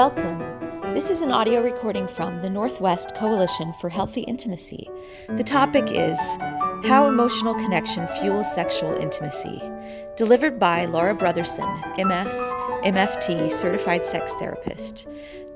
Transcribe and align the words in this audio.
Welcome. 0.00 0.40
This 0.94 1.10
is 1.10 1.20
an 1.20 1.30
audio 1.30 1.60
recording 1.60 2.08
from 2.08 2.40
the 2.40 2.48
Northwest 2.48 3.14
Coalition 3.14 3.74
for 3.74 3.90
Healthy 3.90 4.22
Intimacy. 4.22 4.88
The 5.28 5.44
topic 5.44 5.90
is 5.90 6.18
How 6.86 7.06
Emotional 7.06 7.52
Connection 7.52 8.06
Fuels 8.18 8.50
Sexual 8.50 8.94
Intimacy, 8.94 9.60
delivered 10.16 10.58
by 10.58 10.86
Laura 10.86 11.14
Brotherson, 11.14 11.68
MS, 11.98 12.34
MFT, 12.82 13.52
certified 13.52 14.02
sex 14.02 14.32
therapist, 14.36 15.06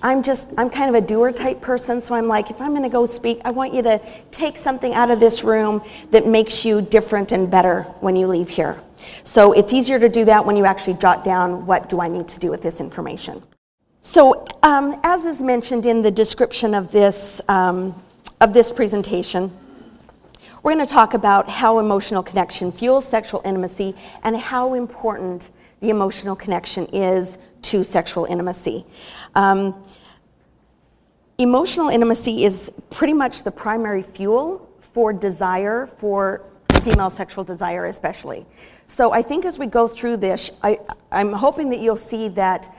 I'm 0.03 0.23
just, 0.23 0.51
I'm 0.57 0.69
kind 0.69 0.93
of 0.93 1.01
a 1.01 1.05
doer 1.05 1.31
type 1.31 1.61
person, 1.61 2.01
so 2.01 2.15
I'm 2.15 2.27
like, 2.27 2.49
if 2.49 2.59
I'm 2.59 2.71
going 2.71 2.83
to 2.83 2.89
go 2.89 3.05
speak, 3.05 3.39
I 3.45 3.51
want 3.51 3.73
you 3.73 3.81
to 3.83 4.01
take 4.31 4.57
something 4.57 4.93
out 4.93 5.11
of 5.11 5.19
this 5.19 5.43
room 5.43 5.83
that 6.09 6.25
makes 6.25 6.65
you 6.65 6.81
different 6.81 7.31
and 7.31 7.51
better 7.51 7.83
when 7.99 8.15
you 8.15 8.27
leave 8.27 8.49
here. 8.49 8.81
So 9.23 9.53
it's 9.53 9.73
easier 9.73 9.99
to 9.99 10.09
do 10.09 10.25
that 10.25 10.45
when 10.45 10.55
you 10.55 10.65
actually 10.65 10.95
jot 10.95 11.23
down 11.23 11.65
what 11.65 11.89
do 11.89 12.01
I 12.01 12.07
need 12.07 12.27
to 12.29 12.39
do 12.39 12.49
with 12.49 12.61
this 12.61 12.81
information. 12.81 13.43
So, 14.01 14.45
um, 14.63 14.99
as 15.03 15.25
is 15.25 15.43
mentioned 15.43 15.85
in 15.85 16.01
the 16.01 16.09
description 16.09 16.73
of 16.73 16.91
this, 16.91 17.39
um, 17.47 17.93
of 18.39 18.53
this 18.53 18.71
presentation, 18.71 19.51
we're 20.63 20.73
going 20.73 20.85
to 20.85 20.91
talk 20.91 21.13
about 21.13 21.47
how 21.47 21.77
emotional 21.77 22.23
connection 22.23 22.71
fuels 22.71 23.07
sexual 23.07 23.41
intimacy 23.45 23.95
and 24.23 24.35
how 24.35 24.73
important 24.73 25.51
the 25.81 25.89
emotional 25.89 26.35
connection 26.35 26.85
is 26.93 27.37
to 27.63 27.83
sexual 27.83 28.25
intimacy. 28.25 28.85
Um, 29.35 29.83
emotional 31.41 31.89
intimacy 31.89 32.45
is 32.45 32.71
pretty 32.89 33.13
much 33.13 33.43
the 33.43 33.51
primary 33.51 34.01
fuel 34.01 34.69
for 34.79 35.13
desire, 35.13 35.87
for 35.87 36.43
female 36.83 37.09
sexual 37.09 37.43
desire 37.43 37.85
especially. 37.85 38.45
So 38.85 39.11
I 39.11 39.21
think 39.21 39.45
as 39.45 39.59
we 39.59 39.67
go 39.67 39.87
through 39.87 40.17
this, 40.17 40.51
I, 40.63 40.79
I'm 41.11 41.31
hoping 41.31 41.69
that 41.69 41.79
you'll 41.79 41.95
see 41.95 42.27
that 42.29 42.73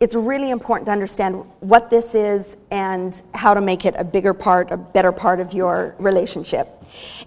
it's 0.00 0.14
really 0.14 0.50
important 0.50 0.86
to 0.86 0.92
understand 0.92 1.44
what 1.60 1.90
this 1.90 2.14
is 2.14 2.56
and 2.70 3.20
how 3.34 3.52
to 3.52 3.60
make 3.60 3.84
it 3.84 3.94
a 3.98 4.04
bigger 4.04 4.32
part, 4.32 4.70
a 4.70 4.76
better 4.76 5.10
part 5.10 5.40
of 5.40 5.52
your 5.52 5.96
relationship. 5.98 6.68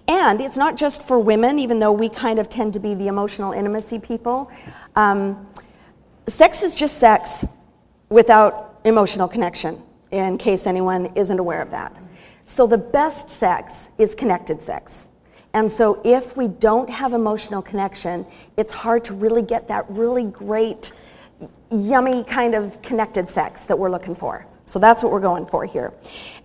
And 0.08 0.40
it's 0.40 0.56
not 0.56 0.76
just 0.76 1.06
for 1.06 1.18
women, 1.18 1.58
even 1.58 1.78
though 1.78 1.92
we 1.92 2.08
kind 2.08 2.38
of 2.38 2.48
tend 2.48 2.72
to 2.72 2.80
be 2.80 2.94
the 2.94 3.08
emotional 3.08 3.52
intimacy 3.52 3.98
people. 3.98 4.50
Um, 4.96 5.46
sex 6.26 6.62
is 6.62 6.74
just 6.74 6.98
sex 6.98 7.46
without 8.08 8.80
emotional 8.84 9.28
connection, 9.28 9.80
in 10.12 10.38
case 10.38 10.66
anyone 10.66 11.06
isn't 11.16 11.38
aware 11.38 11.60
of 11.60 11.70
that. 11.70 11.96
So 12.44 12.66
the 12.66 12.78
best 12.78 13.28
sex 13.28 13.90
is 13.98 14.14
connected 14.14 14.62
sex. 14.62 15.08
And 15.54 15.70
so 15.70 16.00
if 16.04 16.36
we 16.36 16.48
don't 16.48 16.88
have 16.88 17.12
emotional 17.12 17.60
connection, 17.60 18.26
it's 18.56 18.72
hard 18.72 19.04
to 19.04 19.14
really 19.14 19.42
get 19.42 19.68
that 19.68 19.84
really 19.88 20.24
great, 20.24 20.92
yummy 21.70 22.24
kind 22.24 22.54
of 22.54 22.80
connected 22.82 23.28
sex 23.28 23.64
that 23.64 23.78
we're 23.78 23.90
looking 23.90 24.14
for. 24.14 24.46
So 24.64 24.78
that's 24.78 25.02
what 25.02 25.10
we're 25.10 25.20
going 25.20 25.44
for 25.46 25.64
here. 25.64 25.92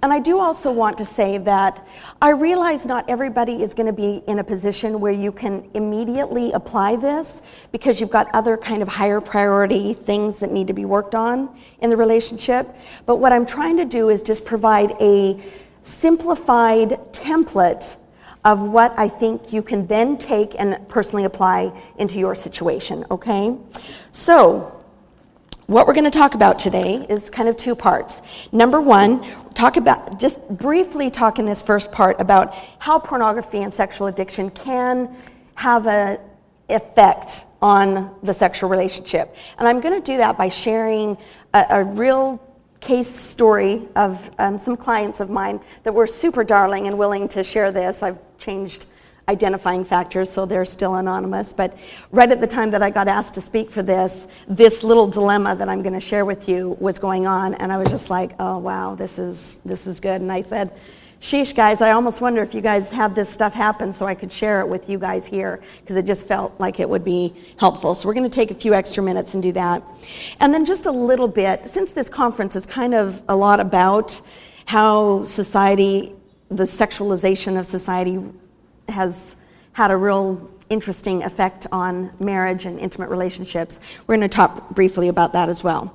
And 0.01 0.11
I 0.11 0.19
do 0.19 0.39
also 0.39 0.71
want 0.71 0.97
to 0.97 1.05
say 1.05 1.37
that 1.39 1.87
I 2.21 2.29
realize 2.29 2.85
not 2.85 3.09
everybody 3.09 3.61
is 3.61 3.73
going 3.73 3.87
to 3.87 3.93
be 3.93 4.21
in 4.27 4.39
a 4.39 4.43
position 4.43 4.99
where 4.99 5.11
you 5.11 5.31
can 5.31 5.69
immediately 5.73 6.51
apply 6.51 6.95
this 6.95 7.41
because 7.71 8.01
you've 8.01 8.09
got 8.09 8.27
other 8.33 8.57
kind 8.57 8.81
of 8.81 8.87
higher 8.87 9.21
priority 9.21 9.93
things 9.93 10.39
that 10.39 10.51
need 10.51 10.67
to 10.67 10.73
be 10.73 10.85
worked 10.85 11.15
on 11.15 11.55
in 11.81 11.89
the 11.89 11.97
relationship. 11.97 12.67
But 13.05 13.17
what 13.17 13.31
I'm 13.31 13.45
trying 13.45 13.77
to 13.77 13.85
do 13.85 14.09
is 14.09 14.21
just 14.21 14.45
provide 14.45 14.93
a 14.99 15.39
simplified 15.83 16.89
template 17.11 17.97
of 18.45 18.61
what 18.61 18.97
I 18.97 19.09
think 19.09 19.51
you 19.51 19.61
can 19.61 19.87
then 19.87 20.17
take 20.17 20.59
and 20.59 20.87
personally 20.87 21.25
apply 21.25 21.77
into 21.97 22.17
your 22.17 22.35
situation, 22.35 23.05
okay? 23.11 23.57
So, 24.11 24.76
what 25.67 25.85
we're 25.85 25.93
going 25.93 26.05
to 26.05 26.09
talk 26.09 26.33
about 26.33 26.57
today 26.57 27.05
is 27.09 27.29
kind 27.29 27.49
of 27.49 27.57
two 27.57 27.75
parts. 27.75 28.21
Number 28.53 28.79
one, 28.79 29.25
talk 29.53 29.75
about 29.75 30.17
just 30.17 30.47
briefly 30.49 31.09
talk 31.09 31.39
in 31.39 31.45
this 31.45 31.61
first 31.61 31.91
part 31.91 32.19
about 32.21 32.55
how 32.79 32.97
pornography 32.97 33.63
and 33.63 33.73
sexual 33.73 34.07
addiction 34.07 34.49
can 34.49 35.13
have 35.55 35.85
an 35.87 36.19
effect 36.69 37.45
on 37.61 38.15
the 38.23 38.33
sexual 38.33 38.69
relationship. 38.69 39.35
And 39.59 39.67
I'm 39.67 39.81
going 39.81 40.01
to 40.01 40.05
do 40.11 40.17
that 40.17 40.37
by 40.37 40.47
sharing 40.47 41.17
a, 41.53 41.65
a 41.69 41.83
real 41.83 42.41
case 42.79 43.09
story 43.09 43.89
of 43.97 44.31
um, 44.39 44.57
some 44.57 44.77
clients 44.77 45.19
of 45.19 45.29
mine 45.29 45.59
that 45.83 45.91
were 45.91 46.07
super 46.07 46.45
darling 46.45 46.87
and 46.87 46.97
willing 46.97 47.27
to 47.29 47.43
share 47.43 47.71
this. 47.73 48.03
I've 48.03 48.19
changed 48.37 48.85
identifying 49.29 49.83
factors, 49.83 50.29
so 50.29 50.45
they're 50.45 50.65
still 50.65 50.95
anonymous. 50.95 51.51
But 51.51 51.77
right 52.11 52.31
at 52.31 52.39
the 52.39 52.47
time 52.47 52.71
that 52.71 52.81
I 52.81 52.89
got 52.89 53.07
asked 53.07 53.33
to 53.33 53.41
speak 53.41 53.71
for 53.71 53.83
this, 53.83 54.27
this 54.47 54.83
little 54.83 55.07
dilemma 55.07 55.55
that 55.55 55.67
I'm 55.67 55.81
going 55.81 55.93
to 55.93 55.99
share 55.99 56.23
with 56.23 56.47
you 56.47 56.77
was 56.79 56.97
going 56.97 57.27
on, 57.27 57.53
and 57.55 57.71
I 57.71 57.77
was 57.77 57.89
just 57.89 58.09
like, 58.09 58.31
oh 58.39 58.57
wow, 58.57 58.95
this 58.95 59.19
is 59.19 59.55
this 59.63 59.85
is 59.85 59.99
good. 59.99 60.21
And 60.21 60.31
I 60.31 60.41
said, 60.41 60.77
sheesh, 61.19 61.53
guys, 61.53 61.81
I 61.81 61.91
almost 61.91 62.21
wonder 62.21 62.41
if 62.41 62.53
you 62.53 62.61
guys 62.61 62.89
had 62.89 63.15
this 63.15 63.29
stuff 63.29 63.53
happen 63.53 63.91
so 63.91 64.05
I 64.05 64.15
could 64.15 64.31
share 64.31 64.61
it 64.61 64.67
with 64.67 64.89
you 64.89 64.97
guys 64.97 65.27
here 65.27 65.61
because 65.81 65.97
it 65.97 66.05
just 66.05 66.25
felt 66.25 66.57
like 66.59 66.79
it 66.79 66.89
would 66.89 67.03
be 67.03 67.33
helpful. 67.57 67.95
So 67.95 68.07
we're 68.07 68.13
going 68.13 68.29
to 68.29 68.35
take 68.35 68.51
a 68.51 68.55
few 68.55 68.73
extra 68.73 69.03
minutes 69.03 69.33
and 69.33 69.43
do 69.43 69.51
that, 69.51 69.83
and 70.39 70.53
then 70.53 70.63
just 70.63 70.85
a 70.85 70.91
little 70.91 71.27
bit 71.27 71.67
since 71.67 71.91
this 71.91 72.09
conference 72.09 72.55
is 72.55 72.65
kind 72.65 72.93
of 72.93 73.21
a 73.27 73.35
lot 73.35 73.59
about 73.59 74.21
how 74.65 75.23
society 75.23 76.13
the 76.49 76.63
sexualization 76.63 77.59
of 77.59 77.65
society 77.65 78.17
has 78.89 79.37
had 79.73 79.91
a 79.91 79.97
real 79.97 80.51
interesting 80.69 81.23
effect 81.23 81.67
on 81.71 82.11
marriage 82.19 82.65
and 82.65 82.79
intimate 82.79 83.09
relationships. 83.09 83.79
We're 84.05 84.17
going 84.17 84.29
to 84.29 84.35
talk 84.35 84.69
briefly 84.71 85.07
about 85.07 85.33
that 85.33 85.49
as 85.49 85.63
well. 85.63 85.93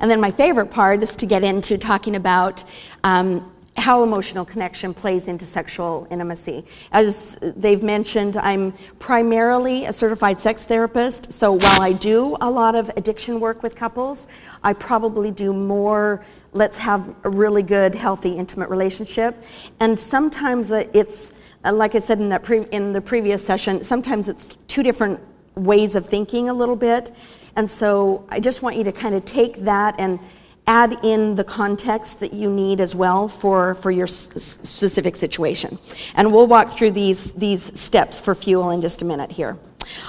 And 0.00 0.10
then 0.10 0.20
my 0.20 0.30
favorite 0.30 0.70
part 0.70 1.02
is 1.02 1.14
to 1.16 1.26
get 1.26 1.44
into 1.44 1.78
talking 1.78 2.16
about 2.16 2.64
um, 3.04 3.50
how 3.76 4.02
emotional 4.02 4.44
connection 4.44 4.92
plays 4.92 5.28
into 5.28 5.46
sexual 5.46 6.06
intimacy. 6.10 6.64
As 6.92 7.36
they've 7.56 7.82
mentioned, 7.82 8.36
I'm 8.36 8.72
primarily 8.98 9.86
a 9.86 9.92
certified 9.92 10.38
sex 10.38 10.64
therapist, 10.64 11.32
so 11.32 11.52
while 11.52 11.80
I 11.80 11.92
do 11.92 12.36
a 12.40 12.50
lot 12.50 12.74
of 12.74 12.90
addiction 12.96 13.40
work 13.40 13.62
with 13.62 13.76
couples, 13.76 14.28
I 14.62 14.72
probably 14.72 15.30
do 15.30 15.52
more 15.52 16.22
let's 16.52 16.78
have 16.78 17.14
a 17.24 17.30
really 17.30 17.62
good, 17.62 17.94
healthy, 17.94 18.36
intimate 18.36 18.68
relationship. 18.70 19.36
And 19.78 19.96
sometimes 19.98 20.70
it's, 20.72 21.30
uh, 21.30 21.34
like 21.64 21.94
I 21.94 21.98
said 21.98 22.20
in, 22.20 22.28
that 22.30 22.48
in 22.72 22.92
the 22.92 23.00
previous 23.00 23.44
session, 23.44 23.82
sometimes 23.82 24.28
it's 24.28 24.56
two 24.56 24.82
different 24.82 25.20
ways 25.54 25.94
of 25.94 26.06
thinking 26.06 26.48
a 26.48 26.54
little 26.54 26.76
bit. 26.76 27.12
And 27.56 27.68
so 27.68 28.24
I 28.30 28.40
just 28.40 28.62
want 28.62 28.76
you 28.76 28.84
to 28.84 28.92
kind 28.92 29.14
of 29.14 29.24
take 29.24 29.56
that 29.56 29.98
and 29.98 30.18
add 30.66 31.04
in 31.04 31.34
the 31.34 31.44
context 31.44 32.20
that 32.20 32.32
you 32.32 32.50
need 32.50 32.80
as 32.80 32.94
well 32.94 33.26
for, 33.26 33.74
for 33.74 33.90
your 33.90 34.06
specific 34.06 35.16
situation. 35.16 35.76
And 36.16 36.32
we'll 36.32 36.46
walk 36.46 36.68
through 36.68 36.92
these, 36.92 37.32
these 37.32 37.78
steps 37.78 38.20
for 38.20 38.34
fuel 38.34 38.70
in 38.70 38.80
just 38.80 39.02
a 39.02 39.04
minute 39.04 39.30
here. 39.30 39.58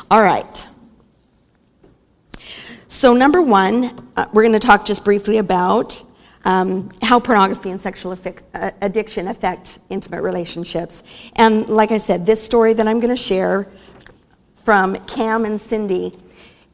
All 0.10 0.22
right. 0.22 0.68
So, 2.88 3.14
number 3.14 3.42
one, 3.42 4.12
uh, 4.18 4.28
we're 4.34 4.44
going 4.44 4.54
to 4.54 4.60
talk 4.60 4.86
just 4.86 5.04
briefly 5.06 5.38
about 5.38 6.04
um, 6.46 6.90
how 7.02 7.20
pornography 7.20 7.70
and 7.70 7.80
sexual 7.80 8.18
uh, 8.54 8.72
addiction 8.82 9.28
affect 9.28 9.80
intimate 9.90 10.22
relationships. 10.22 11.32
And 11.36 11.68
like 11.70 11.92
I 11.92 11.98
said, 11.98 12.26
this 12.26 12.42
story 12.44 12.74
that 12.74 12.88
I'm 12.88 13.00
going 13.00 13.16
to 13.16 13.16
share 13.16 13.68
from 14.56 14.96
Cam 15.06 15.46
and 15.46 15.60
Cindy, 15.60 16.14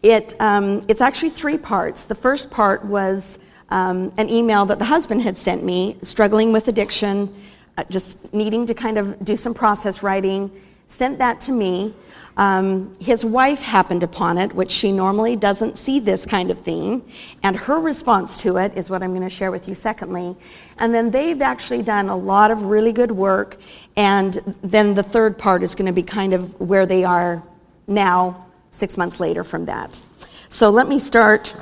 it, 0.03 0.33
um, 0.39 0.83
it's 0.87 1.01
actually 1.01 1.29
three 1.29 1.57
parts. 1.57 2.03
The 2.03 2.15
first 2.15 2.51
part 2.51 2.85
was 2.85 3.39
um, 3.69 4.13
an 4.17 4.29
email 4.29 4.65
that 4.65 4.79
the 4.79 4.85
husband 4.85 5.21
had 5.21 5.37
sent 5.37 5.63
me, 5.63 5.97
struggling 6.01 6.53
with 6.53 6.67
addiction, 6.67 7.33
uh, 7.77 7.83
just 7.89 8.33
needing 8.33 8.65
to 8.65 8.73
kind 8.73 8.97
of 8.97 9.23
do 9.23 9.35
some 9.35 9.53
process 9.53 10.03
writing, 10.03 10.51
sent 10.87 11.19
that 11.19 11.41
to 11.41 11.51
me. 11.51 11.93
Um, 12.37 12.91
his 12.99 13.25
wife 13.25 13.61
happened 13.61 14.03
upon 14.03 14.37
it, 14.37 14.53
which 14.53 14.71
she 14.71 14.91
normally 14.91 15.35
doesn't 15.35 15.77
see 15.77 15.99
this 15.99 16.25
kind 16.25 16.49
of 16.49 16.59
thing, 16.59 17.03
and 17.43 17.55
her 17.55 17.79
response 17.79 18.37
to 18.43 18.57
it 18.57 18.77
is 18.77 18.89
what 18.89 19.03
I'm 19.03 19.09
going 19.09 19.23
to 19.23 19.29
share 19.29 19.51
with 19.51 19.67
you 19.67 19.75
secondly. 19.75 20.35
And 20.77 20.93
then 20.93 21.11
they've 21.11 21.41
actually 21.41 21.81
done 21.81 22.09
a 22.09 22.15
lot 22.15 22.51
of 22.51 22.63
really 22.63 22.93
good 22.93 23.11
work, 23.11 23.57
and 23.97 24.35
then 24.61 24.93
the 24.93 25.03
third 25.03 25.37
part 25.37 25.63
is 25.63 25.75
going 25.75 25.87
to 25.87 25.93
be 25.93 26.03
kind 26.03 26.33
of 26.33 26.59
where 26.61 26.85
they 26.85 27.03
are 27.03 27.43
now, 27.87 28.45
six 28.69 28.97
months 28.97 29.19
later 29.19 29.43
from 29.43 29.65
that. 29.65 30.01
So 30.49 30.69
let 30.69 30.87
me 30.87 30.99
start 30.99 31.55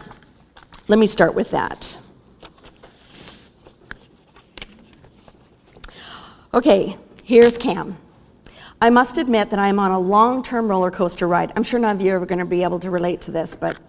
let 0.88 1.00
me 1.00 1.08
start 1.08 1.34
with 1.34 1.50
that. 1.50 2.00
Okay, 6.54 6.96
here's 7.24 7.58
Cam. 7.58 7.98
I 8.82 8.90
must 8.90 9.18
admit 9.18 9.50
that 9.52 9.60
I 9.60 9.70
am 9.70 9.80
on 9.80 9.92
a 9.92 10.00
long 10.00 10.44
term 10.44 10.68
roller 10.68 10.92
coaster 10.92 11.28
ride. 11.28 11.52
I'm 11.56 11.64
sure 11.64 11.80
none 11.80 11.96
of 11.96 12.02
you 12.02 12.14
are 12.14 12.26
going 12.26 12.40
to 12.40 12.46
be 12.46 12.64
able 12.64 12.80
to 12.80 12.92
relate 12.92 13.22
to 13.22 13.32
this, 13.32 13.56
but 13.56 13.80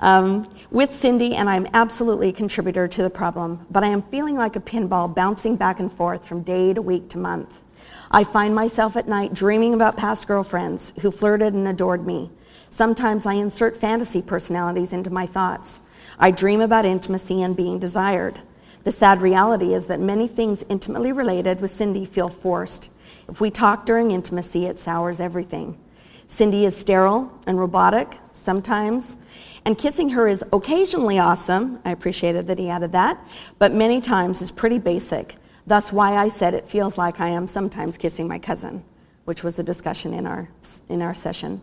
um, 0.00 0.52
with 0.70 0.92
Cindy, 0.92 1.36
and 1.36 1.48
I'm 1.48 1.68
absolutely 1.74 2.30
a 2.30 2.32
contributor 2.32 2.88
to 2.88 3.02
the 3.04 3.10
problem, 3.10 3.64
but 3.70 3.84
I 3.84 3.88
am 3.88 4.02
feeling 4.02 4.36
like 4.36 4.56
a 4.56 4.60
pinball 4.60 5.14
bouncing 5.14 5.54
back 5.54 5.78
and 5.78 5.92
forth 5.92 6.26
from 6.26 6.42
day 6.42 6.74
to 6.74 6.82
week 6.82 7.08
to 7.10 7.18
month. 7.18 7.62
I 8.10 8.24
find 8.24 8.54
myself 8.54 8.96
at 8.96 9.06
night 9.06 9.32
dreaming 9.32 9.74
about 9.74 9.96
past 9.96 10.26
girlfriends 10.26 10.92
who 11.00 11.12
flirted 11.12 11.54
and 11.54 11.68
adored 11.68 12.04
me. 12.04 12.30
Sometimes 12.68 13.26
I 13.26 13.34
insert 13.34 13.76
fantasy 13.76 14.22
personalities 14.22 14.92
into 14.92 15.10
my 15.10 15.24
thoughts. 15.24 15.80
I 16.18 16.30
dream 16.32 16.60
about 16.60 16.84
intimacy 16.84 17.42
and 17.42 17.56
being 17.56 17.78
desired. 17.78 18.40
The 18.84 18.92
sad 18.92 19.22
reality 19.22 19.72
is 19.72 19.86
that 19.86 20.00
many 20.00 20.26
things 20.26 20.64
intimately 20.68 21.12
related 21.12 21.60
with 21.60 21.70
Cindy 21.70 22.04
feel 22.04 22.28
forced. 22.28 22.91
If 23.28 23.40
we 23.40 23.50
talk 23.50 23.86
during 23.86 24.10
intimacy, 24.10 24.66
it 24.66 24.78
sours 24.78 25.20
everything. 25.20 25.78
Cindy 26.26 26.64
is 26.64 26.76
sterile 26.76 27.30
and 27.46 27.58
robotic 27.58 28.18
sometimes, 28.32 29.16
and 29.64 29.76
kissing 29.78 30.08
her 30.10 30.26
is 30.26 30.44
occasionally 30.52 31.18
awesome. 31.18 31.80
I 31.84 31.90
appreciated 31.90 32.46
that 32.46 32.58
he 32.58 32.68
added 32.68 32.92
that, 32.92 33.22
but 33.58 33.72
many 33.72 34.00
times 34.00 34.40
is 34.40 34.50
pretty 34.50 34.78
basic. 34.78 35.36
Thus, 35.66 35.92
why 35.92 36.16
I 36.16 36.28
said 36.28 36.54
it 36.54 36.66
feels 36.66 36.98
like 36.98 37.20
I 37.20 37.28
am 37.28 37.46
sometimes 37.46 37.96
kissing 37.96 38.26
my 38.26 38.38
cousin, 38.38 38.82
which 39.24 39.44
was 39.44 39.58
a 39.58 39.62
discussion 39.62 40.14
in 40.14 40.26
our, 40.26 40.48
in 40.88 41.02
our 41.02 41.14
session. 41.14 41.60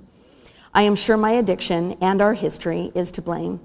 I 0.73 0.83
am 0.83 0.95
sure 0.95 1.17
my 1.17 1.31
addiction 1.31 1.94
and 2.00 2.21
our 2.21 2.33
history 2.33 2.91
is 2.95 3.11
to 3.13 3.21
blame. 3.21 3.59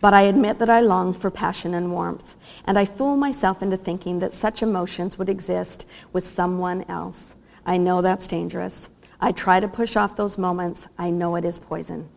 But 0.00 0.14
I 0.14 0.22
admit 0.22 0.58
that 0.58 0.70
I 0.70 0.80
long 0.80 1.12
for 1.12 1.30
passion 1.30 1.74
and 1.74 1.92
warmth, 1.92 2.34
and 2.64 2.78
I 2.78 2.86
fool 2.86 3.16
myself 3.16 3.60
into 3.60 3.76
thinking 3.76 4.18
that 4.20 4.32
such 4.32 4.62
emotions 4.62 5.18
would 5.18 5.28
exist 5.28 5.88
with 6.12 6.24
someone 6.24 6.84
else. 6.88 7.36
I 7.66 7.76
know 7.76 8.02
that's 8.02 8.28
dangerous. 8.28 8.90
I 9.20 9.32
try 9.32 9.60
to 9.60 9.68
push 9.68 9.96
off 9.96 10.16
those 10.16 10.38
moments. 10.38 10.88
I 10.98 11.10
know 11.10 11.36
it 11.36 11.44
is 11.44 11.58
poison. 11.58 12.08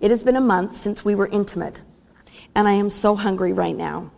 It 0.00 0.10
has 0.10 0.22
been 0.22 0.36
a 0.36 0.40
month 0.40 0.76
since 0.76 1.04
we 1.04 1.14
were 1.14 1.28
intimate, 1.28 1.80
and 2.54 2.68
I 2.68 2.72
am 2.72 2.90
so 2.90 3.16
hungry 3.16 3.52
right 3.52 3.76
now. 3.76 4.12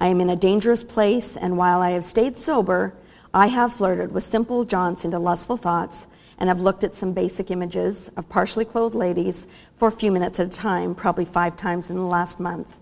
I 0.00 0.08
am 0.08 0.20
in 0.20 0.30
a 0.30 0.36
dangerous 0.36 0.82
place, 0.82 1.36
and 1.36 1.56
while 1.56 1.82
I 1.82 1.90
have 1.90 2.04
stayed 2.04 2.36
sober, 2.36 2.94
I 3.32 3.46
have 3.48 3.72
flirted 3.72 4.12
with 4.12 4.24
simple 4.24 4.64
jaunts 4.64 5.04
into 5.04 5.18
lustful 5.18 5.56
thoughts 5.56 6.08
and 6.38 6.48
have 6.48 6.60
looked 6.60 6.84
at 6.84 6.94
some 6.94 7.12
basic 7.12 7.50
images 7.50 8.08
of 8.16 8.28
partially 8.28 8.64
clothed 8.64 8.94
ladies 8.94 9.46
for 9.74 9.88
a 9.88 9.92
few 9.92 10.10
minutes 10.10 10.40
at 10.40 10.46
a 10.46 10.50
time, 10.50 10.94
probably 10.94 11.24
five 11.24 11.54
times 11.54 11.90
in 11.90 11.96
the 11.96 12.02
last 12.02 12.40
month. 12.40 12.80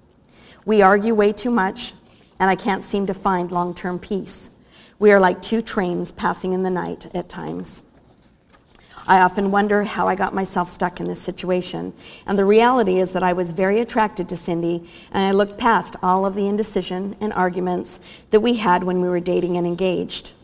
We 0.64 0.80
argue 0.80 1.14
way 1.14 1.32
too 1.32 1.50
much, 1.50 1.92
and 2.38 2.48
I 2.48 2.54
can't 2.54 2.84
seem 2.84 3.06
to 3.06 3.14
find 3.14 3.50
long 3.50 3.74
term 3.74 3.98
peace. 3.98 4.50
We 5.00 5.12
are 5.12 5.20
like 5.20 5.40
two 5.40 5.62
trains 5.62 6.10
passing 6.10 6.52
in 6.52 6.64
the 6.64 6.70
night 6.70 7.06
at 7.14 7.28
times. 7.28 7.84
I 9.06 9.20
often 9.20 9.52
wonder 9.52 9.84
how 9.84 10.08
I 10.08 10.16
got 10.16 10.34
myself 10.34 10.68
stuck 10.68 10.98
in 10.98 11.06
this 11.06 11.22
situation. 11.22 11.94
And 12.26 12.36
the 12.36 12.44
reality 12.44 12.98
is 12.98 13.12
that 13.12 13.22
I 13.22 13.32
was 13.32 13.52
very 13.52 13.80
attracted 13.80 14.28
to 14.28 14.36
Cindy, 14.36 14.88
and 15.12 15.22
I 15.24 15.30
looked 15.30 15.56
past 15.56 15.94
all 16.02 16.26
of 16.26 16.34
the 16.34 16.48
indecision 16.48 17.16
and 17.20 17.32
arguments 17.32 18.22
that 18.30 18.40
we 18.40 18.56
had 18.56 18.82
when 18.82 19.00
we 19.00 19.08
were 19.08 19.20
dating 19.20 19.56
and 19.56 19.66
engaged. 19.66 20.34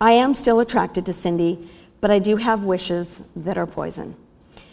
I 0.00 0.12
am 0.12 0.32
still 0.34 0.60
attracted 0.60 1.04
to 1.06 1.12
Cindy, 1.12 1.68
but 2.00 2.10
I 2.10 2.18
do 2.18 2.36
have 2.36 2.64
wishes 2.64 3.28
that 3.36 3.58
are 3.58 3.66
poison. 3.66 4.16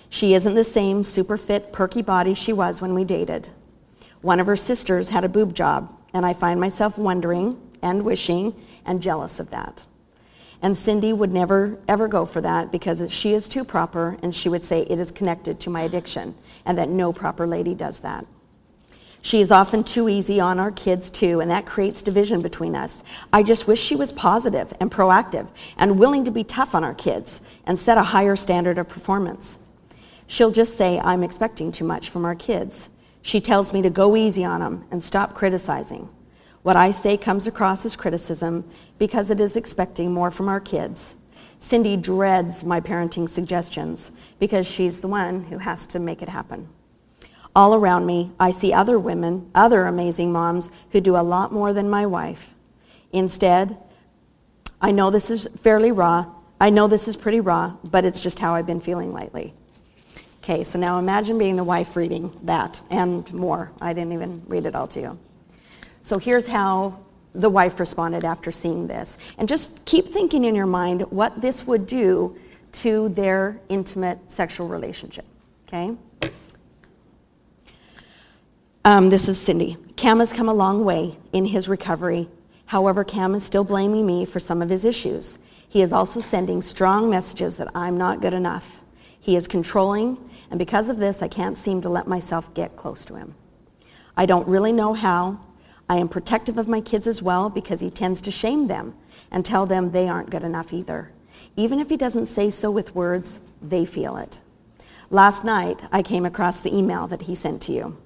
She 0.09 0.33
isn't 0.35 0.55
the 0.55 0.63
same 0.63 1.03
super 1.03 1.35
fit, 1.35 1.73
perky 1.73 2.01
body 2.01 2.33
she 2.33 2.53
was 2.53 2.81
when 2.81 2.95
we 2.95 3.03
dated. 3.03 3.49
One 4.21 4.39
of 4.39 4.47
her 4.47 4.55
sisters 4.55 5.09
had 5.09 5.25
a 5.25 5.29
boob 5.29 5.53
job, 5.53 5.93
and 6.13 6.25
I 6.25 6.31
find 6.31 6.61
myself 6.61 6.97
wondering 6.97 7.59
and 7.83 8.03
wishing 8.03 8.55
and 8.87 9.01
jealous 9.01 9.39
of 9.39 9.51
that. 9.51 9.85
And 10.61 10.75
Cindy 10.75 11.13
would 11.13 11.31
never, 11.31 11.79
ever 11.87 12.07
go 12.07 12.25
for 12.25 12.41
that 12.41 12.71
because 12.71 13.13
she 13.13 13.33
is 13.33 13.47
too 13.47 13.63
proper, 13.63 14.17
and 14.23 14.33
she 14.33 14.49
would 14.49 14.63
say 14.63 14.81
it 14.81 14.97
is 14.97 15.11
connected 15.11 15.59
to 15.59 15.69
my 15.69 15.81
addiction, 15.81 16.33
and 16.65 16.77
that 16.77 16.89
no 16.89 17.13
proper 17.13 17.45
lady 17.45 17.75
does 17.75 17.99
that. 17.99 18.25
She 19.21 19.41
is 19.41 19.51
often 19.51 19.83
too 19.83 20.09
easy 20.09 20.39
on 20.39 20.59
our 20.59 20.71
kids, 20.71 21.09
too, 21.09 21.41
and 21.41 21.51
that 21.51 21.65
creates 21.65 22.01
division 22.01 22.41
between 22.41 22.75
us. 22.75 23.03
I 23.33 23.43
just 23.43 23.67
wish 23.67 23.79
she 23.79 23.95
was 23.95 24.11
positive 24.11 24.73
and 24.79 24.89
proactive 24.89 25.51
and 25.77 25.99
willing 25.99 26.23
to 26.25 26.31
be 26.31 26.43
tough 26.43 26.73
on 26.73 26.83
our 26.83 26.93
kids 26.93 27.41
and 27.65 27.77
set 27.77 27.97
a 27.97 28.03
higher 28.03 28.35
standard 28.35 28.77
of 28.77 28.87
performance. 28.87 29.65
She'll 30.27 30.51
just 30.51 30.77
say, 30.77 30.99
I'm 30.99 31.23
expecting 31.23 31.71
too 31.71 31.85
much 31.85 32.09
from 32.09 32.25
our 32.25 32.35
kids. 32.35 32.89
She 33.21 33.41
tells 33.41 33.73
me 33.73 33.81
to 33.81 33.89
go 33.89 34.15
easy 34.15 34.45
on 34.45 34.61
them 34.61 34.87
and 34.91 35.03
stop 35.03 35.33
criticizing. 35.33 36.09
What 36.67 36.75
I 36.75 36.91
say 36.91 37.15
comes 37.15 37.47
across 37.47 37.85
as 37.85 37.95
criticism 37.95 38.69
because 38.99 39.29
it 39.29 39.39
is 39.39 39.55
expecting 39.55 40.13
more 40.13 40.29
from 40.29 40.49
our 40.49 40.59
kids. 40.59 41.15
Cindy 41.59 41.95
dreads 41.95 42.65
my 42.65 42.81
parenting 42.81 43.29
suggestions 43.29 44.11
because 44.37 44.69
she's 44.69 44.99
the 44.99 45.07
one 45.07 45.45
who 45.45 45.59
has 45.59 45.85
to 45.85 45.99
make 45.99 46.21
it 46.21 46.27
happen. 46.27 46.67
All 47.55 47.73
around 47.73 48.05
me, 48.05 48.31
I 48.37 48.51
see 48.51 48.73
other 48.73 48.99
women, 48.99 49.49
other 49.55 49.85
amazing 49.85 50.33
moms 50.33 50.69
who 50.91 50.99
do 50.99 51.15
a 51.15 51.23
lot 51.23 51.53
more 51.53 51.71
than 51.71 51.89
my 51.89 52.05
wife. 52.05 52.53
Instead, 53.13 53.77
I 54.81 54.91
know 54.91 55.09
this 55.09 55.29
is 55.29 55.47
fairly 55.47 55.93
raw. 55.93 56.25
I 56.59 56.69
know 56.69 56.87
this 56.87 57.07
is 57.07 57.15
pretty 57.15 57.39
raw, 57.39 57.77
but 57.85 58.03
it's 58.03 58.19
just 58.19 58.39
how 58.39 58.55
I've 58.55 58.67
been 58.67 58.81
feeling 58.81 59.13
lately. 59.13 59.53
Okay, 60.43 60.65
so 60.65 60.77
now 60.77 60.99
imagine 60.99 61.37
being 61.37 61.55
the 61.55 61.63
wife 61.63 61.95
reading 61.95 62.37
that 62.43 62.81
and 62.91 63.33
more. 63.33 63.71
I 63.79 63.93
didn't 63.93 64.11
even 64.11 64.43
read 64.47 64.65
it 64.65 64.75
all 64.75 64.87
to 64.87 64.99
you. 64.99 65.19
So 66.07 66.17
here's 66.17 66.47
how 66.47 66.97
the 67.35 67.49
wife 67.49 67.81
responded 67.81 68.23
after 68.23 68.49
seeing 68.49 68.87
this. 68.87 69.17
And 69.37 69.45
just 69.45 69.85
keep 69.85 70.07
thinking 70.07 70.45
in 70.45 70.55
your 70.55 70.65
mind 70.65 71.01
what 71.09 71.41
this 71.41 71.67
would 71.67 71.85
do 71.85 72.33
to 72.83 73.09
their 73.09 73.59
intimate 73.67 74.31
sexual 74.31 74.69
relationship. 74.69 75.25
Okay? 75.67 75.97
Um, 78.85 79.09
this 79.09 79.27
is 79.27 79.37
Cindy. 79.37 79.75
Cam 79.97 80.19
has 80.19 80.31
come 80.31 80.47
a 80.47 80.53
long 80.53 80.85
way 80.85 81.17
in 81.33 81.43
his 81.43 81.67
recovery. 81.67 82.29
However, 82.67 83.03
Cam 83.03 83.35
is 83.35 83.43
still 83.43 83.65
blaming 83.65 84.07
me 84.07 84.23
for 84.23 84.39
some 84.39 84.61
of 84.61 84.69
his 84.69 84.85
issues. 84.85 85.39
He 85.67 85.81
is 85.81 85.91
also 85.91 86.21
sending 86.21 86.61
strong 86.61 87.09
messages 87.09 87.57
that 87.57 87.67
I'm 87.75 87.97
not 87.97 88.21
good 88.21 88.33
enough. 88.33 88.79
He 89.19 89.35
is 89.35 89.45
controlling, 89.45 90.17
and 90.51 90.57
because 90.57 90.87
of 90.87 90.99
this, 90.99 91.21
I 91.21 91.27
can't 91.27 91.57
seem 91.57 91.81
to 91.81 91.89
let 91.89 92.07
myself 92.07 92.53
get 92.53 92.77
close 92.77 93.03
to 93.03 93.15
him. 93.15 93.35
I 94.15 94.25
don't 94.25 94.47
really 94.47 94.71
know 94.71 94.93
how. 94.93 95.41
I 95.89 95.97
am 95.97 96.09
protective 96.09 96.57
of 96.57 96.67
my 96.67 96.81
kids 96.81 97.07
as 97.07 97.21
well 97.21 97.49
because 97.49 97.81
he 97.81 97.89
tends 97.89 98.21
to 98.21 98.31
shame 98.31 98.67
them 98.67 98.93
and 99.31 99.45
tell 99.45 99.65
them 99.65 99.91
they 99.91 100.09
aren't 100.09 100.29
good 100.29 100.43
enough 100.43 100.73
either. 100.73 101.11
Even 101.55 101.79
if 101.79 101.89
he 101.89 101.97
doesn't 101.97 102.25
say 102.25 102.49
so 102.49 102.69
with 102.69 102.95
words, 102.95 103.41
they 103.61 103.85
feel 103.85 104.17
it. 104.17 104.41
Last 105.09 105.45
night, 105.45 105.83
I 105.91 106.01
came 106.01 106.25
across 106.25 106.59
the 106.59 106.75
email 106.75 107.07
that 107.07 107.23
he 107.23 107.35
sent 107.35 107.61
to 107.63 107.71
you. 107.71 107.97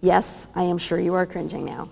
Yes, 0.00 0.48
I 0.54 0.64
am 0.64 0.78
sure 0.78 0.98
you 0.98 1.14
are 1.14 1.26
cringing 1.26 1.64
now. 1.64 1.90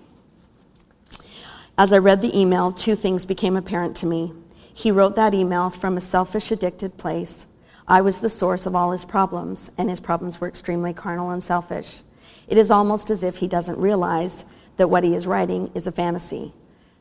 As 1.77 1.93
I 1.93 1.97
read 1.97 2.21
the 2.21 2.37
email, 2.37 2.73
two 2.73 2.95
things 2.95 3.25
became 3.25 3.55
apparent 3.55 3.95
to 3.97 4.05
me. 4.05 4.33
He 4.73 4.91
wrote 4.91 5.15
that 5.15 5.33
email 5.33 5.69
from 5.69 5.95
a 5.95 6.01
selfish, 6.01 6.51
addicted 6.51 6.97
place. 6.97 7.47
I 7.87 8.01
was 8.01 8.19
the 8.19 8.29
source 8.29 8.65
of 8.65 8.75
all 8.75 8.91
his 8.91 9.05
problems, 9.05 9.71
and 9.77 9.89
his 9.89 10.01
problems 10.01 10.41
were 10.41 10.47
extremely 10.47 10.93
carnal 10.93 11.31
and 11.31 11.41
selfish. 11.41 12.01
It 12.47 12.57
is 12.57 12.69
almost 12.69 13.09
as 13.09 13.23
if 13.23 13.37
he 13.37 13.47
doesn't 13.47 13.79
realize 13.79 14.45
that 14.79 14.87
what 14.87 15.03
he 15.03 15.13
is 15.13 15.27
writing 15.27 15.69
is 15.75 15.87
a 15.87 15.91
fantasy. 15.91 16.53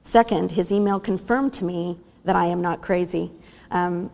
Second, 0.03 0.51
his 0.51 0.73
email 0.73 0.99
confirmed 0.99 1.53
to 1.55 1.65
me 1.65 1.97
that 2.25 2.35
I 2.35 2.47
am 2.47 2.61
not 2.61 2.83
crazy. 2.83 3.31
Um, 3.71 4.11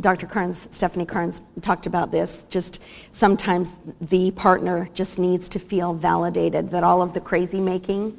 Dr. 0.00 0.26
Carnes, 0.26 0.66
Stefanie 0.68 1.08
Carnes 1.08 1.40
talked 1.62 1.86
about 1.86 2.12
this. 2.12 2.42
Just 2.44 2.84
sometimes 3.14 3.76
the 4.02 4.32
partner 4.32 4.90
just 4.92 5.18
needs 5.18 5.48
to 5.48 5.58
feel 5.58 5.94
validated 5.94 6.70
that 6.70 6.84
all 6.84 7.00
of 7.00 7.14
the 7.14 7.20
crazy 7.20 7.58
making 7.58 8.18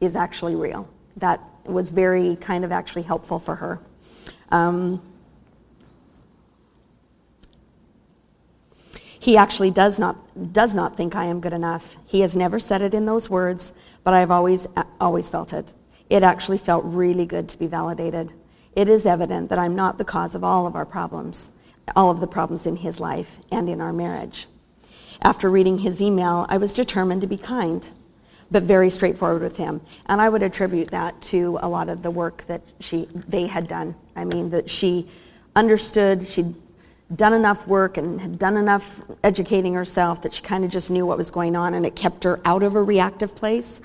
is 0.00 0.16
actually 0.16 0.54
real. 0.54 0.88
That 1.18 1.38
was 1.64 1.90
very 1.90 2.36
kind 2.36 2.64
of 2.64 2.72
actually 2.72 3.02
helpful 3.02 3.38
for 3.38 3.54
her. 3.56 3.78
Um, 4.52 5.02
he 9.20 9.36
actually 9.36 9.70
does 9.70 10.00
not, 10.00 10.16
does 10.52 10.74
not 10.74 10.96
think 10.96 11.14
I 11.14 11.26
am 11.26 11.40
good 11.40 11.52
enough. 11.52 11.96
He 12.04 12.22
has 12.22 12.34
never 12.34 12.58
said 12.58 12.82
it 12.82 12.94
in 12.94 13.06
those 13.06 13.30
words, 13.30 13.72
but 14.02 14.14
I've 14.14 14.32
always, 14.32 14.66
always 15.00 15.28
felt 15.28 15.52
it. 15.52 15.74
It 16.08 16.24
actually 16.24 16.58
felt 16.58 16.84
really 16.84 17.26
good 17.26 17.48
to 17.50 17.58
be 17.58 17.68
validated 17.68 18.32
it 18.74 18.88
is 18.88 19.04
evident 19.06 19.50
that 19.50 19.58
I'm 19.58 19.74
not 19.74 19.98
the 19.98 20.04
cause 20.04 20.34
of 20.34 20.44
all 20.44 20.66
of 20.66 20.76
our 20.76 20.86
problems, 20.86 21.52
all 21.96 22.10
of 22.10 22.20
the 22.20 22.26
problems 22.26 22.66
in 22.66 22.76
his 22.76 23.00
life 23.00 23.38
and 23.50 23.68
in 23.68 23.80
our 23.80 23.92
marriage. 23.92 24.46
After 25.22 25.50
reading 25.50 25.78
his 25.78 26.00
email, 26.00 26.46
I 26.48 26.56
was 26.58 26.72
determined 26.72 27.20
to 27.22 27.26
be 27.26 27.36
kind, 27.36 27.88
but 28.50 28.62
very 28.62 28.88
straightforward 28.88 29.42
with 29.42 29.56
him. 29.56 29.80
And 30.06 30.20
I 30.20 30.28
would 30.28 30.42
attribute 30.42 30.90
that 30.92 31.20
to 31.22 31.58
a 31.62 31.68
lot 31.68 31.88
of 31.88 32.02
the 32.02 32.10
work 32.10 32.42
that 32.44 32.62
she, 32.78 33.06
they 33.28 33.46
had 33.46 33.66
done. 33.68 33.94
I 34.16 34.24
mean, 34.24 34.50
that 34.50 34.70
she 34.70 35.08
understood, 35.56 36.22
she'd 36.22 36.54
done 37.16 37.32
enough 37.32 37.66
work 37.66 37.96
and 37.96 38.20
had 38.20 38.38
done 38.38 38.56
enough 38.56 39.02
educating 39.24 39.74
herself 39.74 40.22
that 40.22 40.32
she 40.32 40.42
kind 40.42 40.64
of 40.64 40.70
just 40.70 40.90
knew 40.90 41.04
what 41.04 41.18
was 41.18 41.30
going 41.30 41.56
on 41.56 41.74
and 41.74 41.84
it 41.84 41.96
kept 41.96 42.24
her 42.24 42.40
out 42.44 42.62
of 42.62 42.76
a 42.76 42.82
reactive 42.82 43.34
place 43.34 43.80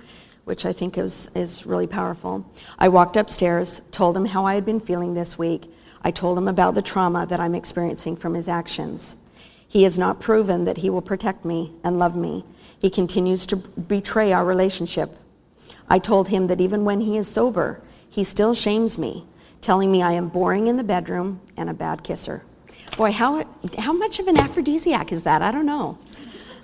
which 0.46 0.66
I 0.66 0.72
think 0.72 0.98
is, 0.98 1.30
is 1.36 1.66
really 1.66 1.88
powerful. 1.88 2.50
I 2.80 2.88
walked 2.88 3.18
upstairs, 3.18 3.82
told 3.92 4.16
him 4.16 4.26
how 4.26 4.46
I 4.46 4.54
had 4.54 4.66
been 4.66 4.80
feeling 4.80 5.14
this 5.14 5.38
week. 5.38 5.72
I 6.04 6.12
told 6.12 6.38
him 6.38 6.48
about 6.48 6.76
the 6.76 6.84
trauma 6.84 7.26
that 7.26 7.40
I'm 7.40 7.56
experiencing 7.56 8.16
from 8.16 8.36
his 8.36 8.48
actions. 8.48 9.18
He 9.68 9.84
has 9.84 9.98
not 9.98 10.22
proven 10.22 10.66
that 10.66 10.78
he 10.78 10.92
will 10.92 11.02
protect 11.02 11.44
me 11.44 11.72
and 11.84 11.98
love 11.98 12.16
me. 12.16 12.46
He 12.80 12.92
continues 12.92 13.48
to 13.48 13.56
betray 13.56 14.32
our 14.32 14.46
relationship. 14.46 15.10
I 15.90 15.98
told 15.98 16.30
him 16.30 16.48
that 16.48 16.62
even 16.62 16.86
when 16.86 17.02
he 17.02 17.18
is 17.18 17.28
sober, 17.28 17.82
he 18.08 18.24
still 18.24 18.54
shames 18.54 19.00
me, 19.00 19.26
telling 19.62 19.92
me 19.92 20.04
I 20.04 20.12
am 20.12 20.30
boring 20.30 20.68
in 20.68 20.78
the 20.78 20.84
bedroom 20.84 21.42
and 21.58 21.70
a 21.70 21.74
bad 21.74 22.04
kisser. 22.04 22.44
Boy, 22.98 23.12
how, 23.12 23.44
how 23.78 23.94
much 23.94 24.20
of 24.20 24.28
an 24.28 24.38
aphrodisiac 24.38 25.12
is 25.12 25.24
that? 25.24 25.42
I 25.42 25.52
don't 25.52 25.66
know. 25.66 25.98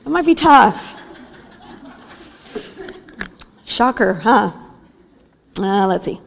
It 0.06 0.10
might 0.10 0.26
be 0.26 0.36
tough. 0.36 1.00
Shocker, 3.66 4.14
huh? 4.14 4.52
Uh, 5.60 5.88
let's 5.88 6.06
see. 6.06 6.20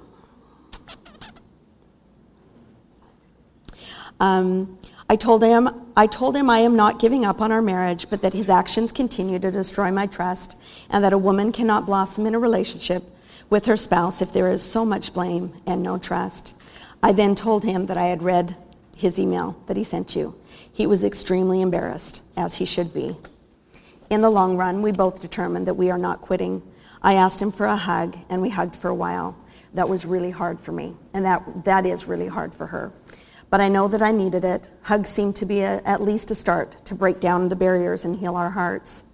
Um, 4.20 4.78
I 5.08 5.16
told 5.16 5.42
him, 5.42 5.68
I 5.96 6.06
told 6.06 6.36
him 6.36 6.48
I 6.48 6.58
am 6.58 6.76
not 6.76 6.98
giving 6.98 7.24
up 7.24 7.40
on 7.40 7.52
our 7.52 7.60
marriage, 7.60 8.08
but 8.08 8.22
that 8.22 8.32
his 8.32 8.48
actions 8.48 8.92
continue 8.92 9.38
to 9.38 9.50
destroy 9.50 9.90
my 9.90 10.06
trust, 10.06 10.62
and 10.90 11.04
that 11.04 11.12
a 11.12 11.18
woman 11.18 11.52
cannot 11.52 11.86
blossom 11.86 12.26
in 12.26 12.34
a 12.34 12.38
relationship 12.38 13.02
with 13.50 13.66
her 13.66 13.76
spouse 13.76 14.22
if 14.22 14.32
there 14.32 14.50
is 14.50 14.62
so 14.62 14.84
much 14.84 15.12
blame 15.12 15.52
and 15.66 15.82
no 15.82 15.98
trust. 15.98 16.60
I 17.02 17.12
then 17.12 17.34
told 17.34 17.64
him 17.64 17.86
that 17.86 17.98
I 17.98 18.06
had 18.06 18.22
read 18.22 18.56
his 18.96 19.18
email 19.18 19.60
that 19.66 19.76
he 19.76 19.84
sent 19.84 20.16
you. 20.16 20.34
He 20.72 20.86
was 20.86 21.04
extremely 21.04 21.60
embarrassed, 21.60 22.22
as 22.36 22.56
he 22.56 22.64
should 22.64 22.92
be. 22.92 23.16
In 24.10 24.20
the 24.20 24.30
long 24.30 24.56
run, 24.56 24.82
we 24.82 24.92
both 24.92 25.20
determined 25.20 25.66
that 25.66 25.74
we 25.74 25.90
are 25.90 25.98
not 25.98 26.20
quitting 26.20 26.62
I 27.04 27.14
asked 27.16 27.40
him 27.40 27.52
for 27.52 27.66
a 27.66 27.76
hug, 27.76 28.16
and 28.30 28.40
we 28.40 28.48
hugged 28.48 28.74
for 28.74 28.88
a 28.88 28.94
while. 28.94 29.36
That 29.74 29.86
was 29.86 30.06
really 30.06 30.30
hard 30.30 30.58
for 30.58 30.72
me, 30.72 30.96
and 31.12 31.22
that, 31.26 31.64
that 31.64 31.84
is 31.84 32.08
really 32.08 32.28
hard 32.28 32.54
for 32.54 32.66
her. 32.66 32.94
But 33.50 33.60
I 33.60 33.68
know 33.68 33.88
that 33.88 34.00
I 34.00 34.10
needed 34.10 34.42
it. 34.42 34.72
Hugs 34.80 35.10
seemed 35.10 35.36
to 35.36 35.44
be 35.44 35.60
a, 35.60 35.82
at 35.84 36.00
least 36.00 36.30
a 36.30 36.34
start 36.34 36.82
to 36.86 36.94
break 36.94 37.20
down 37.20 37.50
the 37.50 37.56
barriers 37.56 38.06
and 38.06 38.16
heal 38.16 38.36
our 38.36 38.48
hearts. 38.48 39.04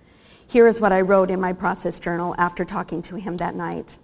Here 0.46 0.68
is 0.68 0.80
what 0.80 0.92
I 0.92 1.00
wrote 1.00 1.32
in 1.32 1.40
my 1.40 1.52
process 1.52 1.98
journal 1.98 2.36
after 2.38 2.64
talking 2.64 3.02
to 3.02 3.16
him 3.16 3.36
that 3.38 3.56
night. 3.56 3.98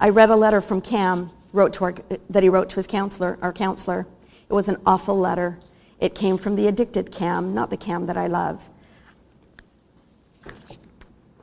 I 0.00 0.08
read 0.08 0.30
a 0.30 0.36
letter 0.36 0.62
from 0.62 0.80
Cam 0.80 1.30
wrote 1.52 1.74
to 1.74 1.84
our, 1.84 1.94
that 2.30 2.42
he 2.42 2.48
wrote 2.48 2.70
to 2.70 2.76
his 2.76 2.86
counselor, 2.86 3.36
our 3.42 3.52
counselor. 3.52 4.06
It 4.48 4.54
was 4.54 4.68
an 4.68 4.76
awful 4.86 5.16
letter. 5.16 5.58
It 6.00 6.14
came 6.14 6.38
from 6.38 6.56
the 6.56 6.68
addicted 6.68 7.10
Cam, 7.10 7.54
not 7.54 7.70
the 7.70 7.76
Cam 7.76 8.06
that 8.06 8.16
I 8.16 8.28
love. 8.28 8.68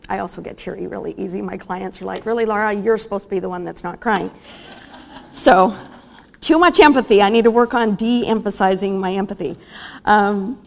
I 0.07 0.19
also 0.19 0.41
get 0.41 0.57
teary 0.57 0.87
really 0.87 1.13
easy. 1.17 1.41
My 1.41 1.57
clients 1.57 2.01
are 2.01 2.05
like, 2.05 2.25
Really, 2.25 2.45
Laura, 2.45 2.73
you're 2.73 2.97
supposed 2.97 3.25
to 3.25 3.29
be 3.29 3.39
the 3.39 3.49
one 3.49 3.63
that's 3.63 3.83
not 3.83 3.99
crying. 3.99 4.31
So, 5.31 5.75
too 6.39 6.59
much 6.59 6.79
empathy. 6.79 7.21
I 7.21 7.29
need 7.29 7.43
to 7.43 7.51
work 7.51 7.73
on 7.73 7.95
de 7.95 8.27
emphasizing 8.27 8.99
my 8.99 9.13
empathy. 9.13 9.57
Um, 10.05 10.61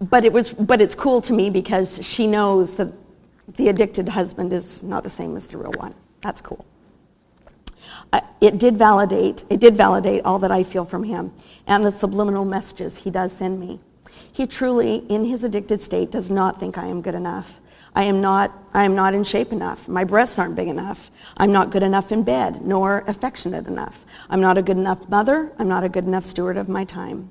but, 0.00 0.24
it 0.24 0.32
was, 0.32 0.52
but 0.52 0.82
it's 0.82 0.94
cool 0.94 1.20
to 1.22 1.32
me 1.32 1.50
because 1.50 2.04
she 2.06 2.26
knows 2.26 2.76
that 2.76 2.92
the 3.56 3.68
addicted 3.68 4.08
husband 4.08 4.52
is 4.52 4.82
not 4.82 5.04
the 5.04 5.10
same 5.10 5.36
as 5.36 5.46
the 5.48 5.58
real 5.58 5.72
one. 5.72 5.94
That's 6.20 6.40
cool. 6.40 6.64
Uh, 8.12 8.20
it 8.40 8.58
did 8.58 8.76
validate 8.76 9.44
it 9.50 9.60
did 9.60 9.76
validate 9.76 10.24
all 10.24 10.38
that 10.38 10.50
I 10.50 10.62
feel 10.62 10.84
from 10.84 11.04
him 11.04 11.32
and 11.66 11.84
the 11.84 11.92
subliminal 11.92 12.44
messages 12.44 12.96
he 12.98 13.10
does 13.10 13.32
send 13.32 13.58
me. 13.60 13.80
He 14.32 14.46
truly, 14.46 14.96
in 15.08 15.24
his 15.24 15.44
addicted 15.44 15.80
state, 15.80 16.10
does 16.10 16.30
not 16.30 16.58
think 16.58 16.76
I 16.76 16.86
am 16.86 17.00
good 17.02 17.14
enough. 17.14 17.60
I 17.94 18.02
am 18.02 18.20
not, 18.20 18.52
I 18.74 18.84
am 18.84 18.96
not 18.96 19.14
in 19.14 19.22
shape 19.22 19.52
enough. 19.52 19.88
My 19.88 20.02
breasts 20.02 20.38
aren't 20.40 20.56
big 20.56 20.66
enough. 20.66 21.12
I'm 21.36 21.52
not 21.52 21.70
good 21.70 21.84
enough 21.84 22.10
in 22.10 22.24
bed, 22.24 22.60
nor 22.62 23.04
affectionate 23.06 23.68
enough. 23.68 24.04
I'm 24.28 24.40
not 24.40 24.58
a 24.58 24.62
good 24.62 24.76
enough 24.76 25.08
mother. 25.08 25.52
I'm 25.58 25.68
not 25.68 25.84
a 25.84 25.88
good 25.88 26.04
enough 26.04 26.24
steward 26.24 26.56
of 26.56 26.68
my 26.68 26.84
time. 26.84 27.30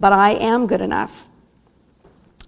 But 0.00 0.14
I 0.14 0.30
am 0.30 0.66
good 0.66 0.80
enough. 0.80 1.28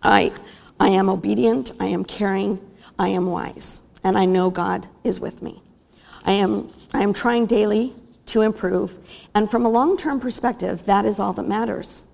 I, 0.03 0.33
I 0.79 0.89
am 0.89 1.11
obedient. 1.11 1.73
I 1.79 1.87
am 1.87 2.05
caring. 2.05 2.59
I 2.99 3.09
am 3.09 3.27
wise. 3.27 3.83
And 4.03 4.17
I 4.17 4.25
know 4.25 4.49
God 4.49 4.87
is 5.05 5.21
with 5.21 5.43
me. 5.43 5.63
I 6.25 6.33
am, 6.33 6.73
I 6.93 7.03
am 7.03 7.13
trying 7.13 7.47
daily 7.47 7.95
to 8.27 8.43
improve. 8.43 8.99
And 9.35 9.51
from 9.51 9.65
a 9.65 9.71
long 9.71 9.97
term 9.97 10.21
perspective, 10.21 10.85
that 10.87 11.05
is 11.05 11.19
all 11.19 11.33
that 11.35 11.47
matters. 11.47 12.05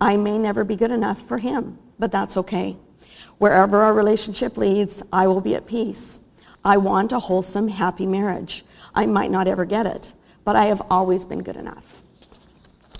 I 0.00 0.16
may 0.16 0.38
never 0.38 0.64
be 0.64 0.76
good 0.76 0.90
enough 0.90 1.20
for 1.20 1.38
Him, 1.38 1.78
but 1.98 2.12
that's 2.12 2.36
okay. 2.36 2.76
Wherever 3.38 3.82
our 3.82 3.94
relationship 3.94 4.56
leads, 4.56 5.02
I 5.12 5.26
will 5.26 5.40
be 5.40 5.54
at 5.54 5.66
peace. 5.66 6.20
I 6.64 6.76
want 6.76 7.12
a 7.12 7.18
wholesome, 7.18 7.68
happy 7.68 8.06
marriage. 8.06 8.64
I 8.94 9.06
might 9.06 9.30
not 9.30 9.48
ever 9.48 9.64
get 9.64 9.86
it, 9.86 10.14
but 10.44 10.56
I 10.56 10.66
have 10.66 10.82
always 10.90 11.24
been 11.24 11.42
good 11.42 11.56
enough. 11.56 12.02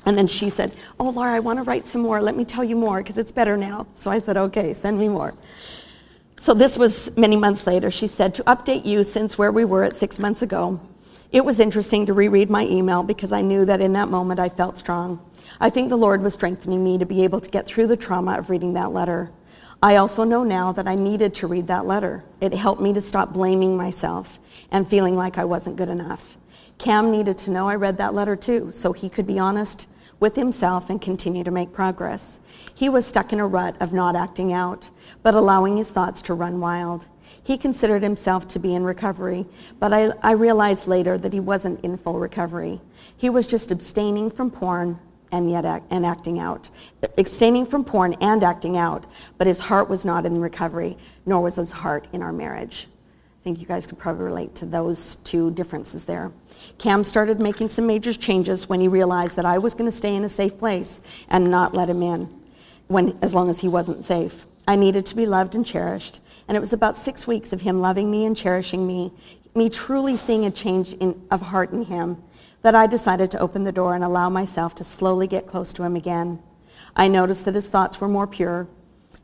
And 0.06 0.16
then 0.16 0.26
she 0.26 0.48
said, 0.48 0.74
Oh, 0.98 1.10
Laura, 1.10 1.34
I 1.34 1.40
want 1.40 1.58
to 1.58 1.64
write 1.64 1.84
some 1.84 2.02
more. 2.02 2.22
Let 2.22 2.36
me 2.36 2.44
tell 2.44 2.64
you 2.64 2.76
more 2.76 2.98
because 2.98 3.18
it's 3.18 3.32
better 3.32 3.56
now. 3.56 3.86
So 3.92 4.10
I 4.10 4.18
said, 4.18 4.36
Okay, 4.36 4.72
send 4.72 4.98
me 4.98 5.08
more. 5.08 5.34
So 6.36 6.54
this 6.54 6.78
was 6.78 7.16
many 7.16 7.36
months 7.36 7.66
later. 7.66 7.90
She 7.90 8.06
said, 8.06 8.32
To 8.34 8.44
update 8.44 8.86
you 8.86 9.02
since 9.04 9.36
where 9.36 9.52
we 9.52 9.64
were 9.64 9.84
at 9.84 9.94
six 9.94 10.18
months 10.18 10.42
ago, 10.42 10.80
it 11.30 11.44
was 11.44 11.60
interesting 11.60 12.06
to 12.06 12.14
reread 12.14 12.48
my 12.48 12.64
email 12.64 13.02
because 13.02 13.32
I 13.32 13.42
knew 13.42 13.64
that 13.66 13.80
in 13.80 13.92
that 13.92 14.08
moment 14.08 14.40
I 14.40 14.48
felt 14.48 14.76
strong. 14.76 15.20
I 15.60 15.68
think 15.68 15.88
the 15.88 15.96
Lord 15.96 16.22
was 16.22 16.34
strengthening 16.34 16.82
me 16.82 16.98
to 16.98 17.04
be 17.06 17.24
able 17.24 17.40
to 17.40 17.50
get 17.50 17.66
through 17.66 17.88
the 17.88 17.96
trauma 17.96 18.38
of 18.38 18.48
reading 18.48 18.72
that 18.74 18.92
letter. 18.92 19.30
I 19.82 19.96
also 19.96 20.24
know 20.24 20.42
now 20.42 20.72
that 20.72 20.88
I 20.88 20.94
needed 20.94 21.34
to 21.34 21.46
read 21.46 21.66
that 21.66 21.86
letter. 21.86 22.24
It 22.40 22.54
helped 22.54 22.80
me 22.80 22.92
to 22.94 23.00
stop 23.00 23.32
blaming 23.32 23.76
myself 23.76 24.38
and 24.70 24.88
feeling 24.88 25.16
like 25.16 25.38
I 25.38 25.44
wasn't 25.44 25.76
good 25.76 25.88
enough. 25.88 26.38
Cam 26.78 27.10
needed 27.10 27.36
to 27.38 27.50
know 27.50 27.68
I 27.68 27.74
read 27.74 27.98
that 27.98 28.14
letter 28.14 28.34
too, 28.34 28.72
so 28.72 28.92
he 28.92 29.08
could 29.08 29.26
be 29.26 29.38
honest 29.38 29.88
with 30.20 30.34
himself 30.34 30.90
and 30.90 31.00
continue 31.00 31.44
to 31.44 31.50
make 31.50 31.72
progress. 31.72 32.40
He 32.74 32.88
was 32.88 33.06
stuck 33.06 33.32
in 33.32 33.40
a 33.40 33.46
rut 33.46 33.76
of 33.80 33.92
not 33.92 34.16
acting 34.16 34.52
out, 34.52 34.90
but 35.22 35.34
allowing 35.34 35.76
his 35.76 35.90
thoughts 35.90 36.22
to 36.22 36.34
run 36.34 36.60
wild. 36.60 37.06
He 37.48 37.56
considered 37.56 38.02
himself 38.02 38.46
to 38.48 38.58
be 38.58 38.74
in 38.74 38.84
recovery, 38.84 39.46
but 39.80 39.90
I, 39.90 40.10
I 40.22 40.32
realized 40.32 40.86
later 40.86 41.16
that 41.16 41.32
he 41.32 41.40
wasn't 41.40 41.82
in 41.82 41.96
full 41.96 42.18
recovery. 42.18 42.78
He 43.16 43.30
was 43.30 43.46
just 43.46 43.70
abstaining 43.70 44.30
from 44.30 44.50
porn, 44.50 44.98
and 45.32 45.50
yet 45.50 45.64
act, 45.64 45.86
and 45.90 46.04
acting 46.04 46.38
out, 46.38 46.68
abstaining 47.16 47.64
from 47.64 47.84
porn 47.84 48.12
and 48.20 48.44
acting 48.44 48.76
out, 48.76 49.06
but 49.38 49.46
his 49.46 49.60
heart 49.60 49.88
was 49.88 50.04
not 50.04 50.26
in 50.26 50.42
recovery, 50.42 50.98
nor 51.24 51.40
was 51.40 51.56
his 51.56 51.72
heart 51.72 52.06
in 52.12 52.20
our 52.20 52.34
marriage. 52.34 52.86
I 53.40 53.44
think 53.44 53.62
you 53.62 53.66
guys 53.66 53.86
could 53.86 53.98
probably 53.98 54.26
relate 54.26 54.54
to 54.56 54.66
those 54.66 55.16
two 55.16 55.50
differences 55.52 56.04
there. 56.04 56.30
Cam 56.76 57.02
started 57.02 57.40
making 57.40 57.70
some 57.70 57.86
major 57.86 58.12
changes 58.12 58.68
when 58.68 58.78
he 58.78 58.88
realized 58.88 59.36
that 59.36 59.46
I 59.46 59.56
was 59.56 59.72
going 59.72 59.90
to 59.90 59.96
stay 59.96 60.14
in 60.14 60.24
a 60.24 60.28
safe 60.28 60.58
place 60.58 61.24
and 61.30 61.50
not 61.50 61.72
let 61.72 61.88
him 61.88 62.02
in 62.02 62.28
when, 62.88 63.16
as 63.22 63.34
long 63.34 63.48
as 63.48 63.58
he 63.58 63.68
wasn't 63.68 64.04
safe. 64.04 64.44
I 64.66 64.76
needed 64.76 65.06
to 65.06 65.16
be 65.16 65.24
loved 65.24 65.54
and 65.54 65.64
cherished, 65.64 66.20
and 66.48 66.56
it 66.56 66.60
was 66.60 66.72
about 66.72 66.96
six 66.96 67.26
weeks 67.26 67.52
of 67.52 67.60
him 67.60 67.80
loving 67.80 68.10
me 68.10 68.24
and 68.24 68.36
cherishing 68.36 68.86
me, 68.86 69.12
me 69.54 69.68
truly 69.68 70.16
seeing 70.16 70.46
a 70.46 70.50
change 70.50 70.94
in, 70.94 71.20
of 71.30 71.42
heart 71.42 71.72
in 71.72 71.84
him, 71.84 72.22
that 72.62 72.74
I 72.74 72.86
decided 72.86 73.30
to 73.30 73.38
open 73.38 73.64
the 73.64 73.72
door 73.72 73.94
and 73.94 74.02
allow 74.02 74.30
myself 74.30 74.74
to 74.76 74.84
slowly 74.84 75.26
get 75.26 75.46
close 75.46 75.72
to 75.74 75.84
him 75.84 75.94
again. 75.94 76.40
I 76.96 77.06
noticed 77.06 77.44
that 77.44 77.54
his 77.54 77.68
thoughts 77.68 78.00
were 78.00 78.08
more 78.08 78.26
pure. 78.26 78.66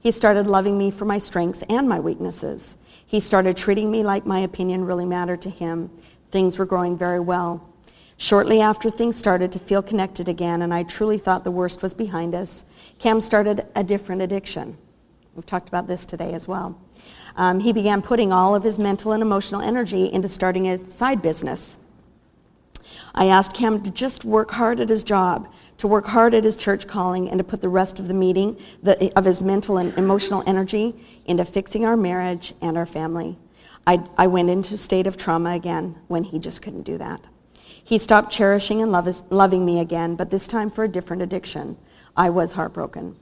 He 0.00 0.10
started 0.10 0.46
loving 0.46 0.76
me 0.76 0.90
for 0.90 1.06
my 1.06 1.18
strengths 1.18 1.62
and 1.62 1.88
my 1.88 1.98
weaknesses. 1.98 2.76
He 3.06 3.20
started 3.20 3.56
treating 3.56 3.90
me 3.90 4.02
like 4.02 4.26
my 4.26 4.40
opinion 4.40 4.84
really 4.84 5.06
mattered 5.06 5.42
to 5.42 5.50
him. 5.50 5.90
Things 6.28 6.58
were 6.58 6.66
growing 6.66 6.96
very 6.96 7.20
well. 7.20 7.68
Shortly 8.16 8.60
after 8.60 8.90
things 8.90 9.16
started 9.16 9.50
to 9.52 9.58
feel 9.58 9.82
connected 9.82 10.28
again, 10.28 10.62
and 10.62 10.72
I 10.72 10.84
truly 10.84 11.18
thought 11.18 11.42
the 11.42 11.50
worst 11.50 11.82
was 11.82 11.94
behind 11.94 12.34
us, 12.34 12.64
Cam 12.98 13.20
started 13.20 13.66
a 13.74 13.82
different 13.82 14.22
addiction. 14.22 14.76
We've 15.34 15.44
talked 15.44 15.68
about 15.68 15.88
this 15.88 16.06
today 16.06 16.32
as 16.32 16.46
well. 16.46 16.78
Um, 17.36 17.58
he 17.58 17.72
began 17.72 18.02
putting 18.02 18.32
all 18.32 18.54
of 18.54 18.62
his 18.62 18.78
mental 18.78 19.12
and 19.12 19.22
emotional 19.22 19.60
energy 19.60 20.12
into 20.12 20.28
starting 20.28 20.68
a 20.68 20.84
side 20.84 21.22
business. 21.22 21.78
I 23.14 23.26
asked 23.26 23.56
him 23.56 23.82
to 23.82 23.90
just 23.90 24.24
work 24.24 24.50
hard 24.50 24.80
at 24.80 24.88
his 24.88 25.02
job, 25.02 25.52
to 25.78 25.88
work 25.88 26.06
hard 26.06 26.34
at 26.34 26.44
his 26.44 26.56
church 26.56 26.86
calling, 26.86 27.28
and 27.30 27.38
to 27.38 27.44
put 27.44 27.60
the 27.60 27.68
rest 27.68 27.98
of 27.98 28.06
the 28.06 28.14
meeting 28.14 28.56
the, 28.82 29.12
of 29.16 29.24
his 29.24 29.40
mental 29.40 29.78
and 29.78 29.96
emotional 29.98 30.44
energy 30.46 30.94
into 31.26 31.44
fixing 31.44 31.84
our 31.84 31.96
marriage 31.96 32.52
and 32.62 32.76
our 32.76 32.86
family. 32.86 33.36
I, 33.86 34.04
I 34.16 34.28
went 34.28 34.50
into 34.50 34.74
a 34.74 34.78
state 34.78 35.06
of 35.06 35.16
trauma 35.16 35.50
again 35.50 35.96
when 36.06 36.24
he 36.24 36.38
just 36.38 36.62
couldn't 36.62 36.82
do 36.82 36.98
that. 36.98 37.26
He 37.84 37.98
stopped 37.98 38.30
cherishing 38.32 38.82
and 38.82 38.90
love, 38.90 39.08
loving 39.30 39.64
me 39.64 39.80
again, 39.80 40.14
but 40.14 40.30
this 40.30 40.46
time 40.46 40.70
for 40.70 40.84
a 40.84 40.88
different 40.88 41.22
addiction. 41.22 41.76
I 42.16 42.30
was 42.30 42.52
heartbroken. 42.52 43.16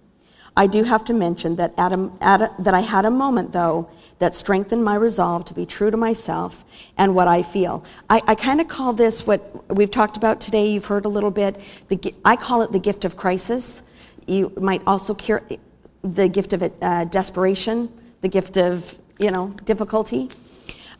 I 0.56 0.66
do 0.66 0.82
have 0.84 1.04
to 1.06 1.14
mention 1.14 1.56
that, 1.56 1.72
at 1.78 1.92
a, 1.92 2.10
at 2.20 2.42
a, 2.42 2.54
that 2.58 2.74
I 2.74 2.80
had 2.80 3.04
a 3.04 3.10
moment, 3.10 3.52
though, 3.52 3.88
that 4.18 4.34
strengthened 4.34 4.84
my 4.84 4.94
resolve 4.94 5.44
to 5.46 5.54
be 5.54 5.64
true 5.64 5.90
to 5.90 5.96
myself 5.96 6.64
and 6.98 7.14
what 7.14 7.26
I 7.26 7.42
feel. 7.42 7.84
I, 8.10 8.20
I 8.28 8.34
kind 8.34 8.60
of 8.60 8.68
call 8.68 8.92
this 8.92 9.26
what 9.26 9.40
we've 9.74 9.90
talked 9.90 10.16
about 10.16 10.40
today, 10.40 10.66
you've 10.66 10.86
heard 10.86 11.06
a 11.06 11.08
little 11.08 11.30
bit, 11.30 11.58
the, 11.88 12.14
I 12.24 12.36
call 12.36 12.62
it 12.62 12.70
the 12.70 12.78
gift 12.78 13.04
of 13.04 13.16
crisis. 13.16 13.82
You 14.26 14.52
might 14.60 14.82
also 14.86 15.14
cure 15.14 15.42
the 16.02 16.28
gift 16.28 16.52
of 16.52 16.62
uh, 16.82 17.04
desperation, 17.06 17.90
the 18.20 18.28
gift 18.28 18.56
of, 18.58 18.96
you 19.18 19.30
know, 19.30 19.48
difficulty. 19.64 20.28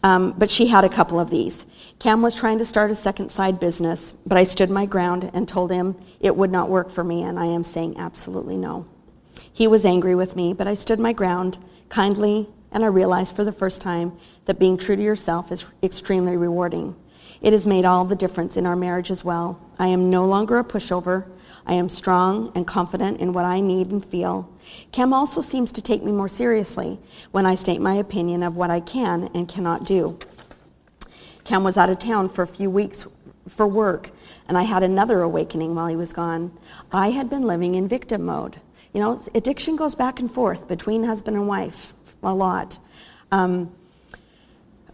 Um, 0.03 0.35
but 0.37 0.51
she 0.51 0.67
had 0.67 0.85
a 0.85 0.89
couple 0.89 1.21
of 1.21 1.31
these. 1.31 1.67
Cam 2.01 2.23
was 2.23 2.35
trying 2.35 2.59
to 2.59 2.65
start 2.65 2.91
a 2.91 2.95
second 2.95 3.29
side 3.29 3.61
business, 3.61 4.13
but 4.27 4.37
I 4.37 4.43
stood 4.43 4.71
my 4.71 4.87
ground 4.87 5.31
and 5.35 5.47
told 5.47 5.71
him 5.71 5.95
it 6.21 6.35
would 6.35 6.51
not 6.51 6.69
work 6.69 6.91
for 6.91 7.05
me, 7.05 7.23
and 7.23 7.39
I 7.39 7.47
am 7.47 7.63
saying 7.63 7.99
absolutely 7.99 8.57
no. 8.57 8.89
He 9.53 9.67
was 9.67 9.85
angry 9.85 10.15
with 10.15 10.35
me, 10.35 10.55
but 10.55 10.67
I 10.67 10.75
stood 10.75 10.99
my 10.99 11.13
ground 11.13 11.59
kindly, 11.89 12.49
and 12.73 12.85
I 12.85 12.89
realized 12.89 13.37
for 13.37 13.45
the 13.45 13.53
first 13.53 13.83
time 13.83 14.13
that 14.47 14.59
being 14.59 14.79
true 14.79 14.97
to 14.97 15.03
yourself 15.03 15.53
is 15.53 15.67
extremely 15.83 16.37
rewarding. 16.37 16.97
It 17.43 17.53
has 17.53 17.67
made 17.67 17.85
all 17.85 18.05
the 18.05 18.17
difference 18.17 18.57
in 18.57 18.67
our 18.67 18.77
marriage 18.77 19.11
as 19.11 19.25
well. 19.25 19.61
I 19.79 19.89
am 19.89 20.11
no 20.11 20.25
longer 20.25 20.59
a 20.59 20.65
pushover. 20.65 21.29
I 21.67 21.75
am 21.75 21.89
strong 21.89 22.51
and 22.55 22.67
confident 22.67 23.21
in 23.21 23.33
what 23.33 23.45
I 23.45 23.61
need 23.61 23.91
and 23.91 24.05
feel. 24.05 24.49
Cam 24.91 25.13
also 25.13 25.41
seems 25.41 25.71
to 25.73 25.83
take 25.83 26.03
me 26.03 26.13
more 26.13 26.29
seriously 26.29 26.99
when 27.33 27.45
I 27.45 27.57
state 27.57 27.81
my 27.81 27.95
opinion 27.95 28.43
of 28.43 28.57
what 28.57 28.71
I 28.71 28.81
can 28.81 29.29
and 29.35 29.49
cannot 29.49 29.85
do. 29.85 30.19
Cam 31.45 31.65
was 31.65 31.77
out 31.77 31.91
of 31.91 31.99
town 31.99 32.29
for 32.29 32.43
a 32.43 32.47
few 32.47 32.71
weeks 32.71 33.07
for 33.49 33.67
work, 33.67 34.11
and 34.49 34.57
I 34.57 34.63
had 34.63 34.83
another 34.83 35.21
awakening 35.21 35.75
while 35.75 35.89
he 35.89 35.97
was 35.97 36.13
gone. 36.13 36.57
I 36.93 37.11
had 37.11 37.29
been 37.29 37.43
living 37.43 37.75
in 37.75 37.89
victim 37.89 38.25
mode. 38.25 38.61
You 38.93 39.01
know, 39.01 39.19
addiction 39.35 39.77
goes 39.77 39.95
back 39.95 40.21
and 40.21 40.31
forth 40.31 40.69
between 40.69 41.05
husband 41.05 41.37
and 41.37 41.49
wife 41.49 41.93
a 42.23 42.35
lot. 42.35 42.79
Um, 43.31 43.75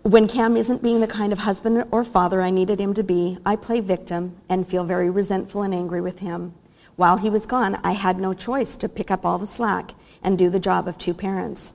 when 0.03 0.29
Cam 0.29 0.57
isn't 0.57 0.83
being 0.83 1.01
the 1.01 1.07
kind 1.09 1.33
of 1.33 1.39
husband 1.41 1.85
or 1.91 2.05
father 2.05 2.41
I 2.41 2.51
needed 2.51 2.81
him 2.81 2.95
to 2.95 3.03
be, 3.03 3.37
I 3.45 3.57
play 3.57 3.81
victim 3.81 4.37
and 4.49 4.67
feel 4.67 4.85
very 4.85 5.11
resentful 5.11 5.63
and 5.63 5.75
angry 5.75 6.01
with 6.01 6.21
him. 6.21 6.55
While 6.97 7.17
he 7.17 7.29
was 7.31 7.47
gone, 7.47 7.75
I 7.85 7.93
had 7.93 8.19
no 8.19 8.33
choice 8.33 8.77
to 8.79 8.89
pick 8.89 9.11
up 9.11 9.27
all 9.27 9.39
the 9.39 9.47
slack 9.47 9.91
and 10.23 10.39
do 10.39 10.49
the 10.51 10.61
job 10.61 10.89
of 10.89 10.97
two 10.97 11.15
parents. 11.15 11.75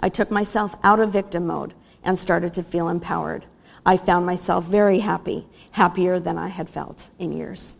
I 0.00 0.08
took 0.08 0.30
myself 0.30 0.76
out 0.82 1.00
of 1.00 1.12
victim 1.12 1.46
mode 1.46 1.74
and 2.02 2.18
started 2.18 2.54
to 2.54 2.62
feel 2.62 2.88
empowered. 2.88 3.46
I 3.84 3.96
found 3.96 4.26
myself 4.26 4.66
very 4.66 5.00
happy, 5.00 5.46
happier 5.72 6.18
than 6.20 6.38
I 6.38 6.48
had 6.48 6.68
felt 6.68 7.10
in 7.18 7.32
years. 7.32 7.76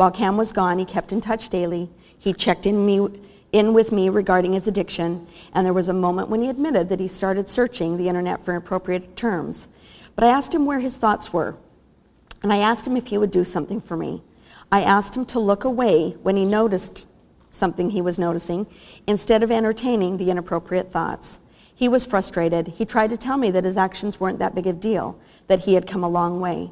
While 0.00 0.10
Cam 0.10 0.38
was 0.38 0.52
gone, 0.52 0.78
he 0.78 0.86
kept 0.86 1.12
in 1.12 1.20
touch 1.20 1.50
daily. 1.50 1.90
He 2.18 2.32
checked 2.32 2.64
in, 2.64 2.86
me, 2.86 3.06
in 3.52 3.74
with 3.74 3.92
me 3.92 4.08
regarding 4.08 4.54
his 4.54 4.66
addiction, 4.66 5.26
and 5.52 5.66
there 5.66 5.74
was 5.74 5.90
a 5.90 5.92
moment 5.92 6.30
when 6.30 6.40
he 6.40 6.48
admitted 6.48 6.88
that 6.88 7.00
he 7.00 7.06
started 7.06 7.50
searching 7.50 7.98
the 7.98 8.08
internet 8.08 8.40
for 8.40 8.56
appropriate 8.56 9.14
terms. 9.14 9.68
But 10.16 10.24
I 10.24 10.28
asked 10.28 10.54
him 10.54 10.64
where 10.64 10.78
his 10.78 10.96
thoughts 10.96 11.34
were, 11.34 11.54
and 12.42 12.50
I 12.50 12.60
asked 12.60 12.86
him 12.86 12.96
if 12.96 13.08
he 13.08 13.18
would 13.18 13.30
do 13.30 13.44
something 13.44 13.78
for 13.78 13.94
me. 13.94 14.22
I 14.72 14.80
asked 14.80 15.14
him 15.14 15.26
to 15.26 15.38
look 15.38 15.64
away 15.64 16.12
when 16.22 16.34
he 16.34 16.46
noticed 16.46 17.06
something 17.50 17.90
he 17.90 18.00
was 18.00 18.18
noticing 18.18 18.68
instead 19.06 19.42
of 19.42 19.50
entertaining 19.50 20.16
the 20.16 20.30
inappropriate 20.30 20.88
thoughts. 20.88 21.40
He 21.74 21.88
was 21.88 22.06
frustrated. 22.06 22.68
He 22.68 22.86
tried 22.86 23.10
to 23.10 23.18
tell 23.18 23.36
me 23.36 23.50
that 23.50 23.64
his 23.64 23.76
actions 23.76 24.18
weren't 24.18 24.38
that 24.38 24.54
big 24.54 24.66
of 24.66 24.76
a 24.76 24.78
deal, 24.78 25.20
that 25.48 25.60
he 25.60 25.74
had 25.74 25.86
come 25.86 26.02
a 26.02 26.08
long 26.08 26.40
way. 26.40 26.70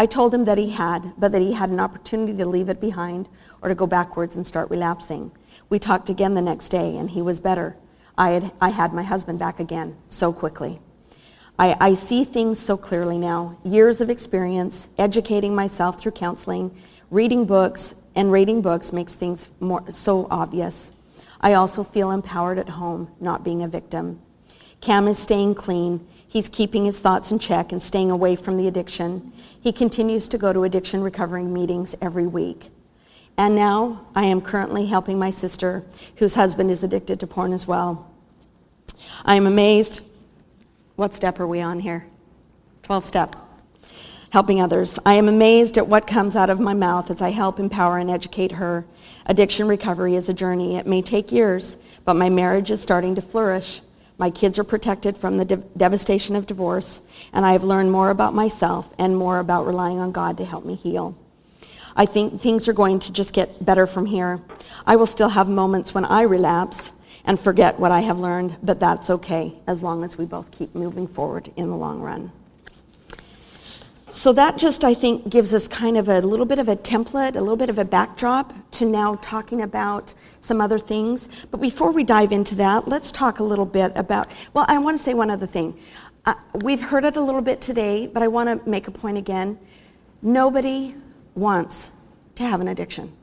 I 0.00 0.06
told 0.06 0.32
him 0.32 0.46
that 0.46 0.56
he 0.56 0.70
had, 0.70 1.12
but 1.18 1.30
that 1.32 1.42
he 1.42 1.52
had 1.52 1.68
an 1.68 1.78
opportunity 1.78 2.34
to 2.38 2.46
leave 2.46 2.70
it 2.70 2.80
behind 2.80 3.28
or 3.60 3.68
to 3.68 3.74
go 3.74 3.86
backwards 3.86 4.34
and 4.34 4.46
start 4.46 4.70
relapsing. 4.70 5.30
We 5.68 5.78
talked 5.78 6.08
again 6.08 6.32
the 6.32 6.40
next 6.40 6.70
day, 6.70 6.96
and 6.96 7.10
he 7.10 7.20
was 7.20 7.38
better. 7.38 7.76
I 8.16 8.30
had, 8.30 8.52
I 8.62 8.70
had 8.70 8.94
my 8.94 9.02
husband 9.02 9.38
back 9.38 9.60
again 9.60 9.94
so 10.08 10.32
quickly. 10.32 10.80
I, 11.58 11.76
I 11.78 11.92
see 11.92 12.24
things 12.24 12.58
so 12.58 12.78
clearly 12.78 13.18
now. 13.18 13.58
Years 13.62 14.00
of 14.00 14.08
experience, 14.08 14.88
educating 14.96 15.54
myself 15.54 16.00
through 16.00 16.12
counseling, 16.12 16.74
reading 17.10 17.44
books, 17.44 17.96
and 18.16 18.32
reading 18.32 18.62
books 18.62 18.94
makes 18.94 19.16
things 19.16 19.50
more 19.60 19.84
so 19.90 20.28
obvious. 20.30 20.92
I 21.42 21.52
also 21.52 21.84
feel 21.84 22.10
empowered 22.10 22.58
at 22.58 22.70
home, 22.70 23.10
not 23.20 23.44
being 23.44 23.62
a 23.64 23.68
victim. 23.68 24.22
Cam 24.80 25.06
is 25.08 25.18
staying 25.18 25.56
clean. 25.56 26.06
He's 26.26 26.48
keeping 26.48 26.86
his 26.86 27.00
thoughts 27.00 27.32
in 27.32 27.38
check 27.38 27.72
and 27.72 27.82
staying 27.82 28.10
away 28.10 28.34
from 28.34 28.56
the 28.56 28.66
addiction. 28.66 29.32
He 29.62 29.72
continues 29.72 30.26
to 30.28 30.38
go 30.38 30.52
to 30.52 30.64
addiction 30.64 31.02
recovery 31.02 31.44
meetings 31.44 31.94
every 32.00 32.26
week. 32.26 32.70
And 33.36 33.54
now 33.54 34.06
I 34.14 34.24
am 34.24 34.40
currently 34.40 34.86
helping 34.86 35.18
my 35.18 35.30
sister, 35.30 35.84
whose 36.16 36.34
husband 36.34 36.70
is 36.70 36.82
addicted 36.82 37.20
to 37.20 37.26
porn 37.26 37.52
as 37.52 37.66
well. 37.66 38.10
I 39.24 39.34
am 39.34 39.46
amazed. 39.46 40.06
What 40.96 41.14
step 41.14 41.40
are 41.40 41.46
we 41.46 41.60
on 41.60 41.78
here? 41.78 42.06
12 42.82 43.04
step. 43.04 43.36
Helping 44.32 44.60
others. 44.60 44.98
I 45.04 45.14
am 45.14 45.28
amazed 45.28 45.76
at 45.76 45.86
what 45.86 46.06
comes 46.06 46.36
out 46.36 46.50
of 46.50 46.60
my 46.60 46.74
mouth 46.74 47.10
as 47.10 47.20
I 47.20 47.30
help 47.30 47.58
empower 47.58 47.98
and 47.98 48.10
educate 48.10 48.52
her. 48.52 48.86
Addiction 49.26 49.68
recovery 49.68 50.14
is 50.14 50.28
a 50.28 50.34
journey. 50.34 50.76
It 50.76 50.86
may 50.86 51.02
take 51.02 51.32
years, 51.32 51.84
but 52.04 52.14
my 52.14 52.30
marriage 52.30 52.70
is 52.70 52.80
starting 52.80 53.14
to 53.14 53.22
flourish. 53.22 53.82
My 54.20 54.28
kids 54.28 54.58
are 54.58 54.64
protected 54.64 55.16
from 55.16 55.38
the 55.38 55.46
de- 55.46 55.56
devastation 55.78 56.36
of 56.36 56.46
divorce, 56.46 57.00
and 57.32 57.46
I 57.46 57.52
have 57.52 57.64
learned 57.64 57.90
more 57.90 58.10
about 58.10 58.34
myself 58.34 58.92
and 58.98 59.16
more 59.16 59.38
about 59.38 59.64
relying 59.64 59.98
on 59.98 60.12
God 60.12 60.36
to 60.36 60.44
help 60.44 60.66
me 60.66 60.74
heal. 60.74 61.16
I 61.96 62.04
think 62.04 62.38
things 62.38 62.68
are 62.68 62.74
going 62.74 62.98
to 62.98 63.14
just 63.14 63.32
get 63.32 63.64
better 63.64 63.86
from 63.86 64.04
here. 64.04 64.42
I 64.86 64.96
will 64.96 65.06
still 65.06 65.30
have 65.30 65.48
moments 65.48 65.94
when 65.94 66.04
I 66.04 66.20
relapse 66.20 66.92
and 67.24 67.40
forget 67.40 67.80
what 67.80 67.92
I 67.92 68.00
have 68.00 68.18
learned, 68.18 68.58
but 68.62 68.78
that's 68.78 69.08
okay 69.08 69.54
as 69.66 69.82
long 69.82 70.04
as 70.04 70.18
we 70.18 70.26
both 70.26 70.50
keep 70.50 70.74
moving 70.74 71.06
forward 71.06 71.48
in 71.56 71.70
the 71.70 71.76
long 71.76 72.02
run. 72.02 72.30
So 74.12 74.32
that 74.32 74.58
just, 74.58 74.82
I 74.82 74.92
think, 74.92 75.28
gives 75.28 75.54
us 75.54 75.68
kind 75.68 75.96
of 75.96 76.08
a 76.08 76.20
little 76.20 76.44
bit 76.44 76.58
of 76.58 76.68
a 76.68 76.74
template, 76.74 77.36
a 77.36 77.40
little 77.40 77.56
bit 77.56 77.70
of 77.70 77.78
a 77.78 77.84
backdrop 77.84 78.52
to 78.72 78.84
now 78.84 79.14
talking 79.16 79.62
about 79.62 80.14
some 80.40 80.60
other 80.60 80.78
things. 80.78 81.28
But 81.52 81.60
before 81.60 81.92
we 81.92 82.02
dive 82.02 82.32
into 82.32 82.56
that, 82.56 82.88
let's 82.88 83.12
talk 83.12 83.38
a 83.38 83.44
little 83.44 83.64
bit 83.64 83.92
about, 83.94 84.34
well, 84.52 84.66
I 84.68 84.78
want 84.78 84.98
to 84.98 85.02
say 85.02 85.14
one 85.14 85.30
other 85.30 85.46
thing. 85.46 85.78
Uh, 86.26 86.34
we've 86.62 86.80
heard 86.80 87.04
it 87.04 87.14
a 87.14 87.20
little 87.20 87.40
bit 87.40 87.60
today, 87.60 88.08
but 88.08 88.20
I 88.20 88.26
want 88.26 88.48
to 88.64 88.68
make 88.68 88.88
a 88.88 88.90
point 88.90 89.16
again. 89.16 89.56
Nobody 90.22 90.94
wants 91.36 91.96
to 92.34 92.42
have 92.42 92.60
an 92.60 92.66
addiction. 92.66 93.16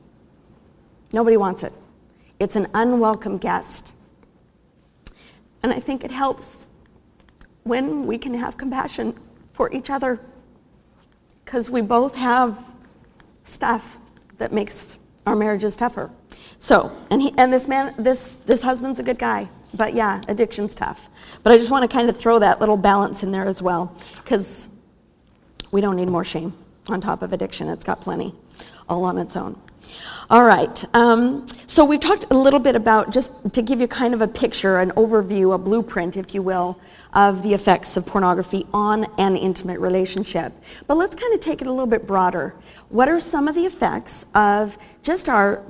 Nobody 1.12 1.36
wants 1.36 1.64
it. 1.64 1.72
It's 2.40 2.56
an 2.56 2.66
unwelcome 2.72 3.36
guest. 3.36 3.92
And 5.62 5.70
I 5.70 5.80
think 5.80 6.02
it 6.02 6.10
helps 6.10 6.66
when 7.64 8.06
we 8.06 8.16
can 8.16 8.32
have 8.32 8.56
compassion 8.56 9.14
for 9.50 9.70
each 9.70 9.90
other 9.90 10.18
because 11.48 11.70
we 11.70 11.80
both 11.80 12.14
have 12.14 12.76
stuff 13.42 13.96
that 14.36 14.52
makes 14.52 15.00
our 15.24 15.34
marriages 15.34 15.76
tougher. 15.76 16.10
So, 16.58 16.92
and 17.10 17.22
he, 17.22 17.32
and 17.38 17.50
this 17.50 17.66
man, 17.66 17.94
this 17.98 18.36
this 18.36 18.62
husband's 18.62 19.00
a 19.00 19.02
good 19.02 19.18
guy. 19.18 19.48
But 19.72 19.94
yeah, 19.94 20.20
addiction's 20.28 20.74
tough. 20.74 21.08
But 21.42 21.54
I 21.54 21.56
just 21.56 21.70
want 21.70 21.90
to 21.90 21.96
kind 21.96 22.10
of 22.10 22.18
throw 22.18 22.38
that 22.38 22.60
little 22.60 22.76
balance 22.76 23.22
in 23.22 23.32
there 23.32 23.46
as 23.46 23.62
well, 23.62 23.96
because 24.16 24.68
we 25.70 25.80
don't 25.80 25.96
need 25.96 26.08
more 26.08 26.24
shame 26.24 26.52
on 26.90 27.00
top 27.00 27.22
of 27.22 27.32
addiction. 27.32 27.70
It's 27.70 27.84
got 27.84 28.02
plenty 28.02 28.34
all 28.86 29.04
on 29.04 29.16
its 29.16 29.34
own. 29.34 29.58
All 30.30 30.44
right. 30.44 30.84
Um, 30.94 31.46
so 31.66 31.84
we've 31.86 32.00
talked 32.00 32.26
a 32.30 32.36
little 32.36 32.60
bit 32.60 32.76
about, 32.76 33.12
just 33.12 33.54
to 33.54 33.62
give 33.62 33.80
you 33.80 33.88
kind 33.88 34.12
of 34.12 34.20
a 34.20 34.28
picture, 34.28 34.78
an 34.78 34.90
overview, 34.90 35.54
a 35.54 35.58
blueprint, 35.58 36.18
if 36.18 36.34
you 36.34 36.42
will, 36.42 36.78
of 37.14 37.42
the 37.42 37.54
effects 37.54 37.96
of 37.96 38.04
pornography 38.04 38.66
on 38.74 39.06
an 39.18 39.36
intimate 39.36 39.80
relationship. 39.80 40.52
But 40.86 40.96
let's 40.96 41.14
kind 41.14 41.32
of 41.32 41.40
take 41.40 41.62
it 41.62 41.66
a 41.66 41.70
little 41.70 41.86
bit 41.86 42.06
broader. 42.06 42.54
What 42.90 43.08
are 43.08 43.18
some 43.18 43.48
of 43.48 43.54
the 43.54 43.64
effects 43.64 44.26
of 44.34 44.76
just 45.02 45.30
our 45.30 45.62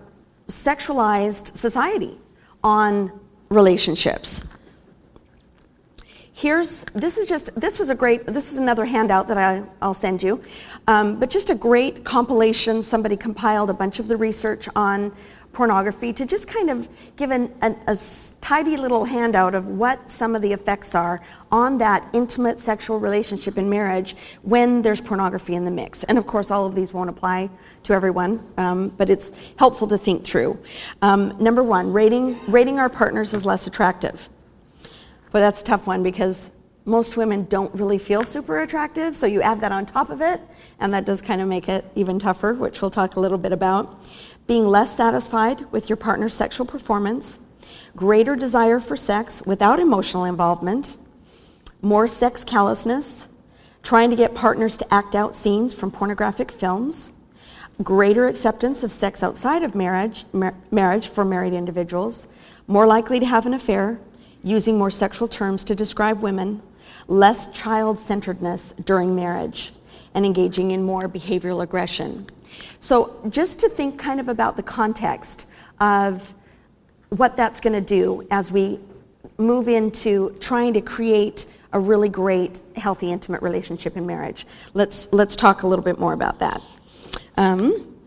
sexualized 0.48 1.56
society 1.56 2.18
on 2.64 3.12
relationships? 3.50 4.57
Here's, 6.38 6.84
this 6.94 7.18
is 7.18 7.26
just, 7.26 7.52
this 7.60 7.80
was 7.80 7.90
a 7.90 7.96
great, 7.96 8.24
this 8.24 8.52
is 8.52 8.58
another 8.58 8.84
handout 8.84 9.26
that 9.26 9.36
I, 9.36 9.68
I'll 9.82 9.92
send 9.92 10.22
you. 10.22 10.40
Um, 10.86 11.18
but 11.18 11.30
just 11.30 11.50
a 11.50 11.54
great 11.56 12.04
compilation. 12.04 12.80
Somebody 12.80 13.16
compiled 13.16 13.70
a 13.70 13.74
bunch 13.74 13.98
of 13.98 14.06
the 14.06 14.16
research 14.16 14.68
on 14.76 15.12
pornography 15.52 16.12
to 16.12 16.24
just 16.24 16.46
kind 16.46 16.70
of 16.70 16.88
give 17.16 17.32
an, 17.32 17.52
an, 17.62 17.76
a 17.88 17.98
tidy 18.40 18.76
little 18.76 19.04
handout 19.04 19.56
of 19.56 19.66
what 19.66 20.08
some 20.08 20.36
of 20.36 20.42
the 20.42 20.52
effects 20.52 20.94
are 20.94 21.20
on 21.50 21.76
that 21.78 22.08
intimate 22.12 22.60
sexual 22.60 23.00
relationship 23.00 23.58
in 23.58 23.68
marriage 23.68 24.14
when 24.42 24.80
there's 24.80 25.00
pornography 25.00 25.56
in 25.56 25.64
the 25.64 25.72
mix. 25.72 26.04
And 26.04 26.16
of 26.18 26.28
course, 26.28 26.52
all 26.52 26.64
of 26.64 26.72
these 26.76 26.92
won't 26.92 27.10
apply 27.10 27.50
to 27.82 27.94
everyone, 27.94 28.40
um, 28.58 28.90
but 28.90 29.10
it's 29.10 29.54
helpful 29.58 29.88
to 29.88 29.98
think 29.98 30.22
through. 30.22 30.56
Um, 31.02 31.32
number 31.40 31.64
one, 31.64 31.92
rating, 31.92 32.38
rating 32.46 32.78
our 32.78 32.88
partners 32.88 33.34
as 33.34 33.44
less 33.44 33.66
attractive. 33.66 34.28
But 35.30 35.40
that's 35.40 35.60
a 35.60 35.64
tough 35.64 35.86
one 35.86 36.02
because 36.02 36.52
most 36.84 37.16
women 37.16 37.44
don't 37.44 37.72
really 37.74 37.98
feel 37.98 38.24
super 38.24 38.60
attractive, 38.60 39.14
so 39.14 39.26
you 39.26 39.42
add 39.42 39.60
that 39.60 39.72
on 39.72 39.84
top 39.84 40.08
of 40.08 40.22
it, 40.22 40.40
and 40.80 40.92
that 40.94 41.04
does 41.04 41.20
kind 41.20 41.40
of 41.40 41.48
make 41.48 41.68
it 41.68 41.84
even 41.94 42.18
tougher, 42.18 42.54
which 42.54 42.80
we'll 42.80 42.90
talk 42.90 43.16
a 43.16 43.20
little 43.20 43.36
bit 43.38 43.52
about. 43.52 44.08
Being 44.46 44.66
less 44.66 44.96
satisfied 44.96 45.70
with 45.70 45.90
your 45.90 45.96
partner's 45.96 46.32
sexual 46.32 46.66
performance, 46.66 47.40
greater 47.94 48.34
desire 48.34 48.80
for 48.80 48.96
sex 48.96 49.44
without 49.44 49.78
emotional 49.78 50.24
involvement, 50.24 50.96
more 51.82 52.06
sex 52.06 52.42
callousness, 52.42 53.28
trying 53.82 54.08
to 54.08 54.16
get 54.16 54.34
partners 54.34 54.78
to 54.78 54.94
act 54.94 55.14
out 55.14 55.34
scenes 55.34 55.74
from 55.74 55.90
pornographic 55.90 56.50
films, 56.50 57.12
greater 57.82 58.26
acceptance 58.26 58.82
of 58.82 58.90
sex 58.90 59.22
outside 59.22 59.62
of 59.62 59.74
marriage, 59.74 60.24
mar- 60.32 60.56
marriage 60.70 61.08
for 61.08 61.24
married 61.24 61.52
individuals, 61.52 62.28
more 62.66 62.86
likely 62.86 63.20
to 63.20 63.26
have 63.26 63.46
an 63.46 63.54
affair, 63.54 64.00
using 64.42 64.78
more 64.78 64.90
sexual 64.90 65.28
terms 65.28 65.64
to 65.64 65.74
describe 65.74 66.20
women, 66.20 66.62
less 67.06 67.52
child 67.52 67.98
centeredness 67.98 68.72
during 68.84 69.14
marriage, 69.14 69.72
and 70.14 70.24
engaging 70.24 70.70
in 70.72 70.82
more 70.82 71.08
behavioral 71.08 71.62
aggression. 71.62 72.26
So, 72.80 73.14
just 73.28 73.60
to 73.60 73.68
think 73.68 73.98
kind 73.98 74.20
of 74.20 74.28
about 74.28 74.56
the 74.56 74.62
context 74.62 75.48
of 75.80 76.34
what 77.10 77.36
that's 77.36 77.60
going 77.60 77.72
to 77.72 77.80
do 77.80 78.26
as 78.30 78.52
we 78.52 78.80
move 79.38 79.68
into 79.68 80.36
trying 80.40 80.72
to 80.74 80.80
create 80.80 81.46
a 81.72 81.80
really 81.80 82.08
great, 82.08 82.62
healthy, 82.76 83.12
intimate 83.12 83.42
relationship 83.42 83.96
in 83.96 84.06
marriage. 84.06 84.46
Let's, 84.74 85.12
let's 85.12 85.36
talk 85.36 85.62
a 85.62 85.66
little 85.66 85.84
bit 85.84 85.98
more 85.98 86.12
about 86.12 86.38
that. 86.38 86.62
Um, 87.36 87.97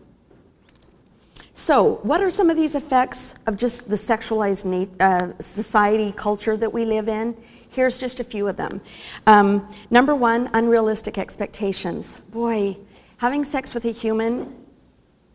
so, 1.54 1.96
what 2.02 2.22
are 2.22 2.30
some 2.30 2.48
of 2.48 2.56
these 2.56 2.74
effects 2.74 3.34
of 3.46 3.58
just 3.58 3.90
the 3.90 3.96
sexualized 3.96 4.88
uh, 5.00 5.38
society 5.38 6.10
culture 6.12 6.56
that 6.56 6.72
we 6.72 6.86
live 6.86 7.08
in? 7.08 7.36
Here's 7.70 8.00
just 8.00 8.20
a 8.20 8.24
few 8.24 8.48
of 8.48 8.56
them. 8.56 8.80
Um, 9.26 9.68
number 9.90 10.14
one, 10.14 10.48
unrealistic 10.54 11.18
expectations. 11.18 12.20
Boy, 12.20 12.78
having 13.18 13.44
sex 13.44 13.74
with 13.74 13.84
a 13.84 13.90
human 13.90 14.64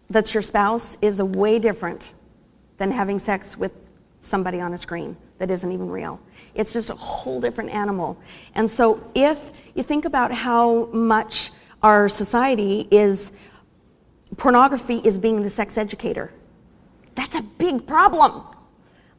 that's 0.09 0.33
your 0.33 0.41
spouse 0.41 0.97
is 1.01 1.19
a 1.19 1.25
way 1.25 1.59
different 1.59 2.13
than 2.77 2.89
having 2.89 3.19
sex 3.19 3.55
with 3.55 3.91
somebody 4.19 4.59
on 4.59 4.73
a 4.73 4.77
screen 4.77 5.15
that 5.37 5.51
isn't 5.51 5.71
even 5.71 5.87
real. 5.87 6.19
It's 6.55 6.73
just 6.73 6.89
a 6.89 6.95
whole 6.95 7.39
different 7.39 7.69
animal. 7.69 8.17
And 8.55 8.67
so, 8.67 9.03
if 9.13 9.51
you 9.75 9.83
think 9.83 10.05
about 10.05 10.31
how 10.31 10.87
much 10.87 11.51
our 11.83 12.09
society 12.09 12.87
is 12.89 13.33
pornography 14.35 14.97
is 15.05 15.17
being 15.17 15.41
the 15.41 15.49
sex 15.49 15.77
educator. 15.77 16.31
That's 17.15 17.37
a 17.39 17.41
big 17.41 17.87
problem. 17.87 18.43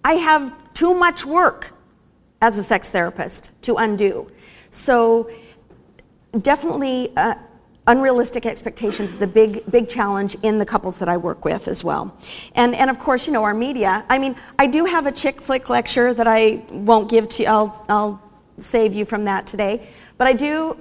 I 0.04 0.14
have 0.14 0.52
too 0.74 0.94
much 0.94 1.24
work 1.24 1.72
as 2.40 2.58
a 2.58 2.62
sex 2.62 2.90
therapist 2.90 3.60
to 3.62 3.76
undo. 3.76 4.30
So, 4.70 5.30
definitely, 6.42 7.12
uh, 7.16 7.34
unrealistic 7.88 8.44
expectations 8.44 9.14
is 9.14 9.22
a 9.22 9.26
big, 9.26 9.64
big 9.70 9.88
challenge 9.88 10.36
in 10.42 10.58
the 10.58 10.66
couples 10.66 10.98
that 10.98 11.08
I 11.08 11.16
work 11.16 11.44
with 11.44 11.66
as 11.68 11.82
well. 11.82 12.16
And, 12.54 12.74
and 12.74 12.90
of 12.90 12.98
course, 12.98 13.26
you 13.26 13.32
know, 13.32 13.42
our 13.42 13.54
media. 13.54 14.04
I 14.08 14.18
mean, 14.18 14.36
I 14.58 14.66
do 14.66 14.84
have 14.84 15.06
a 15.06 15.12
chick 15.12 15.40
flick 15.40 15.70
lecture 15.70 16.12
that 16.14 16.26
I 16.28 16.62
won't 16.70 17.10
give 17.10 17.28
to 17.28 17.42
you, 17.42 17.48
I'll, 17.48 17.86
I'll 17.88 18.22
save 18.58 18.94
you 18.94 19.04
from 19.04 19.24
that 19.24 19.46
today. 19.46 19.88
But 20.18 20.26
I 20.26 20.34
do 20.34 20.76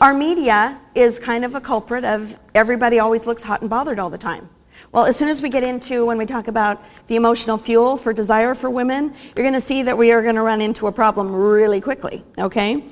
our 0.00 0.14
media 0.14 0.80
is 0.94 1.18
kind 1.18 1.44
of 1.44 1.54
a 1.54 1.60
culprit 1.60 2.04
of 2.04 2.38
everybody 2.54 2.98
always 2.98 3.26
looks 3.26 3.42
hot 3.42 3.60
and 3.60 3.70
bothered 3.70 3.98
all 3.98 4.10
the 4.10 4.18
time. 4.18 4.48
Well, 4.92 5.04
as 5.04 5.16
soon 5.16 5.28
as 5.28 5.42
we 5.42 5.50
get 5.50 5.64
into 5.64 6.06
when 6.06 6.16
we 6.18 6.24
talk 6.24 6.48
about 6.48 6.82
the 7.08 7.16
emotional 7.16 7.58
fuel 7.58 7.96
for 7.96 8.12
desire 8.12 8.54
for 8.54 8.70
women, 8.70 9.12
you're 9.36 9.44
going 9.44 9.52
to 9.54 9.60
see 9.60 9.82
that 9.82 9.96
we 9.96 10.12
are 10.12 10.22
going 10.22 10.36
to 10.36 10.42
run 10.42 10.60
into 10.60 10.86
a 10.86 10.92
problem 10.92 11.34
really 11.34 11.80
quickly, 11.80 12.24
okay? 12.38 12.84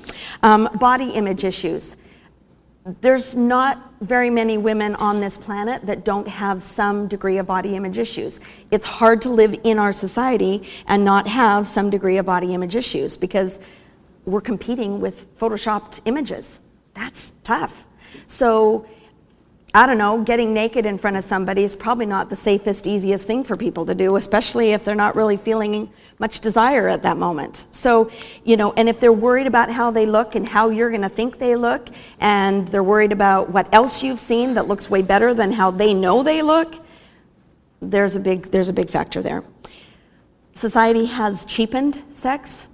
Um, 0.43 0.69
body 0.79 1.09
image 1.11 1.43
issues. 1.43 1.97
There's 3.01 3.35
not 3.35 3.93
very 4.01 4.29
many 4.29 4.57
women 4.57 4.95
on 4.95 5.19
this 5.19 5.37
planet 5.37 5.85
that 5.85 6.05
don't 6.05 6.27
have 6.27 6.61
some 6.61 7.07
degree 7.07 7.37
of 7.37 7.47
body 7.47 7.75
image 7.75 7.97
issues. 7.97 8.65
It's 8.71 8.85
hard 8.85 9.21
to 9.23 9.29
live 9.29 9.55
in 9.63 9.79
our 9.79 9.91
society 9.91 10.67
and 10.87 11.03
not 11.03 11.27
have 11.27 11.67
some 11.67 11.89
degree 11.89 12.17
of 12.17 12.25
body 12.25 12.53
image 12.53 12.75
issues 12.75 13.17
because 13.17 13.59
we're 14.25 14.41
competing 14.41 15.01
with 15.01 15.35
photoshopped 15.35 16.01
images. 16.05 16.61
That's 16.97 17.29
tough. 17.43 17.85
So, 18.25 18.87
I 19.75 19.85
don't 19.85 19.99
know, 19.99 20.23
getting 20.23 20.51
naked 20.51 20.87
in 20.87 20.97
front 20.97 21.15
of 21.15 21.23
somebody 21.23 21.63
is 21.63 21.75
probably 21.75 22.07
not 22.07 22.31
the 22.31 22.35
safest, 22.35 22.87
easiest 22.87 23.27
thing 23.27 23.43
for 23.43 23.55
people 23.55 23.85
to 23.85 23.93
do, 23.93 24.15
especially 24.15 24.71
if 24.71 24.83
they're 24.83 24.95
not 24.95 25.15
really 25.15 25.37
feeling 25.37 25.91
much 26.17 26.39
desire 26.39 26.87
at 26.87 27.03
that 27.03 27.17
moment. 27.17 27.67
So, 27.71 28.09
you 28.43 28.57
know, 28.57 28.73
and 28.77 28.89
if 28.89 28.99
they're 28.99 29.13
worried 29.13 29.45
about 29.45 29.69
how 29.69 29.91
they 29.91 30.07
look 30.07 30.33
and 30.33 30.47
how 30.47 30.71
you're 30.71 30.89
going 30.89 31.03
to 31.03 31.09
think 31.09 31.37
they 31.37 31.55
look, 31.55 31.89
and 32.19 32.67
they're 32.69 32.83
worried 32.83 33.11
about 33.11 33.51
what 33.51 33.71
else 33.75 34.03
you've 34.03 34.19
seen 34.19 34.55
that 34.55 34.67
looks 34.67 34.89
way 34.89 35.03
better 35.03 35.35
than 35.35 35.51
how 35.51 35.69
they 35.69 35.93
know 35.93 36.23
they 36.23 36.41
look, 36.41 36.73
there's 37.79 38.15
a 38.15 38.19
big, 38.19 38.45
there's 38.45 38.69
a 38.69 38.73
big 38.73 38.89
factor 38.89 39.21
there. 39.21 39.43
Society 40.53 41.05
has 41.05 41.45
cheapened 41.45 42.01
sex, 42.09 42.69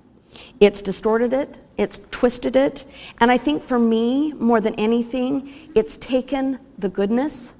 it's 0.62 0.82
distorted 0.82 1.34
it, 1.34 1.60
it's 1.78 2.10
twisted 2.10 2.56
it. 2.56 2.86
And 3.20 3.32
I 3.32 3.38
think 3.38 3.62
for 3.62 3.80
me, 3.80 4.34
more 4.34 4.62
than 4.62 4.76
anything, 4.76 5.50
it's 5.76 5.98
taken 5.98 6.60
the 6.78 6.90
goodness, 6.90 7.56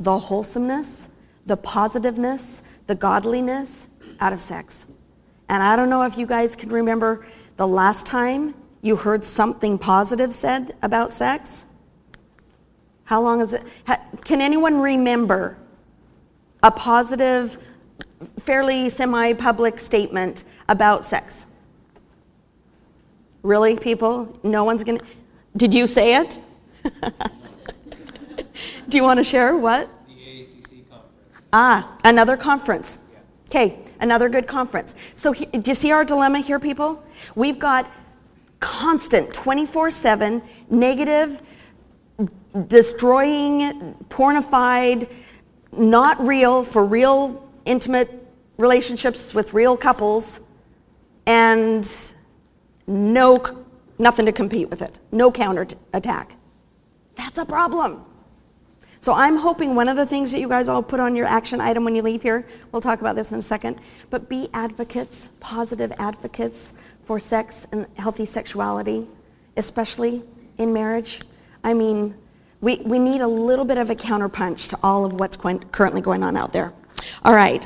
the 0.00 0.18
wholesomeness, 0.18 1.10
the 1.46 1.56
positiveness, 1.56 2.62
the 2.86 2.94
godliness 2.94 3.88
out 4.20 4.32
of 4.32 4.40
sex. 4.40 4.86
And 5.48 5.62
I 5.62 5.76
don't 5.76 5.90
know 5.90 6.02
if 6.02 6.16
you 6.18 6.26
guys 6.26 6.54
can 6.56 6.70
remember 6.70 7.26
the 7.56 7.66
last 7.66 8.06
time 8.06 8.54
you 8.82 8.96
heard 8.96 9.24
something 9.24 9.78
positive 9.78 10.32
said 10.32 10.72
about 10.82 11.12
sex. 11.12 11.66
How 13.04 13.22
long 13.22 13.40
is 13.40 13.54
it? 13.54 13.62
Can 14.24 14.40
anyone 14.40 14.80
remember 14.80 15.56
a 16.62 16.70
positive, 16.70 17.56
fairly 18.40 18.88
semi 18.88 19.32
public 19.32 19.80
statement 19.80 20.44
about 20.68 21.04
sex? 21.04 21.46
Really, 23.48 23.76
people? 23.76 24.38
No 24.42 24.64
one's 24.64 24.84
going 24.84 24.98
to. 24.98 25.04
Did 25.56 25.72
you 25.72 25.86
say 25.86 26.16
it? 26.16 26.38
Do 28.90 28.98
you 28.98 29.02
want 29.02 29.16
to 29.16 29.24
share 29.24 29.56
what? 29.56 29.88
The 30.06 30.12
AACC 30.12 30.86
conference. 30.90 31.46
Ah, 31.54 31.96
another 32.04 32.36
conference. 32.36 33.08
Okay, 33.48 33.78
another 34.02 34.28
good 34.28 34.46
conference. 34.46 34.94
So, 35.14 35.32
do 35.32 35.62
you 35.64 35.74
see 35.74 35.92
our 35.92 36.04
dilemma 36.04 36.40
here, 36.40 36.60
people? 36.60 37.02
We've 37.36 37.58
got 37.58 37.90
constant 38.60 39.32
24 39.32 39.92
7 39.92 40.42
negative, 40.68 41.40
destroying, 42.66 43.94
pornified, 44.10 45.10
not 45.72 46.20
real 46.20 46.62
for 46.64 46.84
real 46.84 47.50
intimate 47.64 48.10
relationships 48.58 49.32
with 49.32 49.54
real 49.54 49.74
couples, 49.74 50.42
and 51.26 52.14
no, 52.88 53.40
nothing 53.98 54.26
to 54.26 54.32
compete 54.32 54.70
with 54.70 54.82
it, 54.82 54.98
no 55.12 55.30
counter 55.30 55.66
attack. 55.92 56.34
That's 57.14 57.38
a 57.38 57.44
problem. 57.44 58.04
So 59.00 59.12
I'm 59.12 59.36
hoping 59.36 59.74
one 59.74 59.88
of 59.88 59.96
the 59.96 60.06
things 60.06 60.32
that 60.32 60.40
you 60.40 60.48
guys 60.48 60.68
all 60.68 60.82
put 60.82 60.98
on 60.98 61.14
your 61.14 61.26
action 61.26 61.60
item 61.60 61.84
when 61.84 61.94
you 61.94 62.02
leave 62.02 62.22
here, 62.22 62.46
we'll 62.72 62.82
talk 62.82 63.00
about 63.00 63.14
this 63.14 63.30
in 63.30 63.38
a 63.38 63.42
second, 63.42 63.78
but 64.10 64.28
be 64.28 64.48
advocates, 64.54 65.30
positive 65.38 65.92
advocates 65.98 66.74
for 67.02 67.20
sex 67.20 67.66
and 67.70 67.86
healthy 67.96 68.24
sexuality, 68.24 69.06
especially 69.56 70.22
in 70.58 70.72
marriage. 70.72 71.22
I 71.62 71.74
mean, 71.74 72.14
we, 72.60 72.76
we 72.84 72.98
need 72.98 73.20
a 73.20 73.28
little 73.28 73.64
bit 73.64 73.78
of 73.78 73.90
a 73.90 73.94
counterpunch 73.94 74.70
to 74.70 74.78
all 74.82 75.04
of 75.04 75.14
what's 75.14 75.36
currently 75.36 76.00
going 76.00 76.24
on 76.24 76.36
out 76.36 76.52
there. 76.52 76.72
All 77.24 77.34
right. 77.34 77.64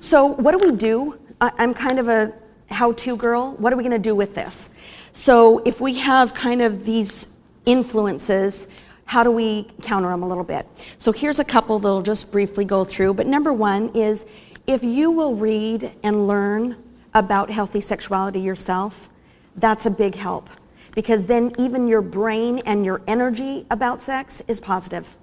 So, 0.00 0.26
what 0.26 0.58
do 0.58 0.68
we 0.68 0.76
do? 0.76 1.18
I, 1.40 1.52
I'm 1.58 1.74
kind 1.74 2.00
of 2.00 2.08
a 2.08 2.32
how 2.70 2.92
to 2.92 3.16
girl. 3.16 3.54
What 3.58 3.72
are 3.72 3.76
we 3.76 3.82
going 3.82 3.92
to 3.92 3.98
do 3.98 4.14
with 4.14 4.34
this? 4.34 4.70
So, 5.12 5.58
if 5.64 5.80
we 5.80 5.94
have 5.94 6.34
kind 6.34 6.62
of 6.62 6.84
these 6.84 7.38
influences, 7.64 8.68
how 9.06 9.22
do 9.22 9.30
we 9.30 9.68
counter 9.82 10.08
them 10.08 10.22
a 10.22 10.28
little 10.28 10.44
bit? 10.44 10.66
So, 10.98 11.12
here's 11.12 11.38
a 11.38 11.44
couple 11.44 11.78
that 11.78 11.88
I'll 11.88 12.02
just 12.02 12.32
briefly 12.32 12.64
go 12.64 12.84
through. 12.84 13.14
But 13.14 13.26
number 13.26 13.52
one 13.52 13.90
is 13.94 14.26
if 14.66 14.82
you 14.82 15.10
will 15.10 15.34
read 15.34 15.92
and 16.02 16.26
learn 16.26 16.76
about 17.14 17.48
healthy 17.50 17.80
sexuality 17.80 18.40
yourself, 18.40 19.08
that's 19.56 19.86
a 19.86 19.90
big 19.90 20.14
help 20.14 20.50
because 20.96 21.26
then 21.26 21.52
even 21.58 21.86
your 21.86 22.02
brain 22.02 22.58
and 22.66 22.84
your 22.84 23.00
energy 23.06 23.64
about 23.70 24.00
sex 24.00 24.42
is 24.48 24.58
positive. 24.58 25.16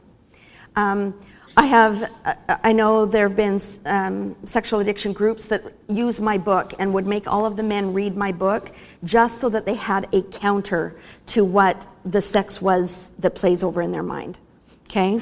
Um, 0.75 1.13
I 1.55 1.65
have, 1.65 2.11
uh, 2.25 2.33
I 2.63 2.73
know 2.73 3.05
there 3.05 3.27
have 3.27 3.37
been 3.37 3.59
um, 3.85 4.35
sexual 4.45 4.79
addiction 4.79 5.13
groups 5.13 5.45
that 5.47 5.61
use 5.87 6.19
my 6.19 6.37
book 6.37 6.73
and 6.79 6.93
would 6.93 7.05
make 7.05 7.27
all 7.27 7.45
of 7.45 7.55
the 7.55 7.63
men 7.63 7.93
read 7.93 8.15
my 8.15 8.31
book 8.31 8.71
just 9.03 9.39
so 9.39 9.49
that 9.49 9.65
they 9.65 9.75
had 9.75 10.07
a 10.13 10.23
counter 10.23 10.95
to 11.27 11.45
what 11.45 11.85
the 12.05 12.21
sex 12.21 12.61
was 12.61 13.11
that 13.19 13.35
plays 13.35 13.63
over 13.63 13.81
in 13.81 13.91
their 13.91 14.03
mind. 14.03 14.39
Okay? 14.85 15.21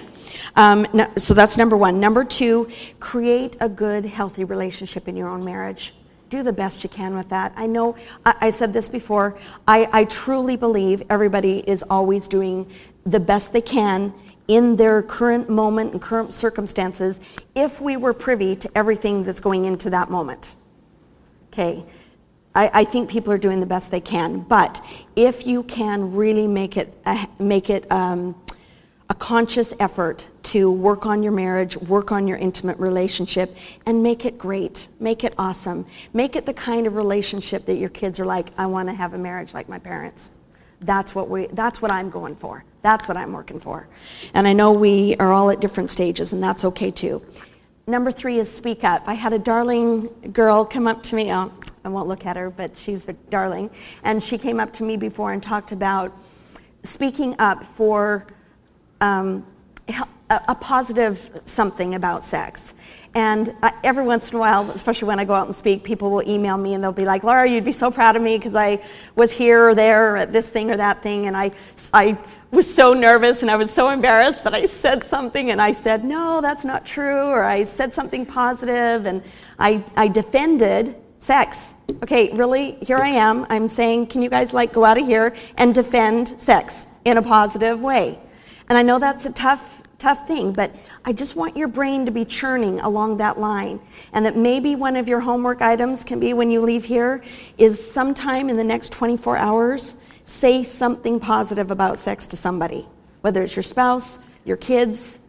Um, 0.56 0.86
no, 0.94 1.10
so 1.18 1.34
that's 1.34 1.58
number 1.58 1.76
one. 1.76 2.00
Number 2.00 2.24
two, 2.24 2.70
create 3.00 3.58
a 3.60 3.68
good, 3.68 4.06
healthy 4.06 4.46
relationship 4.46 5.08
in 5.08 5.18
your 5.18 5.28
own 5.28 5.44
marriage 5.44 5.94
do 6.30 6.44
the 6.44 6.54
best 6.54 6.82
you 6.82 6.90
can 6.90 7.14
with 7.14 7.28
that. 7.28 7.52
I 7.58 7.68
know 7.68 7.94
I, 8.26 8.36
I 8.40 8.50
said 8.52 8.72
this 8.72 8.88
before. 8.88 9.38
I, 9.68 9.90
I 9.92 10.06
truly 10.06 10.56
believe 10.56 11.04
everybody 11.10 11.60
is 11.70 11.84
always 11.84 12.26
doing 12.26 12.72
the 13.06 13.20
best 13.20 13.52
they 13.52 13.60
can 13.60 14.14
in 14.48 14.76
their 14.76 15.02
current 15.02 15.50
moment 15.50 15.94
and 15.94 16.02
current 16.02 16.34
circumstances 16.34 17.20
if 17.56 17.80
we 17.82 17.98
were 17.98 18.14
privy 18.14 18.56
to 18.56 18.70
everything 18.76 19.24
that's 19.24 19.40
going 19.40 19.66
into 19.66 19.90
that 19.90 20.10
moment. 20.10 20.56
Okay. 21.48 21.86
I, 22.54 22.70
I, 22.74 22.84
think 22.84 23.10
people 23.10 23.32
are 23.32 23.38
doing 23.38 23.62
the 23.62 23.66
best 23.66 23.92
they 23.92 24.02
can, 24.02 24.42
but 24.42 24.82
if 25.16 25.48
you 25.48 25.64
can 25.64 26.14
really 26.14 26.48
make 26.48 26.76
it, 26.76 26.98
uh, 27.06 27.26
make 27.40 27.70
it 27.70 27.90
um, 27.92 28.36
a 29.10 29.14
conscious 29.14 29.74
effort 29.80 30.30
to 30.44 30.72
work 30.72 31.06
on 31.06 31.22
your 31.22 31.32
marriage, 31.32 31.78
work 31.78 32.12
on 32.12 32.28
your 32.28 32.38
intimate 32.38 32.78
relationship, 32.78 33.56
and 33.86 34.02
make 34.02 34.26
it 34.26 34.38
great, 34.38 34.88
make 35.00 35.24
it 35.24 35.34
awesome. 35.38 35.86
Make 36.14 36.36
it 36.36 36.46
the 36.46 36.54
kind 36.54 36.88
of 36.88 36.96
relationship 36.96 37.66
that 37.66 37.76
your 37.76 37.90
kids 37.90 38.20
are 38.20 38.26
like, 38.26 38.48
I 38.58 38.66
want 38.66 38.90
to 38.90 38.96
have 38.96 39.14
a 39.14 39.18
marriage 39.18 39.54
like 39.54 39.68
my 39.70 39.80
parents. 39.80 40.32
That's 40.82 41.14
what 41.14 41.30
we 41.30 41.48
that's 41.48 41.82
what 41.82 41.92
I'm 41.92 42.10
going 42.10 42.36
for. 42.36 42.64
That's 42.82 43.08
what 43.08 43.16
I'm 43.16 43.32
working 43.32 43.60
for. 43.60 43.88
And 44.34 44.48
I 44.48 44.54
know 44.54 44.72
we 44.72 45.16
are 45.18 45.32
all 45.32 45.52
at 45.52 45.62
different 45.62 45.92
stages 45.92 46.34
and 46.34 46.42
that's 46.42 46.66
okay 46.66 46.92
too. 46.92 47.22
Number 47.88 48.12
3 48.12 48.38
is 48.38 48.52
speak 48.52 48.84
up. 48.84 49.04
I 49.08 49.14
had 49.14 49.34
a 49.34 49.40
darling 49.40 50.08
girl 50.32 50.66
come 50.66 50.88
up 50.88 51.04
to 51.04 51.16
me. 51.16 51.32
Oh, 51.34 51.52
I 51.84 51.90
won't 51.90 52.08
look 52.08 52.26
at 52.26 52.36
her, 52.36 52.50
but 52.50 52.78
she's 52.78 53.08
a 53.08 53.14
darling. 53.30 53.70
And 54.04 54.24
she 54.24 54.38
came 54.38 54.60
up 54.60 54.72
to 54.74 54.84
me 54.84 54.98
before 54.98 55.34
and 55.34 55.42
talked 55.42 55.72
about 55.72 56.14
speaking 56.84 57.36
up 57.40 57.64
for 57.64 58.26
um, 59.02 59.46
a, 60.30 60.56
positive 60.56 61.42
something 61.44 61.96
about 61.96 62.24
sex. 62.24 62.76
And 63.14 63.54
I, 63.62 63.74
every 63.84 64.06
once 64.06 64.32
in 64.32 64.38
a 64.38 64.40
while, 64.40 64.72
especially 64.72 65.10
when 65.10 65.20
I 65.20 65.26
go 65.26 65.34
out 65.34 65.46
and 65.46 65.54
speak, 65.54 65.84
people 65.84 66.12
will 66.12 66.28
email 66.30 66.58
me 66.58 66.74
and 66.76 66.84
they'll 66.84 66.94
be 66.94 67.04
like, 67.04 67.24
Laura, 67.24 67.48
you'd 67.48 67.66
be 67.66 67.74
so 67.74 67.92
proud 67.92 68.16
of 68.16 68.22
me 68.22 68.38
because 68.38 68.56
I 68.56 68.82
was 69.16 69.34
here 69.34 69.68
or 69.70 69.76
there 69.76 70.14
or 70.14 70.18
at 70.18 70.32
this 70.32 70.50
thing 70.50 70.72
or 70.72 70.78
that 70.78 71.04
thing. 71.04 71.28
And 71.28 71.36
I, 71.36 71.52
I 71.94 72.18
was 72.52 72.74
so 72.74 72.94
nervous 72.94 73.42
and 73.42 73.52
I 73.52 73.58
was 73.58 73.70
so 73.70 73.90
embarrassed, 73.90 74.46
but 74.46 74.54
I 74.54 74.66
said 74.66 75.04
something 75.04 75.52
and 75.52 75.62
I 75.62 75.74
said, 75.74 76.06
no, 76.06 76.40
that's 76.40 76.64
not 76.64 76.86
true. 76.86 77.28
Or 77.28 77.44
I 77.44 77.66
said 77.66 77.94
something 77.94 78.26
positive 78.26 79.06
and 79.06 79.24
I, 79.60 79.84
I 79.98 80.08
defended 80.08 80.96
sex. 81.18 81.76
Okay, 82.04 82.32
really, 82.34 82.72
here 82.82 82.98
I 82.98 83.10
am. 83.10 83.46
I'm 83.50 83.68
saying, 83.68 84.08
can 84.08 84.22
you 84.22 84.30
guys 84.30 84.54
like 84.54 84.72
go 84.72 84.86
out 84.86 85.00
of 85.00 85.06
here 85.06 85.36
and 85.58 85.76
defend 85.76 86.30
sex 86.30 86.88
in 87.04 87.18
a 87.18 87.22
positive 87.22 87.84
way? 87.84 88.18
And 88.70 88.78
I 88.78 88.82
know 88.82 89.00
that's 89.00 89.26
a 89.26 89.34
tough, 89.34 89.84
tough 90.02 90.28
thing, 90.28 90.52
but 90.52 90.76
I 91.06 91.14
just 91.14 91.36
want 91.36 91.56
your 91.56 91.68
brain 91.68 92.06
to 92.06 92.12
be 92.12 92.26
churning 92.26 92.80
along 92.82 93.18
that 93.18 93.38
line. 93.38 93.80
And 94.14 94.26
that 94.26 94.36
maybe 94.36 94.76
one 94.76 94.96
of 94.96 95.08
your 95.08 95.20
homework 95.20 95.62
items 95.62 96.04
can 96.04 96.20
be 96.20 96.34
when 96.34 96.50
you 96.50 96.62
leave 96.62 96.84
here 96.84 97.24
is 97.58 97.92
sometime 97.92 98.50
in 98.50 98.58
the 98.58 98.64
next 98.64 98.92
24 98.92 99.38
hours, 99.38 100.04
say 100.26 100.64
something 100.64 101.20
positive 101.20 101.72
about 101.72 101.98
sex 101.98 102.28
to 102.28 102.36
somebody, 102.36 102.88
whether 103.22 103.44
it's 103.44 103.56
your 103.56 103.64
spouse, 103.64 104.28
your 104.44 104.58
kids, 104.58 105.20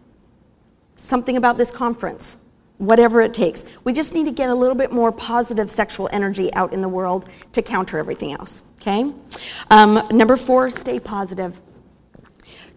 something 0.96 1.36
about 1.36 1.58
this 1.58 1.70
conference, 1.70 2.38
whatever 2.78 3.20
it 3.20 3.34
takes. 3.34 3.76
We 3.84 3.92
just 3.92 4.14
need 4.14 4.24
to 4.24 4.32
get 4.32 4.48
a 4.48 4.54
little 4.54 4.74
bit 4.74 4.90
more 4.90 5.12
positive 5.12 5.70
sexual 5.70 6.08
energy 6.12 6.52
out 6.54 6.72
in 6.72 6.80
the 6.80 6.88
world 6.88 7.28
to 7.52 7.62
counter 7.62 7.98
everything 7.98 8.32
else, 8.32 8.72
okay? 8.80 9.12
Um, 9.70 10.00
number 10.10 10.36
four, 10.36 10.70
stay 10.70 10.98
positive. 10.98 11.60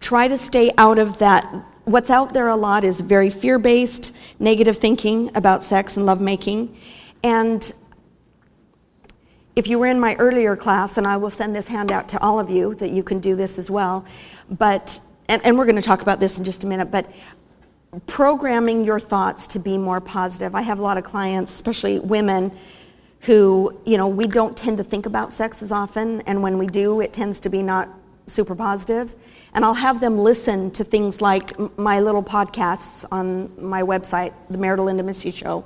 Try 0.00 0.28
to 0.28 0.36
stay 0.36 0.70
out 0.76 0.98
of 0.98 1.18
that. 1.18 1.46
What's 1.86 2.10
out 2.10 2.34
there 2.34 2.48
a 2.48 2.56
lot 2.56 2.82
is 2.82 3.00
very 3.00 3.30
fear 3.30 3.60
based, 3.60 4.18
negative 4.40 4.76
thinking 4.76 5.30
about 5.36 5.62
sex 5.62 5.96
and 5.96 6.04
lovemaking. 6.04 6.76
And 7.22 7.72
if 9.54 9.68
you 9.68 9.78
were 9.78 9.86
in 9.86 10.00
my 10.00 10.16
earlier 10.16 10.56
class, 10.56 10.98
and 10.98 11.06
I 11.06 11.16
will 11.16 11.30
send 11.30 11.54
this 11.54 11.68
handout 11.68 12.08
to 12.08 12.20
all 12.20 12.40
of 12.40 12.50
you 12.50 12.74
that 12.74 12.90
you 12.90 13.04
can 13.04 13.20
do 13.20 13.36
this 13.36 13.56
as 13.56 13.70
well, 13.70 14.04
but, 14.50 14.98
and, 15.28 15.40
and 15.46 15.56
we're 15.56 15.64
going 15.64 15.76
to 15.76 15.80
talk 15.80 16.02
about 16.02 16.18
this 16.18 16.40
in 16.40 16.44
just 16.44 16.64
a 16.64 16.66
minute, 16.66 16.90
but 16.90 17.08
programming 18.08 18.84
your 18.84 18.98
thoughts 18.98 19.46
to 19.46 19.60
be 19.60 19.78
more 19.78 20.00
positive. 20.00 20.56
I 20.56 20.62
have 20.62 20.80
a 20.80 20.82
lot 20.82 20.98
of 20.98 21.04
clients, 21.04 21.54
especially 21.54 22.00
women, 22.00 22.50
who, 23.20 23.80
you 23.84 23.96
know, 23.96 24.08
we 24.08 24.26
don't 24.26 24.56
tend 24.56 24.78
to 24.78 24.82
think 24.82 25.06
about 25.06 25.30
sex 25.30 25.62
as 25.62 25.70
often, 25.70 26.20
and 26.22 26.42
when 26.42 26.58
we 26.58 26.66
do, 26.66 27.00
it 27.00 27.12
tends 27.12 27.38
to 27.38 27.48
be 27.48 27.62
not 27.62 27.88
super 28.26 28.56
positive, 28.56 29.14
and 29.56 29.64
I'll 29.64 29.74
have 29.74 30.00
them 30.00 30.18
listen 30.18 30.70
to 30.72 30.84
things 30.84 31.22
like 31.22 31.58
my 31.78 31.98
little 31.98 32.22
podcasts 32.22 33.06
on 33.10 33.50
my 33.58 33.80
website, 33.80 34.34
The 34.50 34.58
Marital 34.58 34.88
Intimacy 34.88 35.30
Show, 35.30 35.64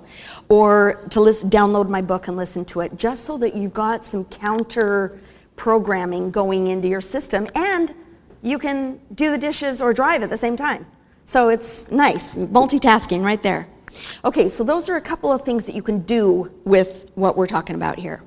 or 0.49 1.03
to 1.11 1.19
download 1.19 1.89
my 1.89 2.01
book 2.01 2.29
and 2.29 2.37
listen 2.37 2.65
to 2.67 2.83
it, 2.83 2.97
just 2.97 3.25
so 3.25 3.37
that 3.39 3.57
you've 3.57 3.75
got 3.75 4.05
some 4.05 4.25
counter 4.27 5.19
programming 5.57 6.31
going 6.31 6.69
into 6.69 6.87
your 6.87 7.01
system, 7.01 7.49
and 7.57 7.93
you 8.43 8.61
can 8.61 9.01
do 9.17 9.33
the 9.33 9.39
dishes 9.39 9.83
or 9.83 9.93
drive 9.93 10.23
at 10.23 10.31
the 10.31 10.37
same 10.37 10.57
time. 10.57 10.87
So 11.25 11.49
it's 11.49 11.91
nice, 11.91 12.37
multitasking 12.37 13.25
right 13.25 13.43
there. 13.43 13.67
Okay, 14.25 14.49
so 14.49 14.63
those 14.63 14.89
are 14.89 14.97
a 14.97 15.01
couple 15.01 15.33
of 15.33 15.43
things 15.43 15.67
that 15.67 15.75
you 15.75 15.83
can 15.83 15.99
do 16.03 16.49
with 16.65 17.11
what 17.17 17.37
we're 17.37 17.49
talking 17.49 17.75
about 17.75 17.99
here. 17.99 18.23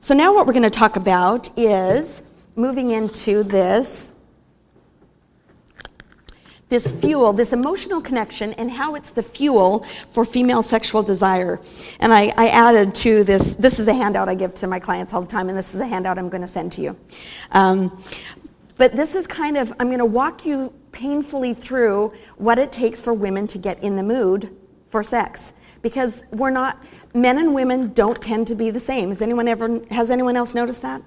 So 0.00 0.14
now 0.14 0.34
what 0.34 0.46
we're 0.46 0.52
going 0.52 0.64
to 0.64 0.70
talk 0.70 0.96
about 0.96 1.48
is 1.58 2.46
moving 2.56 2.90
into 2.90 3.42
this 3.42 4.16
this 6.70 6.90
fuel, 6.90 7.32
this 7.32 7.52
emotional 7.52 8.00
connection, 8.00 8.54
and 8.54 8.70
how 8.70 8.94
it's 8.94 9.10
the 9.10 9.22
fuel 9.22 9.80
for 10.12 10.24
female 10.24 10.62
sexual 10.62 11.02
desire. 11.02 11.60
And 11.98 12.12
I, 12.12 12.32
I, 12.36 12.48
added 12.48 12.94
to 12.96 13.24
this, 13.24 13.54
this 13.56 13.78
is 13.78 13.88
a 13.88 13.92
handout 13.92 14.28
I 14.28 14.34
give 14.34 14.54
to 14.54 14.66
my 14.66 14.78
clients 14.78 15.12
all 15.12 15.20
the 15.20 15.26
time, 15.26 15.48
and 15.48 15.58
this 15.58 15.74
is 15.74 15.80
a 15.80 15.86
handout 15.86 16.16
I'm 16.16 16.28
going 16.28 16.42
to 16.42 16.46
send 16.46 16.72
to 16.72 16.82
you. 16.82 16.96
Um, 17.50 18.02
but 18.78 18.96
this 18.96 19.14
is 19.14 19.26
kind 19.26 19.58
of, 19.58 19.72
I'm 19.78 19.88
going 19.88 19.98
to 19.98 20.06
walk 20.06 20.46
you 20.46 20.72
painfully 20.92 21.54
through 21.54 22.12
what 22.36 22.58
it 22.58 22.72
takes 22.72 23.00
for 23.02 23.12
women 23.12 23.46
to 23.48 23.58
get 23.58 23.82
in 23.82 23.96
the 23.96 24.02
mood 24.02 24.56
for 24.86 25.02
sex. 25.02 25.54
Because 25.82 26.24
we're 26.30 26.50
not, 26.50 26.82
men 27.14 27.38
and 27.38 27.54
women 27.54 27.92
don't 27.94 28.20
tend 28.22 28.46
to 28.46 28.54
be 28.54 28.70
the 28.70 28.80
same. 28.80 29.08
Has 29.08 29.22
anyone 29.22 29.48
ever, 29.48 29.80
has 29.90 30.10
anyone 30.10 30.36
else 30.36 30.54
noticed 30.54 30.82
that? 30.82 31.02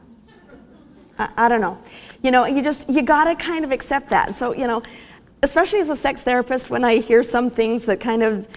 I, 1.17 1.29
I 1.37 1.49
don't 1.49 1.61
know. 1.61 1.79
You 2.21 2.31
know, 2.31 2.45
you 2.45 2.61
just, 2.61 2.89
you 2.89 3.01
gotta 3.01 3.35
kind 3.35 3.63
of 3.63 3.71
accept 3.71 4.09
that. 4.09 4.35
So, 4.35 4.53
you 4.53 4.67
know, 4.67 4.81
especially 5.43 5.79
as 5.79 5.89
a 5.89 5.95
sex 5.95 6.23
therapist, 6.23 6.69
when 6.69 6.83
I 6.83 6.95
hear 6.95 7.21
some 7.21 7.49
things 7.49 7.85
that 7.85 7.99
kind 7.99 8.23
of 8.23 8.47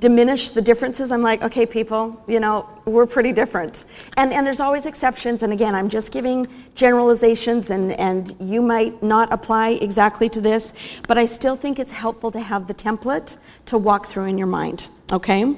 diminish 0.00 0.50
the 0.50 0.60
differences, 0.60 1.10
I'm 1.10 1.22
like, 1.22 1.42
okay, 1.42 1.64
people, 1.64 2.22
you 2.28 2.40
know, 2.40 2.68
we're 2.84 3.06
pretty 3.06 3.32
different. 3.32 3.86
And, 4.18 4.30
and 4.34 4.46
there's 4.46 4.60
always 4.60 4.84
exceptions. 4.84 5.42
And 5.42 5.50
again, 5.50 5.74
I'm 5.74 5.88
just 5.88 6.12
giving 6.12 6.46
generalizations, 6.74 7.70
and, 7.70 7.92
and 7.92 8.36
you 8.38 8.60
might 8.60 9.02
not 9.02 9.32
apply 9.32 9.78
exactly 9.80 10.28
to 10.28 10.42
this, 10.42 11.00
but 11.08 11.16
I 11.16 11.24
still 11.24 11.56
think 11.56 11.78
it's 11.78 11.92
helpful 11.92 12.30
to 12.32 12.40
have 12.40 12.66
the 12.66 12.74
template 12.74 13.38
to 13.64 13.78
walk 13.78 14.04
through 14.04 14.26
in 14.26 14.36
your 14.36 14.46
mind, 14.46 14.90
okay? 15.10 15.56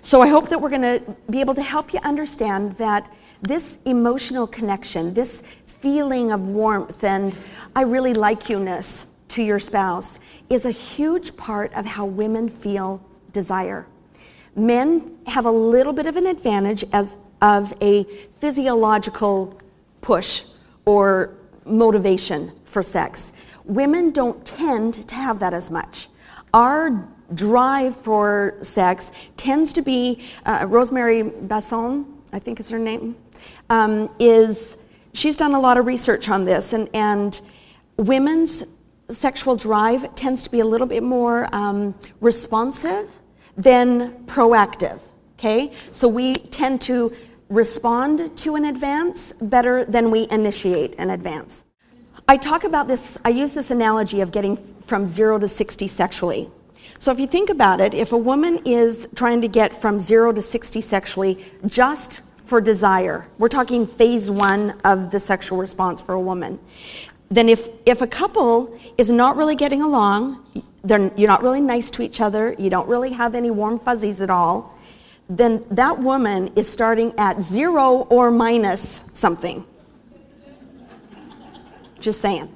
So 0.00 0.20
I 0.20 0.26
hope 0.26 0.48
that 0.48 0.60
we're 0.60 0.68
going 0.68 0.82
to 0.82 1.16
be 1.30 1.40
able 1.40 1.54
to 1.54 1.62
help 1.62 1.94
you 1.94 2.00
understand 2.02 2.72
that 2.72 3.08
this 3.40 3.78
emotional 3.84 4.48
connection, 4.48 5.14
this 5.14 5.42
feeling 5.66 6.32
of 6.32 6.48
warmth 6.48 7.04
and 7.04 7.38
I 7.76 7.82
really 7.82 8.14
like 8.14 8.48
you 8.48 8.58
ness, 8.58 9.13
to 9.28 9.42
your 9.42 9.58
spouse 9.58 10.20
is 10.50 10.66
a 10.66 10.70
huge 10.70 11.36
part 11.36 11.72
of 11.74 11.84
how 11.84 12.06
women 12.06 12.48
feel 12.48 13.04
desire. 13.32 13.86
Men 14.56 15.18
have 15.26 15.46
a 15.46 15.50
little 15.50 15.92
bit 15.92 16.06
of 16.06 16.16
an 16.16 16.26
advantage 16.26 16.84
as 16.92 17.16
of 17.42 17.74
a 17.80 18.04
physiological 18.38 19.60
push 20.00 20.44
or 20.86 21.34
motivation 21.64 22.50
for 22.64 22.82
sex. 22.82 23.32
Women 23.64 24.10
don't 24.10 24.44
tend 24.44 25.08
to 25.08 25.14
have 25.14 25.38
that 25.40 25.54
as 25.54 25.70
much. 25.70 26.08
Our 26.52 27.08
drive 27.34 27.96
for 27.96 28.54
sex 28.60 29.28
tends 29.36 29.72
to 29.72 29.82
be, 29.82 30.22
uh, 30.46 30.66
Rosemary 30.68 31.22
Basson, 31.22 32.06
I 32.32 32.38
think 32.38 32.60
is 32.60 32.68
her 32.70 32.78
name, 32.78 33.16
um, 33.70 34.14
is, 34.18 34.76
she's 35.14 35.36
done 35.36 35.54
a 35.54 35.60
lot 35.60 35.78
of 35.78 35.86
research 35.86 36.28
on 36.28 36.44
this, 36.44 36.72
and, 36.74 36.88
and 36.94 37.40
women's 37.96 38.73
sexual 39.08 39.56
drive 39.56 40.14
tends 40.14 40.42
to 40.44 40.50
be 40.50 40.60
a 40.60 40.64
little 40.64 40.86
bit 40.86 41.02
more 41.02 41.48
um, 41.54 41.94
responsive 42.20 43.08
than 43.56 44.24
proactive, 44.26 45.06
okay? 45.38 45.70
So 45.90 46.08
we 46.08 46.34
tend 46.34 46.80
to 46.82 47.12
respond 47.48 48.36
to 48.38 48.56
an 48.56 48.64
advance 48.64 49.32
better 49.32 49.84
than 49.84 50.10
we 50.10 50.26
initiate 50.30 50.98
an 50.98 51.10
advance. 51.10 51.66
I 52.26 52.36
talk 52.36 52.64
about 52.64 52.88
this, 52.88 53.18
I 53.24 53.28
use 53.28 53.52
this 53.52 53.70
analogy 53.70 54.20
of 54.22 54.32
getting 54.32 54.56
from 54.56 55.06
zero 55.06 55.38
to 55.38 55.46
60 55.46 55.86
sexually. 55.88 56.46
So 56.98 57.12
if 57.12 57.20
you 57.20 57.26
think 57.26 57.50
about 57.50 57.80
it, 57.80 57.92
if 57.92 58.12
a 58.12 58.16
woman 58.16 58.60
is 58.64 59.08
trying 59.14 59.40
to 59.42 59.48
get 59.48 59.74
from 59.74 59.98
zero 59.98 60.32
to 60.32 60.40
60 60.40 60.80
sexually 60.80 61.44
just 61.66 62.22
for 62.44 62.60
desire, 62.60 63.26
we're 63.38 63.48
talking 63.48 63.86
phase 63.86 64.30
one 64.30 64.78
of 64.84 65.10
the 65.10 65.20
sexual 65.20 65.58
response 65.58 66.00
for 66.00 66.14
a 66.14 66.20
woman, 66.20 66.58
then 67.34 67.48
if, 67.48 67.68
if 67.84 68.00
a 68.00 68.06
couple 68.06 68.78
is 68.96 69.10
not 69.10 69.36
really 69.36 69.56
getting 69.56 69.82
along, 69.82 70.44
you're 70.86 71.28
not 71.28 71.42
really 71.42 71.60
nice 71.60 71.90
to 71.92 72.02
each 72.02 72.20
other, 72.20 72.54
you 72.58 72.70
don't 72.70 72.88
really 72.88 73.12
have 73.12 73.34
any 73.34 73.50
warm 73.50 73.78
fuzzies 73.78 74.20
at 74.20 74.30
all, 74.30 74.78
then 75.28 75.64
that 75.70 75.98
woman 75.98 76.48
is 76.54 76.68
starting 76.68 77.12
at 77.18 77.40
zero 77.40 78.06
or 78.10 78.30
minus 78.30 79.10
something. 79.14 79.64
Just 81.98 82.20
saying. 82.20 82.54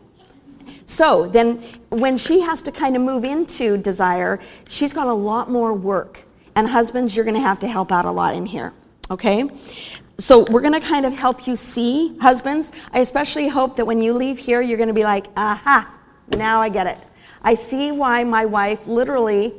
So 0.85 1.27
then, 1.27 1.57
when 1.91 2.17
she 2.17 2.41
has 2.41 2.63
to 2.63 2.73
kind 2.73 2.97
of 2.97 3.03
move 3.03 3.25
into 3.25 3.77
desire, 3.77 4.39
she's 4.69 4.93
got 4.93 5.07
a 5.07 5.13
lot 5.13 5.51
more 5.51 5.73
work. 5.75 6.25
And 6.55 6.67
husbands, 6.67 7.15
you're 7.15 7.25
going 7.25 7.37
to 7.37 7.43
have 7.43 7.59
to 7.61 7.69
help 7.69 7.93
out 7.93 8.05
a 8.05 8.11
lot 8.11 8.35
in 8.35 8.47
here. 8.47 8.73
Okay? 9.11 9.49
So 10.21 10.45
we're 10.51 10.63
going 10.63 10.79
to 10.79 10.87
kind 10.87 11.07
of 11.07 11.13
help 11.13 11.47
you 11.47 11.55
see, 11.55 12.17
husbands. 12.19 12.73
I 12.93 12.99
especially 12.99 13.47
hope 13.47 13.77
that 13.77 13.85
when 13.85 14.03
you 14.03 14.13
leave 14.13 14.37
here, 14.37 14.61
you're 14.61 14.77
going 14.77 14.89
to 14.89 14.95
be 14.95 15.05
like, 15.05 15.27
aha, 15.37 15.95
now 16.37 16.61
I 16.61 16.69
get 16.69 16.89
it. 16.89 16.99
I 17.43 17.55
see 17.55 17.93
why 17.93 18.25
my 18.25 18.45
wife 18.45 18.89
literally, 18.89 19.55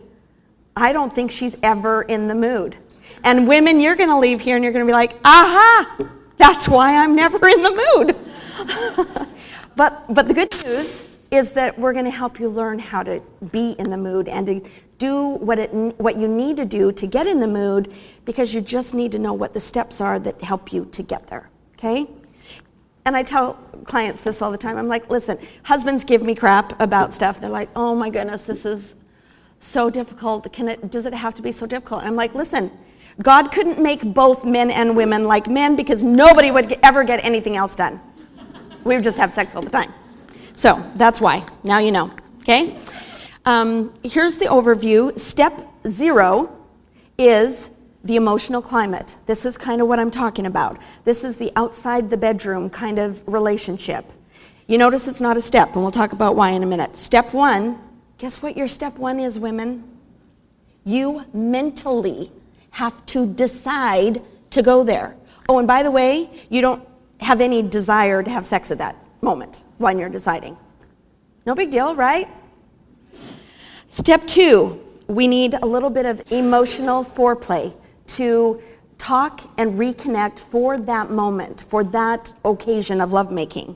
I 0.76 0.92
don't 0.92 1.14
think 1.14 1.32
she's 1.32 1.58
ever 1.64 2.02
in 2.04 2.28
the 2.28 2.36
mood. 2.36 2.76
And 3.24 3.48
women, 3.48 3.80
you're 3.80 3.96
going 3.96 4.10
to 4.10 4.18
leave 4.18 4.42
here 4.42 4.58
and 4.58 4.64
you're 4.64 4.74
going 4.74 4.86
to 4.86 4.90
be 4.90 4.94
like, 4.94 5.14
aha, 5.24 6.10
that's 6.38 6.68
why 6.68 6.98
I'm 6.98 7.16
never 7.16 7.48
in 7.48 7.64
the 7.64 7.94
mood. 7.96 9.28
but, 9.78 10.14
but 10.14 10.28
the 10.28 10.34
good 10.34 10.52
news 10.66 11.09
is 11.32 11.52
that 11.52 11.78
we're 11.78 11.94
going 11.94 12.06
to 12.06 12.12
help 12.12 12.40
you 12.40 12.50
learn 12.50 12.80
how 12.80 13.04
to 13.04 13.22
be 13.52 13.76
in 13.78 13.90
the 13.90 13.98
mood 13.98 14.28
and 14.28 14.48
to 14.48 14.70
do 14.98 15.36
what, 15.36 15.60
it, 15.60 15.70
what 16.00 16.18
you 16.18 16.28
need 16.28 16.58
to 16.58 16.66
do 16.66 16.92
to 16.92 17.08
get 17.08 17.28
in 17.28 17.40
the 17.40 17.48
mood 17.48 17.94
because 18.26 18.54
you 18.54 18.62
just 18.62 18.94
need 18.94 19.12
to 19.12 19.20
know 19.20 19.34
what 19.34 19.54
the 19.54 19.60
steps 19.60 20.02
are 20.02 20.20
that 20.20 20.42
help 20.42 20.74
you 20.74 20.86
to 20.86 21.04
get 21.04 21.28
there. 21.28 21.50
Okay? 21.74 22.08
And 23.06 23.16
I 23.16 23.24
tell 23.24 23.54
clients 23.86 24.24
this 24.24 24.42
all 24.42 24.52
the 24.52 24.58
time. 24.58 24.78
I'm 24.78 24.88
like, 24.88 25.10
listen, 25.10 25.38
husbands 25.64 26.04
give 26.04 26.24
me 26.24 26.36
crap 26.36 26.80
about 26.82 27.14
stuff. 27.14 27.40
They're 27.40 27.50
like, 27.50 27.70
oh 27.76 27.96
my 27.96 28.10
goodness, 28.10 28.46
this 28.46 28.66
is 28.66 28.96
so 29.60 29.90
difficult. 29.90 30.52
Can 30.52 30.68
it, 30.68 30.92
does 30.92 31.06
it 31.06 31.14
have 31.14 31.34
to 31.36 31.42
be 31.42 31.52
so 31.52 31.66
difficult? 31.66 32.02
And 32.02 32.10
I'm 32.10 32.16
like, 32.16 32.34
listen, 32.34 32.72
God 33.22 33.52
couldn't 33.52 33.82
make 33.82 34.02
both 34.14 34.46
men 34.46 34.72
and 34.72 34.96
women 34.96 35.26
like 35.26 35.48
men 35.48 35.76
because 35.76 36.04
nobody 36.04 36.52
would 36.52 36.78
ever 36.84 37.04
get 37.04 37.24
anything 37.24 37.56
else 37.56 37.76
done. 37.76 38.00
We 38.84 38.96
would 38.96 39.04
just 39.04 39.18
have 39.18 39.32
sex 39.32 39.56
all 39.56 39.62
the 39.62 39.70
time. 39.70 39.94
So 40.60 40.76
that's 40.98 41.22
why. 41.22 41.46
Now 41.64 41.80
you 41.80 41.90
know. 41.90 42.12
Okay? 42.40 42.76
Um, 43.46 43.94
here's 44.04 44.36
the 44.36 44.48
overview. 44.48 45.18
Step 45.18 45.54
zero 45.88 46.54
is 47.18 47.72
the 48.04 48.18
emotional 48.18 48.62
climate. 48.62 49.16
This 49.26 49.46
is 49.46 49.58
kind 49.58 49.82
of 49.82 49.88
what 49.88 50.00
I'm 50.00 50.12
talking 50.12 50.48
about. 50.48 50.82
This 51.06 51.24
is 51.24 51.38
the 51.38 51.50
outside 51.56 52.10
the 52.10 52.18
bedroom 52.18 52.70
kind 52.70 53.00
of 53.00 53.26
relationship. 53.26 54.04
You 54.68 54.78
notice 54.78 55.08
it's 55.08 55.22
not 55.22 55.38
a 55.38 55.42
step, 55.42 55.70
and 55.76 55.78
we'll 55.82 55.92
talk 55.92 56.12
about 56.12 56.36
why 56.36 56.50
in 56.50 56.62
a 56.62 56.66
minute. 56.66 56.98
Step 56.98 57.34
one, 57.34 57.80
guess 58.18 58.44
what 58.44 58.58
your 58.58 58.68
step 58.68 58.98
one 58.98 59.18
is, 59.18 59.40
women? 59.40 59.82
You 60.84 61.24
mentally 61.34 62.34
have 62.72 63.06
to 63.06 63.26
decide 63.26 64.22
to 64.50 64.62
go 64.62 64.84
there. 64.84 65.16
Oh, 65.48 65.60
and 65.60 65.68
by 65.70 65.84
the 65.84 65.92
way, 65.92 66.30
you 66.50 66.62
don't 66.62 66.86
have 67.22 67.40
any 67.40 67.62
desire 67.62 68.22
to 68.22 68.30
have 68.30 68.46
sex 68.46 68.72
at 68.72 68.78
that 68.80 68.98
moment 69.22 69.64
when 69.80 69.98
you're 69.98 70.10
deciding. 70.10 70.56
No 71.46 71.56
big 71.56 71.72
deal, 71.72 71.96
right? 71.96 72.28
Step 73.90 74.22
two, 74.28 74.80
we 75.08 75.28
need 75.28 75.56
a 75.56 75.66
little 75.66 75.90
bit 75.90 76.06
of 76.06 76.22
emotional 76.32 77.04
foreplay 77.04 77.76
to 78.06 78.62
talk 79.00 79.42
and 79.58 79.80
reconnect 79.80 80.38
for 80.38 80.78
that 80.78 81.10
moment, 81.10 81.66
for 81.68 81.84
that 81.84 82.32
occasion 82.46 83.02
of 83.02 83.12
lovemaking. 83.12 83.76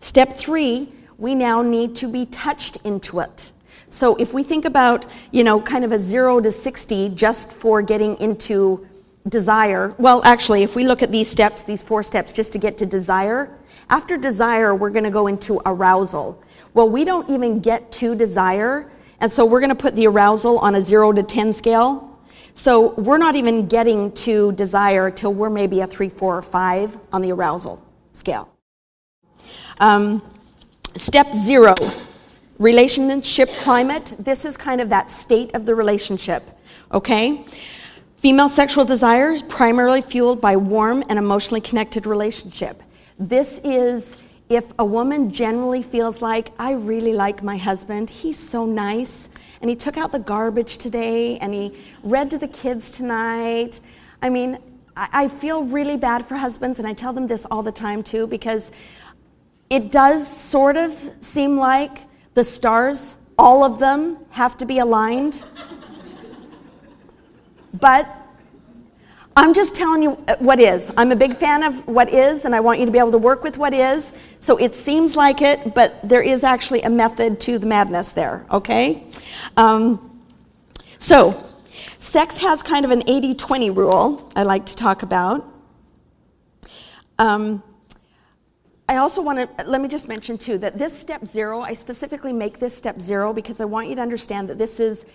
Step 0.00 0.32
three, 0.32 0.92
we 1.16 1.34
now 1.34 1.62
need 1.62 1.94
to 1.96 2.08
be 2.08 2.26
touched 2.26 2.84
into 2.84 3.20
it. 3.20 3.52
So 3.88 4.16
if 4.16 4.34
we 4.34 4.42
think 4.42 4.64
about, 4.66 5.06
you 5.32 5.44
know, 5.44 5.60
kind 5.60 5.84
of 5.84 5.92
a 5.92 5.98
zero 5.98 6.40
to 6.40 6.52
60 6.52 7.10
just 7.10 7.52
for 7.52 7.80
getting 7.80 8.16
into 8.20 8.86
desire, 9.28 9.94
well, 9.98 10.22
actually, 10.24 10.62
if 10.62 10.76
we 10.76 10.84
look 10.84 11.02
at 11.02 11.10
these 11.10 11.28
steps, 11.28 11.62
these 11.62 11.82
four 11.82 12.02
steps 12.02 12.32
just 12.32 12.52
to 12.52 12.58
get 12.58 12.76
to 12.78 12.86
desire, 12.86 13.50
after 13.90 14.16
desire, 14.16 14.74
we're 14.74 14.90
going 14.90 15.04
to 15.04 15.10
go 15.10 15.26
into 15.26 15.60
arousal. 15.64 16.42
Well, 16.74 16.88
we 16.88 17.04
don't 17.04 17.28
even 17.30 17.60
get 17.60 17.90
to 17.92 18.14
desire, 18.14 18.90
and 19.20 19.30
so 19.30 19.44
we're 19.44 19.60
going 19.60 19.70
to 19.70 19.82
put 19.82 19.96
the 19.96 20.06
arousal 20.06 20.58
on 20.58 20.74
a 20.74 20.80
zero 20.80 21.12
to 21.12 21.22
10 21.22 21.52
scale. 21.52 22.18
So 22.52 22.94
we're 22.94 23.18
not 23.18 23.36
even 23.36 23.66
getting 23.66 24.12
to 24.12 24.52
desire 24.52 25.10
till 25.10 25.32
we're 25.32 25.50
maybe 25.50 25.80
a 25.80 25.86
three, 25.86 26.08
four, 26.08 26.36
or 26.36 26.42
five 26.42 26.96
on 27.12 27.22
the 27.22 27.32
arousal 27.32 27.82
scale. 28.12 28.50
Um, 29.80 30.22
step 30.96 31.32
zero 31.32 31.74
relationship 32.58 33.48
climate. 33.60 34.14
This 34.18 34.44
is 34.44 34.56
kind 34.56 34.80
of 34.80 34.88
that 34.88 35.08
state 35.10 35.54
of 35.54 35.66
the 35.66 35.74
relationship, 35.74 36.42
okay? 36.92 37.44
Female 38.16 38.48
sexual 38.48 38.84
desire 38.84 39.30
is 39.30 39.42
primarily 39.42 40.02
fueled 40.02 40.40
by 40.40 40.56
warm 40.56 41.04
and 41.08 41.18
emotionally 41.18 41.60
connected 41.60 42.06
relationship. 42.06 42.82
This 43.18 43.58
is 43.64 44.16
if 44.48 44.72
a 44.78 44.84
woman 44.84 45.30
generally 45.30 45.82
feels 45.82 46.22
like, 46.22 46.52
I 46.58 46.72
really 46.72 47.12
like 47.12 47.42
my 47.42 47.56
husband, 47.56 48.08
he's 48.08 48.38
so 48.38 48.64
nice, 48.64 49.28
and 49.60 49.68
he 49.68 49.76
took 49.76 49.98
out 49.98 50.12
the 50.12 50.20
garbage 50.20 50.78
today, 50.78 51.36
and 51.38 51.52
he 51.52 51.74
read 52.02 52.30
to 52.30 52.38
the 52.38 52.48
kids 52.48 52.90
tonight. 52.90 53.80
I 54.22 54.30
mean, 54.30 54.58
I, 54.96 55.28
feel 55.28 55.64
really 55.64 55.96
bad 55.96 56.24
for 56.24 56.36
husbands, 56.36 56.78
and 56.78 56.88
I 56.88 56.92
tell 56.92 57.12
them 57.12 57.26
this 57.26 57.46
all 57.50 57.62
the 57.62 57.72
time 57.72 58.02
too, 58.02 58.26
because 58.26 58.72
it 59.68 59.92
does 59.92 60.26
sort 60.26 60.76
of 60.76 60.92
seem 61.20 61.56
like 61.56 62.00
the 62.34 62.42
stars, 62.42 63.18
all 63.38 63.64
of 63.64 63.78
them, 63.78 64.16
have 64.30 64.56
to 64.56 64.64
be 64.64 64.78
aligned. 64.78 65.44
but 67.74 68.08
I'm 69.38 69.54
just 69.54 69.76
telling 69.76 70.02
you 70.02 70.10
what 70.40 70.58
is. 70.58 70.92
I'm 70.96 71.12
a 71.12 71.16
big 71.16 71.32
fan 71.32 71.62
of 71.62 71.86
what 71.86 72.12
is, 72.12 72.44
and 72.44 72.56
I 72.56 72.58
want 72.58 72.80
you 72.80 72.86
to 72.86 72.90
be 72.90 72.98
able 72.98 73.12
to 73.12 73.18
work 73.18 73.44
with 73.44 73.56
what 73.56 73.72
is. 73.72 74.12
So 74.40 74.56
it 74.56 74.74
seems 74.74 75.14
like 75.14 75.42
it, 75.42 75.76
but 75.76 75.96
there 76.02 76.22
is 76.22 76.42
actually 76.42 76.82
a 76.82 76.90
method 76.90 77.40
to 77.42 77.56
the 77.56 77.66
madness 77.66 78.10
there, 78.10 78.44
okay? 78.50 79.04
Um, 79.56 80.24
so, 80.98 81.46
sex 82.00 82.36
has 82.38 82.64
kind 82.64 82.84
of 82.84 82.90
an 82.90 83.04
80 83.06 83.34
20 83.34 83.70
rule 83.70 84.28
I 84.34 84.42
like 84.42 84.66
to 84.66 84.74
talk 84.74 85.04
about. 85.04 85.44
Um, 87.20 87.62
I 88.88 88.96
also 88.96 89.22
want 89.22 89.38
to 89.38 89.64
let 89.66 89.80
me 89.80 89.86
just 89.86 90.08
mention 90.08 90.36
too 90.36 90.58
that 90.58 90.78
this 90.78 90.98
step 90.98 91.24
zero, 91.24 91.60
I 91.60 91.74
specifically 91.74 92.32
make 92.32 92.58
this 92.58 92.76
step 92.76 93.00
zero 93.00 93.32
because 93.32 93.60
I 93.60 93.66
want 93.66 93.88
you 93.88 93.94
to 93.94 94.00
understand 94.00 94.48
that 94.48 94.58
this 94.58 94.80
is 94.80 95.06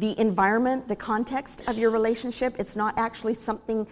the 0.00 0.18
environment, 0.18 0.88
the 0.88 0.96
context 0.96 1.68
of 1.68 1.78
your 1.78 1.90
relationship. 1.90 2.54
It's 2.58 2.76
not 2.76 2.98
actually 2.98 3.34
something 3.34 3.86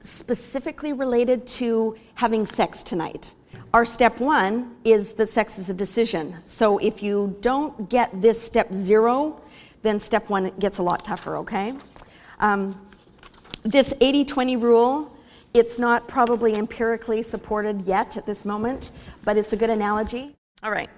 specifically 0.00 0.92
related 0.92 1.46
to 1.46 1.96
having 2.14 2.46
sex 2.46 2.82
tonight. 2.82 3.34
Our 3.74 3.84
step 3.84 4.20
one 4.20 4.76
is 4.84 5.14
that 5.14 5.28
sex 5.28 5.58
is 5.58 5.68
a 5.68 5.74
decision. 5.74 6.36
So 6.44 6.78
if 6.78 7.02
you 7.02 7.36
don't 7.40 7.88
get 7.90 8.20
this 8.20 8.40
step 8.40 8.72
zero, 8.72 9.40
then 9.82 9.98
step 9.98 10.28
one 10.30 10.50
gets 10.58 10.78
a 10.78 10.82
lot 10.82 11.04
tougher, 11.04 11.36
okay? 11.38 11.74
Um, 12.40 12.80
this 13.62 13.92
80 14.00 14.24
20 14.24 14.56
rule, 14.56 15.16
it's 15.54 15.78
not 15.78 16.06
probably 16.08 16.54
empirically 16.54 17.22
supported 17.22 17.82
yet 17.82 18.16
at 18.16 18.26
this 18.26 18.44
moment, 18.44 18.92
but 19.24 19.36
it's 19.36 19.52
a 19.52 19.56
good 19.56 19.70
analogy. 19.70 20.37
All 20.62 20.72
right. 20.72 20.90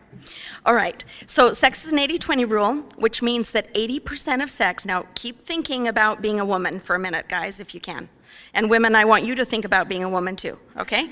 All 0.64 0.74
right. 0.74 1.04
So 1.26 1.52
sex 1.52 1.84
is 1.84 1.92
an 1.92 1.98
80 1.98 2.18
20 2.18 2.44
rule, 2.46 2.76
which 2.96 3.20
means 3.20 3.50
that 3.50 3.72
80% 3.74 4.42
of 4.42 4.50
sex, 4.50 4.86
now 4.86 5.04
keep 5.14 5.44
thinking 5.44 5.88
about 5.88 6.22
being 6.22 6.40
a 6.40 6.44
woman 6.44 6.80
for 6.80 6.96
a 6.96 6.98
minute, 6.98 7.28
guys, 7.28 7.60
if 7.60 7.74
you 7.74 7.80
can. 7.80 8.08
And 8.54 8.70
women, 8.70 8.94
I 8.94 9.04
want 9.04 9.24
you 9.24 9.34
to 9.34 9.44
think 9.44 9.64
about 9.66 9.88
being 9.88 10.02
a 10.02 10.08
woman 10.08 10.34
too, 10.34 10.58
okay? 10.78 11.10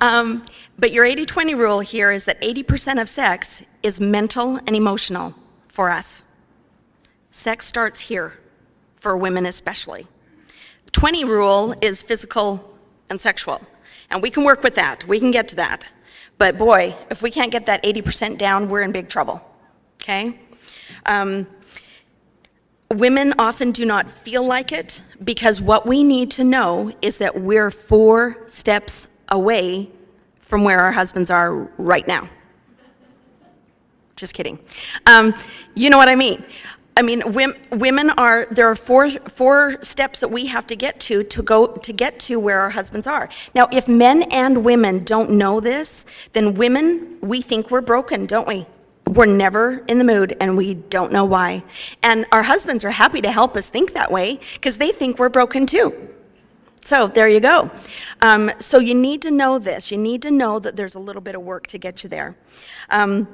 Um, 0.00 0.44
but 0.78 0.92
your 0.92 1.04
80 1.04 1.26
20 1.26 1.54
rule 1.54 1.80
here 1.80 2.10
is 2.10 2.24
that 2.24 2.40
80% 2.40 3.00
of 3.00 3.08
sex 3.08 3.62
is 3.82 4.00
mental 4.00 4.56
and 4.66 4.74
emotional 4.74 5.34
for 5.68 5.90
us. 5.90 6.24
Sex 7.30 7.66
starts 7.66 8.00
here, 8.00 8.32
for 8.96 9.16
women 9.16 9.46
especially. 9.46 10.06
20 10.92 11.24
rule 11.24 11.74
is 11.82 12.02
physical 12.02 12.76
and 13.10 13.20
sexual. 13.20 13.60
And 14.10 14.22
we 14.22 14.30
can 14.30 14.44
work 14.44 14.62
with 14.62 14.74
that, 14.74 15.06
we 15.06 15.20
can 15.20 15.30
get 15.30 15.46
to 15.48 15.56
that. 15.56 15.86
But 16.38 16.58
boy, 16.58 16.94
if 17.10 17.22
we 17.22 17.30
can't 17.30 17.50
get 17.50 17.66
that 17.66 17.82
80% 17.82 18.38
down, 18.38 18.68
we're 18.68 18.82
in 18.82 18.92
big 18.92 19.08
trouble. 19.08 19.42
Okay? 20.02 20.38
Um, 21.06 21.46
women 22.94 23.34
often 23.38 23.72
do 23.72 23.84
not 23.84 24.10
feel 24.10 24.44
like 24.44 24.72
it 24.72 25.02
because 25.24 25.60
what 25.60 25.86
we 25.86 26.02
need 26.02 26.30
to 26.32 26.44
know 26.44 26.92
is 27.02 27.18
that 27.18 27.40
we're 27.40 27.70
four 27.70 28.44
steps 28.46 29.08
away 29.30 29.90
from 30.40 30.62
where 30.62 30.80
our 30.80 30.92
husbands 30.92 31.30
are 31.30 31.54
right 31.78 32.06
now. 32.06 32.28
Just 34.14 34.32
kidding. 34.32 34.58
Um, 35.06 35.34
you 35.74 35.90
know 35.90 35.98
what 35.98 36.08
I 36.08 36.14
mean. 36.14 36.44
I 36.98 37.02
mean, 37.02 37.22
women 37.72 38.10
are, 38.10 38.46
there 38.50 38.70
are 38.70 38.74
four, 38.74 39.10
four 39.10 39.76
steps 39.82 40.20
that 40.20 40.28
we 40.28 40.46
have 40.46 40.66
to 40.68 40.76
get 40.76 40.98
to 41.00 41.22
to 41.24 41.42
go 41.42 41.66
to 41.66 41.92
get 41.92 42.18
to 42.20 42.40
where 42.40 42.60
our 42.60 42.70
husbands 42.70 43.06
are. 43.06 43.28
Now, 43.54 43.68
if 43.70 43.86
men 43.86 44.22
and 44.24 44.64
women 44.64 45.04
don't 45.04 45.32
know 45.32 45.60
this, 45.60 46.06
then 46.32 46.54
women, 46.54 47.18
we 47.20 47.42
think 47.42 47.70
we're 47.70 47.82
broken, 47.82 48.24
don't 48.24 48.48
we? 48.48 48.64
We're 49.06 49.26
never 49.26 49.84
in 49.88 49.98
the 49.98 50.04
mood 50.04 50.36
and 50.40 50.56
we 50.56 50.74
don't 50.74 51.12
know 51.12 51.26
why. 51.26 51.62
And 52.02 52.24
our 52.32 52.42
husbands 52.42 52.82
are 52.82 52.90
happy 52.90 53.20
to 53.20 53.30
help 53.30 53.56
us 53.56 53.68
think 53.68 53.92
that 53.92 54.10
way 54.10 54.40
because 54.54 54.78
they 54.78 54.90
think 54.90 55.18
we're 55.18 55.28
broken 55.28 55.66
too. 55.66 55.94
So 56.82 57.08
there 57.08 57.28
you 57.28 57.40
go. 57.40 57.70
Um, 58.22 58.50
so 58.58 58.78
you 58.78 58.94
need 58.94 59.20
to 59.22 59.30
know 59.30 59.58
this. 59.58 59.90
You 59.90 59.98
need 59.98 60.22
to 60.22 60.30
know 60.30 60.58
that 60.60 60.76
there's 60.76 60.94
a 60.94 61.00
little 61.00 61.20
bit 61.20 61.34
of 61.34 61.42
work 61.42 61.66
to 61.68 61.78
get 61.78 62.04
you 62.04 62.08
there. 62.08 62.36
Um, 62.90 63.28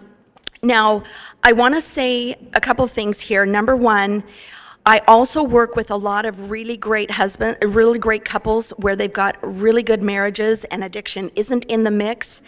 now, 0.65 1.03
I 1.43 1.53
want 1.53 1.75
to 1.75 1.81
say 1.81 2.37
a 2.55 2.61
couple 2.61 2.87
things 2.87 3.21
here. 3.21 3.45
Number 3.45 3.77
one, 3.77 4.23
I 4.87 5.01
also 5.09 5.43
work 5.43 5.75
with 5.75 5.91
a 5.91 5.97
lot 5.97 6.25
of 6.25 6.51
really 6.53 6.77
great 6.77 7.11
husband, 7.11 7.57
really 7.63 7.99
great 7.99 8.25
couples 8.25 8.71
where 8.77 8.95
they've 8.95 9.13
got 9.13 9.37
really 9.43 9.83
good 9.83 10.05
marriages 10.05 10.63
and 10.67 10.85
addiction 10.85 11.33
isn't 11.35 11.65
in 11.65 11.83
the 11.83 11.91
mix, 11.91 12.43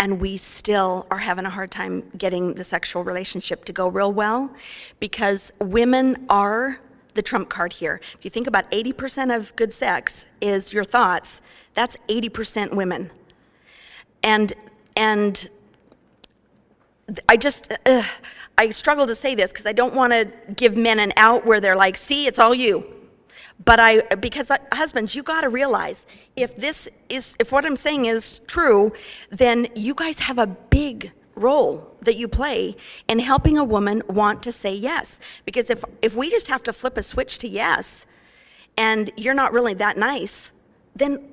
and 0.00 0.20
we 0.20 0.36
still 0.36 1.06
are 1.12 1.18
having 1.18 1.46
a 1.46 1.50
hard 1.50 1.70
time 1.70 2.10
getting 2.18 2.54
the 2.54 2.64
sexual 2.64 3.04
relationship 3.04 3.64
to 3.66 3.72
go 3.72 3.86
real 3.86 4.12
well 4.12 4.52
because 4.98 5.52
women 5.60 6.26
are 6.28 6.80
the 7.14 7.22
trump 7.22 7.50
card 7.50 7.72
here. 7.72 8.00
If 8.18 8.24
you 8.24 8.32
think 8.32 8.48
about 8.48 8.68
80% 8.72 9.36
of 9.36 9.54
good 9.54 9.72
sex 9.72 10.26
is 10.40 10.72
your 10.72 10.82
thoughts, 10.84 11.40
that's 11.74 11.96
80% 12.08 12.74
women. 12.74 13.12
And 14.24 14.52
and 14.96 15.48
I 17.28 17.36
just, 17.36 17.72
uh, 17.86 18.02
I 18.58 18.70
struggle 18.70 19.06
to 19.06 19.14
say 19.14 19.34
this 19.34 19.52
because 19.52 19.66
I 19.66 19.72
don't 19.72 19.94
want 19.94 20.12
to 20.12 20.30
give 20.54 20.76
men 20.76 20.98
an 20.98 21.12
out 21.16 21.46
where 21.46 21.60
they're 21.60 21.76
like, 21.76 21.96
see, 21.96 22.26
it's 22.26 22.38
all 22.38 22.54
you. 22.54 22.84
But 23.64 23.78
I, 23.80 24.00
because 24.16 24.50
uh, 24.50 24.58
husbands, 24.72 25.14
you 25.14 25.22
got 25.22 25.42
to 25.42 25.48
realize 25.48 26.06
if 26.36 26.56
this 26.56 26.88
is, 27.08 27.36
if 27.38 27.52
what 27.52 27.66
I'm 27.66 27.76
saying 27.76 28.06
is 28.06 28.40
true, 28.46 28.92
then 29.30 29.68
you 29.74 29.94
guys 29.94 30.18
have 30.18 30.38
a 30.38 30.46
big 30.46 31.12
role 31.34 31.96
that 32.02 32.16
you 32.16 32.28
play 32.28 32.76
in 33.08 33.18
helping 33.18 33.58
a 33.58 33.64
woman 33.64 34.02
want 34.08 34.42
to 34.42 34.52
say 34.52 34.74
yes. 34.74 35.20
Because 35.44 35.70
if, 35.70 35.84
if 36.02 36.14
we 36.14 36.30
just 36.30 36.48
have 36.48 36.62
to 36.64 36.72
flip 36.72 36.96
a 36.96 37.02
switch 37.02 37.38
to 37.40 37.48
yes, 37.48 38.06
and 38.76 39.10
you're 39.16 39.34
not 39.34 39.52
really 39.52 39.74
that 39.74 39.98
nice, 39.98 40.52
then, 40.96 41.28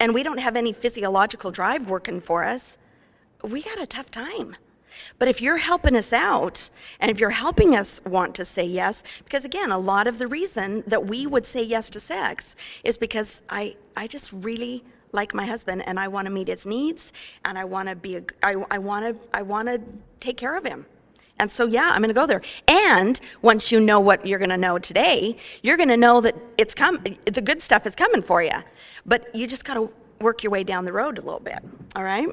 and 0.00 0.12
we 0.12 0.22
don't 0.22 0.38
have 0.38 0.56
any 0.56 0.72
physiological 0.72 1.50
drive 1.50 1.88
working 1.88 2.20
for 2.20 2.44
us, 2.44 2.76
we 3.42 3.62
got 3.62 3.80
a 3.80 3.86
tough 3.86 4.10
time. 4.10 4.56
But 5.18 5.28
if 5.28 5.40
you're 5.40 5.58
helping 5.58 5.96
us 5.96 6.12
out 6.12 6.70
and 7.00 7.10
if 7.10 7.20
you're 7.20 7.30
helping 7.30 7.74
us 7.74 8.00
want 8.04 8.34
to 8.36 8.44
say 8.44 8.64
yes, 8.64 9.02
because 9.24 9.44
again, 9.44 9.70
a 9.70 9.78
lot 9.78 10.06
of 10.06 10.18
the 10.18 10.26
reason 10.26 10.82
that 10.86 11.06
we 11.06 11.26
would 11.26 11.46
say 11.46 11.62
yes 11.62 11.90
to 11.90 12.00
sex 12.00 12.56
is 12.82 12.96
because 12.96 13.42
I, 13.48 13.76
I 13.96 14.06
just 14.06 14.32
really 14.32 14.84
like 15.12 15.32
my 15.32 15.46
husband 15.46 15.82
and 15.86 15.98
I 15.98 16.08
want 16.08 16.26
to 16.26 16.32
meet 16.32 16.48
his 16.48 16.66
needs 16.66 17.12
and 17.44 17.56
I 17.56 17.64
want 17.64 17.88
to 17.88 17.94
be 17.94 18.16
a, 18.16 18.22
I, 18.42 18.56
I 18.70 18.78
want 18.78 19.14
to 19.14 19.28
I 19.36 19.42
want 19.42 19.68
to 19.68 19.80
take 20.20 20.36
care 20.36 20.56
of 20.56 20.64
him. 20.64 20.86
And 21.38 21.50
so 21.50 21.66
yeah, 21.66 21.90
I'm 21.92 22.00
going 22.00 22.08
to 22.08 22.14
go 22.14 22.26
there. 22.26 22.42
And 22.68 23.20
once 23.42 23.72
you 23.72 23.80
know 23.80 24.00
what 24.00 24.26
you're 24.26 24.38
going 24.38 24.50
to 24.50 24.56
know 24.56 24.78
today, 24.78 25.36
you're 25.62 25.76
going 25.76 25.88
to 25.88 25.96
know 25.96 26.20
that 26.20 26.36
it's 26.58 26.74
come 26.74 27.02
the 27.24 27.40
good 27.40 27.62
stuff 27.62 27.86
is 27.86 27.94
coming 27.94 28.22
for 28.22 28.42
you. 28.42 28.50
But 29.06 29.34
you 29.34 29.46
just 29.46 29.64
got 29.64 29.74
to 29.74 29.90
work 30.20 30.42
your 30.42 30.50
way 30.50 30.64
down 30.64 30.84
the 30.84 30.92
road 30.92 31.18
a 31.18 31.22
little 31.22 31.40
bit. 31.40 31.58
All 31.96 32.04
right? 32.04 32.28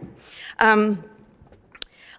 Um, 0.60 1.04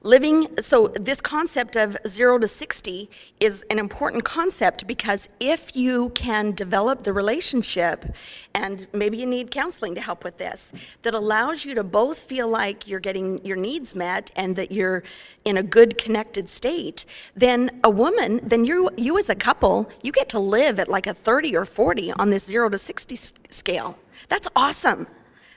Living, 0.05 0.49
so 0.61 0.89
this 0.89 1.21
concept 1.21 1.77
of 1.77 1.97
zero 2.09 2.37
to 2.37 2.49
60 2.49 3.09
is 3.39 3.65
an 3.71 3.79
important 3.79 4.25
concept 4.25 4.85
because 4.89 5.29
if 5.39 5.77
you 5.77 6.11
can 6.11 6.51
develop 6.53 7.05
the 7.05 7.13
relationship, 7.13 8.13
and 8.53 8.89
maybe 8.93 9.17
you 9.17 9.27
need 9.27 9.53
counseling 9.53 9.95
to 9.95 10.01
help 10.01 10.25
with 10.25 10.39
this, 10.39 10.73
that 11.03 11.15
allows 11.15 11.65
you 11.65 11.73
to 11.75 11.85
both 11.85 12.19
feel 12.19 12.49
like 12.49 12.89
you're 12.89 12.99
getting 12.99 13.45
your 13.45 13.57
needs 13.57 13.95
met 13.95 14.33
and 14.35 14.57
that 14.57 14.73
you're 14.73 15.05
in 15.45 15.59
a 15.59 15.63
good 15.63 15.97
connected 15.99 16.49
state, 16.49 17.07
then 17.37 17.81
a 17.85 17.91
woman, 17.91 18.41
then 18.43 18.65
you, 18.65 18.91
you 18.97 19.17
as 19.19 19.29
a 19.29 19.37
couple, 19.37 19.89
you 20.03 20.11
get 20.11 20.29
to 20.31 20.41
live 20.41 20.81
at 20.81 20.89
like 20.89 21.07
a 21.07 21.15
30 21.15 21.55
or 21.55 21.65
40 21.65 22.11
on 22.15 22.31
this 22.31 22.45
zero 22.45 22.69
to 22.69 22.77
60 22.77 23.17
scale. 23.51 23.97
That's 24.29 24.49
awesome. 24.57 25.07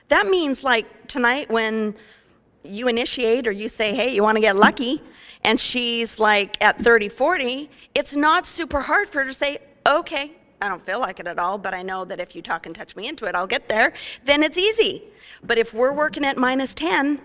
That 0.06 0.28
means 0.28 0.62
like 0.62 1.08
tonight 1.08 1.50
when 1.50 1.96
you 2.68 2.88
initiate 2.88 3.46
or 3.46 3.52
you 3.52 3.68
say, 3.68 3.94
hey, 3.94 4.14
you 4.14 4.22
want 4.22 4.36
to 4.36 4.40
get 4.40 4.56
lucky, 4.56 5.02
and 5.44 5.58
she's 5.58 6.18
like 6.18 6.60
at 6.62 6.78
30, 6.78 7.08
40, 7.08 7.70
it's 7.94 8.14
not 8.14 8.46
super 8.46 8.80
hard 8.80 9.08
for 9.08 9.20
her 9.20 9.26
to 9.26 9.34
say, 9.34 9.58
okay, 9.86 10.32
I 10.60 10.68
don't 10.68 10.84
feel 10.84 11.00
like 11.00 11.20
it 11.20 11.26
at 11.26 11.38
all, 11.38 11.58
but 11.58 11.74
I 11.74 11.82
know 11.82 12.04
that 12.04 12.18
if 12.18 12.34
you 12.34 12.42
talk 12.42 12.66
and 12.66 12.74
touch 12.74 12.96
me 12.96 13.08
into 13.08 13.26
it, 13.26 13.34
I'll 13.34 13.46
get 13.46 13.68
there, 13.68 13.92
then 14.24 14.42
it's 14.42 14.58
easy. 14.58 15.04
But 15.44 15.58
if 15.58 15.74
we're 15.74 15.92
working 15.92 16.24
at 16.24 16.36
minus 16.36 16.74
10, 16.74 17.20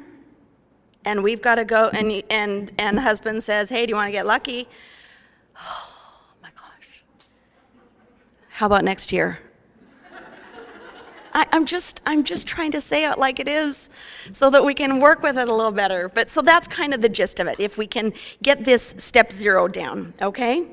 and 1.06 1.24
we've 1.24 1.42
got 1.42 1.56
to 1.56 1.66
go, 1.66 1.90
and, 1.94 2.24
and, 2.30 2.72
and 2.78 3.00
husband 3.00 3.42
says, 3.42 3.70
hey, 3.70 3.86
do 3.86 3.92
you 3.92 3.96
want 3.96 4.08
to 4.08 4.12
get 4.12 4.26
lucky? 4.26 4.68
Oh 5.64 5.94
my 6.42 6.50
gosh. 6.56 7.04
How 8.50 8.66
about 8.66 8.84
next 8.84 9.12
year? 9.12 9.40
I, 11.34 11.46
am 11.52 11.66
just 11.66 12.02
I'm 12.06 12.24
just 12.24 12.48
trying 12.48 12.72
to 12.72 12.82
say 12.82 13.10
it 13.10 13.18
like 13.18 13.40
it 13.40 13.48
is 13.48 13.90
so 14.32 14.50
that 14.50 14.64
we 14.64 14.74
can 14.74 15.00
work 15.00 15.24
with 15.24 15.38
it 15.38 15.48
a 15.48 15.54
little 15.54 15.72
better. 15.72 16.10
But 16.10 16.30
so 16.30 16.42
that's 16.42 16.68
kind 16.68 16.94
of 16.94 17.02
the 17.02 17.10
gist 17.10 17.40
of 17.40 17.48
it. 17.48 17.60
If 17.60 17.78
we 17.78 17.88
can 17.88 18.14
get 18.44 18.64
this 18.66 18.96
step 18.98 19.32
zero 19.32 19.68
down, 19.68 20.14
okay? 20.22 20.68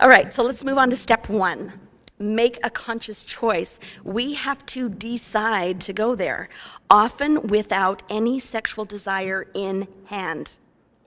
All 0.00 0.08
right, 0.08 0.32
so 0.32 0.42
let's 0.42 0.64
move 0.64 0.78
on 0.78 0.90
to 0.90 0.96
step 0.96 1.28
one. 1.28 1.72
Make 2.18 2.58
a 2.64 2.70
conscious 2.70 3.22
choice. 3.22 3.80
We 4.04 4.34
have 4.34 4.64
to 4.66 4.88
decide 4.88 5.80
to 5.82 5.92
go 5.92 6.14
there, 6.14 6.48
often 6.90 7.48
without 7.48 8.02
any 8.08 8.38
sexual 8.40 8.84
desire 8.84 9.46
in 9.54 9.86
hand 10.06 10.56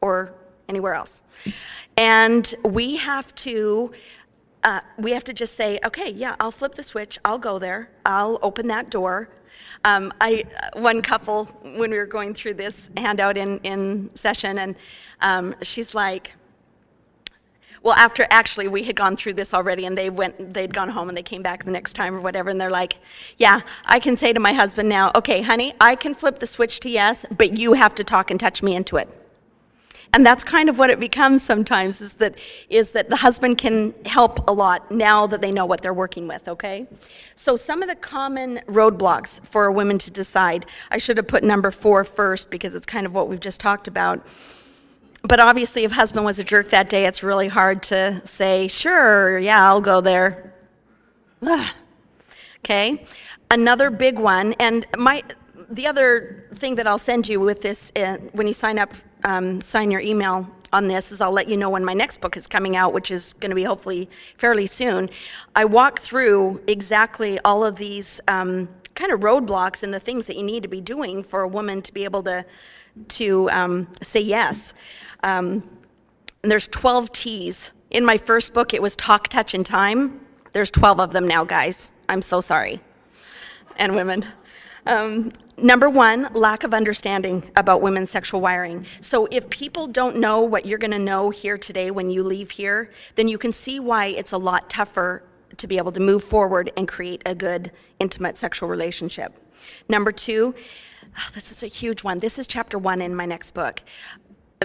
or 0.01 0.33
anywhere 0.67 0.93
else. 0.93 1.23
And 1.97 2.53
we 2.63 2.97
have 2.97 3.33
to 3.35 3.91
uh, 4.65 4.81
we 4.97 5.11
have 5.11 5.23
to 5.23 5.33
just 5.33 5.53
say, 5.53 5.79
okay, 5.85 6.09
yeah, 6.09 6.35
I'll 6.39 6.51
flip 6.51 6.73
the 6.73 6.83
switch, 6.83 7.19
I'll 7.23 7.37
go 7.37 7.59
there, 7.59 7.89
I'll 8.05 8.39
open 8.41 8.67
that 8.67 8.89
door. 8.89 9.29
Um, 9.85 10.11
I 10.19 10.43
uh, 10.57 10.81
one 10.81 11.03
couple 11.03 11.45
when 11.61 11.91
we 11.91 11.97
were 11.97 12.07
going 12.07 12.33
through 12.33 12.55
this 12.55 12.89
handout 12.97 13.37
in 13.37 13.59
in 13.59 14.09
session, 14.15 14.57
and 14.57 14.75
um, 15.21 15.55
she's 15.61 15.93
like, 15.93 16.35
well, 17.83 17.93
after 17.93 18.25
actually 18.31 18.67
we 18.67 18.83
had 18.83 18.95
gone 18.95 19.15
through 19.15 19.33
this 19.33 19.53
already, 19.53 19.85
and 19.85 19.95
they 19.95 20.09
went, 20.09 20.55
they'd 20.55 20.73
gone 20.73 20.89
home, 20.89 21.09
and 21.09 21.17
they 21.17 21.23
came 21.23 21.43
back 21.43 21.63
the 21.63 21.71
next 21.71 21.93
time 21.93 22.15
or 22.15 22.19
whatever, 22.19 22.49
and 22.49 22.59
they're 22.59 22.71
like, 22.71 22.97
yeah, 23.37 23.61
I 23.85 23.99
can 23.99 24.17
say 24.17 24.33
to 24.33 24.39
my 24.39 24.53
husband 24.53 24.89
now, 24.89 25.11
okay, 25.13 25.43
honey, 25.43 25.75
I 25.79 25.95
can 25.95 26.15
flip 26.15 26.39
the 26.39 26.47
switch 26.47 26.79
to 26.79 26.89
yes, 26.89 27.23
but 27.37 27.55
you 27.55 27.73
have 27.73 27.93
to 27.95 28.03
talk 28.03 28.31
and 28.31 28.39
touch 28.39 28.63
me 28.63 28.75
into 28.75 28.97
it 28.97 29.24
and 30.15 30.25
that's 30.25 30.45
kind 30.45 30.69
of 30.69 30.79
what 30.79 30.89
it 30.89 30.97
becomes 30.97 31.43
sometimes 31.43 31.99
is 31.99 32.13
that 32.13 32.39
is 32.69 32.91
that 32.91 33.09
the 33.09 33.17
husband 33.17 33.57
can 33.57 33.93
help 34.05 34.49
a 34.49 34.53
lot 34.53 34.89
now 34.89 35.27
that 35.27 35.41
they 35.41 35.51
know 35.51 35.65
what 35.65 35.81
they're 35.81 35.93
working 35.93 36.25
with 36.25 36.47
okay? 36.47 36.87
So 37.35 37.57
some 37.57 37.83
of 37.83 37.89
the 37.89 37.95
common 37.95 38.61
roadblocks 38.67 39.45
for 39.45 39.65
a 39.65 39.73
woman 39.73 39.97
to 39.99 40.09
decide 40.09 40.65
i 40.89 40.97
should 40.97 41.17
have 41.17 41.27
put 41.27 41.43
number 41.43 41.69
four 41.69 42.05
first 42.05 42.49
because 42.49 42.75
it's 42.75 42.85
kind 42.85 43.05
of 43.05 43.13
what 43.13 43.27
we've 43.27 43.41
just 43.41 43.59
talked 43.59 43.89
about. 43.89 44.25
But 45.23 45.41
obviously 45.41 45.83
if 45.83 45.91
husband 45.91 46.25
was 46.25 46.39
a 46.39 46.45
jerk 46.45 46.69
that 46.69 46.89
day 46.89 47.05
it's 47.05 47.21
really 47.21 47.49
hard 47.49 47.83
to 47.83 48.25
say 48.25 48.69
sure 48.69 49.37
yeah 49.37 49.69
i'll 49.69 49.81
go 49.81 49.99
there. 49.99 50.53
Okay? 52.59 53.05
Another 53.51 53.91
big 53.91 54.17
one 54.17 54.53
and 54.53 54.87
my 54.97 55.23
the 55.69 55.87
other 55.87 56.45
thing 56.55 56.75
that 56.75 56.87
I'll 56.87 56.99
send 56.99 57.27
you 57.27 57.39
with 57.39 57.61
this, 57.61 57.91
uh, 57.95 58.17
when 58.33 58.47
you 58.47 58.53
sign 58.53 58.77
up, 58.77 58.93
um, 59.25 59.59
sign 59.59 59.91
your 59.91 60.01
email 60.01 60.49
on 60.71 60.87
this, 60.87 61.11
is 61.11 61.19
I'll 61.19 61.31
let 61.31 61.49
you 61.49 61.57
know 61.57 61.69
when 61.69 61.83
my 61.83 61.93
next 61.93 62.21
book 62.21 62.37
is 62.37 62.47
coming 62.47 62.75
out, 62.77 62.93
which 62.93 63.11
is 63.11 63.33
going 63.33 63.49
to 63.49 63.55
be 63.55 63.63
hopefully 63.63 64.09
fairly 64.37 64.67
soon. 64.67 65.09
I 65.55 65.65
walk 65.65 65.99
through 65.99 66.61
exactly 66.67 67.39
all 67.43 67.65
of 67.65 67.75
these 67.75 68.21
um, 68.27 68.69
kind 68.93 69.11
of 69.11 69.19
roadblocks 69.21 69.83
and 69.83 69.93
the 69.93 69.99
things 69.99 70.27
that 70.27 70.37
you 70.37 70.43
need 70.43 70.63
to 70.63 70.69
be 70.69 70.79
doing 70.79 71.23
for 71.23 71.41
a 71.41 71.47
woman 71.47 71.81
to 71.81 71.93
be 71.93 72.03
able 72.05 72.23
to 72.23 72.45
to 73.09 73.49
um, 73.49 73.87
say 74.01 74.21
yes. 74.21 74.73
Um, 75.23 75.63
and 76.43 76.51
there's 76.51 76.67
12 76.69 77.11
T's. 77.11 77.71
In 77.91 78.05
my 78.05 78.17
first 78.17 78.53
book, 78.53 78.73
it 78.73 78.81
was 78.81 78.95
talk, 78.95 79.27
touch, 79.27 79.53
and 79.53 79.65
time. 79.65 80.21
There's 80.53 80.71
12 80.71 80.99
of 80.99 81.11
them 81.11 81.27
now, 81.27 81.43
guys. 81.43 81.89
I'm 82.07 82.21
so 82.21 82.39
sorry. 82.39 82.79
And 83.77 83.95
women. 83.95 84.25
Um, 84.85 85.31
number 85.57 85.89
one, 85.89 86.29
lack 86.33 86.63
of 86.63 86.73
understanding 86.73 87.49
about 87.55 87.81
women's 87.81 88.11
sexual 88.11 88.41
wiring. 88.41 88.85
So 89.01 89.27
if 89.31 89.49
people 89.49 89.87
don't 89.87 90.17
know 90.17 90.41
what 90.41 90.65
you're 90.65 90.79
going 90.79 90.91
to 90.91 90.99
know 90.99 91.29
here 91.29 91.57
today 91.57 91.91
when 91.91 92.09
you 92.09 92.23
leave 92.23 92.51
here, 92.51 92.91
then 93.15 93.27
you 93.27 93.37
can 93.37 93.51
see 93.51 93.79
why 93.79 94.07
it's 94.07 94.31
a 94.31 94.37
lot 94.37 94.69
tougher 94.69 95.23
to 95.57 95.67
be 95.67 95.77
able 95.77 95.91
to 95.93 95.99
move 95.99 96.23
forward 96.23 96.71
and 96.77 96.87
create 96.87 97.21
a 97.25 97.33
good, 97.33 97.71
intimate 97.99 98.37
sexual 98.37 98.69
relationship. 98.69 99.33
Number 99.89 100.11
two, 100.11 100.53
oh, 101.17 101.29
this 101.33 101.51
is 101.51 101.63
a 101.63 101.67
huge 101.67 102.03
one. 102.03 102.19
This 102.19 102.37
is 102.37 102.45
chapter 102.45 102.77
one 102.77 103.01
in 103.01 103.15
my 103.15 103.25
next 103.25 103.51
book 103.51 103.81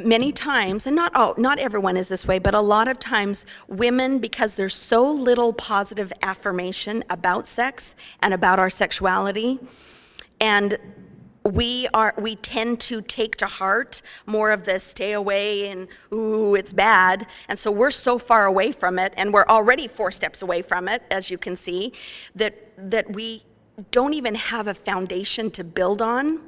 many 0.04 0.32
times 0.32 0.86
and 0.86 0.94
not 0.96 1.12
oh 1.14 1.34
not 1.36 1.58
everyone 1.58 1.96
is 1.96 2.08
this 2.08 2.26
way 2.26 2.38
but 2.38 2.54
a 2.54 2.60
lot 2.60 2.88
of 2.88 2.98
times 2.98 3.44
women 3.68 4.18
because 4.18 4.54
there's 4.54 4.74
so 4.74 5.10
little 5.10 5.52
positive 5.52 6.12
affirmation 6.22 7.04
about 7.10 7.46
sex 7.46 7.94
and 8.22 8.32
about 8.32 8.58
our 8.58 8.70
sexuality 8.70 9.58
and 10.40 10.78
we 11.44 11.88
are 11.94 12.14
we 12.18 12.36
tend 12.36 12.80
to 12.80 13.00
take 13.02 13.36
to 13.36 13.46
heart 13.46 14.02
more 14.26 14.50
of 14.50 14.64
the 14.64 14.78
stay 14.78 15.12
away 15.12 15.68
and 15.70 15.88
ooh 16.12 16.54
it's 16.54 16.72
bad. 16.72 17.26
And 17.48 17.58
so 17.58 17.70
we're 17.70 17.90
so 17.90 18.18
far 18.18 18.44
away 18.44 18.72
from 18.72 18.98
it 18.98 19.14
and 19.16 19.32
we're 19.32 19.46
already 19.46 19.88
four 19.88 20.10
steps 20.10 20.42
away 20.42 20.62
from 20.62 20.88
it 20.88 21.02
as 21.10 21.30
you 21.30 21.38
can 21.38 21.56
see 21.56 21.92
that 22.34 22.54
that 22.90 23.10
we 23.14 23.42
don't 23.90 24.12
even 24.14 24.34
have 24.34 24.68
a 24.68 24.74
foundation 24.74 25.50
to 25.52 25.64
build 25.64 26.02
on. 26.02 26.40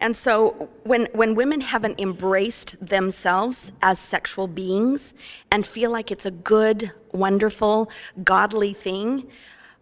And 0.00 0.16
so 0.16 0.70
when, 0.84 1.08
when 1.12 1.34
women 1.34 1.60
haven't 1.60 2.00
embraced 2.00 2.76
themselves 2.84 3.72
as 3.82 3.98
sexual 3.98 4.46
beings 4.46 5.14
and 5.52 5.66
feel 5.66 5.90
like 5.90 6.10
it's 6.10 6.24
a 6.24 6.30
good, 6.30 6.90
wonderful, 7.12 7.90
godly 8.24 8.72
thing, 8.72 9.26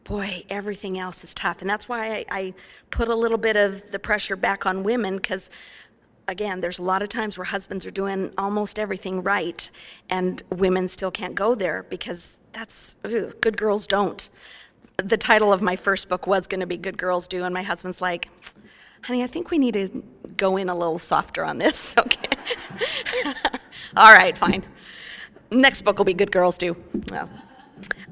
boy, 0.08 0.42
everything 0.48 0.98
else 0.98 1.22
is 1.22 1.34
tough. 1.34 1.60
And 1.60 1.68
that's 1.68 1.88
why 1.88 2.10
I, 2.12 2.24
I 2.30 2.54
put 2.90 3.08
a 3.08 3.14
little 3.14 3.38
bit 3.38 3.56
of 3.56 3.88
the 3.90 3.98
pressure 3.98 4.36
back 4.36 4.64
on 4.66 4.82
women 4.82 5.16
because 5.16 5.50
again, 6.28 6.60
there's 6.60 6.78
a 6.78 6.82
lot 6.82 7.02
of 7.02 7.08
times 7.08 7.38
where 7.38 7.44
husbands 7.44 7.86
are 7.86 7.90
doing 7.90 8.32
almost 8.38 8.78
everything 8.78 9.22
right, 9.22 9.70
and 10.10 10.42
women 10.50 10.86
still 10.86 11.10
can't 11.10 11.34
go 11.34 11.54
there 11.54 11.84
because 11.88 12.36
that's 12.52 12.96
good 13.02 13.56
girls 13.56 13.86
don't. 13.86 14.30
The 14.98 15.16
title 15.16 15.52
of 15.52 15.62
my 15.62 15.74
first 15.74 16.08
book 16.08 16.26
was 16.26 16.46
going 16.46 16.60
to 16.60 16.66
be 16.66 16.76
Good 16.76 16.98
Girls 16.98 17.28
Do, 17.28 17.44
and 17.44 17.54
my 17.54 17.62
husband's 17.62 18.00
like, 18.00 18.28
honey, 19.02 19.22
I 19.22 19.26
think 19.26 19.50
we 19.50 19.58
need 19.58 19.74
to 19.74 20.02
go 20.36 20.56
in 20.56 20.68
a 20.68 20.74
little 20.74 20.98
softer 20.98 21.44
on 21.44 21.58
this, 21.58 21.94
okay? 21.98 22.28
All 23.96 24.12
right, 24.12 24.36
fine. 24.36 24.64
Next 25.50 25.82
book 25.82 25.98
will 25.98 26.04
be 26.04 26.14
Good 26.14 26.32
Girls 26.32 26.58
Do. 26.58 26.76
Well. 27.10 27.30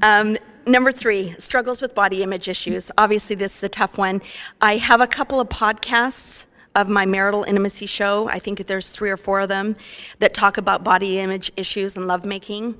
Um, 0.02 0.36
number 0.66 0.92
three, 0.92 1.34
struggles 1.38 1.80
with 1.80 1.94
body 1.94 2.22
image 2.22 2.48
issues. 2.48 2.90
Obviously, 2.98 3.36
this 3.36 3.56
is 3.56 3.62
a 3.62 3.68
tough 3.68 3.96
one. 3.98 4.20
I 4.60 4.76
have 4.76 5.00
a 5.00 5.06
couple 5.06 5.40
of 5.40 5.48
podcasts 5.48 6.46
of 6.74 6.88
my 6.88 7.06
marital 7.06 7.44
intimacy 7.44 7.86
show. 7.86 8.28
I 8.28 8.38
think 8.38 8.66
there's 8.66 8.90
three 8.90 9.10
or 9.10 9.16
four 9.16 9.40
of 9.40 9.48
them 9.48 9.76
that 10.18 10.34
talk 10.34 10.58
about 10.58 10.84
body 10.84 11.18
image 11.20 11.50
issues 11.56 11.96
and 11.96 12.06
lovemaking. 12.06 12.74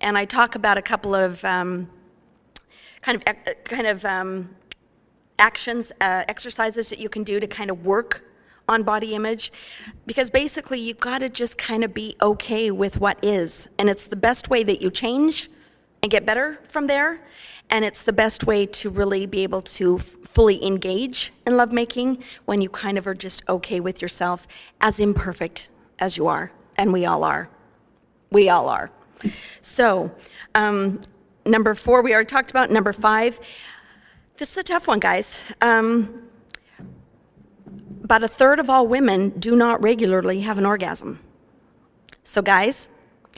And 0.00 0.18
I 0.18 0.24
talk 0.24 0.54
about 0.54 0.76
a 0.76 0.82
couple 0.82 1.14
of 1.14 1.42
um, 1.44 1.88
kind 3.00 3.22
of 3.26 3.64
kind 3.64 3.86
of 3.86 4.04
um, 4.04 4.54
actions, 5.38 5.92
uh, 6.00 6.24
exercises 6.28 6.90
that 6.90 6.98
you 6.98 7.08
can 7.08 7.22
do 7.22 7.40
to 7.40 7.46
kind 7.46 7.70
of 7.70 7.86
work 7.86 8.24
on 8.68 8.82
body 8.82 9.14
image 9.14 9.50
because 10.06 10.28
basically 10.28 10.78
you've 10.78 11.00
got 11.00 11.20
to 11.20 11.30
just 11.30 11.56
kind 11.56 11.82
of 11.82 11.94
be 11.94 12.14
okay 12.20 12.70
with 12.70 13.00
what 13.00 13.18
is. 13.22 13.68
And 13.78 13.88
it's 13.88 14.06
the 14.06 14.16
best 14.16 14.50
way 14.50 14.62
that 14.62 14.82
you 14.82 14.90
change 14.90 15.48
and 16.02 16.10
get 16.10 16.24
better 16.24 16.58
from 16.68 16.86
there. 16.86 17.20
And 17.70 17.84
it's 17.84 18.02
the 18.02 18.12
best 18.12 18.44
way 18.44 18.66
to 18.66 18.90
really 18.90 19.26
be 19.26 19.42
able 19.42 19.62
to 19.62 19.98
fully 19.98 20.64
engage 20.64 21.32
in 21.46 21.56
lovemaking 21.56 22.22
when 22.46 22.60
you 22.60 22.68
kind 22.68 22.96
of 22.96 23.06
are 23.06 23.14
just 23.14 23.42
okay 23.48 23.80
with 23.80 24.00
yourself 24.00 24.46
as 24.80 25.00
imperfect 25.00 25.68
as 25.98 26.16
you 26.16 26.26
are. 26.26 26.50
And 26.76 26.92
we 26.92 27.04
all 27.04 27.24
are. 27.24 27.50
We 28.30 28.48
all 28.48 28.68
are. 28.68 28.90
So, 29.60 30.14
um, 30.54 31.00
number 31.44 31.74
four, 31.74 32.02
we 32.02 32.14
already 32.14 32.28
talked 32.28 32.50
about. 32.50 32.70
Number 32.70 32.92
five, 32.92 33.40
this 34.36 34.52
is 34.52 34.58
a 34.58 34.62
tough 34.62 34.86
one, 34.86 35.00
guys. 35.00 35.40
Um, 35.60 36.28
about 38.04 38.22
a 38.22 38.28
third 38.28 38.60
of 38.60 38.70
all 38.70 38.86
women 38.86 39.30
do 39.30 39.56
not 39.56 39.82
regularly 39.82 40.40
have 40.40 40.56
an 40.56 40.64
orgasm. 40.64 41.20
So, 42.22 42.40
guys, 42.40 42.88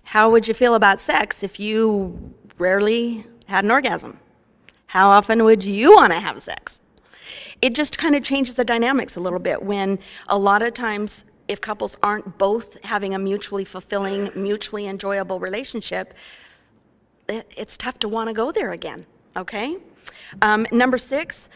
how 0.05 0.31
would 0.31 0.47
you 0.47 0.55
feel 0.55 0.75
about 0.75 1.01
sex 1.01 1.43
if 1.43 1.59
you 1.59 2.35
rarely 2.61 3.27
had 3.47 3.65
an 3.65 3.71
orgasm? 3.71 4.19
How 4.87 5.09
often 5.09 5.45
would 5.45 5.65
you 5.65 5.95
want 5.95 6.13
to 6.13 6.21
have 6.21 6.41
sex? 6.43 6.81
It 7.63 7.75
just 7.75 7.99
kind 7.99 8.15
of 8.15 8.23
changes 8.23 8.55
the 8.55 8.65
dynamics 8.65 9.17
a 9.17 9.21
little 9.21 9.39
bit 9.39 9.63
when 9.63 9.99
a 10.29 10.39
lot 10.39 10.63
of 10.63 10.73
times, 10.75 11.25
if 11.49 11.61
couples 11.61 11.97
aren't 12.03 12.39
both 12.39 12.83
having 12.85 13.15
a 13.15 13.19
mutually 13.19 13.65
fulfilling, 13.65 14.31
mutually 14.35 14.87
enjoyable 14.87 15.39
relationship, 15.41 16.15
it's 17.29 17.77
tough 17.77 17.99
to 18.01 18.09
want 18.09 18.29
to 18.29 18.35
go 18.35 18.51
there 18.51 18.73
again, 18.73 19.07
okay? 19.37 19.77
Um, 20.43 20.67
number 20.73 20.99
six, 20.99 21.49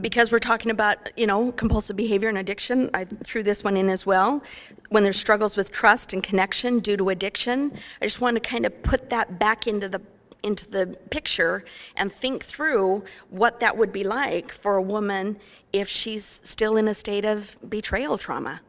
because 0.00 0.30
we're 0.32 0.38
talking 0.38 0.70
about 0.70 1.10
you 1.16 1.26
know 1.26 1.52
compulsive 1.52 1.96
behavior 1.96 2.28
and 2.28 2.38
addiction 2.38 2.90
i 2.94 3.04
threw 3.04 3.42
this 3.42 3.64
one 3.64 3.76
in 3.76 3.88
as 3.88 4.06
well 4.06 4.42
when 4.90 5.02
there's 5.02 5.18
struggles 5.18 5.56
with 5.56 5.70
trust 5.70 6.12
and 6.12 6.22
connection 6.22 6.78
due 6.80 6.96
to 6.96 7.08
addiction 7.10 7.72
i 8.02 8.06
just 8.06 8.20
want 8.20 8.34
to 8.34 8.40
kind 8.40 8.66
of 8.66 8.82
put 8.82 9.10
that 9.10 9.38
back 9.38 9.66
into 9.66 9.88
the 9.88 10.00
into 10.42 10.68
the 10.70 10.86
picture 11.10 11.64
and 11.96 12.12
think 12.12 12.44
through 12.44 13.02
what 13.30 13.58
that 13.60 13.76
would 13.76 13.92
be 13.92 14.04
like 14.04 14.52
for 14.52 14.76
a 14.76 14.82
woman 14.82 15.36
if 15.72 15.88
she's 15.88 16.40
still 16.44 16.76
in 16.76 16.88
a 16.88 16.94
state 16.94 17.24
of 17.24 17.56
betrayal 17.68 18.16
trauma 18.16 18.60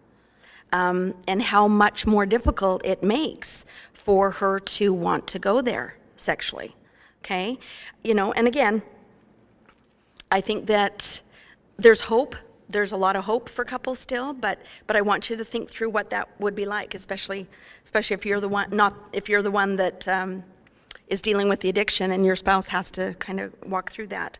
um, 0.74 1.14
and 1.28 1.42
how 1.42 1.68
much 1.68 2.06
more 2.06 2.26
difficult 2.26 2.84
it 2.84 3.04
makes 3.04 3.66
for 3.94 4.32
her 4.32 4.60
to 4.60 4.92
want 4.92 5.28
to 5.28 5.40
go 5.40 5.62
there 5.62 5.98
sexually 6.16 6.76
okay? 7.28 7.60
You 8.04 8.14
know, 8.14 8.32
and 8.32 8.48
again, 8.48 8.82
I 10.32 10.42
think 10.42 10.68
that 10.68 11.22
there's 11.78 12.02
hope. 12.02 12.36
There's 12.70 12.92
a 12.92 12.98
lot 12.98 13.16
of 13.16 13.24
hope 13.24 13.48
for 13.48 13.64
couples 13.64 14.00
still, 14.00 14.34
but 14.34 14.60
but 14.88 14.96
I 14.96 15.02
want 15.02 15.30
you 15.30 15.38
to 15.38 15.46
think 15.46 15.70
through 15.70 15.90
what 15.90 16.10
that 16.10 16.28
would 16.40 16.56
be 16.56 16.66
like, 16.66 16.96
especially 16.96 17.48
especially 17.84 18.16
if 18.16 18.26
you're 18.26 18.42
the 18.42 18.50
one 18.50 18.70
not 18.72 18.94
if 19.14 19.30
you're 19.30 19.42
the 19.42 19.52
one 19.52 19.78
that 19.78 20.06
um, 20.08 20.44
is 21.08 21.22
dealing 21.22 21.48
with 21.48 21.62
the 21.62 21.70
addiction 21.70 22.12
and 22.12 22.26
your 22.26 22.36
spouse 22.36 22.68
has 22.68 22.92
to 22.92 23.16
kind 23.20 23.40
of 23.40 23.54
walk 23.66 23.92
through 23.92 24.08
that. 24.08 24.38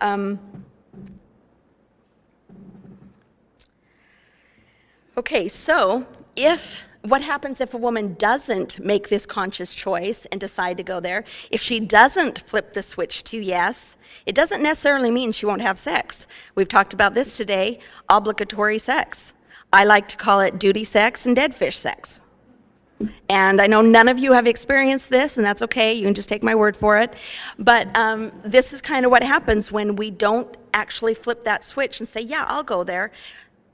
Um, 0.00 0.40
okay, 5.16 5.46
so 5.46 6.06
if 6.34 6.87
what 7.02 7.22
happens 7.22 7.60
if 7.60 7.74
a 7.74 7.78
woman 7.78 8.14
doesn't 8.14 8.80
make 8.80 9.08
this 9.08 9.24
conscious 9.24 9.74
choice 9.74 10.26
and 10.26 10.40
decide 10.40 10.76
to 10.78 10.82
go 10.82 11.00
there? 11.00 11.24
If 11.50 11.60
she 11.60 11.80
doesn't 11.80 12.40
flip 12.40 12.72
the 12.72 12.82
switch 12.82 13.24
to 13.24 13.38
yes, 13.38 13.96
it 14.26 14.34
doesn't 14.34 14.62
necessarily 14.62 15.10
mean 15.10 15.32
she 15.32 15.46
won't 15.46 15.62
have 15.62 15.78
sex. 15.78 16.26
We've 16.54 16.68
talked 16.68 16.94
about 16.94 17.14
this 17.14 17.36
today 17.36 17.78
obligatory 18.08 18.78
sex. 18.78 19.34
I 19.72 19.84
like 19.84 20.08
to 20.08 20.16
call 20.16 20.40
it 20.40 20.58
duty 20.58 20.84
sex 20.84 21.26
and 21.26 21.36
dead 21.36 21.54
fish 21.54 21.78
sex. 21.78 22.20
And 23.28 23.60
I 23.60 23.68
know 23.68 23.80
none 23.80 24.08
of 24.08 24.18
you 24.18 24.32
have 24.32 24.48
experienced 24.48 25.08
this, 25.08 25.36
and 25.36 25.46
that's 25.46 25.62
okay. 25.62 25.92
You 25.92 26.02
can 26.02 26.14
just 26.14 26.28
take 26.28 26.42
my 26.42 26.54
word 26.54 26.76
for 26.76 26.98
it. 26.98 27.14
But 27.58 27.94
um, 27.96 28.32
this 28.42 28.72
is 28.72 28.80
kind 28.80 29.04
of 29.04 29.12
what 29.12 29.22
happens 29.22 29.70
when 29.70 29.94
we 29.94 30.10
don't 30.10 30.56
actually 30.74 31.14
flip 31.14 31.44
that 31.44 31.62
switch 31.62 32.00
and 32.00 32.08
say, 32.08 32.22
Yeah, 32.22 32.44
I'll 32.48 32.64
go 32.64 32.82
there. 32.82 33.12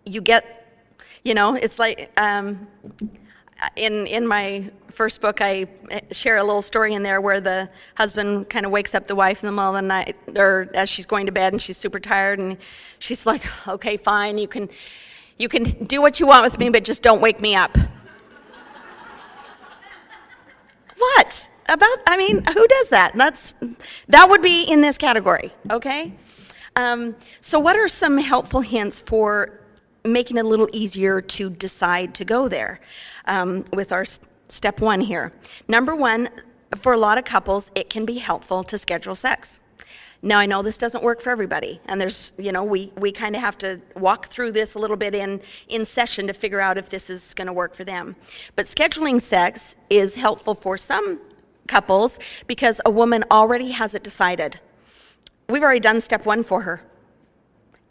You 0.04 0.20
get 0.20 0.63
you 1.24 1.32
know, 1.32 1.54
it's 1.54 1.78
like 1.78 2.10
um, 2.18 2.68
in 3.76 4.06
in 4.06 4.26
my 4.26 4.70
first 4.90 5.20
book, 5.22 5.38
I 5.40 5.66
share 6.12 6.36
a 6.36 6.44
little 6.44 6.62
story 6.62 6.92
in 6.94 7.02
there 7.02 7.20
where 7.20 7.40
the 7.40 7.68
husband 7.96 8.50
kind 8.50 8.66
of 8.66 8.72
wakes 8.72 8.94
up 8.94 9.08
the 9.08 9.14
wife 9.14 9.42
in 9.42 9.46
the 9.46 9.52
middle 9.52 9.74
of 9.74 9.82
the 9.82 9.88
night, 9.88 10.16
or 10.36 10.68
as 10.74 10.88
she's 10.88 11.06
going 11.06 11.26
to 11.26 11.32
bed, 11.32 11.52
and 11.54 11.60
she's 11.60 11.78
super 11.78 11.98
tired, 11.98 12.38
and 12.38 12.58
she's 12.98 13.24
like, 13.26 13.42
"Okay, 13.66 13.96
fine, 13.96 14.36
you 14.36 14.46
can, 14.46 14.68
you 15.38 15.48
can 15.48 15.64
do 15.86 16.02
what 16.02 16.20
you 16.20 16.26
want 16.26 16.44
with 16.44 16.58
me, 16.58 16.68
but 16.68 16.84
just 16.84 17.02
don't 17.02 17.22
wake 17.22 17.40
me 17.40 17.56
up." 17.56 17.76
what 20.98 21.48
about? 21.70 21.98
I 22.06 22.18
mean, 22.18 22.44
who 22.44 22.66
does 22.68 22.90
that? 22.90 23.12
That's 23.14 23.54
that 24.08 24.28
would 24.28 24.42
be 24.42 24.64
in 24.64 24.82
this 24.82 24.98
category, 24.98 25.52
okay? 25.70 26.12
Um, 26.76 27.16
so, 27.40 27.58
what 27.58 27.76
are 27.76 27.88
some 27.88 28.18
helpful 28.18 28.60
hints 28.60 29.00
for 29.00 29.63
making 30.04 30.36
it 30.36 30.44
a 30.44 30.48
little 30.48 30.68
easier 30.72 31.20
to 31.20 31.50
decide 31.50 32.14
to 32.14 32.24
go 32.24 32.48
there 32.48 32.80
um, 33.26 33.64
with 33.72 33.92
our 33.92 34.04
step 34.48 34.80
one 34.80 35.00
here? 35.00 35.32
Number 35.68 35.96
one, 35.96 36.28
for 36.76 36.92
a 36.92 36.98
lot 36.98 37.18
of 37.18 37.24
couples, 37.24 37.70
it 37.74 37.90
can 37.90 38.04
be 38.04 38.18
helpful 38.18 38.64
to 38.64 38.78
schedule 38.78 39.14
sex. 39.14 39.60
Now, 40.22 40.38
I 40.38 40.46
know 40.46 40.62
this 40.62 40.78
doesn't 40.78 41.04
work 41.04 41.20
for 41.20 41.28
everybody, 41.30 41.82
and 41.84 42.00
there's, 42.00 42.32
you 42.38 42.50
know, 42.50 42.64
we, 42.64 42.90
we 42.96 43.12
kind 43.12 43.36
of 43.36 43.42
have 43.42 43.58
to 43.58 43.78
walk 43.94 44.28
through 44.28 44.52
this 44.52 44.74
a 44.74 44.78
little 44.78 44.96
bit 44.96 45.14
in, 45.14 45.42
in 45.68 45.84
session 45.84 46.26
to 46.28 46.32
figure 46.32 46.60
out 46.60 46.78
if 46.78 46.88
this 46.88 47.10
is 47.10 47.34
going 47.34 47.46
to 47.46 47.52
work 47.52 47.74
for 47.74 47.84
them. 47.84 48.16
But 48.56 48.64
scheduling 48.64 49.20
sex 49.20 49.76
is 49.90 50.14
helpful 50.14 50.54
for 50.54 50.78
some 50.78 51.20
couples 51.66 52.18
because 52.46 52.80
a 52.86 52.90
woman 52.90 53.22
already 53.30 53.70
has 53.72 53.94
it 53.94 54.02
decided. 54.02 54.58
We've 55.50 55.62
already 55.62 55.80
done 55.80 56.00
step 56.00 56.24
one 56.24 56.42
for 56.42 56.62
her. 56.62 56.82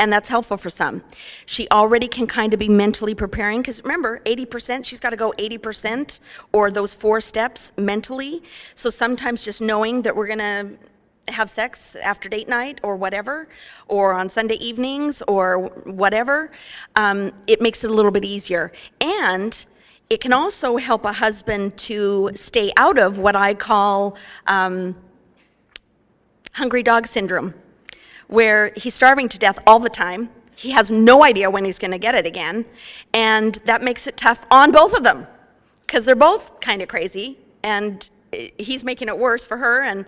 And 0.03 0.11
that's 0.11 0.27
helpful 0.27 0.57
for 0.57 0.69
some. 0.69 1.01
She 1.45 1.65
already 1.69 2.09
can 2.09 2.27
kind 2.27 2.53
of 2.53 2.59
be 2.59 2.67
mentally 2.67 3.15
preparing 3.15 3.61
because 3.61 3.81
remember, 3.83 4.19
80%, 4.25 4.83
she's 4.83 4.99
got 4.99 5.11
to 5.11 5.15
go 5.15 5.33
80% 5.37 6.19
or 6.51 6.69
those 6.71 6.93
four 6.93 7.21
steps 7.21 7.71
mentally. 7.77 8.43
So 8.75 8.89
sometimes 8.89 9.45
just 9.45 9.61
knowing 9.61 10.01
that 10.01 10.13
we're 10.13 10.27
going 10.27 10.39
to 10.39 11.33
have 11.33 11.49
sex 11.49 11.95
after 11.95 12.27
date 12.27 12.49
night 12.49 12.81
or 12.83 12.97
whatever, 12.97 13.47
or 13.87 14.11
on 14.11 14.29
Sunday 14.29 14.55
evenings 14.55 15.21
or 15.29 15.69
whatever, 15.85 16.51
um, 16.97 17.31
it 17.47 17.61
makes 17.61 17.85
it 17.85 17.89
a 17.89 17.93
little 17.93 18.11
bit 18.11 18.25
easier. 18.25 18.73
And 18.99 19.65
it 20.09 20.19
can 20.19 20.33
also 20.33 20.75
help 20.75 21.05
a 21.05 21.13
husband 21.13 21.77
to 21.77 22.29
stay 22.35 22.73
out 22.75 22.99
of 22.99 23.19
what 23.19 23.37
I 23.37 23.53
call 23.53 24.17
um, 24.47 24.97
hungry 26.51 26.83
dog 26.83 27.07
syndrome, 27.07 27.53
where 28.27 28.71
he's 28.75 28.93
starving 28.93 29.29
to 29.29 29.37
death 29.37 29.59
all 29.67 29.79
the 29.79 29.89
time. 29.89 30.29
He 30.55 30.71
has 30.71 30.91
no 30.91 31.23
idea 31.23 31.49
when 31.49 31.65
he's 31.65 31.79
going 31.79 31.91
to 31.91 31.97
get 31.97 32.15
it 32.15 32.25
again. 32.25 32.65
And 33.13 33.55
that 33.65 33.81
makes 33.81 34.07
it 34.07 34.17
tough 34.17 34.45
on 34.51 34.71
both 34.71 34.95
of 34.95 35.03
them 35.03 35.27
because 35.81 36.05
they're 36.05 36.15
both 36.15 36.59
kind 36.59 36.81
of 36.81 36.87
crazy. 36.87 37.37
And 37.63 38.07
he's 38.57 38.83
making 38.83 39.07
it 39.07 39.17
worse 39.17 39.47
for 39.47 39.57
her. 39.57 39.83
And 39.83 40.05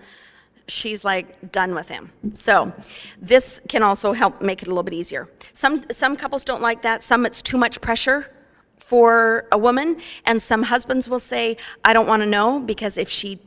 she's 0.67 1.03
like 1.03 1.51
done 1.51 1.73
with 1.73 1.89
him. 1.89 2.11
So 2.33 2.73
this 3.21 3.61
can 3.67 3.83
also 3.83 4.13
help 4.13 4.41
make 4.41 4.61
it 4.61 4.67
a 4.67 4.71
little 4.71 4.83
bit 4.83 4.93
easier. 4.93 5.29
Some 5.53 5.83
some 5.91 6.15
couples 6.15 6.45
don't 6.45 6.61
like 6.61 6.81
that. 6.83 7.03
Some 7.03 7.25
it's 7.25 7.41
too 7.41 7.57
much 7.57 7.81
pressure 7.81 8.31
for 8.77 9.47
a 9.51 9.57
woman, 9.57 9.99
and 10.25 10.41
some 10.41 10.63
husbands 10.63 11.07
will 11.07 11.19
say, 11.19 11.57
"I 11.83 11.93
don't 11.93 12.07
want 12.07 12.21
to 12.21 12.27
know 12.27 12.59
because 12.59 12.97
if 12.97 13.09
she 13.09 13.39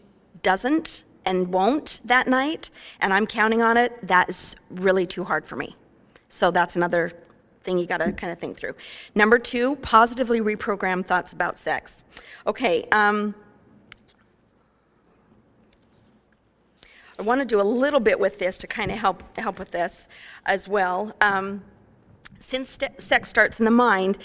doesn't 0.43 1.05
and 1.29 1.53
won't 1.53 2.01
that 2.05 2.27
night, 2.27 2.71
and 3.01 3.13
I'm 3.13 3.27
counting 3.27 3.63
on 3.63 3.77
it, 3.77 3.91
that 4.09 4.29
is 4.29 4.57
really 4.71 5.07
too 5.07 5.25
hard 5.25 5.47
for 5.47 5.57
me." 5.57 5.77
So 6.29 6.51
that's 6.51 6.75
another 6.77 7.13
thing 7.63 7.79
you 7.79 7.87
got 7.87 7.99
to 7.99 8.13
kind 8.13 8.33
of 8.33 8.39
think 8.39 8.57
through. 8.57 8.75
Number 9.15 9.39
two, 9.39 9.77
positively 9.77 10.41
reprogram 10.41 11.05
thoughts 11.05 11.33
about 11.33 11.59
sex. 11.59 12.03
Okay. 12.47 12.87
Um, 12.93 13.35
I 17.19 17.23
want 17.23 17.41
to 17.41 17.45
do 17.45 17.61
a 17.61 17.69
little 17.85 18.01
bit 18.01 18.19
with 18.19 18.39
this 18.39 18.59
to 18.59 18.67
kind 18.67 18.91
of 18.93 18.99
help 18.99 19.23
help 19.39 19.59
with 19.59 19.71
this 19.71 20.09
as 20.47 20.69
well. 20.69 21.13
Um, 21.21 21.63
since 22.39 22.71
st- 22.71 23.01
sex 23.01 23.29
starts 23.29 23.59
in 23.59 23.65
the 23.65 23.73
mind, 23.73 24.19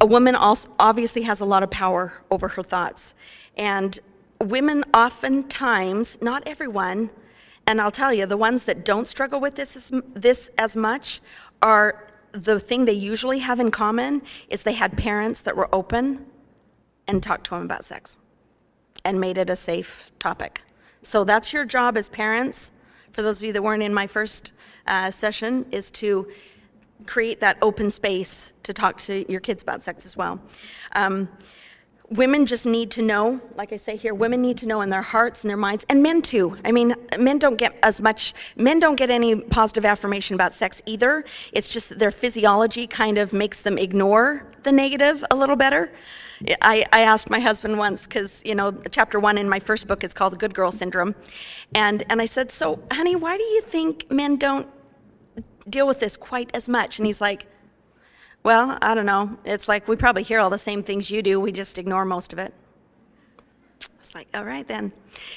a 0.00 0.06
woman 0.06 0.34
also 0.34 0.68
obviously 0.78 1.22
has 1.22 1.40
a 1.40 1.44
lot 1.46 1.62
of 1.62 1.70
power 1.70 2.12
over 2.30 2.48
her 2.48 2.62
thoughts, 2.62 3.14
and 3.56 3.98
women 4.42 4.84
oftentimes, 4.94 6.18
not 6.20 6.42
everyone, 6.46 7.10
and 7.66 7.80
I'll 7.80 7.90
tell 7.90 8.12
you, 8.12 8.26
the 8.26 8.36
ones 8.36 8.64
that 8.64 8.84
don't 8.84 9.06
struggle 9.06 9.40
with 9.40 9.54
this 9.54 9.76
as, 9.76 9.92
this 10.14 10.50
as 10.58 10.76
much 10.76 11.20
are 11.62 12.08
the 12.32 12.58
thing 12.58 12.84
they 12.84 12.92
usually 12.92 13.38
have 13.38 13.60
in 13.60 13.70
common 13.70 14.22
is 14.48 14.62
they 14.62 14.72
had 14.72 14.96
parents 14.96 15.42
that 15.42 15.56
were 15.56 15.68
open 15.72 16.26
and 17.06 17.22
talked 17.22 17.44
to 17.44 17.50
them 17.50 17.62
about 17.62 17.84
sex 17.84 18.18
and 19.04 19.20
made 19.20 19.38
it 19.38 19.50
a 19.50 19.56
safe 19.56 20.10
topic. 20.18 20.62
So 21.02 21.24
that's 21.24 21.52
your 21.52 21.64
job 21.64 21.96
as 21.96 22.08
parents, 22.08 22.72
for 23.10 23.22
those 23.22 23.40
of 23.40 23.46
you 23.46 23.52
that 23.52 23.62
weren't 23.62 23.82
in 23.82 23.92
my 23.92 24.06
first 24.06 24.52
uh, 24.86 25.10
session, 25.10 25.66
is 25.70 25.90
to 25.92 26.28
create 27.06 27.40
that 27.40 27.58
open 27.60 27.90
space 27.90 28.52
to 28.62 28.72
talk 28.72 28.98
to 28.98 29.30
your 29.30 29.40
kids 29.40 29.62
about 29.62 29.82
sex 29.82 30.06
as 30.06 30.16
well. 30.16 30.40
Um, 30.94 31.28
women 32.12 32.46
just 32.46 32.66
need 32.66 32.90
to 32.92 33.02
know, 33.02 33.40
like 33.56 33.72
I 33.72 33.76
say 33.76 33.96
here, 33.96 34.14
women 34.14 34.42
need 34.42 34.58
to 34.58 34.68
know 34.68 34.82
in 34.82 34.90
their 34.90 35.02
hearts 35.02 35.42
and 35.42 35.50
their 35.50 35.56
minds, 35.56 35.84
and 35.88 36.02
men 36.02 36.22
too. 36.22 36.56
I 36.64 36.72
mean, 36.72 36.94
men 37.18 37.38
don't 37.38 37.56
get 37.56 37.78
as 37.82 38.00
much, 38.00 38.34
men 38.56 38.78
don't 38.78 38.96
get 38.96 39.10
any 39.10 39.40
positive 39.40 39.84
affirmation 39.84 40.34
about 40.34 40.54
sex 40.54 40.82
either. 40.86 41.24
It's 41.52 41.68
just 41.68 41.98
their 41.98 42.10
physiology 42.10 42.86
kind 42.86 43.18
of 43.18 43.32
makes 43.32 43.62
them 43.62 43.78
ignore 43.78 44.46
the 44.62 44.72
negative 44.72 45.24
a 45.30 45.36
little 45.36 45.56
better. 45.56 45.92
I, 46.60 46.84
I 46.92 47.02
asked 47.02 47.30
my 47.30 47.40
husband 47.40 47.78
once, 47.78 48.04
because, 48.04 48.42
you 48.44 48.54
know, 48.54 48.72
chapter 48.90 49.18
one 49.18 49.38
in 49.38 49.48
my 49.48 49.60
first 49.60 49.86
book 49.86 50.04
is 50.04 50.12
called 50.12 50.32
The 50.32 50.38
Good 50.38 50.54
Girl 50.54 50.72
Syndrome. 50.72 51.14
And, 51.74 52.04
and 52.10 52.20
I 52.20 52.26
said, 52.26 52.50
So, 52.50 52.82
honey, 52.90 53.16
why 53.16 53.36
do 53.36 53.44
you 53.44 53.62
think 53.62 54.10
men 54.10 54.36
don't 54.36 54.68
deal 55.68 55.86
with 55.86 56.00
this 56.00 56.16
quite 56.16 56.50
as 56.54 56.68
much? 56.68 56.98
And 56.98 57.06
he's 57.06 57.20
like, 57.20 57.46
well, 58.44 58.76
I 58.82 58.94
don't 58.94 59.06
know. 59.06 59.36
It's 59.44 59.68
like 59.68 59.86
we 59.86 59.96
probably 59.96 60.22
hear 60.22 60.40
all 60.40 60.50
the 60.50 60.58
same 60.58 60.82
things 60.82 61.10
you 61.10 61.22
do, 61.22 61.38
we 61.40 61.52
just 61.52 61.78
ignore 61.78 62.04
most 62.04 62.32
of 62.32 62.38
it. 62.38 62.52
It's 64.00 64.16
like, 64.16 64.26
all 64.34 64.44
right 64.44 64.66
then. 64.66 64.92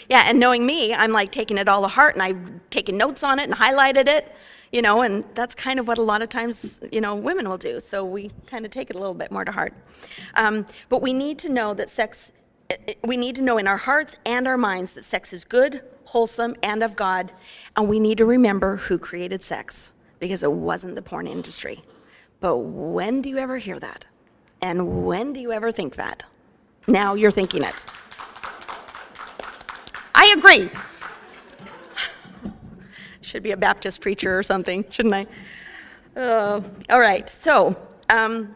Yeah, 0.10 0.24
and 0.26 0.40
knowing 0.40 0.66
me, 0.66 0.92
I'm 0.92 1.12
like 1.12 1.32
taking 1.32 1.60
it 1.60 1.70
all 1.70 1.84
to 1.84 1.88
heart 1.88 2.16
and 2.16 2.24
I've 2.24 2.70
taken 2.72 2.98
notes 2.98 3.24
on 3.24 3.38
it 3.38 3.44
and 3.44 3.54
highlighted 3.54 4.08
it, 4.08 4.36
you 4.72 4.82
know, 4.82 5.04
and 5.04 5.24
that's 5.36 5.54
kind 5.54 5.80
of 5.80 5.88
what 5.88 6.00
a 6.00 6.02
lot 6.02 6.24
of 6.24 6.30
times, 6.30 6.80
you 6.92 7.00
know, 7.00 7.14
women 7.14 7.48
will 7.48 7.60
do. 7.60 7.80
So 7.80 8.04
we 8.04 8.32
kind 8.48 8.66
of 8.66 8.72
take 8.72 8.90
it 8.90 8.96
a 8.96 9.00
little 9.00 9.14
bit 9.14 9.32
more 9.32 9.46
to 9.46 9.52
heart. 9.52 9.76
Um, 10.34 10.66
but 10.90 11.04
we 11.04 11.14
need 11.14 11.38
to 11.40 11.50
know 11.50 11.76
that 11.76 11.92
sex, 11.92 12.32
we 13.04 13.18
need 13.18 13.36
to 13.36 13.44
know 13.44 13.60
in 13.60 13.68
our 13.68 13.78
hearts 13.78 14.16
and 14.26 14.48
our 14.48 14.58
minds 14.58 14.94
that 14.94 15.06
sex 15.06 15.32
is 15.32 15.46
good, 15.46 15.84
wholesome, 16.06 16.56
and 16.64 16.82
of 16.82 16.96
God. 16.96 17.34
And 17.76 17.88
we 17.88 18.00
need 18.00 18.18
to 18.18 18.26
remember 18.26 18.78
who 18.78 18.98
created 18.98 19.44
sex 19.44 19.92
because 20.18 20.42
it 20.42 20.52
wasn't 20.52 20.96
the 20.96 21.04
porn 21.04 21.28
industry. 21.28 21.84
But 22.46 22.58
when 22.58 23.24
do 23.24 23.30
you 23.30 23.40
ever 23.40 23.58
hear 23.58 23.80
that? 23.80 24.06
And 24.62 25.04
when 25.04 25.34
do 25.34 25.40
you 25.40 25.52
ever 25.52 25.72
think 25.72 25.96
that? 25.96 26.22
Now 26.86 27.16
you're 27.16 27.32
thinking 27.32 27.64
it. 27.64 27.86
I 30.14 30.32
agree. 30.38 30.70
Should 33.22 33.42
be 33.42 33.50
a 33.50 33.58
Baptist 33.58 34.00
preacher 34.00 34.38
or 34.38 34.44
something, 34.44 34.86
shouldn't 34.92 35.16
I? 35.16 35.26
Uh, 36.16 36.62
all 36.92 37.00
right, 37.00 37.28
so 37.28 37.76
um, 38.10 38.54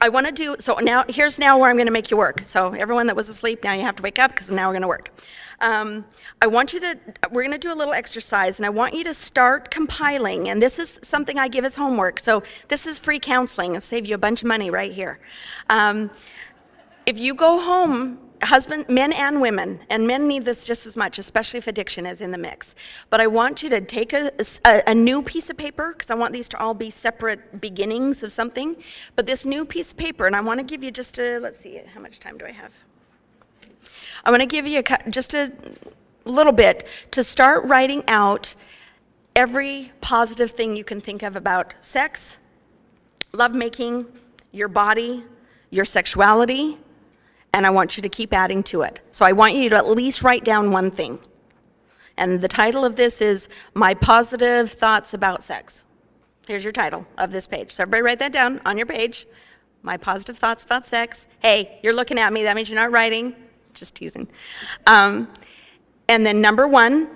I 0.00 0.08
want 0.08 0.26
to 0.26 0.32
do, 0.32 0.54
so 0.60 0.74
now, 0.74 1.04
here's 1.08 1.40
now 1.40 1.58
where 1.58 1.68
I'm 1.68 1.76
going 1.76 1.86
to 1.86 1.92
make 1.92 2.10
you 2.10 2.16
work. 2.16 2.40
So 2.44 2.72
everyone 2.72 3.08
that 3.08 3.16
was 3.16 3.28
asleep, 3.28 3.64
now 3.64 3.72
you 3.72 3.82
have 3.82 3.96
to 3.96 4.02
wake 4.02 4.20
up 4.20 4.30
because 4.30 4.48
now 4.48 4.68
we're 4.68 4.74
going 4.74 4.82
to 4.82 4.88
work. 4.88 5.10
Um, 5.60 6.04
I 6.40 6.46
want 6.46 6.72
you 6.72 6.78
to, 6.80 6.96
we're 7.32 7.42
going 7.42 7.52
to 7.52 7.58
do 7.58 7.72
a 7.72 7.74
little 7.74 7.94
exercise, 7.94 8.60
and 8.60 8.66
I 8.66 8.68
want 8.68 8.94
you 8.94 9.02
to 9.02 9.12
start 9.12 9.72
compiling. 9.72 10.50
And 10.50 10.62
this 10.62 10.78
is 10.78 11.00
something 11.02 11.36
I 11.36 11.48
give 11.48 11.64
as 11.64 11.74
homework. 11.74 12.20
So 12.20 12.44
this 12.68 12.86
is 12.86 13.00
free 13.00 13.18
counseling 13.18 13.74
and 13.74 13.82
save 13.82 14.06
you 14.06 14.14
a 14.14 14.18
bunch 14.18 14.42
of 14.42 14.46
money 14.46 14.70
right 14.70 14.92
here. 14.92 15.18
Um, 15.68 16.10
if 17.06 17.18
you 17.18 17.34
go 17.34 17.60
home, 17.60 18.20
husband, 18.42 18.88
men 18.88 19.12
and 19.12 19.40
women, 19.40 19.80
and 19.90 20.06
men 20.06 20.28
need 20.28 20.44
this 20.44 20.66
just 20.66 20.86
as 20.86 20.96
much, 20.96 21.18
especially 21.18 21.58
if 21.58 21.66
addiction 21.66 22.06
is 22.06 22.20
in 22.20 22.30
the 22.30 22.38
mix. 22.38 22.74
But 23.10 23.20
I 23.20 23.26
want 23.26 23.62
you 23.62 23.68
to 23.70 23.80
take 23.80 24.12
a, 24.12 24.30
a, 24.64 24.82
a 24.86 24.94
new 24.94 25.22
piece 25.22 25.50
of 25.50 25.56
paper, 25.56 25.92
because 25.92 26.10
I 26.10 26.14
want 26.14 26.32
these 26.32 26.48
to 26.50 26.58
all 26.58 26.74
be 26.74 26.90
separate 26.90 27.60
beginnings 27.60 28.22
of 28.22 28.32
something. 28.32 28.76
But 29.16 29.26
this 29.26 29.44
new 29.44 29.64
piece 29.64 29.92
of 29.92 29.98
paper, 29.98 30.26
and 30.26 30.36
I 30.36 30.40
want 30.40 30.60
to 30.60 30.64
give 30.64 30.82
you 30.82 30.90
just 30.90 31.18
a, 31.18 31.38
let's 31.38 31.58
see, 31.58 31.80
how 31.94 32.00
much 32.00 32.20
time 32.20 32.38
do 32.38 32.46
I 32.46 32.52
have? 32.52 32.72
I'm 34.24 34.32
going 34.32 34.40
to 34.40 34.46
give 34.46 34.66
you 34.66 34.82
a, 34.86 35.10
just 35.10 35.34
a 35.34 35.52
little 36.24 36.52
bit 36.52 36.86
to 37.12 37.24
start 37.24 37.64
writing 37.64 38.02
out 38.08 38.54
every 39.36 39.92
positive 40.00 40.50
thing 40.50 40.76
you 40.76 40.84
can 40.84 41.00
think 41.00 41.22
of 41.22 41.36
about 41.36 41.74
sex, 41.80 42.38
lovemaking, 43.32 44.06
your 44.52 44.68
body, 44.68 45.22
your 45.70 45.84
sexuality, 45.84 46.78
and 47.52 47.66
I 47.66 47.70
want 47.70 47.96
you 47.96 48.02
to 48.02 48.08
keep 48.08 48.32
adding 48.32 48.62
to 48.64 48.82
it. 48.82 49.00
So 49.10 49.24
I 49.24 49.32
want 49.32 49.54
you 49.54 49.68
to 49.70 49.76
at 49.76 49.88
least 49.88 50.22
write 50.22 50.44
down 50.44 50.70
one 50.70 50.90
thing. 50.90 51.18
And 52.16 52.40
the 52.40 52.48
title 52.48 52.84
of 52.84 52.96
this 52.96 53.20
is 53.20 53.48
My 53.74 53.94
Positive 53.94 54.70
Thoughts 54.70 55.14
About 55.14 55.42
Sex. 55.42 55.84
Here's 56.46 56.64
your 56.64 56.72
title 56.72 57.06
of 57.18 57.30
this 57.30 57.46
page. 57.46 57.72
So 57.72 57.82
everybody 57.82 58.02
write 58.02 58.18
that 58.20 58.32
down 58.32 58.60
on 58.64 58.76
your 58.76 58.86
page. 58.86 59.26
My 59.82 59.96
positive 59.96 60.38
thoughts 60.38 60.64
about 60.64 60.86
sex. 60.86 61.28
Hey, 61.40 61.78
you're 61.82 61.92
looking 61.92 62.18
at 62.18 62.32
me. 62.32 62.42
That 62.42 62.56
means 62.56 62.68
you're 62.68 62.80
not 62.80 62.90
writing. 62.90 63.36
Just 63.74 63.94
teasing. 63.94 64.26
Um, 64.86 65.28
and 66.08 66.26
then 66.26 66.40
number 66.40 66.66
one, 66.66 67.10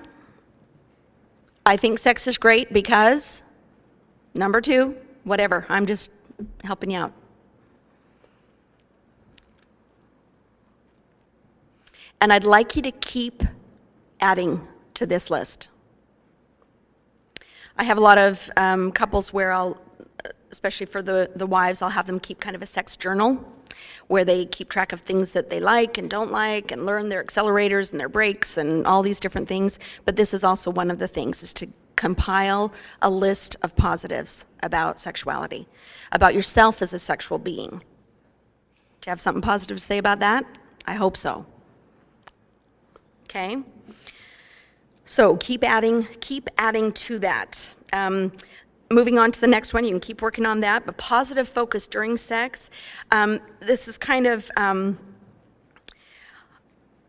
I 1.66 1.76
think 1.76 1.98
sex 1.98 2.26
is 2.26 2.38
great 2.38 2.72
because. 2.72 3.42
Number 4.34 4.60
two, 4.60 4.96
whatever. 5.24 5.66
I'm 5.68 5.86
just 5.86 6.10
helping 6.64 6.90
you 6.90 6.98
out. 6.98 7.12
And 12.22 12.32
I'd 12.32 12.44
like 12.44 12.76
you 12.76 12.82
to 12.82 12.92
keep 12.92 13.42
adding 14.20 14.64
to 14.94 15.06
this 15.06 15.28
list. 15.28 15.66
I 17.76 17.82
have 17.82 17.98
a 17.98 18.00
lot 18.00 18.16
of 18.16 18.48
um, 18.56 18.92
couples 18.92 19.32
where 19.32 19.50
I'll, 19.50 19.82
especially 20.52 20.86
for 20.86 21.02
the, 21.02 21.32
the 21.34 21.48
wives, 21.48 21.82
I'll 21.82 21.90
have 21.90 22.06
them 22.06 22.20
keep 22.20 22.38
kind 22.38 22.54
of 22.54 22.62
a 22.62 22.66
sex 22.66 22.96
journal 22.96 23.44
where 24.06 24.24
they 24.24 24.46
keep 24.46 24.68
track 24.68 24.92
of 24.92 25.00
things 25.00 25.32
that 25.32 25.50
they 25.50 25.58
like 25.58 25.98
and 25.98 26.08
don't 26.08 26.30
like 26.30 26.70
and 26.70 26.86
learn 26.86 27.08
their 27.08 27.24
accelerators 27.24 27.90
and 27.90 27.98
their 27.98 28.08
brakes 28.08 28.56
and 28.56 28.86
all 28.86 29.02
these 29.02 29.18
different 29.18 29.48
things. 29.48 29.80
But 30.04 30.14
this 30.14 30.32
is 30.32 30.44
also 30.44 30.70
one 30.70 30.92
of 30.92 31.00
the 31.00 31.08
things 31.08 31.42
is 31.42 31.52
to 31.54 31.66
compile 31.96 32.72
a 33.00 33.10
list 33.10 33.56
of 33.62 33.74
positives 33.74 34.46
about 34.62 35.00
sexuality, 35.00 35.66
about 36.12 36.34
yourself 36.34 36.82
as 36.82 36.92
a 36.92 37.00
sexual 37.00 37.38
being. 37.38 37.82
Do 39.00 39.08
you 39.08 39.10
have 39.10 39.20
something 39.20 39.42
positive 39.42 39.78
to 39.78 39.82
say 39.82 39.98
about 39.98 40.20
that? 40.20 40.46
I 40.86 40.94
hope 40.94 41.16
so. 41.16 41.46
Okay? 43.32 43.56
So 45.06 45.38
keep 45.38 45.64
adding, 45.64 46.06
keep 46.20 46.50
adding 46.58 46.92
to 46.92 47.18
that. 47.20 47.74
Um, 47.94 48.30
moving 48.90 49.18
on 49.18 49.32
to 49.32 49.40
the 49.40 49.46
next 49.46 49.72
one, 49.72 49.84
you 49.84 49.90
can 49.90 50.00
keep 50.00 50.20
working 50.20 50.44
on 50.44 50.60
that. 50.60 50.84
But 50.84 50.98
positive 50.98 51.48
focus 51.48 51.86
during 51.86 52.18
sex. 52.18 52.68
Um, 53.10 53.40
this 53.60 53.88
is 53.88 53.96
kind 53.96 54.26
of. 54.26 54.50
Um, 54.58 54.98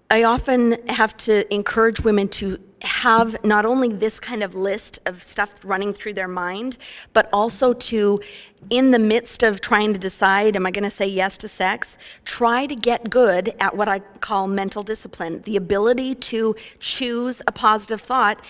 I 0.09 0.23
often 0.23 0.77
have 0.87 1.17
to 1.17 1.51
encourage 1.53 1.99
women 1.99 2.29
to 2.29 2.57
have 2.83 3.43
not 3.45 3.65
only 3.65 3.89
this 3.89 4.19
kind 4.19 4.43
of 4.43 4.55
list 4.55 4.99
of 5.05 5.23
stuff 5.23 5.53
running 5.63 5.93
through 5.93 6.13
their 6.13 6.27
mind, 6.27 6.77
but 7.13 7.29
also 7.31 7.73
to, 7.73 8.21
in 8.69 8.91
the 8.91 8.99
midst 8.99 9.41
of 9.41 9.61
trying 9.61 9.93
to 9.93 9.99
decide, 9.99 10.55
am 10.55 10.65
I 10.65 10.71
going 10.71 10.83
to 10.83 10.89
say 10.89 11.07
yes 11.07 11.37
to 11.37 11.47
sex, 11.47 11.97
try 12.25 12.65
to 12.65 12.75
get 12.75 13.09
good 13.09 13.53
at 13.59 13.75
what 13.75 13.87
I 13.87 13.99
call 13.99 14.47
mental 14.47 14.83
discipline 14.83 15.41
the 15.43 15.55
ability 15.55 16.15
to 16.15 16.55
choose 16.79 17.41
a 17.47 17.51
positive 17.51 18.01
thought. 18.01 18.43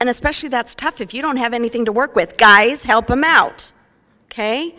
And 0.00 0.08
especially 0.08 0.48
that's 0.48 0.74
tough 0.74 1.00
if 1.00 1.12
you 1.12 1.22
don't 1.22 1.38
have 1.38 1.52
anything 1.52 1.84
to 1.86 1.92
work 1.92 2.14
with. 2.14 2.36
Guys, 2.36 2.84
help 2.84 3.08
them 3.08 3.24
out. 3.24 3.72
Okay? 4.26 4.74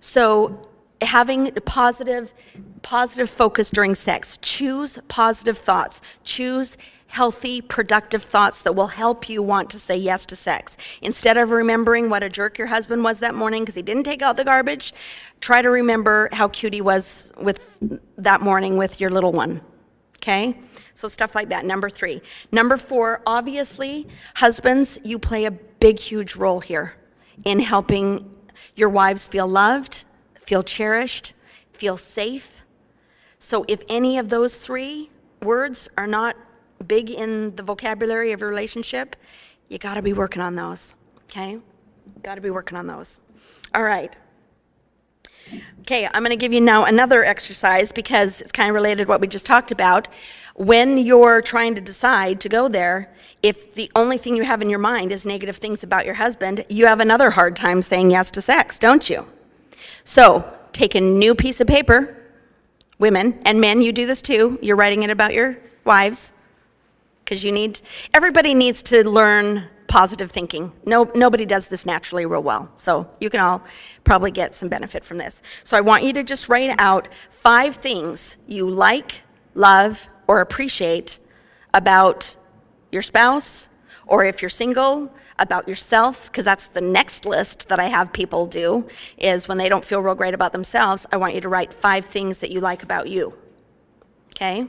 So 0.00 0.68
having 1.02 1.52
positive 1.64 2.34
positive 2.82 3.30
focus 3.30 3.70
during 3.70 3.94
sex 3.94 4.36
choose 4.42 4.98
positive 5.06 5.56
thoughts 5.56 6.00
choose 6.24 6.76
healthy, 7.08 7.60
productive 7.60 8.22
thoughts 8.22 8.62
that 8.62 8.74
will 8.74 8.86
help 8.86 9.28
you 9.28 9.42
want 9.42 9.70
to 9.70 9.78
say 9.78 9.96
yes 9.96 10.24
to 10.26 10.36
sex. 10.36 10.76
Instead 11.02 11.36
of 11.36 11.50
remembering 11.50 12.10
what 12.10 12.22
a 12.22 12.28
jerk 12.28 12.58
your 12.58 12.66
husband 12.66 13.02
was 13.02 13.18
that 13.18 13.34
morning 13.34 13.62
because 13.62 13.74
he 13.74 13.82
didn't 13.82 14.04
take 14.04 14.22
out 14.22 14.36
the 14.36 14.44
garbage, 14.44 14.94
try 15.40 15.60
to 15.60 15.70
remember 15.70 16.28
how 16.32 16.46
cute 16.48 16.72
he 16.72 16.80
was 16.80 17.32
with 17.40 17.76
that 18.18 18.40
morning 18.40 18.76
with 18.76 19.00
your 19.00 19.10
little 19.10 19.32
one. 19.32 19.60
Okay? 20.16 20.58
So 20.94 21.08
stuff 21.08 21.34
like 21.34 21.48
that. 21.48 21.64
Number 21.64 21.88
3. 21.88 22.20
Number 22.52 22.76
4, 22.76 23.22
obviously, 23.26 24.06
husbands, 24.34 24.98
you 25.02 25.18
play 25.18 25.46
a 25.46 25.50
big 25.50 25.98
huge 25.98 26.36
role 26.36 26.60
here 26.60 26.94
in 27.44 27.58
helping 27.60 28.30
your 28.74 28.88
wives 28.88 29.26
feel 29.26 29.48
loved, 29.48 30.04
feel 30.40 30.62
cherished, 30.62 31.34
feel 31.72 31.96
safe. 31.96 32.64
So 33.38 33.64
if 33.68 33.80
any 33.88 34.18
of 34.18 34.28
those 34.28 34.58
3 34.58 35.08
words 35.40 35.88
are 35.96 36.06
not 36.06 36.36
big 36.86 37.10
in 37.10 37.54
the 37.56 37.62
vocabulary 37.62 38.32
of 38.32 38.40
your 38.40 38.48
relationship, 38.48 39.16
you 39.68 39.78
got 39.78 39.94
to 39.94 40.02
be 40.02 40.12
working 40.12 40.42
on 40.42 40.54
those. 40.54 40.94
Okay? 41.24 41.58
Got 42.22 42.36
to 42.36 42.40
be 42.40 42.50
working 42.50 42.78
on 42.78 42.86
those. 42.86 43.18
All 43.74 43.82
right. 43.82 44.16
Okay, 45.80 46.06
I'm 46.06 46.22
going 46.22 46.30
to 46.30 46.36
give 46.36 46.52
you 46.52 46.60
now 46.60 46.84
another 46.84 47.24
exercise 47.24 47.90
because 47.90 48.42
it's 48.42 48.52
kind 48.52 48.68
of 48.68 48.74
related 48.74 49.04
to 49.04 49.08
what 49.08 49.20
we 49.20 49.26
just 49.26 49.46
talked 49.46 49.70
about. 49.70 50.08
When 50.54 50.98
you're 50.98 51.40
trying 51.40 51.74
to 51.76 51.80
decide 51.80 52.40
to 52.40 52.48
go 52.48 52.68
there, 52.68 53.14
if 53.42 53.74
the 53.74 53.90
only 53.94 54.18
thing 54.18 54.34
you 54.34 54.44
have 54.44 54.60
in 54.60 54.68
your 54.68 54.78
mind 54.78 55.12
is 55.12 55.24
negative 55.24 55.56
things 55.56 55.82
about 55.84 56.04
your 56.04 56.14
husband, 56.14 56.64
you 56.68 56.86
have 56.86 57.00
another 57.00 57.30
hard 57.30 57.56
time 57.56 57.80
saying 57.80 58.10
yes 58.10 58.30
to 58.32 58.42
sex, 58.42 58.78
don't 58.78 59.08
you? 59.08 59.26
So, 60.04 60.52
take 60.72 60.94
a 60.94 61.00
new 61.00 61.34
piece 61.34 61.60
of 61.60 61.66
paper, 61.66 62.16
women, 62.98 63.40
and 63.44 63.60
men, 63.60 63.80
you 63.80 63.92
do 63.92 64.06
this 64.06 64.20
too. 64.20 64.58
You're 64.60 64.76
writing 64.76 65.02
it 65.02 65.10
about 65.10 65.32
your 65.32 65.56
wives 65.84 66.32
because 67.28 67.44
you 67.44 67.52
need 67.52 67.78
everybody 68.14 68.54
needs 68.54 68.82
to 68.82 69.06
learn 69.06 69.62
positive 69.86 70.30
thinking. 70.30 70.72
No, 70.86 71.10
nobody 71.14 71.44
does 71.44 71.68
this 71.68 71.84
naturally 71.84 72.24
real 72.24 72.42
well. 72.42 72.70
So 72.76 73.06
you 73.20 73.28
can 73.28 73.40
all 73.40 73.62
probably 74.02 74.30
get 74.30 74.54
some 74.54 74.70
benefit 74.70 75.04
from 75.04 75.18
this. 75.18 75.42
So 75.62 75.76
I 75.76 75.82
want 75.82 76.04
you 76.04 76.14
to 76.14 76.22
just 76.22 76.48
write 76.48 76.74
out 76.78 77.08
five 77.28 77.76
things 77.76 78.38
you 78.46 78.68
like, 78.68 79.22
love, 79.54 80.08
or 80.26 80.40
appreciate 80.40 81.18
about 81.74 82.34
your 82.92 83.02
spouse, 83.02 83.68
or 84.06 84.24
if 84.24 84.40
you're 84.40 84.48
single, 84.48 85.12
about 85.38 85.68
yourself, 85.68 86.26
because 86.26 86.46
that's 86.46 86.68
the 86.68 86.80
next 86.80 87.26
list 87.26 87.68
that 87.68 87.78
I 87.78 87.88
have 87.88 88.10
people 88.10 88.46
do, 88.46 88.88
is 89.18 89.48
when 89.48 89.58
they 89.58 89.68
don't 89.68 89.84
feel 89.84 90.00
real 90.00 90.14
great 90.14 90.34
about 90.34 90.52
themselves, 90.52 91.06
I 91.12 91.18
want 91.18 91.34
you 91.34 91.42
to 91.42 91.48
write 91.48 91.74
five 91.74 92.06
things 92.06 92.40
that 92.40 92.50
you 92.50 92.60
like 92.60 92.82
about 92.82 93.08
you. 93.08 93.34
Okay? 94.34 94.66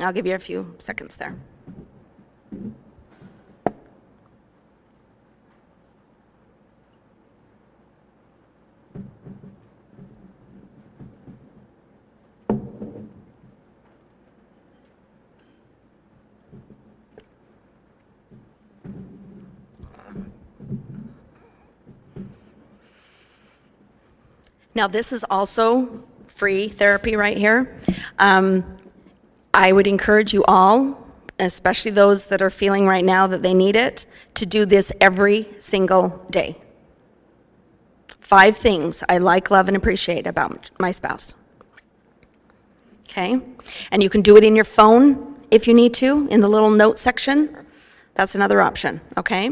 I'll 0.00 0.12
give 0.12 0.26
you 0.26 0.34
a 0.34 0.38
few 0.38 0.74
seconds 0.78 1.16
there. 1.16 1.36
Now, 24.78 24.86
this 24.86 25.12
is 25.12 25.24
also 25.28 26.04
free 26.28 26.68
therapy 26.68 27.16
right 27.16 27.36
here. 27.36 27.76
Um, 28.20 28.78
I 29.52 29.72
would 29.72 29.88
encourage 29.88 30.32
you 30.32 30.44
all 30.46 31.07
especially 31.38 31.90
those 31.90 32.26
that 32.26 32.42
are 32.42 32.50
feeling 32.50 32.86
right 32.86 33.04
now 33.04 33.26
that 33.26 33.42
they 33.42 33.54
need 33.54 33.76
it, 33.76 34.06
to 34.34 34.46
do 34.46 34.66
this 34.66 34.92
every 35.00 35.48
single 35.58 36.24
day. 36.30 36.56
Five 38.20 38.56
things 38.56 39.02
I 39.08 39.18
like, 39.18 39.50
love, 39.50 39.68
and 39.68 39.76
appreciate 39.76 40.26
about 40.26 40.70
my 40.78 40.90
spouse. 40.90 41.34
Okay? 43.08 43.40
And 43.90 44.02
you 44.02 44.10
can 44.10 44.20
do 44.20 44.36
it 44.36 44.44
in 44.44 44.54
your 44.54 44.64
phone 44.64 45.36
if 45.50 45.66
you 45.66 45.74
need 45.74 45.94
to, 45.94 46.28
in 46.30 46.40
the 46.40 46.48
little 46.48 46.70
note 46.70 46.98
section. 46.98 47.56
That's 48.14 48.34
another 48.34 48.60
option. 48.60 49.00
Okay? 49.16 49.48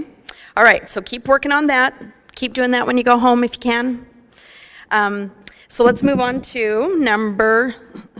All 0.57 0.65
right, 0.65 0.89
so 0.89 1.01
keep 1.01 1.29
working 1.29 1.53
on 1.53 1.67
that. 1.69 1.95
Keep 2.35 2.53
doing 2.53 2.71
that 2.73 2.87
when 2.87 2.99
you 2.99 3.05
go 3.05 3.19
home 3.19 3.45
if 3.45 3.55
you 3.55 3.61
can. 3.61 4.07
Um, 4.91 5.33
so 5.69 5.85
let's 5.85 6.03
move 6.03 6.21
on 6.21 6.41
to 6.43 6.99
number. 6.99 7.75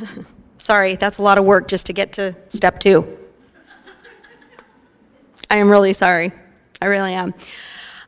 Sorry, 0.59 0.97
that's 0.97 1.19
a 1.19 1.23
lot 1.23 1.39
of 1.39 1.45
work 1.45 1.69
just 1.69 1.87
to 1.87 1.93
get 1.93 2.13
to 2.15 2.35
step 2.49 2.81
two. 2.81 3.26
I 5.51 5.57
am 5.57 5.69
really 5.69 5.93
sorry. 5.93 6.33
I 6.81 6.87
really 6.87 7.13
am. 7.13 7.35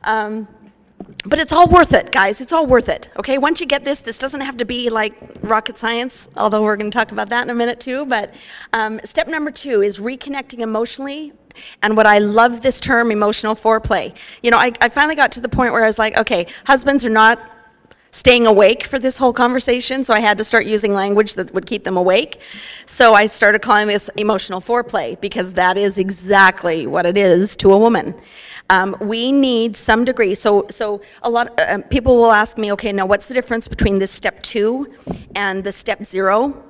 Um, 0.03 0.47
but 1.25 1.39
it's 1.39 1.51
all 1.51 1.67
worth 1.67 1.93
it, 1.93 2.11
guys. 2.11 2.39
It's 2.41 2.53
all 2.53 2.65
worth 2.65 2.89
it. 2.89 3.09
Okay, 3.17 3.37
once 3.37 3.59
you 3.59 3.65
get 3.65 3.83
this, 3.83 4.01
this 4.01 4.17
doesn't 4.17 4.41
have 4.41 4.57
to 4.57 4.65
be 4.65 4.89
like 4.89 5.13
rocket 5.41 5.77
science, 5.77 6.29
although 6.37 6.63
we're 6.63 6.77
going 6.77 6.91
to 6.91 6.95
talk 6.97 7.11
about 7.11 7.29
that 7.29 7.43
in 7.43 7.49
a 7.49 7.55
minute 7.55 7.79
too. 7.79 8.05
But 8.05 8.33
um, 8.73 8.99
step 9.03 9.27
number 9.27 9.51
two 9.51 9.81
is 9.81 9.99
reconnecting 9.99 10.59
emotionally. 10.59 11.33
And 11.83 11.97
what 11.97 12.05
I 12.05 12.19
love 12.19 12.61
this 12.61 12.79
term, 12.79 13.11
emotional 13.11 13.55
foreplay. 13.55 14.15
You 14.43 14.51
know, 14.51 14.57
I, 14.57 14.71
I 14.79 14.87
finally 14.87 15.15
got 15.15 15.31
to 15.33 15.41
the 15.41 15.49
point 15.49 15.73
where 15.73 15.83
I 15.83 15.87
was 15.87 15.99
like, 15.99 16.17
okay, 16.17 16.47
husbands 16.65 17.03
are 17.03 17.09
not 17.09 17.39
staying 18.11 18.47
awake 18.47 18.83
for 18.85 18.99
this 18.99 19.17
whole 19.17 19.33
conversation, 19.33 20.03
so 20.03 20.13
I 20.13 20.19
had 20.19 20.37
to 20.37 20.43
start 20.43 20.65
using 20.65 20.93
language 20.93 21.35
that 21.35 21.53
would 21.53 21.65
keep 21.65 21.83
them 21.83 21.97
awake. 21.97 22.41
So 22.85 23.13
I 23.13 23.27
started 23.27 23.61
calling 23.61 23.87
this 23.87 24.09
emotional 24.17 24.61
foreplay 24.61 25.19
because 25.21 25.53
that 25.53 25.77
is 25.77 25.97
exactly 25.97 26.87
what 26.87 27.05
it 27.05 27.17
is 27.17 27.55
to 27.57 27.71
a 27.73 27.77
woman. 27.77 28.15
Um, 28.71 28.95
we 28.99 29.31
need 29.31 29.75
some 29.75 30.05
degree. 30.05 30.35
So, 30.35 30.65
so 30.69 31.01
a 31.23 31.29
lot 31.29 31.59
uh, 31.59 31.81
people 31.89 32.15
will 32.15 32.31
ask 32.31 32.57
me, 32.57 32.71
okay, 32.73 32.91
now 32.91 33.05
what's 33.05 33.27
the 33.27 33.33
difference 33.33 33.67
between 33.67 33.97
this 33.97 34.11
step 34.11 34.41
two 34.43 34.93
and 35.35 35.63
the 35.63 35.71
step 35.71 36.05
zero? 36.05 36.63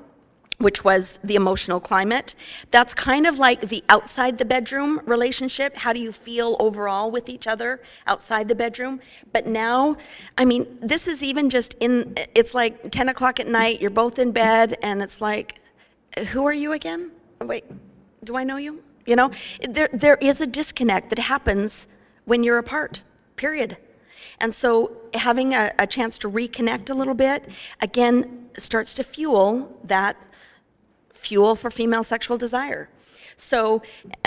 Which 0.60 0.84
was 0.84 1.20
the 1.24 1.36
emotional 1.36 1.80
climate. 1.80 2.36
That's 2.70 2.93
kind 2.93 3.26
of 3.26 3.39
like 3.39 3.62
the 3.62 3.84
outside 3.89 4.38
the 4.38 4.45
bedroom 4.45 5.01
relationship. 5.05 5.76
How 5.76 5.93
do 5.93 5.99
you 5.99 6.12
feel 6.12 6.57
overall 6.60 7.12
with 7.12 7.30
each 7.30 7.47
other 7.47 7.82
outside 8.07 8.47
the 8.47 8.55
bedroom? 8.55 8.99
But 9.32 9.47
now, 9.47 9.97
I 10.38 10.45
mean, 10.45 10.78
this 10.82 11.07
is 11.07 11.24
even 11.24 11.49
just 11.49 11.76
in, 11.80 12.14
it's 12.36 12.53
like 12.53 12.91
10 12.91 13.10
o'clock 13.10 13.39
at 13.39 13.47
night, 13.47 13.82
you're 13.82 13.89
both 13.89 14.20
in 14.20 14.32
bed, 14.32 14.78
and 14.84 15.01
it's 15.01 15.22
like, 15.22 15.60
who 16.30 16.45
are 16.45 16.53
you 16.53 16.74
again? 16.74 17.12
Wait, 17.41 17.64
do 18.26 18.36
I 18.36 18.43
know 18.43 18.57
you? 18.57 18.84
You 19.05 19.16
know, 19.16 19.32
there, 19.68 19.89
there 19.93 20.18
is 20.20 20.41
a 20.41 20.47
disconnect 20.47 21.10
that 21.12 21.20
happens 21.20 21.88
when 22.26 22.43
you're 22.43 22.57
apart, 22.57 23.01
period. 23.38 23.78
And 24.41 24.53
so 24.53 24.91
having 25.14 25.53
a, 25.53 25.72
a 25.80 25.88
chance 25.88 26.18
to 26.20 26.30
reconnect 26.30 26.89
a 26.89 26.93
little 26.93 27.14
bit, 27.14 27.49
again, 27.82 28.49
starts 28.57 28.93
to 28.95 29.03
fuel 29.03 29.80
that 29.86 30.18
fuel 31.20 31.55
for 31.55 31.70
female 31.70 32.03
sexual 32.03 32.38
desire. 32.38 32.89
So, 33.38 33.82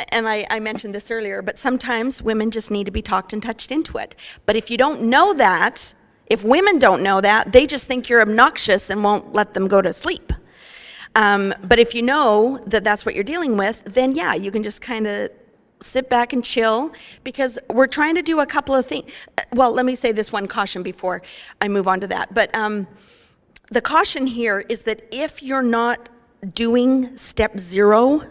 and 0.09 0.27
I, 0.27 0.47
I 0.51 0.59
mentioned 0.59 0.95
this 0.95 1.11
earlier, 1.11 1.43
but 1.43 1.59
sometimes 1.59 2.23
women 2.23 2.51
just 2.51 2.71
need 2.71 2.85
to 2.85 2.91
be 2.91 3.03
talked 3.03 3.33
and 3.33 3.43
touched 3.43 3.71
into 3.71 3.99
it. 3.99 4.15
But 4.47 4.57
if 4.57 4.71
you 4.71 4.79
don't 4.79 5.03
know 5.03 5.35
that, 5.35 5.95
if 6.27 6.45
women 6.45 6.79
don't 6.79 7.03
know 7.03 7.21
that, 7.21 7.53
they 7.53 7.67
just 7.67 7.87
think 7.87 8.09
you're 8.09 8.23
obnoxious 8.23 8.89
and 8.89 9.05
won't 9.05 9.35
let 9.35 9.53
them 9.53 9.69
go 9.69 9.83
to 9.83 9.93
sleep. 9.93 10.33
Um, 11.15 11.55
but 11.63 11.79
if 11.79 11.95
you 11.95 12.01
know 12.03 12.59
that 12.67 12.85
that's 12.85 13.05
what 13.05 13.15
you're 13.15 13.25
dealing 13.25 13.59
with, 13.59 13.83
then 13.85 14.13
yeah, 14.13 14.35
you 14.35 14.51
can 14.51 14.63
just 14.63 14.81
kind 14.81 15.07
of 15.07 15.31
sit 15.81 16.09
back 16.09 16.33
and 16.33 16.43
chill 16.45 16.93
because 17.23 17.59
we're 17.69 17.87
trying 17.87 18.15
to 18.15 18.23
do 18.23 18.41
a 18.41 18.47
couple 18.47 18.75
of 18.75 18.87
things. 18.87 19.11
Well, 19.53 19.73
let 19.73 19.85
me 19.85 19.95
say 19.95 20.13
this 20.13 20.33
one 20.33 20.47
caution 20.49 20.83
before 20.83 21.23
I 21.61 21.69
move 21.69 21.87
on 21.87 22.01
to 22.01 22.07
that. 22.07 22.33
But 22.33 22.55
um, 22.55 22.87
the 23.71 23.81
caution 23.81 24.27
here 24.27 24.65
is 24.69 24.83
that 24.83 25.07
if 25.13 25.43
you're 25.43 25.63
not 25.63 26.09
doing 26.55 27.17
step 27.17 27.59
zero 27.59 28.23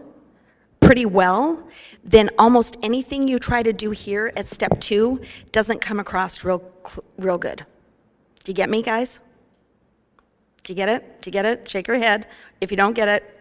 pretty 0.80 1.05
well, 1.05 1.68
then 2.03 2.30
almost 2.38 2.78
anything 2.84 3.28
you 3.28 3.39
try 3.39 3.64
to 3.64 3.72
do 3.72 3.91
here 3.91 4.34
at 4.36 4.47
step 4.47 4.80
two 4.80 5.22
doesn't 5.51 5.80
come 5.80 5.99
across 5.99 6.43
real, 6.43 6.62
real 7.18 7.38
good. 7.38 7.66
Do 8.43 8.51
you 8.51 8.55
get 8.55 8.70
me, 8.70 8.82
guys? 8.82 9.22
Do 10.64 10.74
you 10.74 10.76
get 10.76 10.89
it? 10.89 11.22
Do 11.22 11.30
you 11.30 11.32
get 11.32 11.45
it? 11.45 11.70
Shake 11.70 11.88
your 11.88 11.97
head. 11.97 12.28
If 12.59 12.72
you 12.72 12.78
don't 12.78 12.93
get 12.93 13.07
it, 13.07 13.41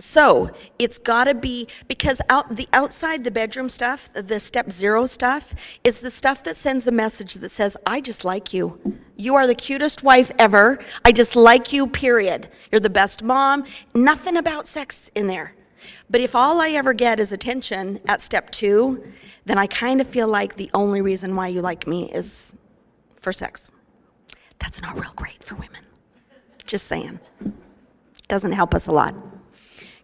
so 0.00 0.50
it's 0.78 0.98
got 0.98 1.24
to 1.24 1.34
be 1.34 1.68
because 1.86 2.20
out 2.28 2.56
the 2.56 2.68
outside 2.72 3.22
the 3.22 3.30
bedroom 3.30 3.68
stuff, 3.68 4.10
the 4.12 4.40
step 4.40 4.72
zero 4.72 5.06
stuff, 5.06 5.54
is 5.84 6.00
the 6.00 6.10
stuff 6.10 6.42
that 6.44 6.56
sends 6.56 6.86
a 6.86 6.90
message 6.90 7.34
that 7.34 7.50
says, 7.50 7.76
"I 7.86 8.00
just 8.00 8.24
like 8.24 8.52
you. 8.52 8.80
You 9.16 9.34
are 9.34 9.46
the 9.46 9.54
cutest 9.54 10.02
wife 10.02 10.32
ever. 10.38 10.78
I 11.04 11.12
just 11.12 11.36
like 11.36 11.72
you. 11.72 11.86
Period. 11.86 12.48
You're 12.72 12.80
the 12.80 12.90
best 12.90 13.22
mom. 13.22 13.64
Nothing 13.94 14.36
about 14.36 14.66
sex 14.66 15.10
in 15.14 15.26
there." 15.26 15.54
But 16.08 16.20
if 16.20 16.34
all 16.34 16.60
I 16.60 16.70
ever 16.70 16.92
get 16.92 17.20
is 17.20 17.30
attention 17.30 18.00
at 18.08 18.20
step 18.20 18.50
two, 18.50 19.12
then 19.44 19.58
I 19.58 19.66
kind 19.66 20.00
of 20.00 20.08
feel 20.08 20.28
like 20.28 20.56
the 20.56 20.70
only 20.74 21.00
reason 21.00 21.36
why 21.36 21.48
you 21.48 21.60
like 21.60 21.86
me 21.86 22.10
is 22.10 22.54
for 23.20 23.32
sex. 23.32 23.70
That's 24.58 24.82
not 24.82 24.98
real 24.98 25.12
great 25.14 25.42
for 25.44 25.54
women. 25.54 25.82
Just 26.66 26.86
saying. 26.86 27.20
Doesn't 28.28 28.52
help 28.52 28.74
us 28.74 28.86
a 28.86 28.92
lot. 28.92 29.14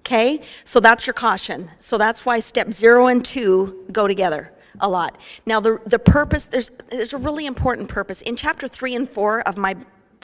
Okay? 0.07 0.41
So 0.63 0.79
that's 0.79 1.05
your 1.05 1.15
caution. 1.15 1.69
So 1.81 1.99
that's 1.99 2.25
why 2.25 2.39
step 2.39 2.73
zero 2.73 3.09
and 3.09 3.25
two 3.25 3.85
go 3.91 4.07
together 4.07 4.53
a 4.79 4.89
lot. 4.89 5.19
Now, 5.47 5.59
the, 5.59 5.81
the 5.85 5.99
purpose, 5.99 6.45
there's, 6.45 6.71
there's 6.91 7.13
a 7.13 7.19
really 7.19 7.45
important 7.45 7.89
purpose. 7.89 8.23
In 8.23 8.37
chapter 8.37 8.69
three 8.69 8.95
and 8.95 9.11
four 9.11 9.41
of 9.49 9.57
my 9.57 9.75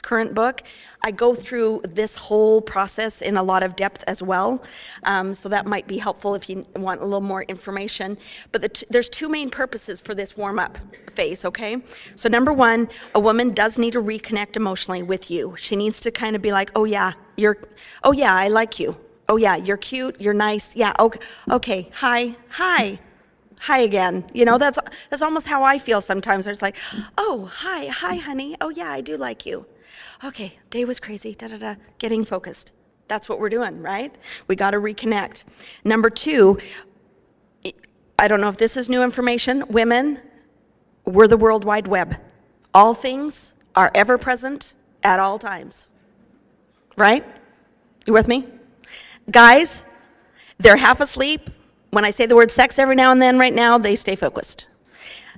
current 0.01 0.33
book, 0.33 0.63
I 1.01 1.11
go 1.11 1.35
through 1.35 1.81
this 1.83 2.15
whole 2.15 2.61
process 2.61 3.21
in 3.21 3.35
a 3.35 3.43
lot 3.43 3.61
of 3.61 3.75
depth 3.75 4.05
as 4.07 4.23
well. 4.23 4.63
Um, 5.03 5.33
so 5.33 5.49
that 5.49 5.65
might 5.65 5.85
be 5.85 5.97
helpful 5.97 6.33
if 6.33 6.49
you 6.49 6.65
want 6.77 7.01
a 7.01 7.03
little 7.03 7.19
more 7.19 7.43
information. 7.43 8.17
But 8.53 8.61
the 8.61 8.69
t- 8.69 8.85
there's 8.89 9.09
two 9.09 9.27
main 9.27 9.49
purposes 9.49 9.99
for 9.99 10.15
this 10.15 10.37
warm 10.37 10.59
up 10.59 10.77
phase, 11.13 11.43
okay? 11.43 11.81
So, 12.15 12.29
number 12.29 12.53
one, 12.53 12.87
a 13.15 13.19
woman 13.19 13.53
does 13.53 13.77
need 13.77 13.91
to 13.93 14.01
reconnect 14.01 14.55
emotionally 14.55 15.03
with 15.03 15.29
you. 15.29 15.55
She 15.57 15.75
needs 15.75 15.99
to 16.01 16.11
kind 16.11 16.37
of 16.37 16.41
be 16.41 16.53
like, 16.53 16.71
oh, 16.73 16.85
yeah, 16.85 17.13
you're, 17.35 17.57
oh, 18.05 18.13
yeah, 18.13 18.33
I 18.33 18.47
like 18.47 18.79
you. 18.79 18.97
Oh, 19.29 19.37
yeah, 19.37 19.55
you're 19.55 19.77
cute, 19.77 20.19
you're 20.19 20.33
nice. 20.33 20.75
Yeah, 20.75 20.93
okay, 20.99 21.19
okay, 21.49 21.89
hi, 21.93 22.35
hi 22.49 22.99
hi 23.59 23.79
again. 23.79 24.25
You 24.33 24.43
know, 24.43 24.57
that's 24.57 24.77
that's 25.09 25.21
almost 25.21 25.47
how 25.47 25.63
I 25.63 25.77
feel 25.77 26.01
sometimes. 26.01 26.47
It's 26.47 26.61
like, 26.61 26.75
oh, 27.17 27.45
hi, 27.45 27.85
hi, 27.85 28.15
honey. 28.17 28.57
Oh 28.59 28.67
yeah, 28.67 28.91
I 28.91 28.99
do 28.99 29.15
like 29.15 29.45
you 29.45 29.65
okay, 30.23 30.57
day 30.69 30.85
was 30.85 30.99
crazy, 30.99 31.35
da 31.35 31.47
da 31.47 31.57
da, 31.57 31.75
getting 31.97 32.23
focused. 32.23 32.71
That's 33.07 33.27
what 33.27 33.39
we're 33.39 33.49
doing, 33.49 33.81
right? 33.81 34.13
We 34.47 34.55
got 34.55 34.71
to 34.71 34.77
reconnect. 34.77 35.43
Number 35.83 36.09
two, 36.09 36.57
I 38.17 38.27
don't 38.27 38.41
know 38.41 38.49
if 38.49 38.57
this 38.57 38.77
is 38.77 38.89
new 38.89 39.03
information. 39.03 39.65
Women, 39.67 40.19
we're 41.05 41.27
the 41.27 41.37
World 41.37 41.65
Wide 41.65 41.87
Web. 41.87 42.15
All 42.73 42.93
things 42.93 43.53
are 43.75 43.91
ever 43.93 44.17
present 44.17 44.73
at 45.03 45.19
all 45.19 45.37
times. 45.37 45.89
Right? 46.95 47.25
You 48.05 48.13
with 48.13 48.27
me? 48.27 48.47
Guys, 49.31 49.85
they're 50.57 50.77
half 50.77 50.99
asleep. 50.99 51.49
When 51.91 52.05
I 52.05 52.09
say 52.09 52.25
the 52.25 52.35
word 52.35 52.51
sex 52.51 52.79
every 52.79 52.95
now 52.95 53.11
and 53.11 53.21
then, 53.21 53.37
right 53.37 53.53
now, 53.53 53.77
they 53.77 53.95
stay 53.95 54.15
focused. 54.15 54.67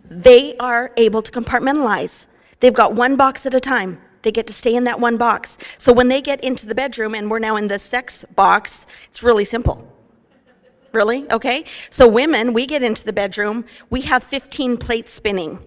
They 0.10 0.56
are 0.58 0.92
able 0.98 1.22
to 1.22 1.32
compartmentalize. 1.32 2.28
They've 2.60 2.74
got 2.74 2.94
one 2.94 3.16
box 3.16 3.46
at 3.46 3.54
a 3.54 3.60
time. 3.60 4.00
They 4.22 4.32
get 4.32 4.48
to 4.48 4.54
stay 4.54 4.76
in 4.76 4.86
that 4.86 5.00
one 5.00 5.18
box. 5.18 5.58
So 5.78 5.94
when 5.94 6.08
they 6.08 6.22
get 6.22 6.44
into 6.44 6.66
the 6.66 6.74
bedroom 6.74 7.14
and 7.14 7.30
we're 7.30 7.40
now 7.40 7.58
in 7.58 7.68
the 7.68 7.78
sex 7.78 8.26
box, 8.36 8.88
it's 9.08 9.22
really 9.22 9.46
simple. 9.46 9.88
Really? 10.94 11.30
Okay? 11.30 11.66
So 11.90 12.08
women, 12.08 12.54
we 12.54 12.66
get 12.66 12.82
into 12.82 13.06
the 13.06 13.14
bedroom, 13.14 13.66
we 13.90 14.02
have 14.02 14.24
15 14.24 14.78
plates 14.78 15.12
spinning. 15.12 15.60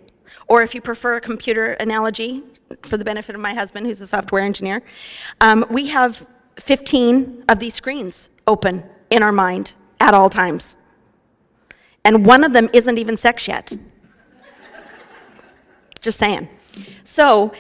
Or 0.49 0.63
if 0.63 0.75
you 0.75 0.81
prefer 0.81 1.17
a 1.17 1.21
computer 1.21 1.75
analogy, 1.75 2.43
for 2.83 2.97
the 2.97 3.05
benefit 3.05 3.35
of 3.35 3.41
my 3.41 3.55
husband, 3.55 3.87
who's 3.87 4.01
a 4.01 4.07
software 4.07 4.43
engineer, 4.43 4.83
um, 5.41 5.65
we 5.71 5.87
have 5.89 6.27
15 6.61 7.45
of 7.49 7.59
these 7.59 7.75
screens 7.75 8.31
open 8.47 8.85
in 9.11 9.23
our 9.23 9.33
mind 9.33 9.75
at 10.01 10.15
all 10.15 10.31
times. 10.31 10.77
And 12.05 12.25
one 12.25 12.45
of 12.45 12.53
them 12.53 12.69
isn't 12.73 12.99
even 12.99 13.17
sex 13.17 13.49
yet. 13.49 13.77
Just 16.01 16.19
saying. 16.19 16.49
So 17.05 17.53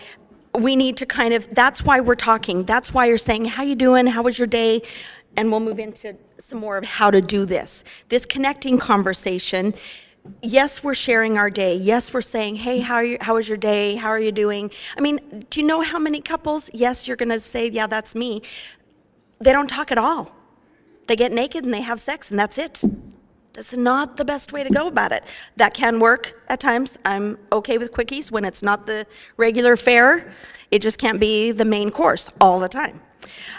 we 0.54 0.76
need 0.76 0.96
to 0.98 1.06
kind 1.06 1.34
of 1.34 1.52
that's 1.54 1.84
why 1.84 2.00
we're 2.00 2.14
talking. 2.14 2.64
That's 2.64 2.94
why 2.94 3.06
you're 3.06 3.18
saying 3.18 3.46
how 3.46 3.62
you 3.62 3.74
doing? 3.74 4.06
How 4.06 4.22
was 4.22 4.38
your 4.38 4.46
day? 4.46 4.82
And 5.36 5.50
we'll 5.50 5.60
move 5.60 5.78
into 5.78 6.16
some 6.38 6.58
more 6.58 6.76
of 6.76 6.84
how 6.84 7.10
to 7.10 7.20
do 7.20 7.44
this. 7.44 7.84
This 8.08 8.24
connecting 8.24 8.78
conversation 8.78 9.74
yes 10.42 10.84
we're 10.84 10.94
sharing 10.94 11.38
our 11.38 11.50
day. 11.50 11.76
Yes 11.76 12.12
we're 12.12 12.20
saying 12.20 12.56
hey 12.56 12.80
how 12.80 12.96
are 12.96 13.04
you 13.04 13.18
how 13.20 13.34
was 13.34 13.48
your 13.48 13.58
day? 13.58 13.96
How 13.96 14.08
are 14.08 14.18
you 14.18 14.32
doing? 14.32 14.70
I 14.96 15.00
mean 15.00 15.46
do 15.50 15.60
you 15.60 15.66
know 15.66 15.80
how 15.80 15.98
many 15.98 16.20
couples? 16.20 16.70
Yes 16.72 17.06
you're 17.06 17.16
going 17.16 17.30
to 17.30 17.40
say 17.40 17.68
yeah 17.68 17.86
that's 17.86 18.14
me 18.14 18.42
they 19.40 19.52
don't 19.52 19.68
talk 19.68 19.90
at 19.92 19.98
all 19.98 20.32
they 21.06 21.16
get 21.16 21.32
naked 21.32 21.64
and 21.64 21.72
they 21.72 21.80
have 21.80 22.00
sex 22.00 22.30
and 22.30 22.38
that's 22.38 22.58
it 22.58 22.82
that's 23.58 23.76
not 23.76 24.16
the 24.16 24.24
best 24.24 24.52
way 24.52 24.62
to 24.62 24.70
go 24.70 24.86
about 24.86 25.10
it. 25.10 25.24
That 25.56 25.74
can 25.74 25.98
work 25.98 26.40
at 26.46 26.60
times. 26.60 26.96
I'm 27.04 27.36
okay 27.50 27.76
with 27.76 27.90
quickies 27.90 28.30
when 28.30 28.44
it's 28.44 28.62
not 28.62 28.86
the 28.86 29.04
regular 29.36 29.76
fare. 29.76 30.32
It 30.70 30.80
just 30.80 30.98
can't 31.00 31.18
be 31.18 31.50
the 31.50 31.64
main 31.64 31.90
course 31.90 32.30
all 32.40 32.60
the 32.60 32.68
time. 32.68 33.00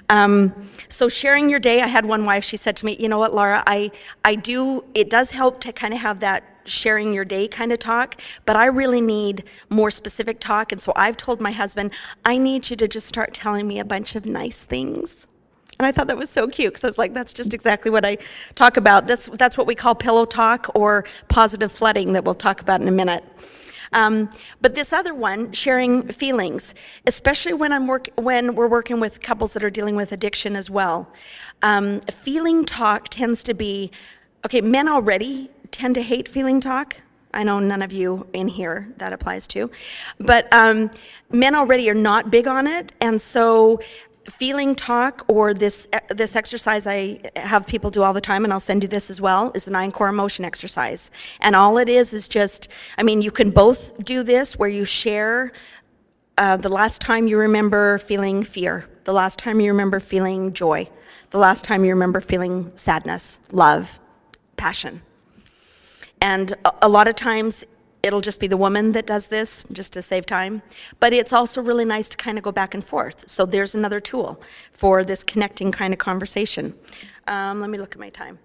Um, 0.08 0.54
so 0.88 1.10
sharing 1.10 1.50
your 1.50 1.60
day, 1.60 1.82
I 1.82 1.88
had 1.88 2.06
one 2.06 2.24
wife, 2.24 2.46
she 2.46 2.56
said 2.56 2.78
to 2.78 2.86
me, 2.86 2.96
you 2.98 3.10
know 3.10 3.20
what, 3.20 3.34
Laura, 3.34 3.62
I, 3.68 3.92
I 4.24 4.36
do, 4.36 4.86
it 4.94 5.10
does 5.10 5.32
help 5.32 5.60
to 5.62 5.74
kind 5.74 5.94
of 5.94 6.00
have 6.00 6.22
that 6.22 6.46
sharing 6.64 7.14
your 7.14 7.26
day 7.26 7.50
kind 7.50 7.74
of 7.74 7.80
talk, 7.80 8.22
but 8.46 8.56
I 8.56 8.68
really 8.68 9.02
need 9.02 9.44
more 9.70 9.92
specific 9.92 10.40
talk. 10.40 10.72
And 10.72 10.82
so 10.82 10.94
I've 10.96 11.18
told 11.18 11.42
my 11.42 11.52
husband, 11.52 11.92
I 12.24 12.38
need 12.38 12.70
you 12.70 12.78
to 12.78 12.88
just 12.88 13.06
start 13.06 13.34
telling 13.34 13.68
me 13.68 13.80
a 13.80 13.86
bunch 13.86 14.16
of 14.16 14.26
nice 14.26 14.64
things. 14.64 15.28
And 15.80 15.86
I 15.86 15.94
thought 15.94 16.08
that 16.08 16.18
was 16.18 16.30
so 16.30 16.46
cute 16.46 16.74
because 16.74 16.84
I 16.84 16.88
was 16.88 16.98
like, 16.98 17.14
that's 17.14 17.32
just 17.32 17.54
exactly 17.54 17.90
what 17.90 18.06
I 18.06 18.18
talk 18.54 18.76
about. 18.76 19.08
That's, 19.08 19.28
that's 19.34 19.58
what 19.58 19.66
we 19.66 19.76
call 19.76 19.96
pillow 19.96 20.26
talk 20.26 20.70
or 20.76 21.06
positive 21.30 21.72
flooding 21.72 22.12
that 22.14 22.26
we'll 22.26 22.36
talk 22.36 22.60
about 22.60 22.82
in 22.82 22.90
a 22.90 22.92
minute. 22.92 23.24
Um, 23.94 24.30
but 24.60 24.76
this 24.76 24.92
other 24.92 25.14
one, 25.14 25.54
sharing 25.54 26.10
feelings, 26.10 26.76
especially 27.08 27.54
when 27.54 27.72
I'm 27.72 27.88
work 27.88 28.10
when 28.16 28.56
we're 28.56 28.68
working 28.68 29.00
with 29.00 29.22
couples 29.22 29.54
that 29.54 29.64
are 29.64 29.70
dealing 29.70 29.96
with 29.96 30.12
addiction 30.12 30.58
as 30.58 30.70
well. 30.70 31.12
Um, 31.62 32.02
feeling 32.02 32.66
talk 32.66 33.08
tends 33.08 33.42
to 33.44 33.54
be 33.54 33.90
okay. 34.46 34.62
Men 34.62 34.88
already 34.90 35.50
tend 35.72 35.96
to 35.96 36.04
hate 36.04 36.28
feeling 36.28 36.62
talk. 36.62 37.02
I 37.34 37.44
know 37.44 37.60
none 37.60 37.82
of 37.82 37.92
you 37.92 38.28
in 38.34 38.48
here 38.48 38.88
that 38.98 39.14
applies 39.14 39.48
to, 39.48 39.72
but 40.20 40.52
um, 40.54 40.92
men 41.32 41.56
already 41.56 41.90
are 41.90 41.96
not 41.96 42.32
big 42.32 42.48
on 42.48 42.68
it, 42.68 42.92
and 43.02 43.22
so 43.22 43.80
feeling 44.30 44.76
talk 44.76 45.26
or 45.28 45.54
this 45.54 45.88
this 46.10 46.36
exercise 46.36 46.86
I 46.88 47.20
have 47.36 47.66
people 47.68 47.90
do 47.90 48.04
all 48.04 48.14
the 48.14 48.22
time 48.22 48.44
and 48.44 48.54
I'll 48.54 48.60
send 48.60 48.84
you 48.84 48.90
this 48.90 49.10
as 49.10 49.20
well 49.20 49.52
is 49.56 49.66
the 49.66 49.72
nine 49.72 49.92
core 49.92 50.08
emotion 50.08 50.46
exercise. 50.46 51.12
And 51.42 51.56
all 51.56 51.78
it 51.78 51.90
is 51.90 52.14
is 52.14 52.28
just 52.28 52.70
I 52.98 53.04
mean 53.04 53.22
you 53.22 53.32
can 53.32 53.52
both 53.52 54.04
do 54.04 54.24
this 54.24 54.58
where 54.58 54.70
you 54.70 54.86
share 54.86 55.52
uh, 56.38 56.56
the 56.56 56.70
last 56.70 57.02
time 57.02 57.28
you 57.28 57.38
remember 57.38 57.98
feeling 57.98 58.44
fear, 58.44 58.88
the 59.04 59.14
last 59.14 59.38
time 59.38 59.60
you 59.60 59.72
remember 59.72 60.00
feeling 60.00 60.54
joy, 60.54 60.90
the 61.32 61.38
last 61.38 61.66
time 61.66 61.84
you 61.84 61.92
remember 61.92 62.22
feeling 62.22 62.72
sadness, 62.76 63.42
love, 63.52 64.00
passion. 64.56 65.02
And 66.22 66.52
a, 66.64 66.74
a 66.84 66.90
lot 66.90 67.08
of 67.10 67.16
times 67.16 67.66
it'll 68.04 68.22
just 68.22 68.40
be 68.40 68.48
the 68.48 68.58
woman 68.58 68.92
that 68.94 69.06
does 69.06 69.28
this 69.28 69.66
just 69.72 69.94
to 69.94 70.02
save 70.02 70.26
time. 70.26 70.62
But 71.00 71.14
it's 71.14 71.34
also 71.34 71.62
really 71.62 71.86
nice 71.86 72.10
to 72.10 72.18
kind 72.18 72.38
of 72.38 72.44
go 72.44 72.52
back 72.52 72.74
and 72.74 72.84
forth. 72.84 73.30
So 73.30 73.46
there's 73.46 73.76
another 73.76 74.00
tool 74.00 74.42
for 74.72 75.04
this 75.04 75.24
connecting 75.24 75.72
kind 75.72 75.94
of 75.94 76.00
conversation. 76.00 76.74
Um, 77.28 77.62
let 77.62 77.70
me 77.70 77.78
look 77.78 77.94
at 77.94 78.00
my 78.00 78.10
time. 78.10 78.40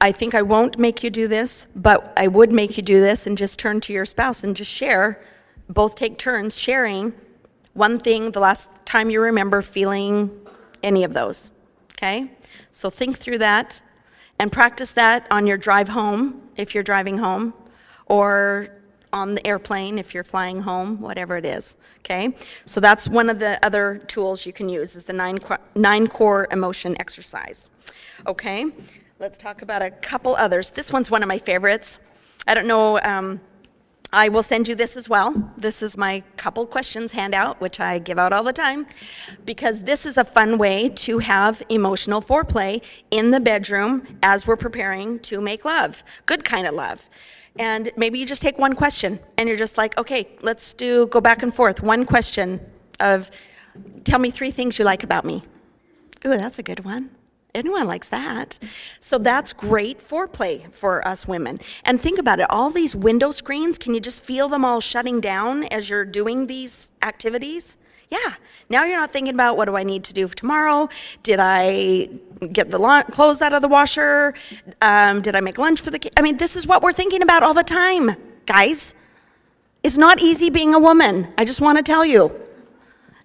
I 0.00 0.12
think 0.12 0.34
I 0.34 0.42
won't 0.42 0.78
make 0.78 1.02
you 1.02 1.10
do 1.10 1.28
this, 1.28 1.66
but 1.76 2.12
I 2.16 2.28
would 2.28 2.52
make 2.52 2.76
you 2.76 2.82
do 2.82 3.00
this 3.00 3.26
and 3.26 3.36
just 3.36 3.58
turn 3.58 3.80
to 3.82 3.92
your 3.92 4.04
spouse 4.04 4.44
and 4.44 4.56
just 4.56 4.70
share. 4.70 5.22
Both 5.68 5.96
take 5.96 6.18
turns 6.18 6.56
sharing 6.56 7.12
one 7.74 7.98
thing 7.98 8.30
the 8.32 8.40
last 8.40 8.70
time 8.84 9.10
you 9.10 9.20
remember 9.20 9.62
feeling 9.62 10.30
any 10.82 11.04
of 11.04 11.12
those. 11.12 11.50
Okay? 11.92 12.30
So 12.72 12.90
think 12.90 13.18
through 13.18 13.38
that 13.38 13.80
and 14.38 14.50
practice 14.50 14.92
that 14.92 15.26
on 15.30 15.46
your 15.46 15.58
drive 15.58 15.88
home 15.88 16.42
if 16.56 16.74
you're 16.74 16.84
driving 16.84 17.18
home, 17.18 17.54
or 18.06 18.79
on 19.12 19.34
the 19.34 19.46
airplane 19.46 19.98
if 19.98 20.14
you're 20.14 20.24
flying 20.24 20.60
home, 20.60 21.00
whatever 21.00 21.36
it 21.36 21.44
is. 21.44 21.76
Okay? 21.98 22.34
So 22.64 22.80
that's 22.80 23.08
one 23.08 23.30
of 23.30 23.38
the 23.38 23.64
other 23.64 23.98
tools 24.06 24.46
you 24.46 24.52
can 24.52 24.68
use 24.68 24.96
is 24.96 25.04
the 25.04 25.12
nine, 25.12 25.38
nine 25.74 26.06
core 26.06 26.46
emotion 26.50 26.96
exercise. 27.00 27.68
Okay? 28.26 28.66
Let's 29.18 29.38
talk 29.38 29.62
about 29.62 29.82
a 29.82 29.90
couple 29.90 30.34
others. 30.36 30.70
This 30.70 30.92
one's 30.92 31.10
one 31.10 31.22
of 31.22 31.28
my 31.28 31.38
favorites. 31.38 31.98
I 32.46 32.54
don't 32.54 32.66
know. 32.66 33.00
Um, 33.00 33.40
I 34.12 34.28
will 34.28 34.42
send 34.42 34.66
you 34.66 34.74
this 34.74 34.96
as 34.96 35.08
well. 35.08 35.52
This 35.56 35.82
is 35.82 35.96
my 35.96 36.24
couple 36.36 36.66
questions 36.66 37.12
handout, 37.12 37.60
which 37.60 37.78
I 37.78 38.00
give 38.00 38.18
out 38.18 38.32
all 38.32 38.42
the 38.42 38.52
time, 38.52 38.86
because 39.44 39.82
this 39.82 40.04
is 40.04 40.18
a 40.18 40.24
fun 40.24 40.58
way 40.58 40.88
to 40.88 41.18
have 41.18 41.62
emotional 41.68 42.20
foreplay 42.20 42.82
in 43.12 43.30
the 43.30 43.38
bedroom 43.38 44.18
as 44.24 44.48
we're 44.48 44.56
preparing 44.56 45.20
to 45.20 45.40
make 45.40 45.64
love. 45.64 46.02
Good 46.26 46.44
kind 46.44 46.66
of 46.66 46.74
love. 46.74 47.08
And 47.58 47.90
maybe 47.96 48.18
you 48.18 48.26
just 48.26 48.42
take 48.42 48.58
one 48.58 48.74
question 48.74 49.18
and 49.36 49.48
you're 49.48 49.58
just 49.58 49.76
like, 49.76 49.98
okay, 49.98 50.28
let's 50.40 50.72
do 50.74 51.06
go 51.06 51.20
back 51.20 51.42
and 51.42 51.52
forth. 51.52 51.82
One 51.82 52.06
question 52.06 52.60
of 53.00 53.30
tell 54.04 54.18
me 54.18 54.30
three 54.30 54.50
things 54.50 54.78
you 54.78 54.84
like 54.84 55.02
about 55.02 55.24
me. 55.24 55.42
Ooh, 56.24 56.36
that's 56.36 56.58
a 56.58 56.62
good 56.62 56.84
one. 56.84 57.10
Anyone 57.54 57.86
likes 57.86 58.08
that. 58.10 58.58
So 59.00 59.18
that's 59.18 59.52
great 59.52 59.98
foreplay 59.98 60.72
for 60.72 61.06
us 61.06 61.26
women. 61.26 61.60
And 61.84 62.00
think 62.00 62.18
about 62.18 62.38
it 62.38 62.46
all 62.48 62.70
these 62.70 62.94
window 62.94 63.32
screens, 63.32 63.76
can 63.78 63.94
you 63.94 64.00
just 64.00 64.22
feel 64.22 64.48
them 64.48 64.64
all 64.64 64.80
shutting 64.80 65.20
down 65.20 65.64
as 65.64 65.90
you're 65.90 66.04
doing 66.04 66.46
these 66.46 66.92
activities? 67.02 67.76
Yeah. 68.10 68.34
Now 68.68 68.84
you're 68.84 68.98
not 68.98 69.10
thinking 69.10 69.34
about 69.34 69.56
what 69.56 69.64
do 69.64 69.76
I 69.76 69.82
need 69.82 70.04
to 70.04 70.14
do 70.14 70.28
tomorrow? 70.28 70.88
Did 71.22 71.40
I 71.40 72.08
get 72.52 72.70
the 72.70 73.04
clothes 73.10 73.42
out 73.42 73.52
of 73.52 73.62
the 73.62 73.68
washer? 73.68 74.34
Um, 74.80 75.22
did 75.22 75.34
I 75.34 75.40
make 75.40 75.58
lunch 75.58 75.80
for 75.80 75.90
the 75.90 75.98
kids? 75.98 76.14
I 76.16 76.22
mean, 76.22 76.36
this 76.36 76.54
is 76.54 76.66
what 76.66 76.82
we're 76.82 76.92
thinking 76.92 77.22
about 77.22 77.42
all 77.42 77.54
the 77.54 77.64
time, 77.64 78.14
guys. 78.46 78.94
It's 79.82 79.98
not 79.98 80.20
easy 80.20 80.50
being 80.50 80.74
a 80.74 80.78
woman. 80.78 81.32
I 81.36 81.44
just 81.44 81.60
want 81.60 81.78
to 81.78 81.82
tell 81.82 82.04
you. 82.04 82.30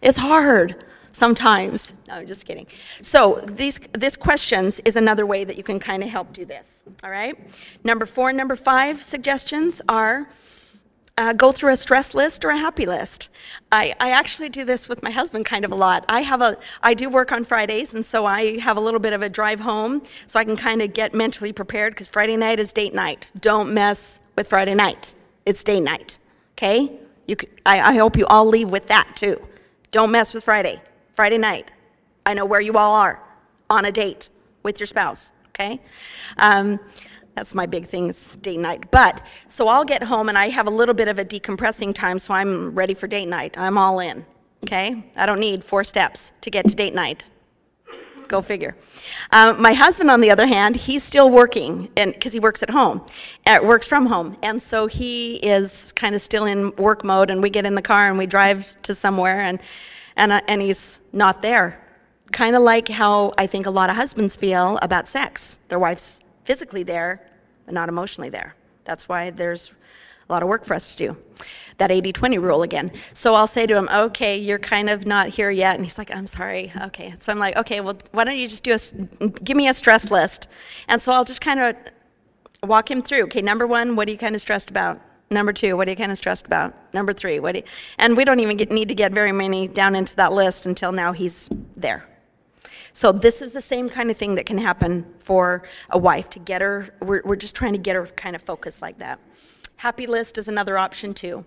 It's 0.02 0.18
hard 0.18 0.84
sometimes. 1.12 1.94
No, 2.08 2.16
I'm 2.16 2.28
just 2.28 2.46
kidding. 2.46 2.68
So 3.02 3.42
these 3.48 3.80
this 3.94 4.18
questions 4.18 4.80
is 4.86 4.96
another 4.96 5.26
way 5.26 5.44
that 5.44 5.58
you 5.58 5.64
can 5.64 5.80
kind 5.80 6.04
of 6.04 6.10
help 6.10 6.34
do 6.34 6.46
this. 6.46 6.84
All 7.04 7.10
right. 7.10 7.38
Number 7.84 8.06
four 8.06 8.30
and 8.30 8.38
number 8.38 8.56
five 8.56 9.02
suggestions 9.02 9.82
are. 9.90 10.28
Uh, 11.18 11.32
go 11.32 11.54
through 11.54 11.72
a 11.72 11.78
stress 11.78 12.14
list 12.14 12.44
or 12.44 12.50
a 12.50 12.58
happy 12.58 12.86
list. 12.86 13.30
I, 13.72 13.96
I 14.02 14.12
actually 14.12 14.50
do 14.50 14.66
this 14.66 14.90
with 14.90 15.02
my 15.02 15.12
husband 15.12 15.46
kind 15.46 15.64
of 15.64 15.72
a 15.72 15.76
lot. 15.76 16.04
I 16.10 16.20
have 16.22 16.42
a 16.42 16.58
I 16.84 16.94
do 16.94 17.10
work 17.10 17.32
on 17.32 17.46
Fridays, 17.46 17.94
and 17.94 18.06
so 18.06 18.26
I 18.26 18.60
have 18.60 18.76
a 18.76 18.82
little 18.82 19.00
bit 19.00 19.14
of 19.14 19.22
a 19.22 19.30
drive 19.30 19.62
home, 19.62 20.04
so 20.28 20.40
I 20.40 20.44
can 20.44 20.58
kind 20.58 20.82
of 20.82 20.92
get 20.92 21.14
mentally 21.14 21.54
prepared 21.54 21.94
because 21.94 22.10
Friday 22.10 22.36
night 22.36 22.60
is 22.60 22.74
date 22.74 22.94
night. 22.94 23.32
Don't 23.40 23.74
mess 23.74 24.20
with 24.36 24.50
Friday 24.50 24.76
night. 24.76 25.16
It's 25.46 25.64
date 25.64 25.82
night. 25.82 26.20
Okay? 26.58 26.92
You 27.28 27.38
could, 27.38 27.50
I, 27.66 27.80
I 27.80 27.96
hope 27.96 28.18
you 28.18 28.26
all 28.28 28.46
leave 28.46 28.70
with 28.70 28.88
that 28.88 29.16
too. 29.16 29.42
Don't 29.92 30.12
mess 30.12 30.34
with 30.34 30.44
Friday. 30.44 30.82
Friday 31.16 31.38
night. 31.38 31.72
I 32.26 32.34
know 32.34 32.46
where 32.46 32.60
you 32.60 32.74
all 32.74 32.94
are 32.94 33.24
on 33.70 33.86
a 33.86 33.92
date 33.92 34.30
with 34.64 34.80
your 34.80 34.88
spouse, 34.88 35.32
okay? 35.50 35.80
Um, 36.38 36.80
that's 37.36 37.54
my 37.54 37.66
big 37.66 37.88
things 37.88 38.38
date 38.38 38.60
night. 38.60 38.90
But 38.92 39.22
so 39.50 39.68
I'll 39.68 39.86
get 39.86 40.04
home 40.04 40.30
and 40.30 40.38
I 40.38 40.50
have 40.50 40.68
a 40.68 40.72
little 40.72 40.96
bit 40.96 41.08
of 41.08 41.20
a 41.20 41.26
decompressing 41.26 41.94
time, 41.94 42.18
so 42.18 42.34
I'm 42.34 42.74
ready 42.74 42.94
for 42.94 43.08
date 43.08 43.28
night. 43.28 43.58
I'm 43.58 43.78
all 43.78 44.00
in, 44.00 44.26
okay? 44.64 45.04
I 45.16 45.26
don't 45.26 45.40
need 45.40 45.64
four 45.64 45.84
steps 45.84 46.32
to 46.42 46.50
get 46.50 46.68
to 46.68 46.76
date 46.76 46.94
night. 46.94 47.26
Go 48.28 48.42
figure. 48.42 48.76
Um, 49.32 49.62
my 49.62 49.74
husband, 49.74 50.10
on 50.10 50.20
the 50.20 50.32
other 50.32 50.48
hand, 50.48 50.76
he's 50.76 51.04
still 51.04 51.30
working 51.30 51.90
because 51.96 52.34
he 52.34 52.40
works 52.40 52.64
at 52.64 52.72
home, 52.72 53.06
uh, 53.46 53.60
works 53.62 53.86
from 53.86 54.08
home, 54.08 54.36
and 54.42 54.60
so 54.60 54.88
he 54.88 55.36
is 55.38 55.92
kind 55.92 56.16
of 56.16 56.22
still 56.22 56.46
in 56.46 56.76
work 56.78 57.04
mode. 57.04 57.30
And 57.30 57.40
we 57.42 57.52
get 57.52 57.68
in 57.68 57.76
the 57.76 57.84
car 57.84 58.10
and 58.10 58.18
we 58.18 58.26
drive 58.26 58.82
to 58.82 58.96
somewhere, 58.96 59.42
and 59.42 59.60
and, 60.16 60.32
uh, 60.32 60.42
and 60.48 60.62
he's 60.62 61.02
not 61.14 61.42
there. 61.42 61.80
Kind 62.32 62.56
of 62.56 62.64
like 62.64 62.88
how 62.88 63.34
I 63.38 63.48
think 63.48 63.66
a 63.66 63.70
lot 63.70 63.90
of 63.90 63.96
husbands 63.96 64.36
feel 64.36 64.80
about 64.82 65.08
sex. 65.08 65.60
Their 65.68 65.78
wife's 65.78 66.22
physically 66.46 66.84
there, 66.84 67.25
not 67.70 67.90
emotionally 67.90 68.30
there. 68.30 68.56
That's 68.84 69.10
why 69.10 69.32
there's 69.32 69.74
a 70.30 70.34
lot 70.34 70.44
of 70.44 70.50
work 70.50 70.66
for 70.66 70.74
us 70.74 70.96
to 70.96 71.08
do. 71.08 71.18
That 71.78 71.92
80 71.92 72.14
20 72.14 72.38
rule 72.38 72.64
again. 72.64 72.92
So 73.14 73.36
I'll 73.36 73.48
say 73.48 73.66
to 73.66 73.76
him, 73.76 73.90
okay, 73.94 74.38
you're 74.38 74.60
kind 74.60 74.90
of 74.90 75.06
not 75.06 75.30
here 75.30 75.52
yet. 75.52 75.76
And 75.76 75.84
he's 75.84 75.98
like, 75.98 76.10
I'm 76.16 76.28
sorry. 76.28 76.72
Okay. 76.84 77.14
So 77.20 77.32
I'm 77.32 77.40
like, 77.40 77.58
okay, 77.58 77.82
well, 77.82 77.98
why 78.12 78.24
don't 78.24 78.38
you 78.38 78.48
just 78.48 78.64
do 78.64 78.74
a, 78.74 79.28
give 79.28 79.58
me 79.58 79.68
a 79.68 79.74
stress 79.74 80.10
list? 80.10 80.48
And 80.88 81.02
so 81.02 81.12
I'll 81.12 81.26
just 81.26 81.42
kind 81.42 81.60
of 81.60 81.76
walk 82.64 82.90
him 82.90 83.02
through. 83.02 83.24
Okay, 83.26 83.42
number 83.42 83.68
one, 83.68 83.96
what 83.96 84.08
are 84.08 84.12
you 84.12 84.18
kind 84.18 84.36
of 84.36 84.42
stressed 84.42 84.70
about? 84.70 85.02
Number 85.32 85.52
two, 85.52 85.76
what 85.76 85.88
are 85.88 85.92
you 85.92 85.98
kind 85.98 86.12
of 86.12 86.18
stressed 86.18 86.46
about? 86.46 86.74
Number 86.94 87.12
three, 87.12 87.40
what 87.40 87.56
you, 87.56 87.64
and 87.98 88.16
we 88.16 88.26
don't 88.26 88.40
even 88.40 88.58
get, 88.58 88.72
need 88.72 88.88
to 88.90 88.96
get 88.96 89.12
very 89.12 89.32
many 89.32 89.68
down 89.68 89.96
into 89.96 90.16
that 90.18 90.34
list 90.34 90.66
until 90.66 90.92
now 90.92 91.12
he's 91.12 91.50
there. 91.76 92.08
So 92.96 93.12
this 93.12 93.42
is 93.42 93.52
the 93.52 93.62
same 93.62 93.90
kind 93.90 94.10
of 94.10 94.16
thing 94.16 94.36
that 94.36 94.46
can 94.46 94.58
happen 94.58 95.06
for 95.18 95.64
a 95.90 95.98
wife 95.98 96.30
to 96.30 96.40
get 96.40 96.62
her, 96.62 96.88
we're, 97.02 97.22
we're 97.26 97.36
just 97.36 97.54
trying 97.54 97.74
to 97.74 97.78
get 97.78 97.94
her 97.98 98.06
kind 98.06 98.38
of 98.38 98.42
focused 98.42 98.82
like 98.82 99.00
that. 99.00 99.20
Happy 99.76 100.08
list 100.08 100.38
is 100.38 100.48
another 100.48 100.78
option 100.78 101.14
too. 101.14 101.44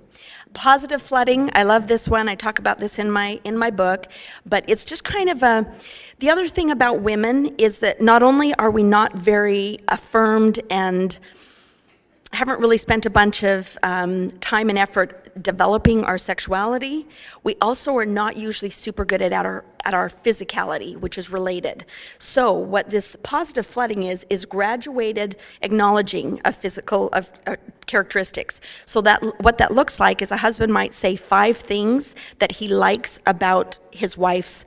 Positive 0.53 1.01
flooding, 1.01 1.51
I 1.55 1.63
love 1.63 1.87
this 1.87 2.07
one. 2.07 2.29
I 2.29 2.35
talk 2.35 2.59
about 2.59 2.81
this 2.81 2.99
in 2.99 3.11
my 3.11 3.41
in 3.45 3.57
my 3.57 3.71
book, 3.71 4.09
but 4.45 4.63
it's 4.69 4.85
just 4.85 5.05
kind 5.05 5.31
of 5.31 5.43
a 5.43 5.75
the 6.19 6.29
other 6.29 6.49
thing 6.49 6.71
about 6.71 7.01
women 7.01 7.47
is 7.57 7.79
that 7.79 8.03
not 8.03 8.23
only 8.23 8.53
are 8.57 8.71
we 8.71 8.83
not 8.83 9.17
very 9.17 9.79
affirmed 9.89 10.61
and 10.69 11.19
haven't 12.33 12.61
really 12.61 12.77
spent 12.79 13.07
a 13.07 13.11
bunch 13.11 13.43
of 13.43 13.79
um, 13.83 14.31
time 14.41 14.69
and 14.69 14.79
effort 14.79 15.43
developing 15.43 16.05
our 16.05 16.19
sexuality. 16.19 17.07
We 17.43 17.57
also 17.61 17.97
are 17.97 18.07
not 18.07 18.37
usually 18.37 18.71
super 18.71 19.05
good 19.05 19.23
at 19.23 19.33
our 19.33 19.65
at 19.85 19.95
our 19.95 20.11
physicality, 20.11 20.97
which 20.97 21.17
is 21.17 21.31
related. 21.31 21.87
So 22.19 22.53
what 22.53 22.91
this 22.91 23.17
positive 23.23 23.67
flooding 23.67 24.03
is 24.03 24.27
is 24.29 24.45
graduated 24.45 25.37
acknowledging 25.63 26.41
of 26.45 26.57
physical 26.57 27.09
of 27.13 27.31
uh, 27.47 27.57
characteristics. 27.87 28.61
So 28.85 29.01
that 29.03 29.23
what 29.43 29.59
that 29.59 29.73
looks 29.73 29.99
like 29.99 30.21
is 30.21 30.31
a 30.31 30.37
husband 30.37 30.73
might 30.73 30.93
say 30.93 31.17
five 31.17 31.57
things 31.57 32.15
that 32.41 32.53
he 32.53 32.69
likes 32.69 33.21
about 33.27 33.79
his 33.91 34.19
wife's 34.19 34.67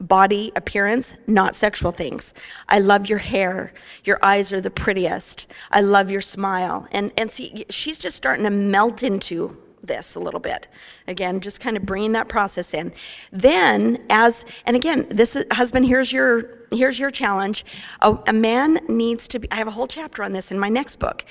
body 0.00 0.52
appearance, 0.56 1.16
not 1.26 1.56
sexual 1.56 1.90
things. 1.90 2.34
I 2.68 2.78
love 2.78 3.08
your 3.08 3.18
hair. 3.18 3.72
Your 4.04 4.18
eyes 4.22 4.52
are 4.52 4.60
the 4.60 4.70
prettiest. 4.70 5.46
I 5.70 5.80
love 5.80 6.10
your 6.10 6.20
smile. 6.20 6.86
And 6.92 7.12
and 7.16 7.30
see, 7.30 7.64
she's 7.70 7.98
just 7.98 8.16
starting 8.16 8.44
to 8.44 8.50
melt 8.50 9.02
into 9.02 9.56
this 9.82 10.14
a 10.14 10.20
little 10.20 10.40
bit. 10.40 10.66
Again, 11.06 11.40
just 11.40 11.60
kind 11.60 11.76
of 11.76 11.86
bringing 11.86 12.12
that 12.12 12.28
process 12.28 12.74
in. 12.74 12.92
Then, 13.32 13.98
as 14.10 14.44
and 14.66 14.76
again, 14.76 15.06
this 15.08 15.36
is, 15.36 15.44
husband, 15.52 15.86
here's 15.86 16.12
your 16.12 16.58
here's 16.70 16.98
your 16.98 17.10
challenge. 17.10 17.64
A, 18.02 18.18
a 18.26 18.32
man 18.32 18.80
needs 18.88 19.28
to 19.28 19.38
be. 19.38 19.50
I 19.50 19.56
have 19.56 19.68
a 19.68 19.72
whole 19.72 19.86
chapter 19.86 20.22
on 20.22 20.32
this 20.32 20.50
in 20.50 20.58
my 20.58 20.68
next 20.68 20.96
book 20.96 21.24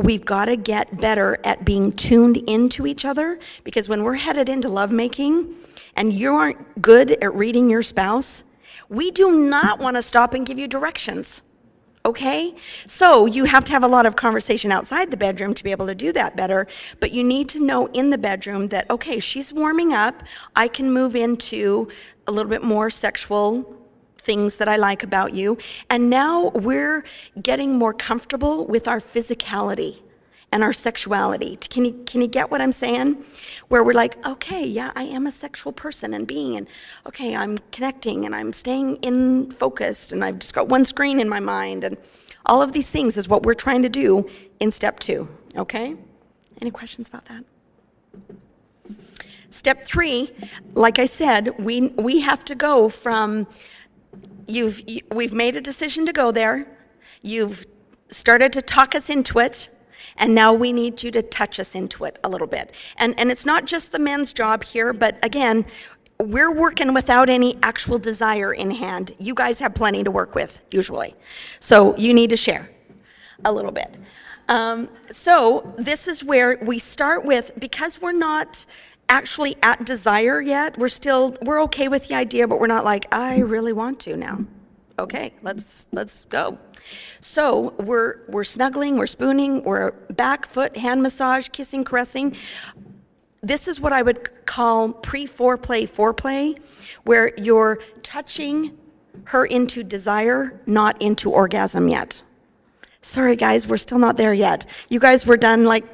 we've 0.00 0.24
got 0.24 0.46
to 0.46 0.56
get 0.56 1.00
better 1.00 1.38
at 1.44 1.64
being 1.64 1.92
tuned 1.92 2.36
into 2.48 2.86
each 2.86 3.04
other 3.04 3.38
because 3.64 3.88
when 3.88 4.02
we're 4.02 4.14
headed 4.14 4.48
into 4.48 4.68
lovemaking, 4.68 5.54
and 5.96 6.12
you 6.12 6.32
aren't 6.34 6.82
good 6.82 7.12
at 7.22 7.34
reading 7.34 7.68
your 7.68 7.82
spouse, 7.82 8.44
we 8.88 9.10
do 9.10 9.32
not 9.32 9.78
want 9.78 9.96
to 9.96 10.02
stop 10.02 10.34
and 10.34 10.46
give 10.46 10.58
you 10.58 10.66
directions. 10.66 11.42
Okay? 12.06 12.54
So 12.86 13.26
you 13.26 13.44
have 13.44 13.64
to 13.64 13.72
have 13.72 13.82
a 13.82 13.88
lot 13.88 14.06
of 14.06 14.16
conversation 14.16 14.72
outside 14.72 15.10
the 15.10 15.16
bedroom 15.16 15.52
to 15.52 15.62
be 15.62 15.70
able 15.70 15.86
to 15.86 15.94
do 15.94 16.12
that 16.12 16.36
better, 16.36 16.66
but 16.98 17.12
you 17.12 17.22
need 17.22 17.48
to 17.50 17.60
know 17.60 17.86
in 17.88 18.08
the 18.08 18.16
bedroom 18.16 18.68
that, 18.68 18.90
okay, 18.90 19.20
she's 19.20 19.52
warming 19.52 19.92
up. 19.92 20.22
I 20.56 20.68
can 20.68 20.90
move 20.90 21.14
into 21.14 21.88
a 22.26 22.32
little 22.32 22.48
bit 22.48 22.62
more 22.62 22.88
sexual 22.88 23.79
things 24.30 24.58
that 24.58 24.68
I 24.68 24.76
like 24.76 25.02
about 25.02 25.34
you. 25.34 25.58
And 25.92 26.08
now 26.08 26.50
we're 26.68 27.02
getting 27.42 27.70
more 27.76 27.92
comfortable 27.92 28.64
with 28.64 28.86
our 28.86 29.00
physicality 29.00 29.94
and 30.52 30.62
our 30.62 30.72
sexuality. 30.72 31.56
Can 31.56 31.84
you, 31.84 31.92
can 32.06 32.20
you 32.20 32.28
get 32.28 32.48
what 32.48 32.60
I'm 32.60 32.70
saying? 32.70 33.24
Where 33.70 33.82
we're 33.82 34.00
like, 34.04 34.14
okay, 34.24 34.64
yeah, 34.64 34.92
I 34.94 35.02
am 35.16 35.26
a 35.26 35.32
sexual 35.32 35.72
person 35.72 36.14
and 36.14 36.28
being, 36.28 36.56
and 36.58 36.68
okay, 37.06 37.34
I'm 37.34 37.58
connecting 37.72 38.24
and 38.24 38.32
I'm 38.38 38.52
staying 38.52 38.96
in 39.08 39.50
focused, 39.50 40.12
and 40.12 40.24
I've 40.24 40.38
just 40.38 40.54
got 40.54 40.68
one 40.68 40.84
screen 40.84 41.18
in 41.18 41.28
my 41.28 41.40
mind, 41.40 41.82
and 41.82 41.96
all 42.46 42.62
of 42.62 42.70
these 42.70 42.88
things 42.88 43.16
is 43.16 43.28
what 43.28 43.42
we're 43.42 43.60
trying 43.66 43.82
to 43.82 43.88
do 43.88 44.28
in 44.60 44.70
step 44.70 45.00
two, 45.00 45.28
okay? 45.56 45.96
Any 46.60 46.70
questions 46.70 47.08
about 47.08 47.24
that? 47.26 47.42
Step 49.50 49.84
three, 49.84 50.30
like 50.74 51.00
I 51.00 51.06
said, 51.06 51.42
we, 51.58 51.88
we 52.08 52.20
have 52.20 52.44
to 52.44 52.54
go 52.54 52.88
from 52.88 53.48
you've, 54.50 54.88
you, 54.88 55.00
we've 55.12 55.32
made 55.34 55.56
a 55.56 55.60
decision 55.60 56.06
to 56.06 56.12
go 56.12 56.30
there, 56.32 56.66
you've 57.22 57.66
started 58.08 58.52
to 58.54 58.62
talk 58.62 58.94
us 58.94 59.10
into 59.10 59.38
it, 59.38 59.70
and 60.16 60.34
now 60.34 60.52
we 60.52 60.72
need 60.72 61.02
you 61.02 61.10
to 61.12 61.22
touch 61.22 61.60
us 61.60 61.74
into 61.74 62.04
it 62.04 62.18
a 62.24 62.28
little 62.28 62.46
bit. 62.46 62.74
And, 62.96 63.18
and 63.18 63.30
it's 63.30 63.46
not 63.46 63.64
just 63.64 63.92
the 63.92 63.98
men's 63.98 64.32
job 64.32 64.64
here, 64.64 64.92
but 64.92 65.18
again, 65.22 65.64
we're 66.18 66.52
working 66.52 66.92
without 66.92 67.30
any 67.30 67.56
actual 67.62 67.98
desire 67.98 68.52
in 68.52 68.70
hand. 68.70 69.14
You 69.18 69.34
guys 69.34 69.58
have 69.60 69.74
plenty 69.74 70.04
to 70.04 70.10
work 70.10 70.34
with, 70.34 70.60
usually. 70.70 71.14
So 71.60 71.96
you 71.96 72.12
need 72.12 72.30
to 72.30 72.36
share 72.36 72.68
a 73.44 73.52
little 73.52 73.72
bit. 73.72 73.96
Um, 74.48 74.88
so 75.10 75.72
this 75.78 76.08
is 76.08 76.24
where 76.24 76.58
we 76.60 76.78
start 76.78 77.24
with, 77.24 77.52
because 77.58 78.02
we're 78.02 78.12
not 78.12 78.66
actually 79.10 79.56
at 79.62 79.84
desire 79.84 80.40
yet, 80.40 80.78
we're 80.78 80.88
still, 80.88 81.36
we're 81.42 81.62
okay 81.64 81.88
with 81.88 82.08
the 82.08 82.14
idea, 82.14 82.48
but 82.48 82.58
we're 82.58 82.66
not 82.66 82.84
like, 82.84 83.12
I 83.14 83.40
really 83.40 83.74
want 83.74 84.00
to 84.00 84.16
now. 84.16 84.44
Okay, 84.98 85.32
let's, 85.42 85.86
let's 85.92 86.24
go. 86.24 86.58
So 87.20 87.74
we're, 87.78 88.20
we're 88.28 88.44
snuggling, 88.44 88.96
we're 88.96 89.06
spooning, 89.06 89.62
we're 89.64 89.90
back, 89.90 90.46
foot, 90.46 90.76
hand 90.76 91.02
massage, 91.02 91.48
kissing, 91.48 91.84
caressing 91.84 92.36
this 93.42 93.68
is 93.68 93.80
what 93.80 93.92
I 93.92 94.02
would 94.02 94.46
call 94.46 94.92
pre 94.92 95.26
foreplay 95.26 95.88
foreplay, 95.88 96.58
where 97.04 97.32
you're 97.38 97.80
touching 98.02 98.76
her 99.24 99.46
into 99.46 99.82
desire, 99.82 100.60
not 100.66 101.00
into 101.00 101.30
orgasm 101.30 101.88
yet. 101.88 102.22
Sorry, 103.00 103.36
guys, 103.36 103.66
we're 103.66 103.78
still 103.78 103.98
not 103.98 104.16
there 104.16 104.34
yet. 104.34 104.66
You 104.90 105.00
guys 105.00 105.26
were 105.26 105.38
done 105.38 105.64
like 105.64 105.84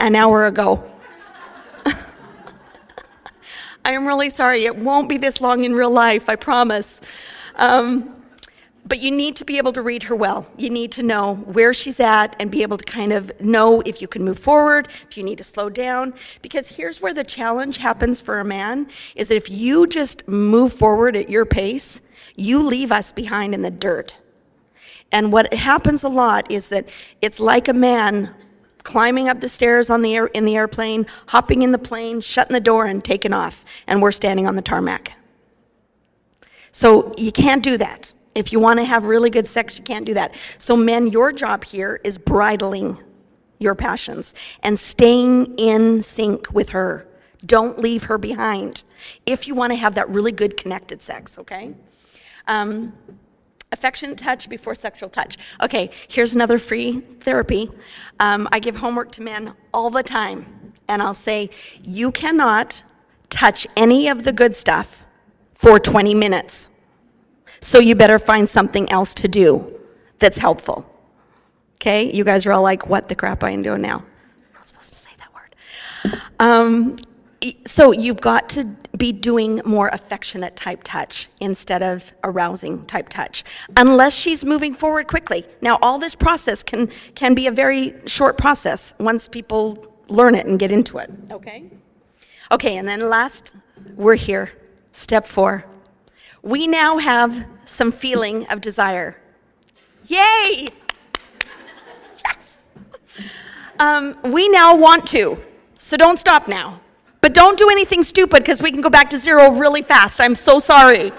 an 0.00 0.14
hour 0.14 0.46
ago. 0.46 0.90
I 3.86 3.92
am 3.92 4.04
really 4.04 4.30
sorry. 4.30 4.64
It 4.64 4.74
won't 4.74 5.08
be 5.08 5.16
this 5.16 5.40
long 5.40 5.62
in 5.62 5.72
real 5.72 5.92
life, 5.92 6.28
I 6.28 6.34
promise. 6.34 7.00
Um, 7.54 8.16
but 8.84 8.98
you 8.98 9.12
need 9.12 9.36
to 9.36 9.44
be 9.44 9.58
able 9.58 9.72
to 9.74 9.82
read 9.82 10.02
her 10.02 10.16
well. 10.16 10.44
You 10.56 10.70
need 10.70 10.90
to 10.92 11.04
know 11.04 11.36
where 11.36 11.72
she's 11.72 12.00
at 12.00 12.34
and 12.40 12.50
be 12.50 12.62
able 12.62 12.78
to 12.78 12.84
kind 12.84 13.12
of 13.12 13.30
know 13.40 13.82
if 13.82 14.02
you 14.02 14.08
can 14.08 14.24
move 14.24 14.40
forward, 14.40 14.88
if 15.08 15.16
you 15.16 15.22
need 15.22 15.38
to 15.38 15.44
slow 15.44 15.70
down. 15.70 16.14
Because 16.42 16.66
here's 16.66 17.00
where 17.00 17.14
the 17.14 17.22
challenge 17.22 17.76
happens 17.76 18.20
for 18.20 18.40
a 18.40 18.44
man 18.44 18.88
is 19.14 19.28
that 19.28 19.36
if 19.36 19.48
you 19.48 19.86
just 19.86 20.26
move 20.26 20.72
forward 20.72 21.14
at 21.14 21.30
your 21.30 21.46
pace, 21.46 22.00
you 22.34 22.66
leave 22.66 22.90
us 22.90 23.12
behind 23.12 23.54
in 23.54 23.62
the 23.62 23.70
dirt. 23.70 24.18
And 25.12 25.32
what 25.32 25.54
happens 25.54 26.02
a 26.02 26.08
lot 26.08 26.50
is 26.50 26.70
that 26.70 26.88
it's 27.22 27.38
like 27.38 27.68
a 27.68 27.72
man 27.72 28.34
climbing 28.86 29.28
up 29.28 29.40
the 29.40 29.48
stairs 29.48 29.90
on 29.90 30.00
the 30.00 30.14
air, 30.14 30.26
in 30.26 30.44
the 30.44 30.54
airplane, 30.54 31.04
hopping 31.26 31.62
in 31.62 31.72
the 31.72 31.78
plane, 31.78 32.20
shutting 32.20 32.54
the 32.54 32.60
door, 32.60 32.86
and 32.86 33.02
taking 33.02 33.32
off. 33.32 33.64
And 33.88 34.00
we're 34.00 34.12
standing 34.12 34.46
on 34.46 34.54
the 34.54 34.62
tarmac. 34.62 35.12
So 36.70 37.12
you 37.18 37.32
can't 37.32 37.64
do 37.64 37.76
that. 37.78 38.12
If 38.36 38.52
you 38.52 38.60
want 38.60 38.78
to 38.78 38.84
have 38.84 39.02
really 39.04 39.28
good 39.28 39.48
sex, 39.48 39.76
you 39.76 39.82
can't 39.82 40.06
do 40.06 40.14
that. 40.14 40.36
So, 40.58 40.76
men, 40.76 41.08
your 41.08 41.32
job 41.32 41.64
here 41.64 42.00
is 42.04 42.16
bridling 42.16 42.96
your 43.58 43.74
passions 43.74 44.34
and 44.62 44.78
staying 44.78 45.56
in 45.58 46.00
sync 46.00 46.52
with 46.52 46.68
her. 46.68 47.08
Don't 47.44 47.80
leave 47.80 48.04
her 48.04 48.18
behind 48.18 48.84
if 49.24 49.48
you 49.48 49.56
want 49.56 49.72
to 49.72 49.76
have 49.76 49.96
that 49.96 50.08
really 50.10 50.32
good 50.32 50.56
connected 50.56 51.02
sex, 51.02 51.38
okay? 51.38 51.74
Um, 52.46 52.92
affectionate 53.76 54.18
touch 54.18 54.48
before 54.48 54.74
sexual 54.74 55.08
touch. 55.08 55.36
Okay, 55.60 55.90
here's 56.08 56.34
another 56.34 56.58
free 56.58 57.00
therapy. 57.20 57.70
Um, 58.20 58.48
I 58.50 58.58
give 58.58 58.76
homework 58.76 59.12
to 59.12 59.22
men 59.22 59.54
all 59.74 59.90
the 59.90 60.02
time, 60.02 60.72
and 60.88 61.02
I'll 61.02 61.20
say, 61.28 61.50
You 61.82 62.10
cannot 62.10 62.82
touch 63.28 63.66
any 63.76 64.08
of 64.08 64.24
the 64.24 64.32
good 64.32 64.56
stuff 64.56 65.04
for 65.54 65.78
20 65.78 66.14
minutes. 66.14 66.70
So 67.60 67.78
you 67.78 67.94
better 67.94 68.18
find 68.18 68.48
something 68.48 68.90
else 68.90 69.14
to 69.14 69.28
do 69.28 69.78
that's 70.18 70.38
helpful. 70.38 70.86
Okay? 71.76 72.12
You 72.12 72.24
guys 72.24 72.46
are 72.46 72.52
all 72.52 72.62
like, 72.62 72.86
what 72.86 73.08
the 73.08 73.14
crap 73.14 73.42
I 73.42 73.50
am 73.50 73.62
doing 73.62 73.82
now? 73.82 73.98
I'm 73.98 74.54
not 74.54 74.66
supposed 74.66 74.92
to 74.92 74.98
say 74.98 75.10
that 75.18 75.34
word. 75.34 76.22
Um, 76.40 76.96
so 77.64 77.92
you've 77.92 78.20
got 78.20 78.48
to 78.50 78.64
be 78.96 79.12
doing 79.12 79.60
more 79.64 79.88
affectionate 79.88 80.56
type 80.56 80.80
touch 80.84 81.28
instead 81.40 81.82
of 81.82 82.12
arousing 82.24 82.84
type 82.86 83.08
touch 83.08 83.44
unless 83.76 84.14
she's 84.14 84.44
moving 84.44 84.74
forward 84.74 85.06
quickly 85.06 85.44
now 85.60 85.78
all 85.82 85.98
this 85.98 86.14
process 86.14 86.62
can 86.62 86.88
can 87.14 87.34
be 87.34 87.46
a 87.46 87.52
very 87.52 87.94
short 88.06 88.38
process 88.38 88.94
once 88.98 89.28
people 89.28 89.86
learn 90.08 90.34
it 90.34 90.46
and 90.46 90.58
get 90.58 90.70
into 90.70 90.98
it 90.98 91.10
okay 91.30 91.64
okay 92.50 92.76
and 92.76 92.88
then 92.88 93.10
last 93.10 93.54
we're 93.96 94.14
here 94.14 94.50
step 94.92 95.26
four 95.26 95.64
we 96.46 96.68
now 96.68 96.98
have 96.98 97.44
some 97.64 97.90
feeling 97.90 98.46
of 98.46 98.60
desire. 98.60 99.20
Yay! 100.06 100.68
Yes! 102.24 102.64
Um, 103.80 104.16
we 104.22 104.48
now 104.48 104.76
want 104.76 105.06
to, 105.08 105.42
so 105.76 105.96
don't 105.96 106.18
stop 106.18 106.46
now. 106.46 106.80
But 107.26 107.34
don't 107.34 107.58
do 107.58 107.70
anything 107.70 108.04
stupid 108.04 108.44
because 108.44 108.62
we 108.62 108.70
can 108.70 108.80
go 108.80 108.88
back 108.88 109.10
to 109.10 109.18
zero 109.18 109.50
really 109.50 109.82
fast. 109.82 110.20
I'm 110.20 110.36
so 110.36 110.60
sorry. 110.60 111.10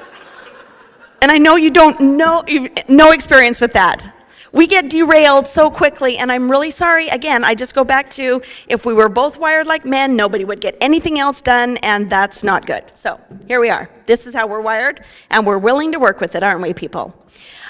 And 1.21 1.29
I 1.29 1.37
know 1.37 1.57
you 1.57 1.69
don't 1.69 1.99
know, 1.99 2.45
no 2.87 3.11
experience 3.11 3.59
with 3.59 3.73
that 3.73 4.13
we 4.53 4.65
get 4.67 4.89
derailed 4.89 5.45
so 5.45 5.69
quickly, 5.69 6.17
and 6.17 6.31
I'm 6.31 6.49
really 6.49 6.71
sorry. 6.71 7.09
Again, 7.09 7.43
I 7.43 7.53
just 7.53 7.75
go 7.75 7.83
back 7.83 8.09
to 8.11 8.41
if 8.69 8.85
we 8.85 8.93
were 8.93 9.09
both 9.09 9.37
wired 9.37 9.67
like 9.67 9.85
men, 9.85 10.15
nobody 10.15 10.45
would 10.45 10.61
get 10.61 10.77
anything 10.79 11.19
else 11.19 11.41
done, 11.41 11.75
and 11.77 12.09
that's 12.09 12.41
not 12.41 12.65
good. 12.65 12.85
So 12.93 13.19
here 13.45 13.59
we 13.59 13.69
are. 13.69 13.89
This 14.05 14.25
is 14.25 14.33
how 14.33 14.47
we're 14.47 14.61
wired, 14.61 15.03
and 15.29 15.45
we're 15.45 15.57
willing 15.57 15.91
to 15.91 15.99
work 15.99 16.21
with 16.21 16.35
it, 16.35 16.41
aren't 16.41 16.61
we, 16.61 16.73
people? 16.73 17.13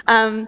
Um, 0.06 0.48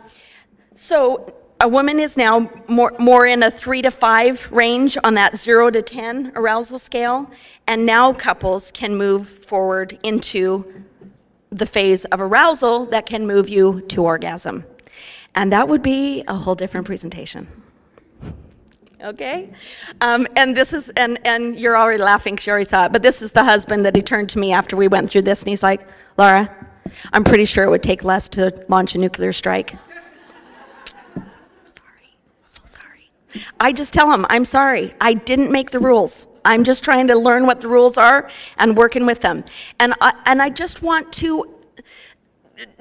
so 0.75 1.33
a 1.61 1.67
woman 1.67 1.99
is 1.99 2.15
now 2.15 2.49
more, 2.67 2.93
more 2.99 3.25
in 3.25 3.43
a 3.43 3.51
three 3.51 3.81
to 3.81 3.91
five 3.91 4.49
range 4.51 4.97
on 5.03 5.13
that 5.15 5.37
zero 5.37 5.69
to 5.69 5.81
10 5.81 6.33
arousal 6.35 6.79
scale, 6.79 7.29
and 7.67 7.85
now 7.85 8.13
couples 8.13 8.71
can 8.71 8.95
move 8.95 9.27
forward 9.27 9.99
into 10.03 10.65
the 11.51 11.65
phase 11.65 12.05
of 12.05 12.21
arousal 12.21 12.85
that 12.85 13.05
can 13.05 13.25
move 13.25 13.49
you 13.49 13.81
to 13.81 14.03
orgasm. 14.03 14.63
And 15.35 15.51
that 15.51 15.67
would 15.67 15.81
be 15.81 16.23
a 16.27 16.35
whole 16.35 16.55
different 16.55 16.85
presentation. 16.85 17.47
Okay? 19.01 19.49
Um, 20.01 20.27
and 20.35 20.55
this 20.55 20.73
is, 20.73 20.89
and, 20.91 21.19
and 21.25 21.57
you're 21.59 21.77
already 21.77 22.01
laughing 22.01 22.35
because 22.35 22.47
you 22.47 22.51
already 22.51 22.65
saw 22.65 22.85
it, 22.85 22.91
but 22.91 23.01
this 23.01 23.21
is 23.21 23.31
the 23.31 23.43
husband 23.43 23.85
that 23.85 23.95
he 23.95 24.01
turned 24.01 24.29
to 24.29 24.39
me 24.39 24.51
after 24.51 24.75
we 24.75 24.87
went 24.87 25.09
through 25.09 25.21
this, 25.21 25.41
and 25.41 25.49
he's 25.49 25.63
like, 25.63 25.87
Laura, 26.17 26.53
I'm 27.13 27.23
pretty 27.23 27.45
sure 27.45 27.63
it 27.63 27.69
would 27.69 27.83
take 27.83 28.03
less 28.03 28.27
to 28.29 28.65
launch 28.67 28.95
a 28.95 28.97
nuclear 28.97 29.31
strike. 29.31 29.75
sorry, 31.15 32.09
so 32.43 32.61
sorry. 32.65 33.09
I 33.59 33.71
just 33.71 33.93
tell 33.93 34.09
them, 34.09 34.25
I'm 34.29 34.45
sorry, 34.45 34.93
I 35.01 35.13
didn't 35.13 35.51
make 35.51 35.71
the 35.71 35.79
rules. 35.79 36.27
I'm 36.45 36.63
just 36.63 36.83
trying 36.83 37.07
to 37.07 37.15
learn 37.15 37.45
what 37.45 37.61
the 37.61 37.67
rules 37.67 37.97
are 37.97 38.29
and 38.57 38.75
working 38.75 39.05
with 39.05 39.21
them. 39.21 39.43
And 39.79 39.93
I, 40.01 40.13
and 40.25 40.41
I 40.41 40.49
just 40.49 40.81
want 40.81 41.11
to 41.13 41.53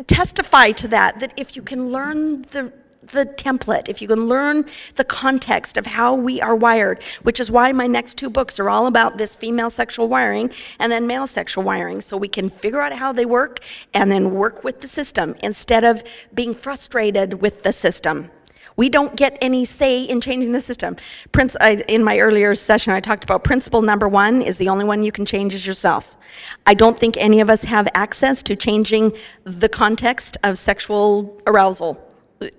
testify 0.07 0.73
to 0.73 0.89
that, 0.89 1.21
that 1.21 1.35
if 1.37 1.57
you 1.57 1.63
can 1.63 1.91
learn 1.91 2.43
the 2.43 2.73
the 3.13 3.25
template, 3.25 3.89
if 3.89 4.03
you 4.03 4.09
can 4.09 4.27
learn 4.27 4.67
the 4.97 5.05
context 5.05 5.79
of 5.79 5.87
how 5.87 6.15
we 6.15 6.43
are 6.43 6.55
wired, 6.55 7.03
which 7.23 7.41
is 7.41 7.51
why 7.51 7.73
my 7.73 7.87
next 7.87 8.19
two 8.19 8.29
books 8.29 8.61
are 8.61 8.69
all 8.69 8.87
about 8.87 9.17
this 9.17 9.35
female 9.35 9.71
sexual 9.71 10.09
wiring 10.09 10.51
and 10.79 10.93
then 10.93 11.07
male 11.07 11.27
sexual 11.27 11.65
wiring, 11.65 12.03
so 12.03 12.17
we 12.17 12.29
can 12.29 12.49
figure 12.49 12.83
out 12.83 12.93
how 12.93 13.13
they 13.13 13.25
work 13.25 13.61
and 13.95 14.13
then 14.13 14.35
work 14.35 14.63
with 14.63 14.81
the 14.81 14.89
system 14.89 15.35
instead 15.43 15.85
of 15.85 16.03
being 16.35 16.55
frustrated 16.55 17.41
with 17.41 17.63
the 17.63 17.73
system. 17.73 18.31
We 18.79 18.89
don't 18.89 19.17
get 19.17 19.37
any 19.43 19.65
say 19.65 20.05
in 20.05 20.21
changing 20.21 20.53
the 20.53 20.61
system. 20.61 20.97
Prince, 21.33 21.57
I, 21.61 21.85
in 21.89 22.05
my 22.05 22.21
earlier 22.21 22.55
session, 22.55 22.93
I 22.93 23.01
talked 23.01 23.25
about 23.25 23.43
principle 23.43 23.83
number 23.83 24.07
one 24.07 24.41
is 24.41 24.57
the 24.57 24.69
only 24.69 24.85
one 24.85 25.03
you 25.03 25.11
can 25.11 25.27
change 25.27 25.53
is 25.53 25.67
yourself. 25.67 26.17
I 26.65 26.75
don't 26.75 26.97
think 26.97 27.17
any 27.17 27.41
of 27.41 27.51
us 27.51 27.65
have 27.65 27.89
access 27.95 28.41
to 28.45 28.55
changing 28.55 29.17
the 29.43 29.69
context 29.69 30.37
of 30.45 30.59
sexual 30.59 31.43
arousal 31.49 32.01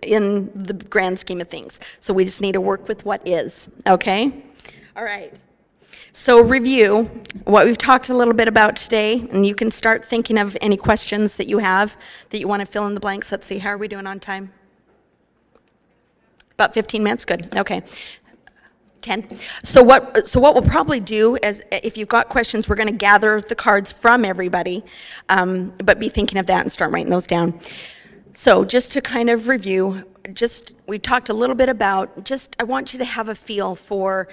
in 0.01 0.51
the 0.53 0.73
grand 0.73 1.17
scheme 1.17 1.39
of 1.39 1.47
things. 1.47 1.79
So 2.01 2.13
we 2.13 2.25
just 2.25 2.41
need 2.41 2.51
to 2.51 2.61
work 2.61 2.89
with 2.89 3.05
what 3.05 3.25
is, 3.25 3.69
okay? 3.87 4.43
All 4.97 5.05
right. 5.05 5.33
So, 6.11 6.43
review 6.43 7.03
what 7.45 7.65
we've 7.65 7.77
talked 7.77 8.09
a 8.09 8.13
little 8.13 8.33
bit 8.33 8.47
about 8.47 8.75
today, 8.75 9.25
and 9.31 9.45
you 9.45 9.55
can 9.55 9.71
start 9.71 10.03
thinking 10.03 10.37
of 10.37 10.57
any 10.59 10.75
questions 10.75 11.37
that 11.37 11.47
you 11.47 11.59
have 11.59 11.95
that 12.31 12.39
you 12.39 12.47
want 12.47 12.61
to 12.61 12.65
fill 12.65 12.87
in 12.87 12.93
the 12.93 12.99
blanks. 12.99 13.31
Let's 13.31 13.47
see, 13.47 13.59
how 13.59 13.69
are 13.69 13.77
we 13.77 13.87
doing 13.87 14.07
on 14.07 14.19
time? 14.19 14.51
About 16.59 16.73
15 16.73 17.01
minutes? 17.01 17.23
Good. 17.23 17.55
Okay. 17.55 17.81
10. 18.99 19.29
So 19.63 19.81
what, 19.81 20.27
so 20.27 20.41
what 20.41 20.53
we'll 20.53 20.69
probably 20.69 20.99
do 20.99 21.37
is, 21.41 21.63
if 21.71 21.97
you've 21.97 22.09
got 22.09 22.27
questions, 22.27 22.67
we're 22.67 22.75
going 22.75 22.89
to 22.89 22.93
gather 22.93 23.39
the 23.39 23.55
cards 23.55 23.93
from 23.93 24.25
everybody, 24.25 24.83
um, 25.29 25.73
but 25.85 25.99
be 25.99 26.09
thinking 26.09 26.37
of 26.37 26.47
that 26.47 26.59
and 26.59 26.69
start 26.69 26.91
writing 26.91 27.09
those 27.09 27.25
down. 27.25 27.57
So 28.33 28.65
just 28.65 28.91
to 28.91 29.01
kind 29.01 29.29
of 29.29 29.47
review, 29.47 30.03
just 30.33 30.75
we 30.85 30.99
talked 30.99 31.29
a 31.29 31.33
little 31.33 31.55
bit 31.55 31.69
about, 31.69 32.25
just 32.25 32.57
I 32.59 32.63
want 32.63 32.91
you 32.91 32.99
to 32.99 33.05
have 33.05 33.29
a 33.29 33.35
feel 33.35 33.77
for 33.77 34.27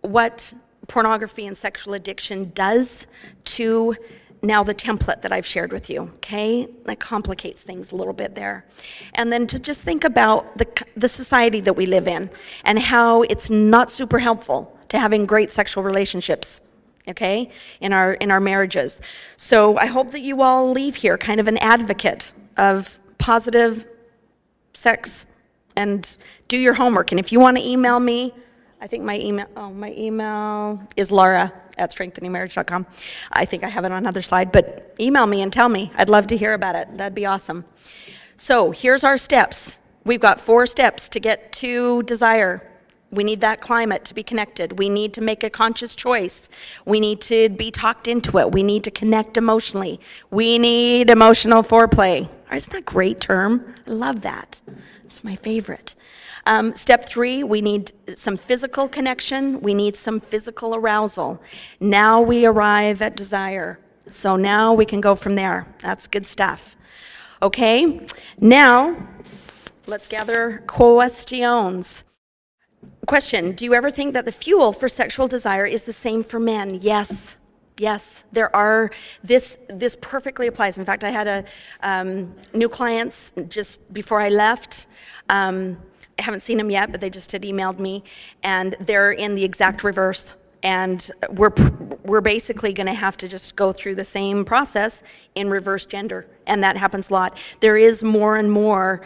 what 0.00 0.52
pornography 0.88 1.46
and 1.46 1.56
sexual 1.56 1.94
addiction 1.94 2.50
does 2.56 3.06
to 3.44 3.94
now 4.42 4.62
the 4.62 4.74
template 4.74 5.22
that 5.22 5.32
I've 5.32 5.46
shared 5.46 5.72
with 5.72 5.90
you, 5.90 6.02
okay? 6.16 6.68
That 6.84 7.00
complicates 7.00 7.62
things 7.62 7.92
a 7.92 7.96
little 7.96 8.12
bit 8.12 8.34
there. 8.34 8.64
And 9.14 9.32
then 9.32 9.46
to 9.48 9.58
just 9.58 9.82
think 9.82 10.04
about 10.04 10.56
the, 10.56 10.66
the 10.96 11.08
society 11.08 11.60
that 11.60 11.74
we 11.74 11.86
live 11.86 12.06
in 12.06 12.30
and 12.64 12.78
how 12.78 13.22
it's 13.22 13.50
not 13.50 13.90
super 13.90 14.18
helpful 14.18 14.76
to 14.90 14.98
having 14.98 15.26
great 15.26 15.52
sexual 15.52 15.82
relationships 15.82 16.60
okay, 17.08 17.50
in 17.80 17.92
our 17.92 18.14
in 18.14 18.30
our 18.30 18.40
marriages. 18.40 19.00
So 19.36 19.78
I 19.78 19.86
hope 19.86 20.12
that 20.12 20.20
you 20.20 20.42
all 20.42 20.70
leave 20.70 20.94
here 20.94 21.16
kind 21.16 21.40
of 21.40 21.48
an 21.48 21.56
advocate 21.58 22.32
of 22.56 23.00
positive 23.16 23.86
sex 24.74 25.26
and 25.74 26.16
do 26.48 26.58
your 26.58 26.74
homework. 26.74 27.12
And 27.12 27.18
if 27.18 27.32
you 27.32 27.40
want 27.40 27.56
to 27.56 27.66
email 27.66 27.98
me, 27.98 28.34
I 28.80 28.86
think 28.86 29.04
my 29.04 29.18
email 29.18 29.46
oh 29.56 29.70
my 29.70 29.92
email 29.92 30.82
is 30.96 31.10
Laura 31.10 31.52
at 31.78 31.94
strengtheningmarriage.com. 31.94 32.86
I 33.32 33.44
think 33.44 33.64
I 33.64 33.68
have 33.68 33.84
it 33.84 33.92
on 33.92 33.98
another 33.98 34.22
slide, 34.22 34.52
but 34.52 34.94
email 35.00 35.26
me 35.26 35.42
and 35.42 35.52
tell 35.52 35.68
me. 35.68 35.92
I'd 35.96 36.10
love 36.10 36.26
to 36.28 36.36
hear 36.36 36.54
about 36.54 36.76
it. 36.76 36.96
That'd 36.96 37.14
be 37.14 37.26
awesome. 37.26 37.64
So 38.36 38.70
here's 38.70 39.04
our 39.04 39.18
steps. 39.18 39.78
We've 40.04 40.20
got 40.20 40.40
four 40.40 40.66
steps 40.66 41.08
to 41.10 41.20
get 41.20 41.52
to 41.52 42.02
desire. 42.04 42.62
We 43.10 43.24
need 43.24 43.40
that 43.40 43.60
climate 43.60 44.04
to 44.06 44.14
be 44.14 44.22
connected. 44.22 44.78
We 44.78 44.88
need 44.88 45.14
to 45.14 45.20
make 45.20 45.42
a 45.42 45.50
conscious 45.50 45.94
choice. 45.94 46.48
We 46.84 47.00
need 47.00 47.20
to 47.22 47.48
be 47.48 47.70
talked 47.70 48.06
into 48.06 48.38
it. 48.38 48.52
We 48.52 48.62
need 48.62 48.84
to 48.84 48.90
connect 48.90 49.36
emotionally. 49.36 49.98
We 50.30 50.58
need 50.58 51.10
emotional 51.10 51.62
foreplay. 51.62 52.28
Isn't 52.52 52.72
that 52.72 52.78
a 52.80 52.82
great 52.82 53.20
term? 53.20 53.74
I 53.86 53.90
love 53.90 54.20
that. 54.22 54.60
It's 55.08 55.24
my 55.24 55.36
favorite. 55.36 55.94
Um, 56.44 56.74
step 56.74 57.08
three, 57.08 57.42
we 57.42 57.62
need 57.62 57.92
some 58.14 58.36
physical 58.36 58.86
connection. 58.88 59.58
We 59.62 59.72
need 59.72 59.96
some 59.96 60.20
physical 60.20 60.74
arousal. 60.74 61.42
Now 61.80 62.20
we 62.20 62.44
arrive 62.44 63.00
at 63.00 63.16
desire. 63.16 63.80
So 64.10 64.36
now 64.36 64.74
we 64.74 64.84
can 64.84 65.00
go 65.00 65.14
from 65.14 65.34
there. 65.34 65.66
That's 65.80 66.06
good 66.06 66.26
stuff. 66.26 66.76
Okay, 67.40 68.06
now 68.38 69.08
let's 69.86 70.08
gather 70.08 70.62
questions. 70.66 72.04
Question 73.06 73.52
Do 73.52 73.64
you 73.64 73.72
ever 73.72 73.90
think 73.90 74.12
that 74.12 74.26
the 74.26 74.32
fuel 74.32 74.74
for 74.74 74.90
sexual 74.90 75.26
desire 75.26 75.64
is 75.64 75.84
the 75.84 75.94
same 75.94 76.22
for 76.22 76.38
men? 76.38 76.80
Yes. 76.82 77.38
Yes, 77.78 78.24
there 78.32 78.54
are. 78.54 78.90
This 79.22 79.56
this 79.68 79.96
perfectly 80.00 80.48
applies. 80.48 80.78
In 80.78 80.84
fact, 80.84 81.04
I 81.04 81.10
had 81.10 81.28
a 81.28 81.44
um, 81.80 82.34
new 82.52 82.68
clients 82.68 83.32
just 83.48 83.80
before 83.92 84.20
I 84.20 84.28
left. 84.28 84.86
Um, 85.28 85.78
I 86.18 86.22
haven't 86.22 86.40
seen 86.40 86.58
them 86.58 86.70
yet, 86.70 86.90
but 86.90 87.00
they 87.00 87.08
just 87.08 87.30
had 87.30 87.42
emailed 87.42 87.78
me, 87.78 88.02
and 88.42 88.74
they're 88.80 89.12
in 89.12 89.36
the 89.36 89.44
exact 89.44 89.84
reverse. 89.84 90.34
And 90.64 91.08
we're 91.30 91.52
we're 92.02 92.20
basically 92.20 92.72
going 92.72 92.88
to 92.88 92.94
have 92.94 93.16
to 93.18 93.28
just 93.28 93.54
go 93.54 93.72
through 93.72 93.94
the 93.94 94.04
same 94.04 94.44
process 94.44 95.04
in 95.36 95.48
reverse 95.48 95.86
gender, 95.86 96.26
and 96.48 96.60
that 96.64 96.76
happens 96.76 97.10
a 97.10 97.12
lot. 97.12 97.38
There 97.60 97.76
is 97.76 98.02
more 98.02 98.38
and 98.38 98.50
more 98.50 99.02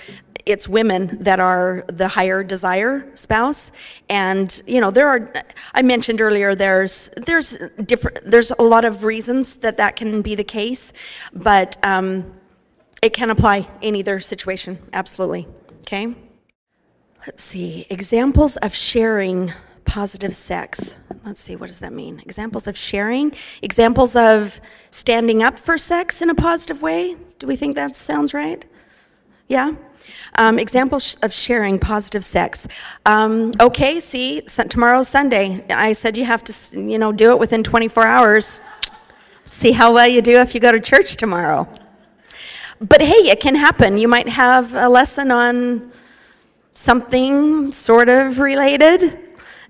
it's 0.47 0.69
women 0.69 1.19
that 1.23 1.40
are 1.40 1.85
the 1.89 2.09
higher 2.09 2.43
desire 2.43 3.06
spouse. 3.14 3.73
And 4.09 4.62
you 4.66 4.81
know 4.81 4.90
there 4.90 5.09
are 5.09 5.32
i 5.74 5.82
mentioned 5.82 6.20
earlier 6.20 6.55
there's 6.55 7.10
there's 7.16 7.56
different 7.85 8.19
there's 8.24 8.52
a 8.59 8.62
lot 8.62 8.85
of 8.85 9.05
reasons 9.05 9.56
that 9.56 9.77
that 9.77 9.97
can 9.97 10.23
be 10.23 10.35
the 10.35 10.44
case 10.44 10.93
but 11.32 11.77
um, 11.85 12.32
it 13.02 13.12
can 13.12 13.31
apply 13.31 13.69
in 13.81 13.97
either 13.97 14.20
situation. 14.20 14.78
Absolutely. 14.93 15.47
Okay? 15.81 16.14
Let's 17.27 17.43
see. 17.43 17.86
Examples 17.90 18.56
of 18.59 18.74
sharing 18.74 19.52
positive 19.85 20.35
sex. 20.35 20.98
Let's 21.24 21.40
see. 21.40 21.56
What 21.56 21.69
does 21.69 21.81
that 21.81 21.93
mean? 21.93 22.20
Examples 22.20 22.69
of 22.69 22.77
sharing? 22.77 23.32
Examples 23.60 24.14
of 24.14 24.60
standing 24.93 25.43
up 25.43 25.59
for 25.59 25.77
sex 25.77 26.23
in 26.23 26.31
a 26.31 26.35
positive 26.35 26.81
way? 26.81 27.16
Do 27.39 27.47
we 27.48 27.56
think 27.56 27.74
that 27.74 27.97
sounds 27.97 28.32
right 28.32 28.64
yeah 29.52 29.70
um, 30.36 30.58
examples 30.58 31.16
of 31.22 31.32
sharing 31.32 31.78
positive 31.78 32.24
sex. 32.24 32.66
Um, 33.06 33.52
okay, 33.60 34.00
see, 34.00 34.40
tomorrow's 34.40 35.08
Sunday. 35.08 35.64
I 35.68 35.92
said 35.92 36.16
you 36.16 36.24
have 36.24 36.42
to, 36.44 36.80
you 36.80 36.98
know, 36.98 37.12
do 37.12 37.32
it 37.32 37.38
within 37.38 37.62
24 37.62 38.06
hours. 38.06 38.60
See 39.44 39.72
how 39.72 39.92
well 39.92 40.08
you 40.08 40.22
do 40.22 40.38
if 40.38 40.54
you 40.54 40.60
go 40.60 40.72
to 40.72 40.80
church 40.80 41.16
tomorrow. 41.16 41.68
But 42.80 43.02
hey, 43.02 43.30
it 43.30 43.40
can 43.40 43.54
happen. 43.54 43.98
You 43.98 44.08
might 44.08 44.28
have 44.28 44.74
a 44.74 44.88
lesson 44.88 45.30
on 45.30 45.92
something 46.74 47.70
sort 47.70 48.08
of 48.08 48.38
related 48.38 49.18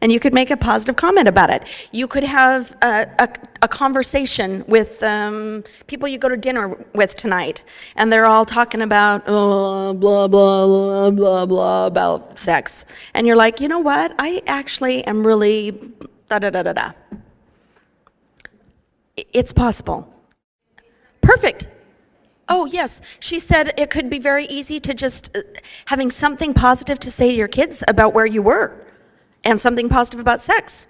and 0.03 0.11
you 0.11 0.19
could 0.19 0.35
make 0.35 0.51
a 0.51 0.57
positive 0.57 0.97
comment 0.97 1.29
about 1.29 1.49
it. 1.49 1.63
You 1.93 2.09
could 2.09 2.25
have 2.25 2.77
a, 2.83 3.07
a, 3.21 3.29
a 3.63 3.69
conversation 3.69 4.65
with 4.67 5.01
um, 5.03 5.63
people 5.87 6.09
you 6.09 6.19
go 6.19 6.29
to 6.29 6.37
dinner 6.37 6.77
with 6.93 7.15
tonight, 7.17 7.65
and 7.95 8.13
they're 8.13 8.27
all 8.27 8.45
talking 8.45 8.83
about 8.83 9.23
oh, 9.27 9.95
blah, 9.95 10.27
blah, 10.27 10.67
blah, 10.67 11.11
blah, 11.11 11.47
blah 11.47 11.87
about 11.87 12.39
sex. 12.39 12.85
And 13.15 13.27
you're 13.27 13.37
like, 13.37 13.61
you 13.61 13.69
know 13.69 13.79
what? 13.79 14.13
I 14.19 14.43
actually 14.47 15.05
am 15.07 15.25
really 15.25 15.71
da 16.29 16.41
da 16.41 16.51
da 16.51 16.63
da 16.65 16.73
da. 16.73 16.93
It's 19.33 19.53
possible. 19.53 20.13
Perfect. 21.21 21.69
Oh, 22.49 22.67
yes. 22.67 23.01
She 23.21 23.39
said 23.39 23.73
it 23.79 23.91
could 23.91 24.11
be 24.11 24.19
very 24.19 24.47
easy 24.47 24.81
to 24.81 24.95
just 24.95 25.35
uh, 25.37 25.43
having 25.85 26.11
something 26.11 26.53
positive 26.53 26.99
to 26.99 27.11
say 27.11 27.29
to 27.29 27.37
your 27.37 27.47
kids 27.47 27.85
about 27.87 28.15
where 28.15 28.27
you 28.27 28.43
were 28.43 28.85
and 29.45 29.61
something 29.61 29.89
positive 29.89 30.21
about 30.21 30.41
sex. 30.41 30.87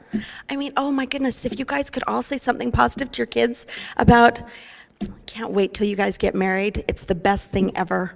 I 0.49 0.57
mean, 0.57 0.73
oh 0.77 0.93
my 0.93 1.07
goodness, 1.07 1.45
if 1.45 1.59
you 1.59 1.65
guys 1.65 1.91
could 1.91 2.05
all 2.07 2.23
say 2.23 2.39
something 2.39 2.71
positive 2.71 3.11
to 3.13 3.19
your 3.19 3.27
kids 3.27 3.67
about, 3.97 4.43
can't 5.27 5.53
wait 5.53 5.75
till 5.75 5.87
you 5.87 5.97
guys 5.97 6.19
get 6.19 6.35
married. 6.35 6.85
It's 6.89 7.05
the 7.05 7.15
best 7.15 7.51
thing 7.51 7.77
ever. 7.77 8.13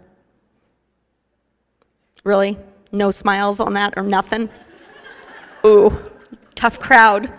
Really? 2.25 2.59
No 2.93 3.11
smiles 3.11 3.61
on 3.61 3.75
that 3.75 3.95
or 3.97 4.03
nothing? 4.03 4.49
Ooh, 5.65 5.99
tough 6.55 6.79
crowd. 6.79 7.33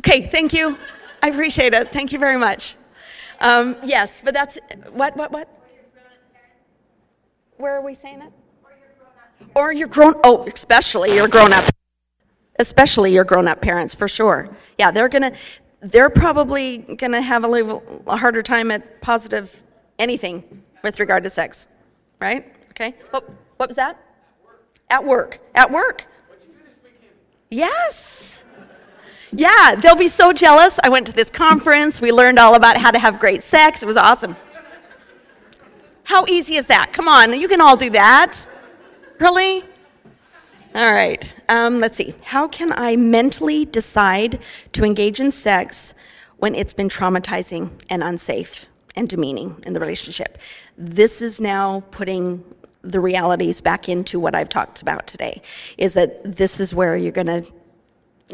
Okay, 0.00 0.26
thank 0.26 0.52
you. 0.52 0.78
I 1.22 1.28
appreciate 1.28 1.72
it. 1.72 1.92
Thank 1.92 2.12
you 2.12 2.18
very 2.18 2.38
much. 2.38 2.76
Um, 3.40 3.76
yes, 3.82 4.20
but 4.22 4.34
that's 4.34 4.58
what, 4.92 5.16
what, 5.16 5.32
what? 5.32 5.48
Where 7.56 7.76
are 7.76 7.82
we 7.82 7.94
saying 7.94 8.18
that? 8.18 8.32
Or 9.54 9.72
your 9.72 9.88
grown, 9.88 10.14
oh, 10.24 10.44
especially 10.52 11.14
your 11.14 11.28
grown 11.28 11.52
up, 11.52 11.64
especially 12.58 13.12
your 13.12 13.24
grown 13.24 13.46
up 13.46 13.60
parents, 13.60 13.94
for 13.94 14.08
sure. 14.08 14.48
Yeah, 14.78 14.90
they're 14.90 15.08
gonna, 15.08 15.32
they're 15.80 16.10
probably 16.10 16.78
gonna 16.78 17.22
have 17.22 17.44
a 17.44 17.48
little 17.48 18.02
a 18.06 18.16
harder 18.16 18.42
time 18.42 18.70
at 18.70 19.00
positive 19.00 19.62
anything 19.98 20.62
with 20.82 20.98
regard 20.98 21.24
to 21.24 21.30
sex, 21.30 21.68
right? 22.20 22.52
Okay. 22.70 22.94
What, 23.10 23.30
what 23.56 23.68
was 23.68 23.76
that? 23.76 24.00
At 24.90 25.04
work. 25.04 25.38
At 25.54 25.70
work. 25.70 26.04
Yes. 27.50 28.44
Yeah, 29.32 29.74
they'll 29.76 29.96
be 29.96 30.08
so 30.08 30.32
jealous. 30.32 30.78
I 30.82 30.88
went 30.88 31.06
to 31.06 31.12
this 31.12 31.30
conference. 31.30 32.00
We 32.00 32.12
learned 32.12 32.38
all 32.38 32.54
about 32.54 32.76
how 32.76 32.90
to 32.90 32.98
have 32.98 33.18
great 33.18 33.42
sex. 33.42 33.82
It 33.82 33.86
was 33.86 33.96
awesome. 33.96 34.36
How 36.04 36.26
easy 36.26 36.56
is 36.56 36.66
that? 36.66 36.92
Come 36.92 37.08
on, 37.08 37.38
you 37.38 37.48
can 37.48 37.60
all 37.60 37.76
do 37.76 37.90
that. 37.90 38.46
Really? 39.24 39.64
All 40.74 40.92
right. 40.92 41.34
Um, 41.48 41.80
let's 41.80 41.96
see. 41.96 42.14
How 42.24 42.46
can 42.46 42.74
I 42.74 42.94
mentally 42.96 43.64
decide 43.64 44.38
to 44.72 44.84
engage 44.84 45.18
in 45.18 45.30
sex 45.30 45.94
when 46.36 46.54
it's 46.54 46.74
been 46.74 46.90
traumatizing 46.90 47.70
and 47.88 48.02
unsafe 48.02 48.66
and 48.96 49.08
demeaning 49.08 49.56
in 49.64 49.72
the 49.72 49.80
relationship? 49.80 50.36
This 50.76 51.22
is 51.22 51.40
now 51.40 51.80
putting 51.90 52.44
the 52.82 53.00
realities 53.00 53.62
back 53.62 53.88
into 53.88 54.20
what 54.20 54.34
I've 54.34 54.50
talked 54.50 54.82
about 54.82 55.06
today. 55.06 55.40
Is 55.78 55.94
that 55.94 56.36
this 56.36 56.60
is 56.60 56.74
where 56.74 56.94
you're 56.94 57.10
going 57.10 57.28
to 57.28 57.50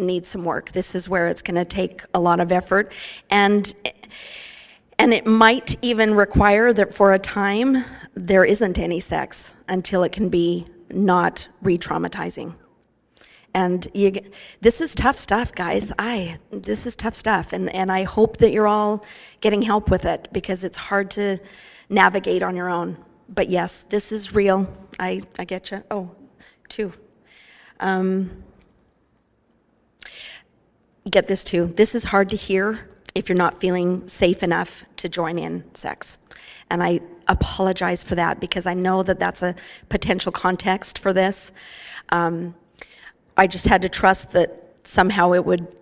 need 0.03 0.27
some 0.27 0.45
work. 0.45 0.73
This 0.73 0.97
is 0.97 1.09
where 1.09 1.29
it's 1.29 1.41
going 1.41 1.55
to 1.55 1.65
take 1.65 2.03
a 2.15 2.21
lot 2.21 2.41
of 2.41 2.51
effort, 2.51 2.93
and 3.31 3.73
and 4.99 5.15
it 5.15 5.25
might 5.25 5.77
even 5.83 6.15
require 6.15 6.73
that 6.73 6.93
for 6.93 7.13
a 7.13 7.19
time 7.21 7.85
there 8.17 8.45
isn't 8.45 8.77
any 8.77 8.99
sex 8.99 9.55
until 9.69 10.03
it 10.03 10.11
can 10.11 10.29
be 10.29 10.67
not 10.93 11.49
re-traumatizing. 11.63 12.55
And 13.55 13.89
you, 13.95 14.13
this 14.61 14.81
is 14.81 14.95
tough 14.95 15.19
stuff 15.19 15.55
guys. 15.55 15.93
I 15.99 16.39
this 16.51 16.87
is 16.87 16.95
tough 16.95 17.15
stuff. 17.15 17.53
And, 17.53 17.75
and 17.75 17.91
i 17.91 18.05
hope 18.05 18.37
that 18.37 18.53
you're 18.53 18.69
all 18.69 19.05
getting 19.41 19.63
help 19.63 19.91
with 19.91 20.05
it 20.05 20.29
because 20.33 20.63
it's 20.63 20.77
hard 20.77 21.11
to 21.13 21.39
navigate 21.89 22.43
on 22.43 22.55
your 22.55 22.69
own. 22.69 22.97
But 23.29 23.51
yes 23.51 23.85
this 23.89 24.13
is 24.13 24.35
real. 24.35 24.73
I, 24.99 25.21
I 25.39 25.45
get 25.45 25.71
you. 25.71 25.83
Oh 25.91 26.11
two. 26.69 26.93
Um, 27.81 28.45
get 31.09 31.29
this 31.29 31.43
too. 31.43 31.67
This 31.77 31.95
is 31.95 32.05
hard 32.05 32.29
to 32.31 32.37
hear 32.37 32.89
if 33.15 33.29
you're 33.29 33.39
not 33.39 33.61
feeling 33.61 34.07
safe 34.07 34.43
enough 34.43 34.85
to 34.97 35.09
join 35.09 35.39
in 35.39 35.65
sex. 35.75 36.19
And 36.71 36.83
I 36.83 37.01
apologize 37.31 38.03
for 38.03 38.15
that 38.17 38.41
because 38.41 38.67
I 38.67 38.75
know 38.75 39.03
that 39.03 39.19
that's 39.19 39.43
a 39.43 39.55
potential 39.89 40.33
context 40.33 40.99
for 40.99 41.13
this. 41.13 41.53
Um, 42.11 42.55
I 43.37 43.47
just 43.47 43.67
had 43.67 43.83
to 43.83 43.89
trust 43.89 44.33
that 44.33 44.77
somehow 44.83 45.33
it 45.33 45.45
would 45.45 45.77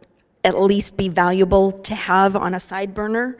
at 0.44 0.60
least 0.60 0.96
be 0.96 1.08
valuable 1.08 1.72
to 1.72 1.94
have 1.94 2.36
on 2.36 2.54
a 2.54 2.60
side 2.60 2.94
burner 2.94 3.36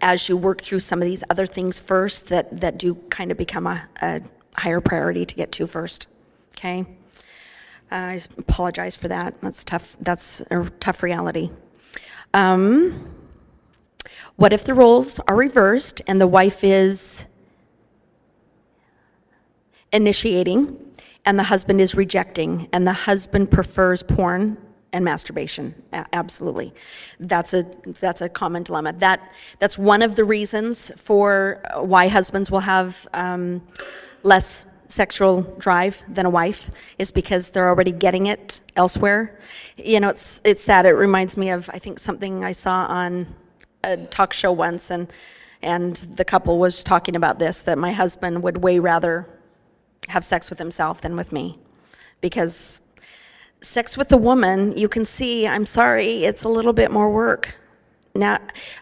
as 0.00 0.28
you 0.28 0.36
work 0.36 0.60
through 0.60 0.80
some 0.80 1.00
of 1.00 1.06
these 1.06 1.22
other 1.30 1.46
things 1.46 1.78
first 1.78 2.26
that, 2.26 2.60
that 2.60 2.78
do 2.78 2.94
kind 3.08 3.30
of 3.30 3.38
become 3.38 3.66
a, 3.66 3.88
a 4.02 4.20
higher 4.56 4.80
priority 4.80 5.24
to 5.24 5.34
get 5.34 5.52
to 5.52 5.66
first. 5.66 6.08
Okay? 6.56 6.84
I 7.90 8.20
apologize 8.38 8.96
for 8.96 9.08
that. 9.08 9.40
That's 9.40 9.64
tough. 9.64 9.96
That's 10.00 10.40
a 10.50 10.68
tough 10.80 11.02
reality. 11.02 11.50
Um, 12.34 13.11
what 14.36 14.52
if 14.52 14.64
the 14.64 14.74
roles 14.74 15.20
are 15.20 15.36
reversed 15.36 16.02
and 16.06 16.20
the 16.20 16.26
wife 16.26 16.64
is 16.64 17.26
initiating 19.92 20.78
and 21.24 21.38
the 21.38 21.44
husband 21.44 21.80
is 21.80 21.94
rejecting 21.94 22.68
and 22.72 22.86
the 22.86 22.92
husband 22.92 23.50
prefers 23.50 24.02
porn 24.02 24.56
and 24.92 25.04
masturbation? 25.04 25.74
A- 25.92 26.06
absolutely. 26.12 26.74
That's 27.20 27.54
a 27.54 27.64
that's 28.00 28.20
a 28.20 28.28
common 28.28 28.62
dilemma. 28.62 28.94
That 28.94 29.32
that's 29.58 29.78
one 29.78 30.02
of 30.02 30.16
the 30.16 30.24
reasons 30.24 30.90
for 30.96 31.62
why 31.76 32.08
husbands 32.08 32.50
will 32.50 32.60
have 32.60 33.06
um, 33.14 33.62
less 34.22 34.64
sexual 34.88 35.42
drive 35.58 36.04
than 36.06 36.26
a 36.26 36.30
wife 36.30 36.70
is 36.98 37.10
because 37.10 37.48
they're 37.50 37.68
already 37.68 37.92
getting 37.92 38.26
it 38.26 38.60
elsewhere. 38.76 39.38
You 39.76 40.00
know 40.00 40.08
it's 40.08 40.40
it's 40.44 40.62
sad. 40.62 40.86
It 40.86 40.92
reminds 40.92 41.36
me 41.36 41.50
of 41.50 41.70
i 41.72 41.78
think 41.78 41.98
something 41.98 42.44
i 42.44 42.52
saw 42.52 42.86
on 42.86 43.26
a 43.84 43.96
talk 43.96 44.32
show 44.32 44.52
once 44.52 44.90
and 44.90 45.12
and 45.62 45.96
the 45.96 46.24
couple 46.24 46.58
was 46.58 46.82
talking 46.82 47.14
about 47.14 47.38
this 47.38 47.62
that 47.62 47.78
my 47.78 47.92
husband 47.92 48.42
would 48.42 48.58
way 48.58 48.78
rather 48.78 49.28
have 50.08 50.24
sex 50.24 50.50
with 50.50 50.58
himself 50.58 51.00
than 51.00 51.14
with 51.14 51.32
me. 51.32 51.56
Because 52.20 52.82
sex 53.60 53.96
with 53.96 54.10
a 54.10 54.16
woman 54.16 54.76
you 54.76 54.88
can 54.88 55.06
see 55.06 55.46
i'm 55.46 55.64
sorry 55.64 56.24
it's 56.24 56.42
a 56.42 56.48
little 56.48 56.72
bit 56.72 56.90
more 56.90 57.10
work. 57.12 57.56
Now 58.14 58.40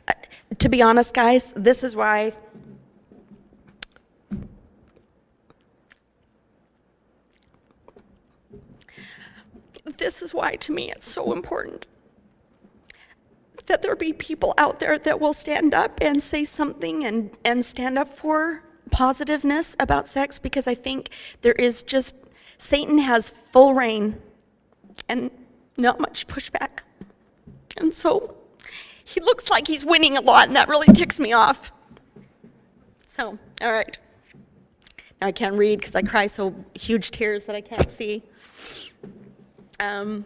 uh, 0.08 0.12
to 0.58 0.68
be 0.68 0.80
honest 0.80 1.12
guys 1.12 1.52
this 1.54 1.84
is 1.84 1.94
why 1.94 2.32
this 9.98 10.22
is 10.22 10.32
why 10.32 10.56
to 10.56 10.72
me 10.72 10.90
it's 10.90 11.08
so 11.08 11.32
important 11.34 11.86
that 13.66 13.82
there 13.82 13.96
be 13.96 14.12
people 14.12 14.54
out 14.58 14.80
there 14.80 14.98
that 14.98 15.20
will 15.20 15.34
stand 15.34 15.74
up 15.74 15.98
and 16.00 16.22
say 16.22 16.44
something 16.44 17.04
and, 17.04 17.36
and 17.44 17.64
stand 17.64 17.98
up 17.98 18.12
for 18.12 18.62
positiveness 18.90 19.76
about 19.78 20.08
sex 20.08 20.38
because 20.38 20.66
I 20.66 20.74
think 20.74 21.10
there 21.42 21.52
is 21.52 21.82
just, 21.82 22.14
Satan 22.58 22.98
has 22.98 23.30
full 23.30 23.74
reign 23.74 24.20
and 25.08 25.30
not 25.76 26.00
much 26.00 26.26
pushback. 26.26 26.80
And 27.76 27.94
so 27.94 28.36
he 29.04 29.20
looks 29.20 29.50
like 29.50 29.66
he's 29.66 29.84
winning 29.84 30.16
a 30.16 30.20
lot, 30.20 30.48
and 30.48 30.56
that 30.56 30.68
really 30.68 30.92
ticks 30.92 31.18
me 31.18 31.32
off. 31.32 31.72
So, 33.06 33.38
all 33.60 33.72
right. 33.72 33.98
Now 35.20 35.26
I 35.26 35.32
can't 35.32 35.54
read 35.54 35.80
because 35.80 35.94
I 35.94 36.02
cry 36.02 36.26
so 36.26 36.54
huge 36.74 37.10
tears 37.10 37.44
that 37.44 37.56
I 37.56 37.60
can't 37.60 37.90
see. 37.90 38.22
Um, 39.78 40.24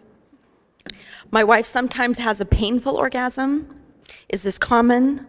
my 1.35 1.43
wife 1.43 1.67
sometimes 1.67 2.19
has 2.19 2.41
a 2.41 2.45
painful 2.45 2.95
orgasm. 2.95 3.69
Is 4.29 4.45
this 4.45 4.57
common? 4.57 5.27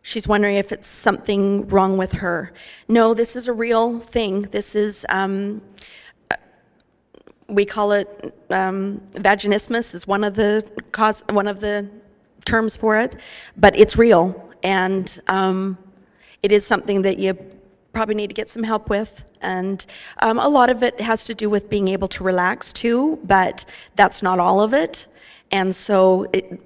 She's 0.00 0.26
wondering 0.26 0.56
if 0.56 0.72
it's 0.72 0.88
something 0.88 1.68
wrong 1.68 1.98
with 1.98 2.12
her. 2.12 2.54
No, 2.88 3.12
this 3.12 3.36
is 3.36 3.48
a 3.48 3.52
real 3.52 4.00
thing. 4.00 4.42
This 4.50 4.74
is, 4.74 5.04
um, 5.10 5.60
we 7.48 7.66
call 7.66 7.92
it 7.92 8.34
um, 8.48 9.02
vaginismus 9.12 9.94
is 9.94 10.06
one 10.06 10.24
of 10.24 10.32
the 10.34 10.66
cause, 10.90 11.22
one 11.28 11.48
of 11.48 11.60
the 11.60 11.86
terms 12.46 12.74
for 12.74 12.98
it, 12.98 13.16
but 13.58 13.78
it's 13.78 13.98
real, 13.98 14.50
and 14.62 15.20
um, 15.28 15.76
it 16.42 16.50
is 16.50 16.66
something 16.66 17.02
that 17.02 17.18
you 17.18 17.36
probably 17.92 18.14
need 18.14 18.28
to 18.28 18.34
get 18.34 18.48
some 18.48 18.62
help 18.62 18.88
with. 18.88 19.22
And 19.40 19.84
um, 20.20 20.38
a 20.38 20.48
lot 20.48 20.70
of 20.70 20.82
it 20.82 21.00
has 21.00 21.24
to 21.24 21.34
do 21.34 21.48
with 21.50 21.68
being 21.70 21.88
able 21.88 22.08
to 22.08 22.24
relax 22.24 22.72
too, 22.72 23.18
but 23.24 23.64
that's 23.96 24.22
not 24.22 24.38
all 24.38 24.60
of 24.60 24.74
it. 24.74 25.06
And 25.50 25.74
so 25.74 26.26
it, 26.32 26.60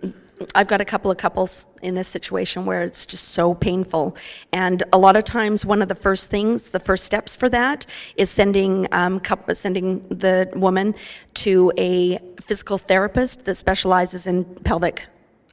I've 0.54 0.66
got 0.66 0.80
a 0.80 0.84
couple 0.84 1.10
of 1.10 1.18
couples 1.18 1.66
in 1.82 1.94
this 1.94 2.08
situation 2.08 2.66
where 2.66 2.82
it's 2.82 3.06
just 3.06 3.28
so 3.28 3.54
painful. 3.54 4.16
And 4.52 4.82
a 4.92 4.98
lot 4.98 5.16
of 5.16 5.24
times, 5.24 5.64
one 5.64 5.82
of 5.82 5.88
the 5.88 5.94
first 5.94 6.30
things, 6.30 6.70
the 6.70 6.80
first 6.80 7.04
steps 7.04 7.36
for 7.36 7.48
that 7.50 7.86
is 8.16 8.30
sending, 8.30 8.88
um, 8.92 9.20
coup- 9.20 9.54
sending 9.54 10.06
the 10.08 10.50
woman 10.54 10.94
to 11.34 11.72
a 11.78 12.18
physical 12.40 12.78
therapist 12.78 13.44
that 13.44 13.54
specializes 13.54 14.26
in 14.26 14.44
pelvic 14.44 15.06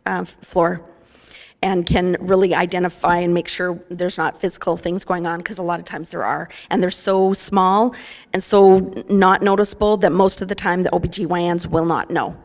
uh, 0.05 0.23
floor 0.23 0.88
and 1.61 1.85
can 1.85 2.15
really 2.19 2.55
identify 2.55 3.17
and 3.17 3.33
make 3.33 3.47
sure 3.47 3.79
there's 3.89 4.17
not 4.17 4.39
physical 4.39 4.77
things 4.77 5.03
going 5.03 5.25
on 5.25 5.39
because 5.39 5.57
a 5.57 5.63
lot 5.63 5.79
of 5.79 5.85
times 5.85 6.09
there 6.09 6.23
are 6.23 6.49
and 6.69 6.81
they're 6.81 6.91
so 6.91 7.33
small 7.33 7.93
and 8.33 8.41
so 8.41 8.79
not 9.09 9.41
noticeable 9.41 9.97
that 9.97 10.11
most 10.11 10.41
of 10.41 10.47
the 10.47 10.55
time 10.55 10.83
the 10.83 10.89
OBGYNs 10.91 11.65
will 11.65 11.85
not 11.85 12.09
know 12.09 12.37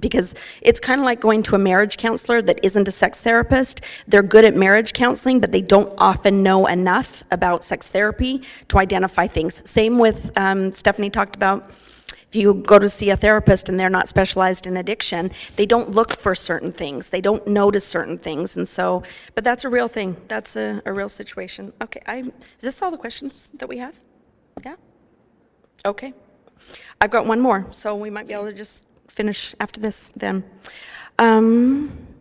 because 0.00 0.34
it's 0.62 0.80
kind 0.80 1.00
of 1.00 1.04
like 1.04 1.20
going 1.20 1.42
to 1.42 1.54
a 1.54 1.58
marriage 1.58 1.96
counselor 1.98 2.40
that 2.42 2.58
isn't 2.62 2.88
a 2.88 2.90
sex 2.90 3.20
therapist. 3.20 3.82
They're 4.08 4.22
good 4.22 4.44
at 4.44 4.56
marriage 4.56 4.94
counseling, 4.94 5.40
but 5.40 5.52
they 5.52 5.60
don't 5.60 5.92
often 5.98 6.42
know 6.42 6.66
enough 6.66 7.22
about 7.30 7.62
sex 7.62 7.88
therapy 7.88 8.42
to 8.68 8.78
identify 8.78 9.26
things. 9.26 9.68
Same 9.68 9.98
with 9.98 10.30
um, 10.36 10.70
Stefanie 10.70 11.12
talked 11.12 11.36
about 11.36 11.70
you 12.34 12.54
go 12.54 12.78
to 12.78 12.88
see 12.88 13.10
a 13.10 13.16
therapist 13.16 13.68
and 13.68 13.78
they're 13.78 13.90
not 13.90 14.08
specialized 14.08 14.66
in 14.66 14.76
addiction, 14.76 15.30
they 15.56 15.66
don't 15.66 15.90
look 15.90 16.12
for 16.12 16.34
certain 16.34 16.72
things. 16.72 17.10
They 17.10 17.20
don't 17.20 17.46
notice 17.46 17.86
certain 17.86 18.18
things. 18.18 18.56
And 18.56 18.68
so, 18.68 19.02
but 19.34 19.44
that's 19.44 19.64
a 19.64 19.68
real 19.68 19.88
thing. 19.88 20.16
That's 20.28 20.56
a, 20.56 20.82
a 20.84 20.92
real 20.92 21.08
situation. 21.08 21.72
Okay, 21.80 22.02
I, 22.06 22.18
is 22.18 22.32
this 22.60 22.82
all 22.82 22.90
the 22.90 22.98
questions 22.98 23.50
that 23.54 23.68
we 23.68 23.78
have? 23.78 23.98
Yeah? 24.64 24.76
Okay. 25.84 26.14
I've 27.00 27.10
got 27.10 27.26
one 27.26 27.40
more, 27.40 27.66
so 27.70 27.96
we 27.96 28.10
might 28.10 28.28
be 28.28 28.34
able 28.34 28.44
to 28.44 28.52
just 28.52 28.84
finish 29.08 29.54
after 29.60 29.80
this 29.80 30.10
then. 30.16 30.44
Um, 31.18 32.11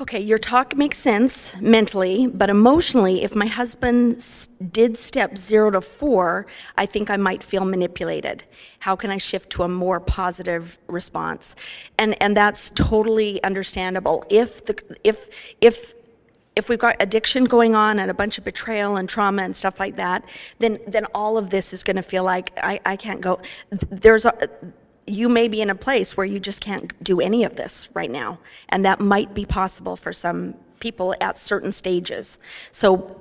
Okay, 0.00 0.18
your 0.18 0.38
talk 0.38 0.74
makes 0.78 0.96
sense 0.96 1.54
mentally, 1.60 2.26
but 2.26 2.48
emotionally, 2.48 3.22
if 3.22 3.34
my 3.34 3.44
husband 3.44 4.24
did 4.72 4.96
step 4.96 5.36
zero 5.36 5.70
to 5.72 5.82
four, 5.82 6.46
I 6.78 6.86
think 6.86 7.10
I 7.10 7.18
might 7.18 7.42
feel 7.42 7.66
manipulated. 7.66 8.42
How 8.78 8.96
can 8.96 9.10
I 9.10 9.18
shift 9.18 9.50
to 9.50 9.64
a 9.64 9.68
more 9.68 10.00
positive 10.00 10.78
response? 10.86 11.54
And 11.98 12.16
and 12.22 12.34
that's 12.34 12.70
totally 12.70 13.42
understandable. 13.44 14.24
If 14.30 14.64
the 14.64 14.82
if 15.04 15.28
if 15.60 15.92
if 16.56 16.70
we've 16.70 16.78
got 16.78 16.96
addiction 16.98 17.44
going 17.44 17.74
on 17.74 17.98
and 17.98 18.10
a 18.10 18.14
bunch 18.14 18.38
of 18.38 18.44
betrayal 18.44 18.96
and 18.96 19.06
trauma 19.06 19.42
and 19.42 19.54
stuff 19.54 19.78
like 19.78 19.96
that, 19.96 20.24
then 20.60 20.78
then 20.86 21.04
all 21.14 21.36
of 21.36 21.50
this 21.50 21.74
is 21.74 21.82
going 21.82 21.96
to 21.96 22.02
feel 22.02 22.24
like 22.24 22.52
I, 22.56 22.80
I 22.86 22.96
can't 22.96 23.20
go. 23.20 23.38
There's 23.90 24.24
a 24.24 24.48
you 25.10 25.28
may 25.28 25.48
be 25.48 25.60
in 25.60 25.70
a 25.70 25.74
place 25.74 26.16
where 26.16 26.26
you 26.26 26.38
just 26.40 26.60
can't 26.60 26.92
do 27.02 27.20
any 27.20 27.44
of 27.44 27.56
this 27.56 27.88
right 27.94 28.10
now, 28.10 28.38
and 28.68 28.84
that 28.84 29.00
might 29.00 29.34
be 29.34 29.44
possible 29.44 29.96
for 29.96 30.12
some 30.12 30.54
people 30.78 31.14
at 31.20 31.36
certain 31.36 31.72
stages. 31.72 32.38
So 32.70 33.20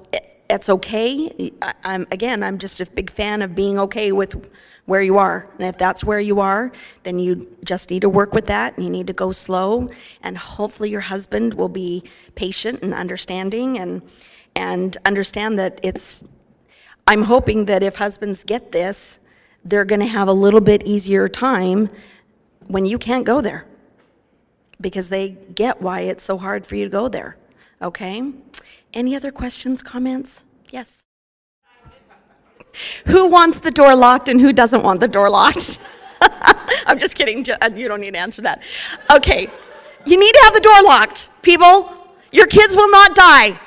it's 0.50 0.70
okay. 0.70 1.52
I- 1.62 1.74
I'm 1.84 2.08
again, 2.12 2.44
I'm 2.44 2.58
just 2.58 2.80
a 2.80 2.86
big 2.86 3.10
fan 3.10 3.42
of 3.42 3.56
being 3.56 3.78
okay 3.80 4.12
with 4.12 4.36
where 4.86 5.02
you 5.02 5.18
are, 5.18 5.48
and 5.60 5.68
if 5.68 5.78
that's 5.78 6.04
where 6.04 6.20
you 6.20 6.40
are, 6.40 6.72
then 7.04 7.20
you 7.20 7.48
just 7.64 7.92
need 7.92 8.02
to 8.02 8.10
work 8.10 8.34
with 8.34 8.48
that, 8.48 8.76
and 8.76 8.84
you 8.84 8.92
need 8.92 9.08
to 9.08 9.14
go 9.14 9.32
slow, 9.32 9.90
and 10.24 10.38
hopefully 10.38 10.90
your 10.90 11.02
husband 11.02 11.54
will 11.54 11.70
be 11.70 12.04
patient 12.36 12.82
and 12.82 12.94
understanding, 12.94 13.78
and 13.78 14.02
and 14.56 14.98
understand 15.06 15.60
that 15.60 15.80
it's 15.84 16.24
I'm 17.08 17.24
hoping 17.24 17.66
that 17.66 17.82
if 17.84 17.96
husbands 17.96 18.44
get 18.44 18.72
this, 18.72 19.20
they're 19.66 19.86
going 19.86 20.02
to 20.02 20.08
have 20.08 20.28
a 20.28 20.34
little 20.34 20.62
bit 20.62 20.84
easier 20.84 21.28
time 21.28 21.90
when 22.68 22.86
you 22.86 22.98
can't 22.98 23.26
go 23.26 23.42
there 23.42 23.66
because 24.82 25.10
they 25.10 25.38
get 25.54 25.82
why 25.82 26.02
it's 26.02 26.24
so 26.24 26.38
hard 26.38 26.66
for 26.66 26.76
you 26.76 26.86
to 26.86 26.90
go 26.90 27.08
there. 27.08 27.38
Okay? 27.82 28.32
Any 28.94 29.16
other 29.16 29.32
questions, 29.32 29.84
comments? 29.84 30.44
Yes. 30.72 31.06
Who 33.06 33.28
wants 33.28 33.60
the 33.60 33.72
door 33.72 33.96
locked 33.96 34.30
and 34.30 34.40
who 34.40 34.54
doesn't 34.54 34.84
want 34.84 35.00
the 35.00 35.08
door 35.08 35.30
locked? 35.30 35.80
I'm 36.86 37.00
just 37.00 37.16
kidding. 37.16 37.46
You 37.76 37.88
don't 37.88 38.02
need 38.02 38.14
to 38.14 38.20
answer 38.20 38.42
that. 38.44 38.62
Okay. 39.12 39.50
You 40.06 40.20
need 40.20 40.32
to 40.32 40.42
have 40.44 40.54
the 40.54 40.62
door 40.62 40.84
locked, 40.84 41.30
people. 41.42 41.92
Your 42.32 42.48
kids 42.48 42.76
will 42.76 42.90
not 42.90 43.16
die. 43.16 43.60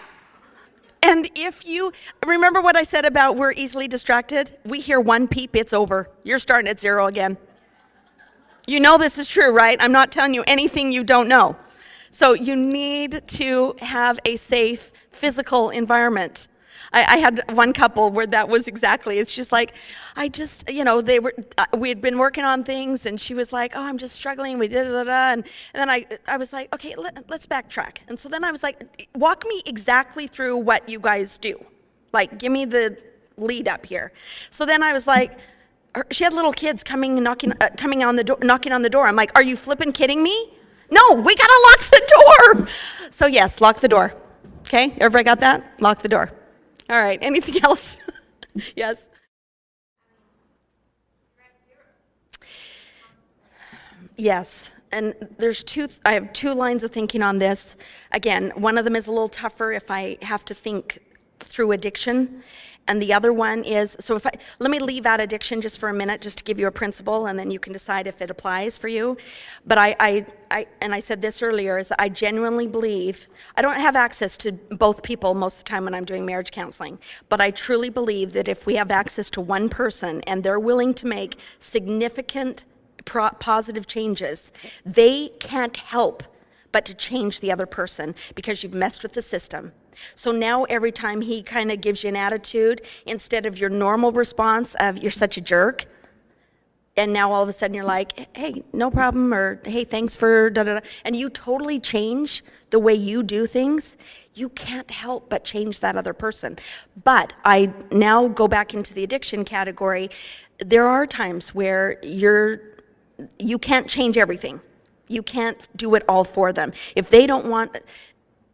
And 1.03 1.29
if 1.35 1.67
you 1.67 1.93
remember 2.25 2.61
what 2.61 2.77
I 2.77 2.85
said 2.85 3.05
about 3.05 3.37
we're 3.37 3.53
easily 3.53 3.89
distracted, 3.89 4.57
we 4.65 4.81
hear 4.81 5.01
one 5.01 5.27
peep, 5.27 5.57
it's 5.57 5.73
over. 5.73 6.09
You're 6.23 6.39
starting 6.39 6.69
at 6.69 6.79
zero 6.79 7.07
again. 7.07 7.37
You 8.67 8.79
know 8.79 8.97
this 8.97 9.19
is 9.19 9.29
true, 9.29 9.51
right? 9.51 9.77
I'm 9.81 9.91
not 9.91 10.13
telling 10.13 10.33
you 10.33 10.45
anything 10.47 10.93
you 10.93 11.03
don't 11.03 11.27
know. 11.27 11.57
So 12.13 12.35
you 12.35 12.55
need 12.55 13.27
to 13.27 13.75
have 13.81 14.21
a 14.25 14.37
safe 14.37 14.93
physical 15.11 15.71
environment. 15.71 16.47
I, 16.93 17.05
I, 17.15 17.17
had 17.19 17.43
one 17.55 17.73
couple 17.73 18.11
where 18.11 18.27
that 18.27 18.49
was 18.49 18.69
exactly. 18.69 19.19
It's 19.19 19.35
just 19.35 19.53
like, 19.53 19.75
I 20.17 20.29
just, 20.29 20.69
you 20.71 20.85
know, 20.85 21.01
they 21.01 21.19
were. 21.19 21.35
Uh, 21.57 21.65
we 21.79 21.89
had 21.89 22.01
been 22.01 22.19
working 22.19 22.45
on 22.45 22.65
things, 22.65 23.07
and 23.07 23.21
she 23.21 23.35
was 23.35 23.53
like, 23.53 23.73
"Oh, 23.75 23.83
I'm 23.83 23.99
just 23.99 24.15
struggling." 24.15 24.59
We 24.59 24.69
did 24.69 24.87
it, 24.87 25.09
and, 25.09 25.09
and 25.09 25.45
then 25.75 25.89
I, 25.89 26.07
I 26.29 26.37
was 26.37 26.53
like, 26.53 26.73
"Okay, 26.75 26.95
let, 26.97 27.29
let's 27.31 27.47
backtrack." 27.47 27.99
And 28.09 28.19
so 28.19 28.29
then 28.29 28.45
I 28.45 28.53
was 28.53 28.63
like, 28.63 29.09
"Walk 29.15 29.45
me 29.49 29.63
exactly 29.67 30.27
through 30.27 30.59
what 30.59 30.89
you 30.89 30.99
guys 30.99 31.39
do. 31.39 31.63
Like, 32.13 32.39
give 32.39 32.53
me 32.53 32.65
the 32.65 32.97
lead 33.37 33.69
up 33.69 33.87
here." 33.87 34.13
So 34.51 34.67
then 34.67 34.83
I 34.83 34.93
was 34.93 35.07
like. 35.07 35.39
She 36.11 36.25
had 36.25 36.33
little 36.33 36.55
kids 36.55 36.83
coming 36.83 37.23
knocking, 37.23 37.53
uh, 37.61 37.69
coming 37.77 38.03
on 38.03 38.17
the 38.17 38.25
door, 38.25 38.39
knocking 38.41 38.73
on 38.73 38.81
the 38.81 38.89
door. 38.89 39.07
I'm 39.07 39.15
like, 39.15 39.31
"Are 39.35 39.43
you 39.43 39.59
flipping 39.59 39.93
kidding 39.93 40.23
me?" 40.23 40.55
No, 40.91 41.13
we 41.13 41.35
gotta 41.37 41.61
lock 41.69 41.91
the 41.91 42.13
door. 42.17 42.69
So 43.11 43.27
yes, 43.27 43.61
lock 43.61 43.81
the 43.81 43.89
door. 43.89 44.15
Okay, 44.61 44.95
everybody 44.99 45.25
got 45.25 45.41
that? 45.41 45.81
Lock 45.81 46.01
the 46.01 46.09
door. 46.09 46.31
All 46.93 47.01
right, 47.01 47.19
anything 47.23 47.57
else? 47.65 47.97
yes? 48.77 49.09
Yes, 54.19 54.73
and 54.93 55.15
there's 55.39 55.65
two, 55.65 55.89
I 56.05 56.13
have 56.13 56.35
two 56.35 56.53
lines 56.53 56.85
of 56.85 56.93
thinking 56.93 57.23
on 57.23 57.39
this. 57.39 57.77
Again, 58.13 58.53
one 58.57 58.77
of 58.77 58.85
them 58.85 58.95
is 58.95 59.07
a 59.07 59.11
little 59.11 59.31
tougher 59.31 59.73
if 59.73 59.91
I 59.91 60.19
have 60.21 60.45
to 60.45 60.55
think 60.55 60.99
through 61.43 61.73
addiction. 61.73 62.43
And 62.89 63.01
the 63.01 63.13
other 63.13 63.33
one 63.33 63.63
is 63.63 63.97
so 64.01 64.17
if 64.17 64.27
I 64.27 64.33
let 64.59 64.71
me 64.71 64.81
leave 64.81 65.07
out 65.07 65.21
addiction 65.21 65.61
just 65.61 65.79
for 65.79 65.89
a 65.89 65.95
minute, 65.95 66.21
just 66.21 66.39
to 66.39 66.45
give 66.45 66.59
you 66.59 66.67
a 66.67 66.73
principle, 66.73 67.27
and 67.27 67.39
then 67.39 67.51
you 67.51 67.61
can 67.61 67.73
decide 67.73 68.09
if 68.09 68.21
it 68.21 68.29
applies 68.29 68.77
for 68.77 68.89
you. 68.89 69.17
But 69.65 69.79
I, 69.79 69.95
I, 70.01 70.27
I 70.51 70.67
and 70.81 70.93
I 70.93 70.99
said 70.99 71.23
this 71.23 71.43
earlier 71.43 71.79
is 71.79 71.93
I 71.99 72.09
genuinely 72.09 72.67
believe 72.67 73.29
I 73.57 73.63
don't 73.63 73.79
have 73.79 73.95
access 73.95 74.37
to 74.39 74.53
both 74.53 75.03
people 75.03 75.35
most 75.35 75.59
of 75.59 75.65
the 75.65 75.71
time 75.71 75.85
when 75.85 75.95
I'm 75.95 76.05
doing 76.05 76.27
marriage 76.27 76.51
counseling, 76.51 76.99
but 77.29 77.41
I 77.41 77.53
truly 77.53 77.89
believe 77.89 78.33
that 78.33 78.49
if 78.49 78.67
we 78.67 78.75
have 78.75 78.91
access 78.91 79.31
to 79.31 79.41
one 79.41 79.69
person 79.69 80.21
and 80.23 80.43
they're 80.43 80.61
willing 80.61 80.93
to 80.95 81.07
make 81.07 81.39
significant 81.61 82.65
pro- 83.05 83.31
positive 83.31 83.87
changes, 83.87 84.51
they 84.85 85.29
can't 85.39 85.77
help 85.77 86.25
but 86.73 86.85
to 86.87 86.95
change 86.95 87.41
the 87.41 87.53
other 87.53 87.67
person 87.67 88.15
because 88.35 88.63
you've 88.63 88.75
messed 88.75 89.03
with 89.03 89.13
the 89.13 89.23
system 89.23 89.73
so 90.15 90.33
now 90.33 90.65
every 90.65 90.93
time 90.93 91.21
he 91.21 91.43
kind 91.43 91.71
of 91.71 91.81
gives 91.81 92.03
you 92.03 92.09
an 92.09 92.17
attitude, 92.17 92.83
instead 93.07 93.47
of 93.47 93.59
your 93.59 93.71
normal 93.71 94.13
response 94.13 94.75
of 94.81 94.99
you're 94.99 95.11
such 95.11 95.37
a 95.37 95.41
jerk, 95.41 95.85
and 96.97 97.13
now 97.13 97.33
all 97.33 97.43
of 97.43 97.49
a 97.49 97.53
sudden 97.53 97.75
you're 97.75 97.85
like, 97.85 98.29
hey, 98.37 98.63
no 98.73 98.91
problem, 98.91 99.33
or 99.33 99.61
hey, 99.65 99.85
thanks 99.85 100.15
for 100.15 100.51
da 100.51 100.65
da 100.65 100.75
da, 100.75 100.81
and 101.05 101.17
you 101.17 101.31
totally 101.31 101.81
change 101.81 102.45
the 102.71 102.79
way 102.79 102.95
you 102.95 103.23
do 103.23 103.47
things, 103.47 103.97
you 104.35 104.49
can't 104.51 104.91
help 104.91 105.29
but 105.29 105.45
change 105.45 105.81
that 105.81 105.97
other 105.97 106.15
person. 106.15 106.59
But 107.05 107.35
I 107.45 107.73
now 107.91 108.29
go 108.29 108.49
back 108.49 108.73
into 108.73 108.95
the 108.95 109.05
addiction 109.05 109.45
category. 109.45 110.11
There 110.59 110.87
are 110.87 111.07
times 111.07 111.55
where 111.55 111.99
you're 112.03 112.61
you 113.39 113.59
can't 113.59 113.87
change 113.89 114.17
everything. 114.17 114.61
You 115.13 115.23
can't 115.23 115.69
do 115.77 115.95
it 115.95 116.05
all 116.09 116.25
for 116.25 116.53
them. 116.53 116.73
If 116.97 117.11
they 117.11 117.27
don't 117.27 117.47
want 117.47 117.77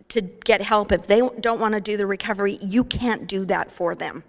to 0.08 0.20
get 0.20 0.60
help, 0.60 0.90
if 0.90 1.06
they 1.06 1.20
don't 1.40 1.60
want 1.60 1.74
to 1.74 1.80
do 1.80 1.96
the 1.96 2.06
recovery, 2.06 2.58
you 2.60 2.82
can't 2.82 3.26
do 3.26 3.44
that 3.44 3.70
for 3.70 3.94
them. 3.94 4.24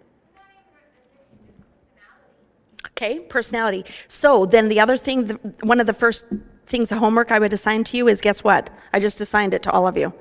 Okay, 2.88 3.20
personality. 3.20 3.84
So 4.08 4.46
then 4.46 4.70
the 4.70 4.80
other 4.80 4.98
thing, 4.98 5.30
one 5.62 5.80
of 5.80 5.88
the 5.88 5.94
first 5.94 6.26
things, 6.68 6.90
the 6.90 6.98
homework 6.98 7.32
I 7.32 7.40
would 7.40 7.54
assign 7.54 7.84
to 7.86 7.98
you 7.98 8.08
is 8.08 8.22
guess 8.22 8.44
what? 8.44 8.70
I 8.94 9.00
just 9.00 9.22
assigned 9.22 9.54
it 9.54 9.64
to 9.64 9.72
all 9.72 9.88
of 9.88 9.98
you. 9.98 10.14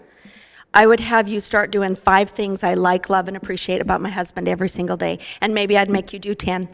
I 0.72 0.86
would 0.86 1.01
have 1.01 1.28
you 1.28 1.40
start 1.40 1.70
doing 1.70 1.94
five 1.94 2.30
things 2.30 2.62
I 2.62 2.74
like, 2.74 3.10
love, 3.10 3.28
and 3.28 3.36
appreciate 3.36 3.80
about 3.80 4.01
my 4.01 4.10
husband 4.10 4.48
every 4.48 4.68
single 4.68 4.97
day. 4.97 5.18
And 5.40 5.55
maybe 5.55 5.76
I'd 5.76 5.90
make 5.90 6.12
you 6.12 6.18
do 6.18 6.35
10 6.35 6.68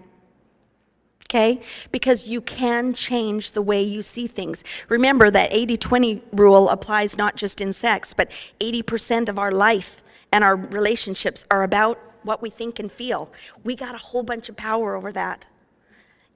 okay? 1.28 1.60
Because 1.90 2.28
you 2.28 2.40
can 2.40 2.94
change 2.94 3.52
the 3.52 3.62
way 3.62 3.82
you 3.82 4.02
see 4.02 4.26
things. 4.26 4.64
Remember 4.88 5.30
that 5.30 5.52
80 5.52 5.76
20 5.76 6.22
rule 6.32 6.68
applies 6.68 7.16
not 7.16 7.36
just 7.36 7.60
in 7.60 7.72
sex, 7.72 8.12
but 8.12 8.30
80% 8.60 9.28
of 9.28 9.38
our 9.38 9.52
life 9.52 10.02
and 10.32 10.42
our 10.42 10.56
relationships 10.56 11.44
are 11.50 11.62
about 11.62 12.00
what 12.24 12.42
we 12.42 12.50
think 12.50 12.78
and 12.78 12.90
feel. 12.90 13.30
We 13.62 13.76
got 13.76 13.94
a 13.94 13.98
whole 13.98 14.22
bunch 14.22 14.48
of 14.48 14.56
power 14.56 14.94
over 14.94 15.12
that. 15.12 15.46